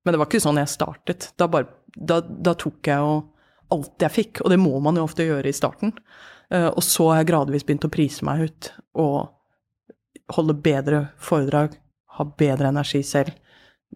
Men 0.05 0.14
det 0.14 0.22
var 0.22 0.31
ikke 0.31 0.41
sånn 0.41 0.61
jeg 0.61 0.72
startet. 0.72 1.26
Da, 1.37 1.51
bare, 1.53 1.68
da, 1.93 2.20
da 2.24 2.55
tok 2.57 2.89
jeg 2.89 3.05
jo 3.05 3.18
alt 3.75 4.05
jeg 4.05 4.14
fikk, 4.14 4.43
og 4.45 4.53
det 4.53 4.61
må 4.61 4.79
man 4.83 4.99
jo 4.99 5.07
ofte 5.07 5.27
gjøre 5.27 5.51
i 5.51 5.57
starten. 5.57 5.95
Eh, 6.51 6.68
og 6.68 6.83
så 6.85 7.11
har 7.11 7.21
jeg 7.21 7.31
gradvis 7.33 7.66
begynt 7.66 7.87
å 7.87 7.93
prise 7.93 8.27
meg 8.27 8.47
ut 8.49 8.71
og 9.01 10.37
holde 10.37 10.57
bedre 10.62 11.05
foredrag, 11.18 11.75
ha 12.16 12.27
bedre 12.39 12.71
energi 12.71 13.03
selv, 13.07 13.35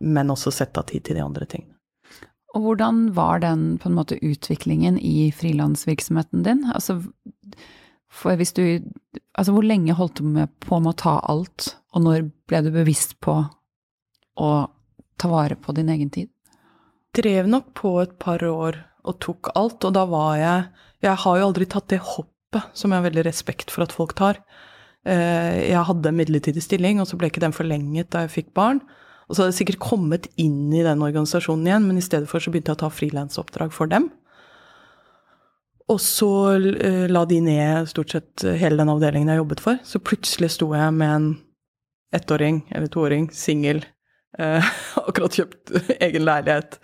men 0.00 0.32
også 0.32 0.52
sette 0.54 0.82
av 0.82 0.88
tid 0.90 1.06
til 1.06 1.18
de 1.18 1.24
andre 1.24 1.46
tingene. 1.46 1.72
Og 2.54 2.68
hvordan 2.68 3.08
var 3.16 3.40
den 3.42 3.64
på 3.82 3.90
en 3.90 3.96
måte 3.96 4.18
utviklingen 4.22 4.98
i 4.98 5.32
frilansvirksomheten 5.34 6.44
din? 6.46 6.62
Altså, 6.74 7.00
hvis 8.22 8.54
du 8.54 8.64
Altså, 9.34 9.50
hvor 9.50 9.64
lenge 9.66 9.96
holdt 9.98 10.20
du 10.20 10.28
med 10.30 10.46
på 10.62 10.76
med 10.78 10.92
å 10.92 10.98
ta 11.02 11.12
alt, 11.26 11.72
og 11.90 12.04
når 12.04 12.28
ble 12.46 12.60
du 12.62 12.68
bevisst 12.70 13.16
på 13.18 13.32
å 14.38 14.50
ta 15.18 15.30
vare 15.32 15.56
på 15.58 15.74
din 15.74 15.90
egen 15.90 16.12
tid? 16.14 16.28
drev 17.14 17.48
nok 17.48 17.74
på 17.78 17.94
et 18.02 18.16
par 18.18 18.42
år 18.46 18.80
og 19.04 19.18
tok 19.20 19.52
alt, 19.54 19.84
og 19.84 19.94
da 19.96 20.04
var 20.08 20.36
jeg 20.40 20.68
Jeg 21.04 21.20
har 21.20 21.36
jo 21.38 21.46
aldri 21.50 21.66
tatt 21.68 21.88
det 21.92 22.00
hoppet 22.00 22.70
som 22.72 22.90
jeg 22.90 23.02
har 23.02 23.10
veldig 23.10 23.24
respekt 23.26 23.70
for 23.70 23.84
at 23.84 23.92
folk 23.92 24.14
tar. 24.16 24.38
Eh, 25.04 25.68
Jeg 25.68 25.84
hadde 25.84 26.08
en 26.08 26.16
midlertidig 26.16 26.62
stilling, 26.64 27.00
og 27.00 27.06
så 27.06 27.18
ble 27.20 27.28
ikke 27.28 27.42
den 27.44 27.52
forlenget 27.52 28.08
da 28.14 28.24
jeg 28.24 28.30
fikk 28.30 28.54
barn. 28.54 28.80
Og 29.28 29.34
så 29.36 29.42
hadde 29.42 29.52
jeg 29.52 29.66
sikkert 29.66 29.82
kommet 29.84 30.28
inn 30.40 30.72
i 30.72 30.82
den 30.84 31.02
organisasjonen 31.02 31.66
igjen, 31.66 31.86
men 31.88 31.98
i 31.98 32.04
stedet 32.04 32.28
for 32.30 32.40
så 32.40 32.52
begynte 32.52 32.72
jeg 32.72 32.78
å 32.78 32.82
ta 32.86 32.92
frilansoppdrag 32.92 33.72
for 33.72 33.90
dem. 33.92 34.10
Og 35.92 36.00
så 36.00 36.30
eh, 36.80 37.04
la 37.12 37.24
de 37.28 37.40
ned 37.44 37.88
stort 37.90 38.14
sett 38.14 38.44
hele 38.56 38.80
den 38.80 38.88
avdelingen 38.88 39.28
jeg 39.28 39.42
jobbet 39.42 39.60
for. 39.64 39.80
Så 39.84 40.00
plutselig 40.00 40.54
sto 40.56 40.70
jeg 40.72 40.94
med 40.96 41.10
en 41.10 41.26
ettåring 42.16 42.62
eller 42.72 42.88
toåring, 42.88 43.28
singel, 43.34 43.84
eh, 44.38 44.72
akkurat 45.08 45.36
kjøpt 45.36 45.74
egen 46.00 46.24
leilighet, 46.24 46.78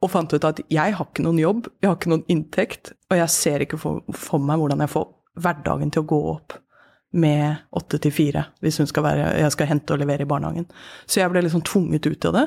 og 0.00 0.10
fant 0.10 0.32
ut 0.32 0.46
at 0.48 0.62
jeg 0.72 0.96
har 0.96 1.06
ikke 1.06 1.24
noen 1.24 1.38
jobb, 1.40 1.68
jeg 1.82 1.90
har 1.90 1.98
ikke 1.98 2.12
noen 2.12 2.26
inntekt, 2.32 2.94
og 3.10 3.18
jeg 3.20 3.32
ser 3.34 3.64
ikke 3.66 3.78
for, 3.80 4.00
for 4.16 4.42
meg 4.42 4.60
hvordan 4.62 4.80
jeg 4.84 4.92
får 4.94 5.08
hverdagen 5.40 5.92
til 5.92 6.04
å 6.04 6.10
gå 6.10 6.20
opp 6.32 6.56
med 7.20 7.56
åtte 7.76 7.98
til 8.02 8.14
fire, 8.14 8.44
hvis 8.62 8.78
skal 8.86 9.04
være, 9.04 9.30
jeg 9.42 9.54
skal 9.54 9.68
hente 9.72 9.94
og 9.94 10.00
levere 10.00 10.24
i 10.24 10.30
barnehagen. 10.30 10.68
Så 11.10 11.20
jeg 11.20 11.32
ble 11.32 11.42
liksom 11.44 11.64
tvunget 11.66 12.06
ut 12.06 12.28
av 12.30 12.36
det. 12.36 12.44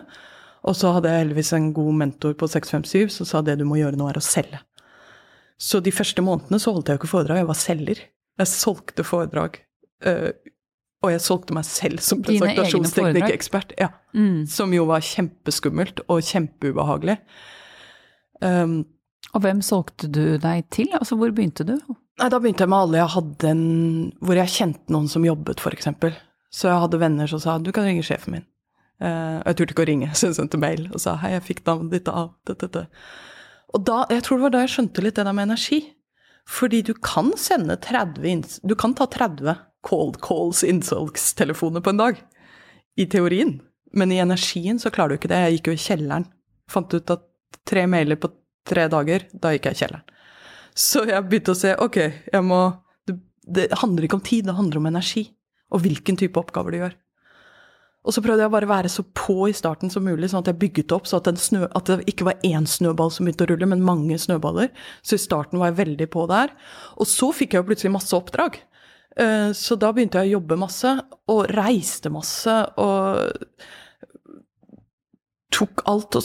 Og 0.64 0.78
så 0.80 0.94
hadde 0.96 1.12
jeg 1.12 1.26
heldigvis 1.26 1.52
en 1.58 1.74
god 1.76 1.98
mentor 2.00 2.38
på 2.40 2.48
657 2.48 3.18
som 3.18 3.28
sa 3.28 3.42
det 3.44 3.58
du 3.60 3.66
må 3.68 3.82
gjøre 3.82 4.00
nå, 4.00 4.08
er 4.08 4.20
å 4.20 4.24
selge. 4.24 4.62
Så 5.60 5.82
de 5.84 5.92
første 5.96 6.24
månedene 6.24 6.60
så 6.60 6.72
holdt 6.74 6.90
jeg 6.90 6.98
jo 6.98 7.02
ikke 7.02 7.12
foredrag, 7.12 7.42
jeg 7.44 7.50
var 7.50 7.60
selger. 7.60 8.04
Jeg 8.40 8.52
solgte 8.52 9.06
foredrag. 9.06 9.60
øh, 10.08 10.32
og 11.04 11.12
jeg 11.12 11.22
solgte 11.22 11.54
meg 11.58 11.66
selv 11.68 12.00
som 12.02 12.22
presentasjonsteknikkekspert. 12.24 13.74
Ja, 13.80 13.90
Mm. 14.14 14.46
som 14.48 14.72
jo 14.74 14.86
var 14.86 15.02
kjempeskummelt 15.02 16.00
og 16.08 16.22
kjempeubehagelig. 16.22 17.18
Um, 18.42 18.86
Og 19.34 19.42
hvem 19.42 19.62
solgte 19.66 20.10
du 20.12 20.38
deg 20.38 20.68
til? 20.70 20.88
Altså, 20.94 21.16
hvor 21.18 21.32
begynte 21.34 21.66
du? 21.66 21.78
Nei, 22.20 22.28
da 22.30 22.38
begynte 22.40 22.62
jeg 22.62 22.70
med 22.70 22.78
alle 22.78 23.00
jeg 23.00 23.10
hadde 23.16 23.50
en 23.50 23.64
Hvor 24.22 24.36
jeg 24.38 24.52
kjente 24.54 24.94
noen 24.94 25.08
som 25.10 25.24
jobbet, 25.26 25.60
f.eks. 25.64 25.88
Så 26.54 26.70
jeg 26.70 26.82
hadde 26.84 27.00
venner 27.02 27.26
som 27.32 27.40
sa 27.42 27.56
du 27.58 27.72
kan 27.74 27.88
ringe 27.88 28.04
sjefen 28.06 28.36
min. 28.38 28.46
Uh, 29.02 29.40
og 29.42 29.48
jeg 29.50 29.56
turte 29.58 29.74
ikke 29.74 29.86
å 29.88 29.90
ringe, 29.90 30.12
så 30.18 30.28
jeg 30.30 30.38
sendte 30.38 30.60
mail 30.62 30.86
og 30.94 31.02
sa 31.02 31.16
hei, 31.24 31.32
jeg 31.34 31.44
fikk 31.48 31.64
navnet 31.66 31.92
ditt 31.98 32.08
av 32.14 32.30
dette, 32.46 32.68
dette. 32.70 32.86
Og 33.74 33.84
da, 33.90 34.04
jeg 34.14 34.22
tror 34.22 34.38
det 34.38 34.44
var 34.46 34.54
da 34.54 34.62
jeg 34.68 34.74
skjønte 34.76 35.02
litt 35.04 35.16
det 35.18 35.26
der 35.26 35.34
med 35.34 35.48
energi. 35.50 35.82
Fordi 36.46 36.82
du 36.86 36.94
kan 36.94 37.32
sende 37.40 37.78
30 37.82 38.26
inns- 38.30 38.60
Du 38.68 38.76
kan 38.76 38.94
ta 38.94 39.06
30 39.08 39.56
cold 39.84 40.22
calls, 40.24 40.64
innsalgstelefoner 40.64 41.84
på 41.84 41.94
en 41.94 42.02
dag. 42.02 42.22
I 42.96 43.06
teorien. 43.10 43.58
Men 43.94 44.12
i 44.12 44.22
energien 44.22 44.80
så 44.80 44.92
klarer 44.94 45.14
du 45.14 45.22
ikke 45.22 45.32
det. 45.32 45.42
Jeg 45.44 45.58
gikk 45.58 45.70
jo 45.70 45.76
i 45.78 45.84
kjelleren. 45.84 46.26
Fant 46.72 46.94
ut 46.94 47.14
at 47.14 47.28
tre 47.68 47.86
mailer 47.90 48.18
på 48.20 48.32
tre 48.68 48.88
dager, 48.92 49.28
da 49.34 49.52
gikk 49.54 49.70
jeg 49.70 49.78
i 49.78 49.82
kjelleren. 49.84 50.10
Så 50.74 51.04
jeg 51.06 51.28
begynte 51.30 51.54
å 51.54 51.58
se, 51.60 51.76
ok, 51.78 52.00
jeg 52.34 52.46
må 52.46 52.64
det, 53.06 53.20
det 53.46 53.68
handler 53.84 54.08
ikke 54.08 54.18
om 54.18 54.26
tid, 54.26 54.48
det 54.48 54.58
handler 54.58 54.82
om 54.82 54.90
energi. 54.90 55.28
Og 55.74 55.84
hvilken 55.84 56.18
type 56.18 56.40
oppgaver 56.40 56.74
du 56.74 56.80
gjør. 56.80 56.96
Og 58.04 58.12
så 58.12 58.24
prøvde 58.24 58.44
jeg 58.44 58.52
bare 58.52 58.68
å 58.68 58.72
være 58.74 58.90
så 58.92 59.06
på 59.16 59.46
i 59.48 59.56
starten 59.56 59.92
som 59.92 60.04
mulig, 60.04 60.28
sånn 60.32 60.44
at 60.44 60.50
jeg 60.52 60.60
bygget 60.60 60.92
opp 60.96 61.06
så 61.08 61.22
at, 61.22 61.30
snø, 61.40 61.70
at 61.72 61.88
det 61.88 62.04
ikke 62.12 62.28
var 62.28 62.42
én 62.44 62.66
snøball 62.68 63.14
som 63.14 63.24
begynte 63.24 63.46
å 63.46 63.52
rulle, 63.54 63.70
men 63.72 63.86
mange 63.86 64.18
snøballer. 64.20 64.74
Så 65.06 65.16
i 65.16 65.24
starten 65.24 65.62
var 65.62 65.72
jeg 65.72 65.80
veldig 65.80 66.10
på 66.12 66.26
der. 66.32 66.52
Og 67.00 67.08
så 67.08 67.32
fikk 67.36 67.56
jeg 67.56 67.64
jo 67.64 67.70
plutselig 67.70 67.94
masse 67.96 68.18
oppdrag. 68.18 68.60
Eh, 69.18 69.52
Så 69.54 69.76
da 69.80 69.92
begynte 69.94 70.24
jeg 70.24 70.34
å 70.34 70.40
jobbe 70.40 70.58
masse, 70.58 70.98
og 71.30 71.46
reiste 71.54 72.10
masse, 72.14 72.56
og 72.78 73.32
tok 75.54 75.84
alt 75.86 76.16
og 76.18 76.24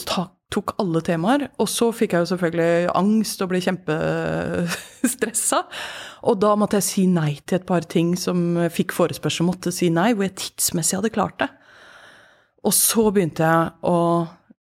tok 0.49 0.73
alle 0.81 1.03
temaer. 1.05 1.51
Og 1.61 1.69
så 1.69 1.91
fikk 1.93 2.17
jeg 2.17 2.25
jo 2.25 2.31
selvfølgelig 2.33 2.89
angst 2.97 3.43
og 3.45 3.51
ble 3.53 3.61
kjempestressa. 3.61 5.61
Og 6.25 6.41
da 6.41 6.55
måtte 6.57 6.81
jeg 6.81 6.89
si 6.89 7.05
nei 7.07 7.37
til 7.45 7.61
et 7.61 7.69
par 7.69 7.85
ting 7.85 8.17
som 8.17 8.57
fikk 8.73 8.97
forespørsel 8.97 9.45
om 9.45 9.53
måtte 9.53 9.73
si 9.75 9.93
nei, 9.93 10.15
hvor 10.15 10.25
jeg 10.25 10.39
tidsmessig 10.41 10.97
hadde 10.99 11.13
klart 11.15 11.39
det. 11.45 11.51
Og 12.65 12.73
så 12.75 13.11
begynte 13.13 13.45
jeg 13.45 13.71
å 13.87 13.99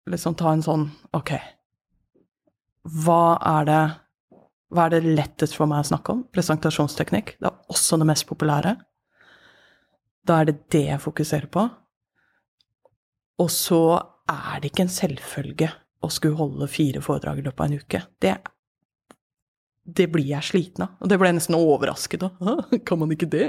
liksom 0.08 0.36
ta 0.40 0.54
en 0.54 0.64
sånn 0.64 0.86
Ok, 1.18 1.34
hva 3.04 3.38
er 3.58 3.66
det 3.68 3.82
hva 4.74 4.88
er 4.88 4.98
det 4.98 5.16
lettest 5.16 5.56
for 5.56 5.70
meg 5.70 5.86
å 5.86 5.88
snakke 5.88 6.14
om? 6.14 6.26
Presentasjonsteknikk. 6.36 7.38
Det 7.40 7.48
er 7.50 7.72
også 7.72 8.00
det 8.02 8.08
mest 8.10 8.28
populære. 8.28 8.76
Da 10.28 10.42
er 10.42 10.50
det 10.50 10.58
det 10.74 10.84
jeg 10.90 11.04
fokuserer 11.04 11.48
på. 11.52 11.64
Og 13.40 13.50
så 13.54 13.82
er 14.28 14.60
det 14.60 14.74
ikke 14.74 14.88
en 14.88 14.92
selvfølge 14.92 15.70
å 16.04 16.10
skulle 16.12 16.38
holde 16.40 16.68
fire 16.72 17.02
foredrag 17.04 17.40
i 17.40 17.46
løpet 17.46 17.64
av 17.64 17.70
en 17.70 17.80
uke. 17.80 18.02
Det, 18.24 18.34
det 20.00 20.08
blir 20.12 20.28
jeg 20.34 20.50
sliten 20.50 20.84
av. 20.84 20.98
Og 21.00 21.12
det 21.12 21.20
ble 21.22 21.32
jeg 21.32 21.38
nesten 21.40 21.58
overrasket 21.58 22.26
av. 22.28 22.66
Kan 22.88 23.00
man 23.02 23.14
ikke 23.16 23.30
det? 23.32 23.48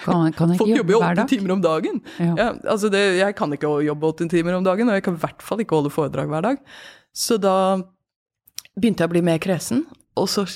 Kan, 0.00 0.30
kan 0.36 0.54
Folk 0.56 0.72
jobber 0.72 0.96
jo 0.96 1.02
åtte 1.04 1.26
timer 1.34 1.56
om 1.58 1.64
dagen. 1.64 2.00
Ja. 2.16 2.30
Ja, 2.40 2.46
altså 2.72 2.88
det, 2.94 3.02
jeg 3.18 3.36
kan 3.36 3.52
ikke 3.52 3.74
jobbe 3.84 4.14
åtte 4.14 4.30
timer 4.32 4.56
om 4.56 4.64
dagen, 4.64 4.88
og 4.88 4.96
jeg 4.96 5.04
kan 5.04 5.18
i 5.18 5.22
hvert 5.26 5.44
fall 5.44 5.60
ikke 5.64 5.76
holde 5.82 5.92
foredrag 5.92 6.32
hver 6.32 6.48
dag. 6.48 6.64
Så 7.14 7.36
da 7.42 7.56
begynte 8.74 9.04
jeg 9.04 9.12
å 9.12 9.14
bli 9.14 9.22
mer 9.28 9.42
kresen, 9.42 9.84
og 10.20 10.30
så 10.30 10.46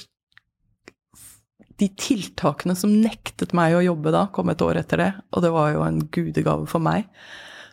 De 1.79 1.87
tiltakene 1.95 2.75
som 2.75 2.91
nektet 2.91 3.53
meg 3.55 3.77
å 3.77 3.85
jobbe 3.85 4.11
da, 4.11 4.25
kom 4.35 4.51
et 4.51 4.63
år 4.67 4.81
etter 4.81 4.99
det, 4.99 5.13
og 5.31 5.45
det 5.45 5.53
var 5.55 5.69
jo 5.71 5.85
en 5.87 6.01
gudegave 6.11 6.67
for 6.67 6.83
meg. 6.83 7.07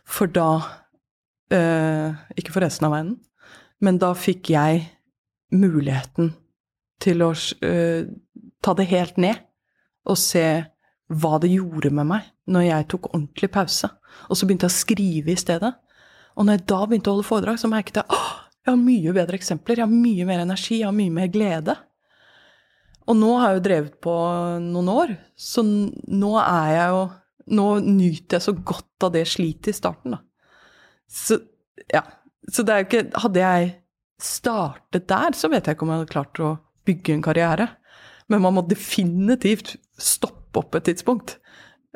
For 0.06 0.30
da 0.30 0.62
eh, 1.50 2.14
Ikke 2.38 2.54
for 2.54 2.62
resten 2.62 2.86
av 2.86 2.94
verden, 2.94 3.16
men 3.82 3.98
da 3.98 4.12
fikk 4.14 4.52
jeg 4.54 4.84
muligheten 5.56 6.36
til 7.02 7.26
å 7.26 7.32
eh, 7.66 8.06
ta 8.62 8.74
det 8.78 8.88
helt 8.94 9.18
ned 9.22 9.42
og 10.06 10.18
se 10.22 10.46
hva 11.10 11.38
det 11.42 11.52
gjorde 11.54 11.92
med 11.94 12.10
meg 12.10 12.30
når 12.50 12.68
jeg 12.68 12.90
tok 12.94 13.10
ordentlig 13.12 13.50
pause. 13.54 13.90
Og 14.30 14.38
så 14.38 14.46
begynte 14.46 14.70
jeg 14.70 14.74
å 14.74 14.80
skrive 14.80 15.34
i 15.34 15.40
stedet. 15.40 15.74
Og 16.36 16.46
når 16.46 16.60
jeg 16.60 16.68
da 16.72 16.80
begynte 16.86 17.12
å 17.12 17.16
holde 17.16 17.28
foredrag, 17.28 17.60
så 17.62 17.70
merket 17.72 18.02
jeg 18.02 18.06
at 18.10 18.45
jeg 18.66 18.74
har 18.74 18.82
mye 18.82 19.14
bedre 19.14 19.38
eksempler, 19.38 19.78
jeg 19.78 19.86
har 19.86 19.94
mye 19.94 20.26
mer 20.26 20.42
energi, 20.42 20.80
jeg 20.80 20.90
har 20.90 20.96
mye 20.96 21.14
mer 21.14 21.28
glede. 21.30 21.76
Og 23.06 23.18
nå 23.20 23.30
har 23.38 23.52
jeg 23.52 23.60
jo 23.60 23.66
drevet 23.68 23.98
på 24.02 24.16
noen 24.64 24.90
år, 24.90 25.14
så 25.38 25.62
nå 25.62 26.34
er 26.42 26.74
jeg 26.78 26.90
jo 26.96 27.06
Nå 27.46 27.66
nyter 27.78 28.40
jeg 28.40 28.42
så 28.42 28.52
godt 28.58 29.06
av 29.06 29.12
det 29.14 29.22
slitet 29.30 29.68
i 29.70 29.74
starten, 29.78 30.16
da. 30.16 30.18
Så 31.06 31.36
ja. 31.94 32.02
Så 32.50 32.64
det 32.66 32.74
er 32.74 32.80
jo 32.82 32.88
ikke 32.88 33.20
Hadde 33.22 33.44
jeg 33.44 33.68
startet 34.18 35.06
der, 35.12 35.38
så 35.38 35.52
vet 35.54 35.68
jeg 35.68 35.78
ikke 35.78 35.86
om 35.86 35.92
jeg 35.94 36.02
hadde 36.02 36.10
klart 36.16 36.42
å 36.42 36.50
bygge 36.90 37.14
en 37.14 37.22
karriere. 37.22 37.68
Men 38.34 38.42
man 38.48 38.56
må 38.58 38.64
definitivt 38.66 39.76
stoppe 39.94 40.64
opp 40.64 40.80
et 40.80 40.88
tidspunkt 40.90 41.36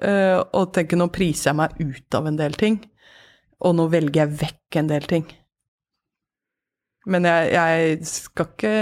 eh, 0.04 0.38
og 0.38 0.74
tenke 0.76 1.00
nå 1.00 1.10
priser 1.16 1.50
jeg 1.50 1.60
meg 1.64 1.82
ut 1.82 2.20
av 2.20 2.30
en 2.30 2.38
del 2.38 2.54
ting, 2.60 2.78
og 3.66 3.74
nå 3.80 3.88
velger 3.90 4.22
jeg 4.28 4.38
vekk 4.44 4.80
en 4.84 4.94
del 4.94 5.10
ting. 5.10 5.26
Men 7.08 7.24
jeg, 7.24 7.52
jeg 7.56 8.06
skal 8.10 8.46
ikke 8.50 8.74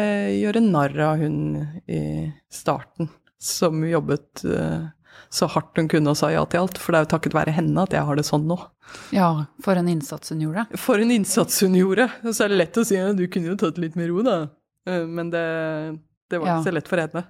gjøre 0.42 0.62
narr 0.66 0.96
av 1.06 1.18
hun 1.22 1.38
i 1.88 2.02
starten 2.52 3.10
som 3.38 3.84
jobbet 3.86 4.42
eh, 4.50 4.88
så 5.30 5.46
hardt 5.54 5.78
hun 5.78 5.90
kunne 5.92 6.10
og 6.14 6.18
sa 6.18 6.32
ja 6.34 6.42
til 6.50 6.64
alt, 6.64 6.80
for 6.82 6.94
det 6.94 7.00
er 7.00 7.06
jo 7.06 7.12
takket 7.14 7.36
være 7.38 7.54
henne 7.54 7.84
at 7.84 7.94
jeg 7.94 8.02
har 8.08 8.18
det 8.18 8.26
sånn 8.26 8.48
nå. 8.50 8.58
Ja, 9.14 9.30
for 9.64 9.78
en 9.78 9.90
innsats 9.92 10.32
hun 10.34 10.42
gjorde. 10.42 10.66
For 10.80 11.02
en 11.04 11.12
innsats 11.14 11.60
hun 11.62 11.76
gjorde! 11.78 12.08
Og 12.24 12.34
så 12.34 12.46
er 12.48 12.54
det 12.54 12.60
lett 12.64 12.80
å 12.82 12.86
si 12.88 12.98
ja, 12.98 13.12
du 13.14 13.26
kunne 13.30 13.52
jo 13.54 13.58
tatt 13.60 13.78
litt 13.82 13.98
med 14.00 14.10
ro, 14.10 14.24
da. 14.26 14.38
Eh, 14.90 15.04
Men 15.06 15.30
det, 15.34 15.44
det 16.32 16.40
var 16.42 16.48
Ja. 16.50 16.56
ikke 16.58 16.70
så 16.72 16.76
lett 16.80 16.90
for 16.90 17.04
henne. 17.04 17.26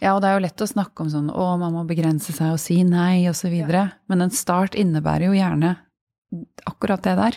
Ja, 0.00 0.14
og 0.16 0.22
det 0.24 0.30
er 0.30 0.38
jo 0.38 0.44
lett 0.46 0.62
å 0.64 0.70
snakke 0.70 1.04
om 1.04 1.10
sånn 1.12 1.28
å, 1.28 1.46
man 1.60 1.74
må 1.76 1.82
begrense 1.88 2.32
seg 2.32 2.54
og 2.54 2.60
si 2.62 2.78
nei, 2.88 3.26
så 3.36 3.50
videre. 3.52 3.90
Men 4.08 4.24
en 4.24 4.32
start 4.32 4.74
innebærer 4.80 5.28
jo 5.28 5.36
gjerne 5.36 5.74
akkurat 6.66 7.02
det 7.04 7.16
der. 7.20 7.36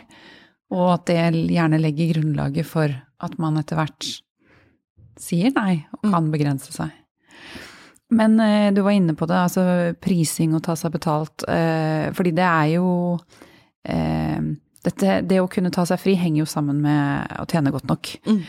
Og 0.71 0.87
at 0.93 1.07
det 1.09 1.17
gjerne 1.51 1.81
legger 1.81 2.13
grunnlaget 2.15 2.67
for 2.67 2.93
at 2.93 3.39
man 3.41 3.59
etter 3.59 3.77
hvert 3.79 4.07
sier 5.19 5.53
nei 5.53 5.83
og 5.99 6.09
kan 6.09 6.31
begrense 6.33 6.73
seg. 6.73 6.93
Men 8.13 8.39
eh, 8.39 8.73
du 8.73 8.81
var 8.85 8.91
inne 8.95 9.15
på 9.17 9.27
det, 9.29 9.37
altså 9.37 9.63
prising 10.03 10.53
og 10.57 10.63
ta 10.65 10.75
seg 10.79 10.93
betalt. 10.93 11.45
Eh, 11.49 12.09
fordi 12.15 12.33
det 12.37 12.45
er 12.45 12.67
jo 12.75 12.89
eh, 13.89 14.51
dette, 14.83 15.21
Det 15.23 15.39
å 15.39 15.49
kunne 15.51 15.71
ta 15.73 15.85
seg 15.87 16.01
fri 16.01 16.17
henger 16.19 16.43
jo 16.43 16.49
sammen 16.49 16.81
med 16.83 17.37
å 17.39 17.47
tjene 17.49 17.71
godt 17.71 17.87
nok. 17.87 18.09
Mm. 18.27 18.41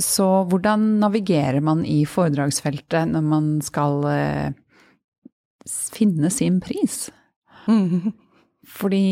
Så 0.00 0.26
hvordan 0.48 0.86
navigerer 1.02 1.60
man 1.60 1.82
i 1.84 2.06
foredragsfeltet 2.08 3.10
når 3.10 3.24
man 3.26 3.50
skal 3.60 4.06
finne 5.92 6.30
sin 6.32 6.56
pris? 6.64 7.10
Mm. 7.66 8.14
Fordi 8.64 9.02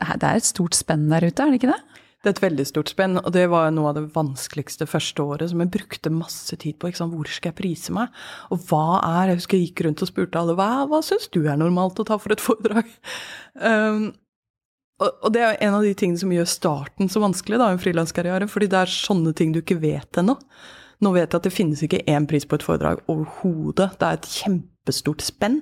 det 0.00 0.22
er- 0.22 0.36
et 0.36 0.44
stort 0.44 0.74
spenn 0.74 1.08
der 1.08 1.26
ute, 1.26 1.42
er 1.42 1.50
det 1.50 1.60
ikke 1.60 1.72
det? 1.72 1.82
Det 2.24 2.30
er 2.30 2.36
et 2.38 2.52
veldig 2.52 2.64
stort 2.66 2.88
spenn, 2.88 3.18
og 3.20 3.32
det 3.32 3.50
var 3.52 3.70
noe 3.70 3.90
av 3.90 3.96
det 3.98 4.14
vanskeligste 4.14 4.86
første 4.88 5.20
året, 5.20 5.50
som 5.50 5.60
jeg 5.60 5.70
brukte 5.70 6.10
masse 6.10 6.56
tid 6.56 6.78
på. 6.78 6.88
Hvor 6.88 7.28
skal 7.28 7.52
jeg 7.52 7.58
prise 7.58 7.92
meg? 7.92 8.08
Og 8.50 8.64
hva 8.64 9.02
er 9.04 9.28
Jeg 9.28 9.36
husker 9.36 9.58
jeg 9.58 9.68
gikk 9.68 9.84
rundt 9.84 10.02
og 10.02 10.08
spurte 10.08 10.40
alle 10.40 10.54
hva, 10.56 10.86
hva 10.88 11.02
syns 11.04 11.28
du 11.28 11.44
er 11.44 11.58
normalt 11.60 12.00
å 12.00 12.06
ta 12.06 12.16
for 12.16 12.32
et 12.32 12.40
foredrag? 12.40 12.88
Um, 13.54 14.12
og, 14.98 15.10
og 15.22 15.32
det 15.34 15.42
er 15.42 15.60
en 15.62 15.76
av 15.76 15.84
de 15.84 15.92
tingene 15.94 16.18
som 16.18 16.32
gjør 16.32 16.48
starten 16.48 17.10
så 17.10 17.20
vanskelig, 17.22 17.58
da, 17.60 17.68
en 17.70 17.78
frilanskarriere, 17.78 18.48
fordi 18.50 18.66
det 18.72 18.80
er 18.80 18.90
sånne 18.90 19.34
ting 19.36 19.52
du 19.54 19.60
ikke 19.60 19.78
vet 19.78 20.18
ennå. 20.18 20.34
Nå 21.04 21.12
vet 21.14 21.28
jeg 21.28 21.38
at 21.38 21.46
det 21.46 21.54
finnes 21.54 21.82
ikke 21.84 22.02
én 22.10 22.26
pris 22.30 22.46
på 22.48 22.58
et 22.58 22.66
foredrag 22.66 23.02
overhodet. 23.06 23.92
Det 24.00 24.08
er 24.08 24.18
et 24.18 24.28
kjempestort 24.40 25.22
spenn. 25.22 25.60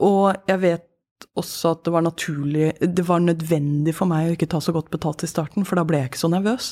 Og 0.00 0.32
jeg 0.48 0.62
vet 0.62 0.86
også 1.38 1.72
at 1.74 1.84
det 1.86 1.92
var 1.94 2.04
naturlig 2.06 2.72
Det 2.80 3.04
var 3.08 3.20
nødvendig 3.24 3.94
for 3.96 4.06
meg 4.10 4.28
å 4.28 4.34
ikke 4.36 4.48
ta 4.52 4.60
så 4.62 4.72
godt 4.76 4.90
betalt 4.94 5.24
i 5.26 5.30
starten, 5.30 5.64
for 5.68 5.76
da 5.80 5.84
ble 5.88 6.00
jeg 6.02 6.12
ikke 6.12 6.22
så 6.24 6.30
nervøs. 6.32 6.70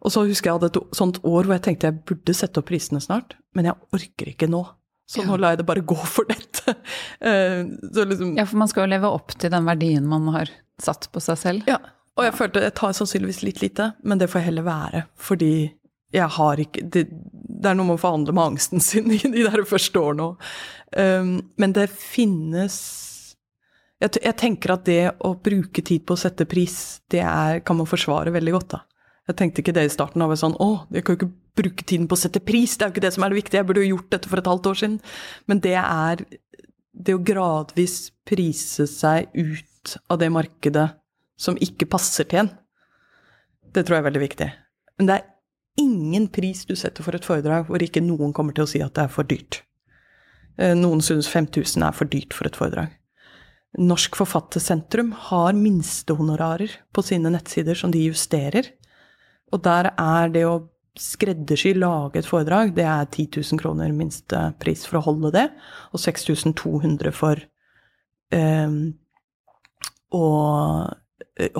Og 0.00 0.12
så 0.14 0.22
husker 0.24 0.48
jeg 0.50 0.58
hadde 0.58 0.70
et 0.72 0.96
sånt 0.96 1.18
år 1.28 1.44
hvor 1.44 1.54
jeg 1.58 1.64
tenkte 1.66 1.90
jeg 1.90 2.02
burde 2.08 2.34
sette 2.36 2.60
opp 2.62 2.70
prisene 2.70 3.00
snart, 3.04 3.36
men 3.54 3.68
jeg 3.68 3.76
orker 3.92 4.30
ikke 4.32 4.48
nå. 4.48 4.62
Så 5.10 5.24
nå 5.26 5.36
lar 5.42 5.52
jeg 5.56 5.58
det 5.60 5.66
bare 5.66 5.82
gå 5.84 5.96
for 6.06 6.28
dette. 6.30 6.76
Eh, 7.20 7.64
Så 7.92 8.04
liksom, 8.06 8.36
Ja, 8.38 8.44
for 8.46 8.56
man 8.62 8.68
skal 8.70 8.86
jo 8.86 8.92
leve 8.94 9.08
opp 9.10 9.34
til 9.36 9.50
den 9.52 9.66
verdien 9.66 10.06
man 10.08 10.28
har 10.32 10.48
satt 10.80 11.08
på 11.12 11.20
seg 11.20 11.38
selv. 11.38 11.66
ja. 11.68 11.78
Og 12.18 12.24
jeg 12.26 12.34
følte 12.36 12.60
jeg 12.60 12.74
tar 12.76 12.92
sannsynligvis 12.92 13.38
litt 13.46 13.60
lite, 13.62 13.84
men 14.04 14.18
det 14.20 14.26
får 14.28 14.40
jeg 14.40 14.46
heller 14.50 14.64
være. 14.66 15.02
Fordi 15.16 15.52
jeg 16.12 16.26
har 16.36 16.56
ikke 16.60 16.82
Det, 16.92 17.04
det 17.08 17.70
er 17.70 17.76
noe 17.78 17.86
med 17.86 17.94
å 17.96 18.02
forhandle 18.02 18.34
med 18.34 18.44
angsten 18.50 18.80
sin 18.88 19.10
i 19.14 19.18
de 19.22 19.44
der 19.46 19.62
første 19.64 20.00
årene 20.00 20.26
òg. 20.32 20.48
Um, 20.98 21.30
men 21.56 21.72
det 21.72 21.86
finnes 21.90 22.74
jeg, 24.00 24.20
jeg 24.24 24.36
tenker 24.40 24.74
at 24.74 24.86
det 24.88 25.00
å 25.26 25.34
bruke 25.36 25.84
tid 25.84 26.06
på 26.08 26.16
å 26.16 26.20
sette 26.20 26.46
pris, 26.48 27.00
det 27.12 27.20
er, 27.24 27.60
kan 27.64 27.78
man 27.78 27.88
forsvare 27.88 28.32
veldig 28.34 28.54
godt, 28.56 28.76
da. 28.76 28.84
Jeg 29.30 29.38
tenkte 29.38 29.62
ikke 29.62 29.74
det 29.76 29.84
i 29.86 29.92
starten. 29.92 30.22
av 30.24 30.32
sånn, 30.38 30.56
å, 30.58 30.86
jeg 30.90 31.04
kan 31.06 31.14
jo 31.14 31.20
ikke 31.20 31.34
bruke 31.60 31.84
tiden 31.86 32.08
på 32.10 32.16
å 32.16 32.22
sette 32.22 32.42
pris, 32.42 32.76
det 32.76 32.86
er 32.86 32.90
jo 32.90 32.96
ikke 32.96 33.04
det 33.04 33.12
som 33.14 33.26
er 33.26 33.32
det 33.32 33.40
viktige, 33.42 33.60
jeg 33.60 33.68
burde 33.68 33.84
jo 33.84 33.92
gjort 33.94 34.14
dette 34.16 34.30
for 34.30 34.40
et 34.40 34.48
halvt 34.50 34.70
år 34.70 34.80
siden. 34.80 34.96
Men 35.50 35.60
det 35.62 35.76
er 35.78 36.24
det 36.90 37.14
å 37.14 37.22
gradvis 37.22 37.98
prise 38.26 38.86
seg 38.90 39.30
ut 39.36 39.94
av 40.10 40.18
det 40.20 40.30
markedet 40.32 40.88
som 41.40 41.58
ikke 41.62 41.88
passer 41.90 42.26
til 42.28 42.44
en. 42.44 42.50
Det 43.70 43.84
tror 43.86 43.98
jeg 43.98 44.02
er 44.02 44.08
veldig 44.08 44.24
viktig. 44.24 44.48
Men 44.98 45.08
det 45.08 45.18
er 45.20 45.28
ingen 45.80 46.26
pris 46.32 46.64
du 46.68 46.74
setter 46.76 47.06
for 47.06 47.16
et 47.16 47.26
foredrag 47.26 47.68
hvor 47.68 47.82
ikke 47.82 48.02
noen 48.04 48.34
kommer 48.36 48.56
til 48.56 48.66
å 48.66 48.70
si 48.70 48.82
at 48.84 48.96
det 48.96 49.06
er 49.06 49.12
for 49.12 49.28
dyrt. 49.28 49.62
Eh, 50.58 50.74
Noen 50.76 51.00
syns 51.04 51.30
5000 51.30 51.86
er 51.86 51.94
for 51.96 52.10
dyrt 52.10 52.36
for 52.36 52.50
et 52.50 52.58
foredrag. 52.58 52.96
Norsk 53.78 54.16
Forfattersentrum 54.18 55.12
har 55.30 55.54
minstehonorarer 55.54 56.72
på 56.92 57.04
sine 57.06 57.30
nettsider 57.30 57.78
som 57.78 57.92
de 57.94 58.02
justerer. 58.08 58.72
Og 59.54 59.62
der 59.62 59.92
er 59.94 60.32
det 60.34 60.44
å 60.48 60.56
skreddersy, 60.98 61.72
lage 61.78 62.18
et 62.20 62.28
foredrag, 62.28 62.74
det 62.74 62.84
er 62.84 63.06
10 63.06 63.28
000 63.38 63.60
kroner 63.62 63.92
minstepris 63.94 64.82
for 64.88 64.98
å 64.98 65.04
holde 65.06 65.30
det, 65.36 65.46
og 65.94 66.02
6200 66.02 67.12
for 67.14 67.40
eh, 68.34 68.74
å 70.10 70.24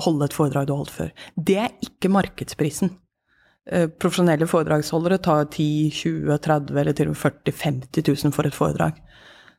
holde 0.03 0.27
et 0.27 0.35
foredrag 0.35 0.67
du 0.67 0.75
har 0.75 0.83
holdt 0.83 0.97
før. 0.97 1.13
Det 1.35 1.57
er 1.63 1.77
ikke 1.87 2.11
markedsprisen. 2.11 2.91
Eh, 3.71 3.87
Profesjonelle 3.87 4.49
foredragsholdere 4.51 5.21
tar 5.23 5.47
10 5.47 5.91
20 5.95 6.41
30 6.43 6.81
eller 6.83 6.97
til 6.97 7.11
og 7.11 7.15
med 7.15 7.23
40 7.23 7.59
50 7.63 8.07
000 8.27 8.35
for 8.35 8.49
et 8.49 8.57
foredrag. 8.57 8.99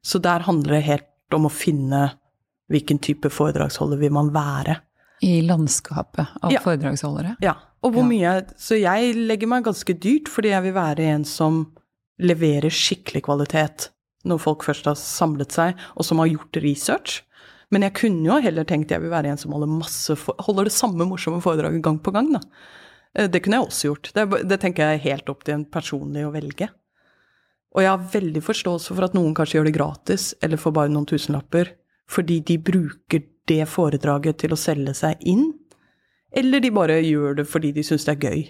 Så 0.05 0.21
der 0.23 0.45
handler 0.45 0.77
det 0.77 0.89
helt 0.89 1.37
om 1.37 1.49
å 1.49 1.55
finne 1.55 2.11
hvilken 2.73 2.99
type 3.05 3.31
foredragsholder 3.33 4.01
vil 4.01 4.13
man 4.17 4.31
være. 4.35 4.79
I 5.23 5.41
landskapet 5.47 6.27
av 6.43 6.51
Ja. 6.51 6.61
foredragsholdere. 6.65 7.37
Ja, 7.45 7.55
og 7.85 7.93
hvor 7.95 8.05
mye 8.09 8.43
Så 8.59 8.75
jeg 8.81 9.15
legger 9.15 9.47
meg 9.49 9.65
ganske 9.65 9.95
dyrt 9.95 10.27
fordi 10.29 10.49
jeg 10.51 10.63
vil 10.65 10.75
være 10.75 10.99
en 11.15 11.25
som 11.25 11.61
leverer 12.21 12.71
skikkelig 12.71 13.23
kvalitet 13.23 13.89
når 14.25 14.39
folk 14.41 14.63
først 14.63 14.85
har 14.87 14.95
samlet 14.95 15.51
seg, 15.51 15.75
og 15.97 16.05
som 16.05 16.19
har 16.19 16.29
gjort 16.29 16.61
research. 16.63 17.23
Men 17.73 17.83
jeg 17.83 17.95
kunne 17.95 18.25
jo 18.27 18.41
heller 18.41 18.65
tenkt 18.65 18.91
jeg 18.91 19.01
vil 19.01 19.11
være 19.11 19.27
en 19.33 19.37
som 19.41 19.51
holder, 19.53 19.67
masse, 19.67 20.15
for- 20.17 20.37
holder 20.39 20.65
det 20.65 20.73
samme 20.73 21.07
morsomme 21.09 21.41
foredraget 21.43 21.83
gang 21.83 21.99
på 21.99 22.13
gang, 22.13 22.33
da. 22.33 22.41
Eh, 23.17 23.27
Det 23.27 23.43
kunne 23.43 23.55
jeg 23.59 23.67
også 23.67 23.89
gjort. 23.91 24.13
Det, 24.15 24.49
det 24.49 24.61
tenker 24.61 24.77
jeg 24.85 25.01
er 25.01 25.11
helt 25.11 25.29
opp 25.29 25.43
til 25.45 25.55
en 25.55 25.65
personlig 25.65 26.23
å 26.25 26.33
velge. 26.33 26.69
Og 27.75 27.83
jeg 27.83 27.89
har 27.89 27.99
veldig 28.13 28.43
forståelse 28.45 28.95
for 28.95 29.03
at 29.05 29.15
noen 29.15 29.35
kanskje 29.35 29.59
gjør 29.59 29.65
det 29.65 29.75
gratis, 29.75 30.35
eller 30.43 30.57
for 30.59 30.71
bare 30.73 30.89
noen 30.93 31.07
tusenlapper, 31.09 31.71
fordi 32.13 32.41
de 32.47 32.59
bruker 32.61 33.25
det 33.49 33.65
foredraget 33.71 34.43
til 34.43 34.55
å 34.55 34.61
selge 34.61 34.95
seg 34.97 35.23
inn, 35.29 35.49
eller 36.33 36.63
de 36.65 36.71
bare 36.73 37.01
gjør 37.05 37.41
det 37.41 37.49
fordi 37.49 37.73
de 37.77 37.85
syns 37.85 38.07
det 38.09 38.17
er 38.17 38.29
gøy 38.29 38.43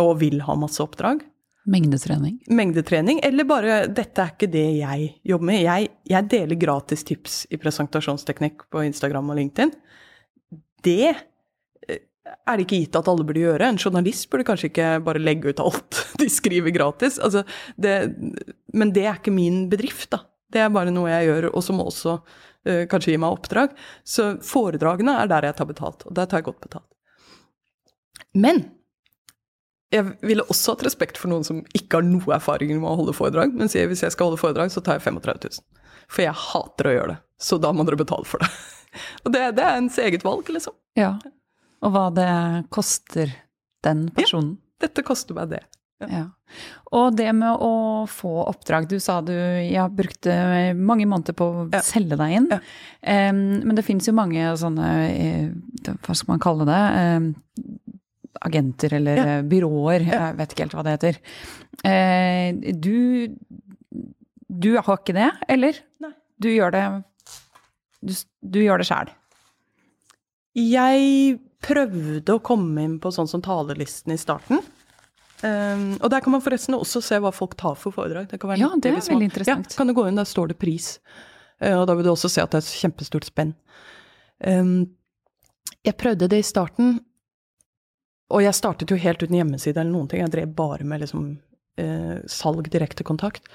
og 0.00 0.20
vil 0.20 0.40
ha 0.46 0.54
masse 0.58 0.80
oppdrag. 0.82 1.24
Mengdetrening. 1.70 2.38
Mengdetrening, 2.48 3.20
eller 3.22 3.44
bare 3.44 3.86
'dette 3.86 4.22
er 4.22 4.30
ikke 4.32 4.48
det 4.50 4.68
jeg 4.80 5.10
jobber 5.24 5.46
med'. 5.46 5.62
Jeg, 5.62 5.90
jeg 6.08 6.28
deler 6.30 6.56
gratis 6.56 7.04
tips 7.04 7.46
i 7.50 7.58
presentasjonsteknikk 7.60 8.64
på 8.70 8.84
Instagram 8.86 9.30
og 9.30 9.36
LinkedIn. 9.36 9.72
Det 10.82 11.10
eh, 11.10 12.00
er 12.48 12.56
det 12.56 12.64
ikke 12.64 12.80
gitt 12.80 12.96
at 12.96 13.10
alle 13.12 13.26
burde 13.28 13.44
gjøre. 13.44 13.68
En 13.68 13.78
journalist 13.78 14.30
burde 14.30 14.48
kanskje 14.48 14.70
ikke 14.70 14.88
bare 15.04 15.20
legge 15.20 15.52
ut 15.52 15.60
alt 15.60 16.00
de 16.22 16.30
skriver 16.32 16.72
gratis. 16.72 17.18
Altså, 17.18 17.44
det, 17.76 18.14
men 18.72 18.94
det 18.96 19.04
er 19.04 19.20
ikke 19.20 19.34
min 19.34 19.68
bedrift, 19.68 20.10
da. 20.16 20.24
Det 20.50 20.64
er 20.64 20.72
bare 20.72 20.90
noe 20.90 21.12
jeg 21.12 21.28
gjør, 21.28 21.52
og 21.54 21.62
som 21.62 21.84
også 21.84 22.16
kanskje 22.64 23.14
gi 23.14 23.20
meg 23.20 23.38
oppdrag. 23.38 23.72
Så 24.04 24.34
foredragene 24.44 25.16
er 25.22 25.30
der 25.30 25.48
jeg 25.48 25.58
tar 25.60 25.68
betalt, 25.70 26.04
og 26.06 26.16
der 26.18 26.28
tar 26.28 26.42
jeg 26.42 26.50
godt 26.50 26.60
betalt. 26.66 26.88
Men 28.36 28.64
jeg 29.90 30.06
ville 30.22 30.44
også 30.46 30.76
hatt 30.76 30.84
respekt 30.86 31.18
for 31.18 31.32
noen 31.32 31.46
som 31.46 31.64
ikke 31.74 31.98
har 31.98 32.06
noe 32.06 32.36
erfaring 32.36 32.70
med 32.76 32.86
å 32.86 32.98
holde 33.00 33.14
foredrag, 33.16 33.54
men 33.56 33.70
sier 33.70 33.88
hvis 33.90 34.04
jeg 34.04 34.14
skal 34.14 34.30
holde 34.30 34.40
foredrag, 34.40 34.70
så 34.70 34.82
tar 34.86 35.00
jeg 35.00 35.08
35 35.08 35.40
000. 35.58 35.64
For 36.10 36.24
jeg 36.26 36.36
hater 36.44 36.90
å 36.90 36.94
gjøre 36.94 37.14
det, 37.14 37.18
så 37.42 37.58
da 37.62 37.72
må 37.74 37.86
dere 37.88 37.98
betale 37.98 38.28
for 38.28 38.42
det. 38.42 38.50
Og 39.24 39.34
det, 39.34 39.42
det 39.58 39.66
er 39.66 39.78
ens 39.78 39.98
eget 40.02 40.26
valg, 40.26 40.48
liksom. 40.50 40.74
Ja. 40.98 41.16
Og 41.82 41.94
hva 41.94 42.08
det 42.14 42.30
koster 42.74 43.32
den 43.86 44.08
personen. 44.14 44.56
Dette 44.82 45.04
koster 45.06 45.36
meg 45.36 45.52
det. 45.52 45.60
Ja. 46.00 46.22
Og 46.96 47.14
det 47.14 47.28
med 47.36 47.60
å 47.62 48.06
få 48.10 48.30
oppdrag, 48.48 48.88
du 48.88 48.96
sa 49.02 49.18
du 49.22 49.32
ja, 49.34 49.84
brukte 49.92 50.32
mange 50.74 51.04
måneder 51.06 51.36
på 51.36 51.44
å 51.44 51.66
Ja. 51.74 51.80
selge 51.84 52.16
deg 52.16 52.32
inn. 52.38 52.48
Ja. 52.50 52.60
Um, 53.30 53.60
men 53.68 53.76
det 53.76 53.84
fins 53.84 54.08
jo 54.08 54.14
mange 54.16 54.40
sånne, 54.58 54.88
eh, 55.10 55.50
hva 56.00 56.16
skal 56.16 56.32
man 56.32 56.40
kalle 56.42 56.64
det, 56.66 56.80
Um, 57.18 57.34
agenter 58.42 58.94
eller 58.96 59.16
Ja. 59.16 59.24
eh, 59.38 59.42
byråer, 59.42 60.06
jeg 60.08 60.36
vet 60.38 60.48
ikke 60.54 60.64
helt 60.64 60.72
hva 60.78 60.84
det 60.84 60.96
heter. 60.96 61.20
Uh, 61.84 62.72
du, 62.72 63.36
du 64.48 64.70
har 64.80 64.96
ikke 64.96 65.14
det, 65.14 65.30
eller? 65.48 65.74
Nei. 66.00 66.12
Du 66.40 66.48
gjør 66.48 66.72
det, 66.72 66.84
du, 68.02 68.14
du 68.42 68.58
gjør 68.64 68.78
det 68.80 68.86
sjæl. 68.88 69.10
Jeg 70.56 71.38
prøvde 71.62 72.34
å 72.34 72.42
komme 72.42 72.82
inn 72.82 72.98
på 73.02 73.12
sånn 73.14 73.28
som 73.28 73.42
talerlisten 73.44 74.14
i 74.14 74.18
starten. 74.18 74.62
Um, 75.40 75.94
og 76.02 76.10
der 76.12 76.20
kan 76.20 76.34
man 76.34 76.42
forresten 76.44 76.76
også 76.76 77.00
se 77.04 77.16
hva 77.22 77.32
folk 77.32 77.56
tar 77.60 77.76
for 77.80 77.94
foredrag. 77.96 78.28
Det 78.28 78.40
ja, 78.60 78.68
det 78.76 78.90
er 78.90 78.96
veldig 78.98 79.16
man, 79.16 79.26
interessant. 79.30 79.72
Ja, 79.72 79.78
kan 79.78 79.88
du 79.88 79.94
gå 79.96 80.04
inn, 80.08 80.20
der 80.20 80.28
står 80.28 80.52
det 80.52 80.58
pris. 80.60 80.98
Uh, 81.62 81.80
og 81.80 81.86
da 81.88 81.96
vil 81.96 82.04
du 82.04 82.12
også 82.12 82.28
se 82.32 82.44
at 82.44 82.52
det 82.52 82.60
er 82.60 82.66
et 82.66 82.80
kjempestort 82.84 83.28
spenn. 83.28 83.54
Um, 84.44 84.74
jeg 85.86 85.96
prøvde 85.96 86.28
det 86.28 86.42
i 86.42 86.46
starten, 86.46 86.98
og 88.30 88.44
jeg 88.44 88.56
startet 88.56 88.92
jo 88.92 89.00
helt 89.00 89.22
uten 89.24 89.38
hjemmeside 89.38 89.80
eller 89.80 89.94
noen 89.94 90.10
ting. 90.10 90.20
Jeg 90.22 90.34
drev 90.34 90.52
bare 90.56 90.84
med 90.84 91.06
liksom, 91.06 91.30
uh, 91.80 92.16
salg, 92.28 92.68
direkte 92.72 93.06
kontakt. 93.06 93.48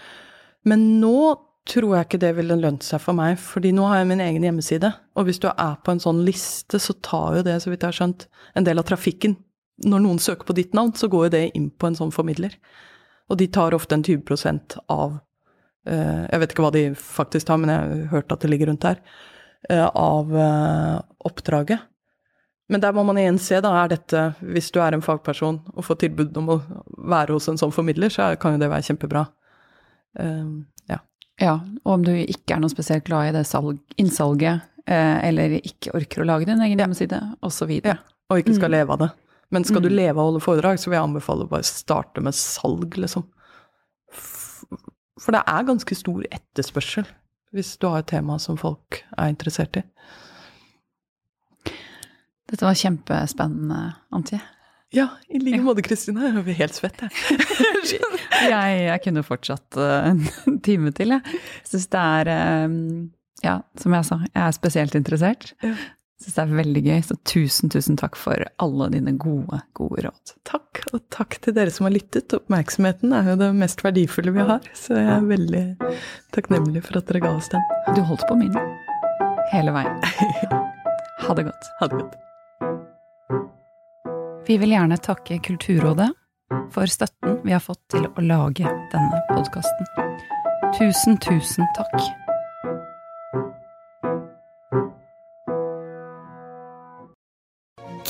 Men 0.65 0.95
nå 1.03 1.35
tror 1.69 1.95
jeg 1.95 2.05
ikke 2.05 2.21
det 2.21 2.35
ville 2.37 2.57
lønt 2.57 2.85
seg 2.85 3.01
for 3.01 3.17
meg, 3.17 3.37
fordi 3.41 3.71
nå 3.73 3.85
har 3.89 4.01
jeg 4.01 4.09
min 4.09 4.21
egen 4.25 4.45
hjemmeside. 4.45 4.89
Og 5.17 5.29
hvis 5.29 5.41
du 5.41 5.47
er 5.51 5.77
på 5.85 5.93
en 5.93 6.01
sånn 6.01 6.25
liste, 6.25 6.81
så 6.81 6.93
tar 7.05 7.39
jo 7.39 7.45
det, 7.45 7.59
så 7.61 7.71
vidt 7.71 7.85
jeg 7.85 7.93
har 7.93 7.99
skjønt, 7.99 8.25
en 8.57 8.65
del 8.65 8.81
av 8.81 8.89
trafikken 8.89 9.37
når 9.83 10.03
noen 10.05 10.19
søker 10.21 10.47
på 10.47 10.55
ditt 10.55 10.75
navn, 10.77 10.93
så 10.95 11.09
går 11.11 11.27
jo 11.27 11.33
det 11.33 11.45
inn 11.57 11.69
på 11.69 11.89
en 11.89 11.97
sånn 11.97 12.13
formidler. 12.15 12.55
Og 13.31 13.39
de 13.39 13.47
tar 13.51 13.75
ofte 13.75 13.97
en 13.97 14.05
20 14.05 14.77
av 14.93 15.17
uh, 15.89 16.23
Jeg 16.29 16.41
vet 16.41 16.53
ikke 16.53 16.65
hva 16.65 16.75
de 16.75 16.85
faktisk 16.99 17.49
tar, 17.49 17.59
men 17.61 17.73
jeg 17.73 17.81
har 17.81 18.13
hørt 18.13 18.31
at 18.31 18.45
det 18.45 18.51
ligger 18.51 18.71
rundt 18.71 18.85
der. 18.85 19.01
Uh, 19.71 19.89
av 19.89 20.31
uh, 20.31 21.01
oppdraget. 21.27 21.83
Men 22.69 22.81
der 22.81 22.95
må 22.97 23.03
man 23.05 23.19
igjen 23.21 23.37
se, 23.41 23.59
da, 23.61 23.75
er 23.77 23.91
dette 23.91 24.21
Hvis 24.41 24.71
du 24.73 24.79
er 24.81 24.95
en 24.95 25.03
fagperson 25.05 25.59
og 25.75 25.85
får 25.85 25.99
tilbud 26.01 26.37
om 26.41 26.47
å 26.55 26.61
være 27.11 27.35
hos 27.35 27.49
en 27.51 27.59
sånn 27.61 27.73
formidler, 27.73 28.09
så 28.13 28.31
kan 28.41 28.55
jo 28.55 28.63
det 28.63 28.71
være 28.71 28.87
kjempebra. 28.87 29.25
ja. 30.89 30.97
ja. 31.41 31.53
Og 31.83 31.91
om 31.97 32.07
du 32.07 32.13
ikke 32.15 32.55
er 32.55 32.63
noe 32.63 32.73
spesielt 32.73 33.05
glad 33.05 33.29
i 33.29 33.35
det 33.35 33.43
salg, 33.45 33.77
innsalget, 34.01 34.65
eller 34.87 35.59
ikke 35.59 35.93
orker 35.97 36.23
å 36.23 36.27
lage 36.29 36.47
din 36.49 36.63
egen 36.65 36.81
hjemmeside, 36.81 37.19
osv. 37.45 37.75
Ja. 37.83 37.99
Og 38.31 38.41
ikke 38.41 38.55
skal 38.57 38.71
mm. 38.71 38.75
leve 38.79 38.97
av 38.97 39.03
det. 39.03 39.11
Men 39.53 39.63
skal 39.67 39.81
du 39.83 39.89
Mm. 39.89 39.95
leve 39.95 40.17
av 40.19 40.23
å 40.25 40.31
holde 40.31 40.41
foredrag, 40.43 40.79
så 40.81 40.89
vil 40.89 40.97
jeg 40.97 41.03
anbefale 41.09 41.45
å 41.45 41.49
bare 41.49 41.63
starte 41.63 42.21
med 42.21 42.33
salg, 42.33 42.95
liksom. 42.97 43.23
For 45.21 45.31
det 45.31 45.43
er 45.47 45.63
ganske 45.67 45.95
stor 45.95 46.23
etterspørsel 46.31 47.05
hvis 47.55 47.77
du 47.79 47.87
har 47.87 47.99
et 48.01 48.07
tema 48.07 48.35
som 48.41 48.57
folk 48.57 49.03
er 49.17 49.29
interessert 49.31 49.77
i. 49.79 49.83
Dette 52.49 52.65
var 52.65 52.75
kjempespennende, 52.77 53.95
Antje. 54.13 54.41
Ja, 54.93 55.07
i 55.33 55.39
like 55.41 55.61
måte, 55.65 55.81
Kristine. 55.83 56.29
Jeg 56.29 56.43
blir 56.45 56.57
helt 56.59 56.75
svett, 56.77 56.99
jeg. 57.01 57.11
jeg, 58.51 58.75
jeg 58.85 59.01
kunne 59.03 59.23
fortsatt 59.25 59.77
eh, 59.81 60.11
en 60.11 60.59
time 60.63 60.91
til, 60.95 61.15
jeg. 61.15 61.41
Syns 61.67 61.87
det 61.91 62.03
er 62.03 62.31
eh, 62.35 62.75
Ja, 63.43 63.57
som 63.81 63.93
jeg 63.97 64.07
sa, 64.07 64.19
jeg 64.29 64.41
er 64.45 64.53
spesielt 64.55 64.95
interessert. 64.97 65.51
Syns 66.15 66.37
det 66.37 66.43
er 66.45 66.51
veldig 66.55 66.81
gøy, 66.85 66.99
så 67.03 67.15
tusen, 67.27 67.71
tusen 67.73 67.97
takk 67.99 68.15
for 68.15 68.39
alle 68.63 68.87
dine 68.93 69.17
gode, 69.19 69.59
gode 69.75 70.05
råd. 70.05 70.33
Takk, 70.47 70.79
og 70.95 71.01
takk 71.11 71.35
til 71.43 71.57
dere 71.57 71.73
som 71.75 71.89
har 71.89 71.95
lyttet. 71.97 72.31
Oppmerksomheten 72.37 73.11
er 73.17 73.33
jo 73.33 73.35
det 73.41 73.49
mest 73.57 73.83
verdifulle 73.83 74.31
vi 74.35 74.45
har, 74.47 74.63
så 74.77 74.95
jeg 74.95 75.11
er 75.11 75.27
veldig 75.27 75.65
takknemlig 76.35 76.85
for 76.87 77.01
at 77.01 77.11
dere 77.11 77.23
ga 77.25 77.33
oss 77.35 77.51
den. 77.51 77.67
Du 77.97 78.01
holdt 78.07 78.23
på 78.29 78.39
min 78.39 78.55
hele 79.53 79.75
veien. 79.75 79.99
Ha 81.25 81.33
det 81.33 81.45
godt. 81.47 81.67
Ha 81.79 81.87
det 81.89 81.95
godt. 81.97 82.15
Vi 84.45 84.57
vil 84.61 84.75
gjerne 84.75 84.97
takke 85.01 85.39
Kulturrådet 85.41 86.11
for 86.75 86.91
støtten 86.91 87.39
vi 87.41 87.55
har 87.55 87.63
fått 87.63 87.81
til 87.89 88.05
å 88.05 88.25
lage 88.27 88.75
denne 88.91 89.23
podkasten. 89.31 89.89
Tusen, 90.77 91.17
tusen 91.23 91.65
takk. 91.79 92.24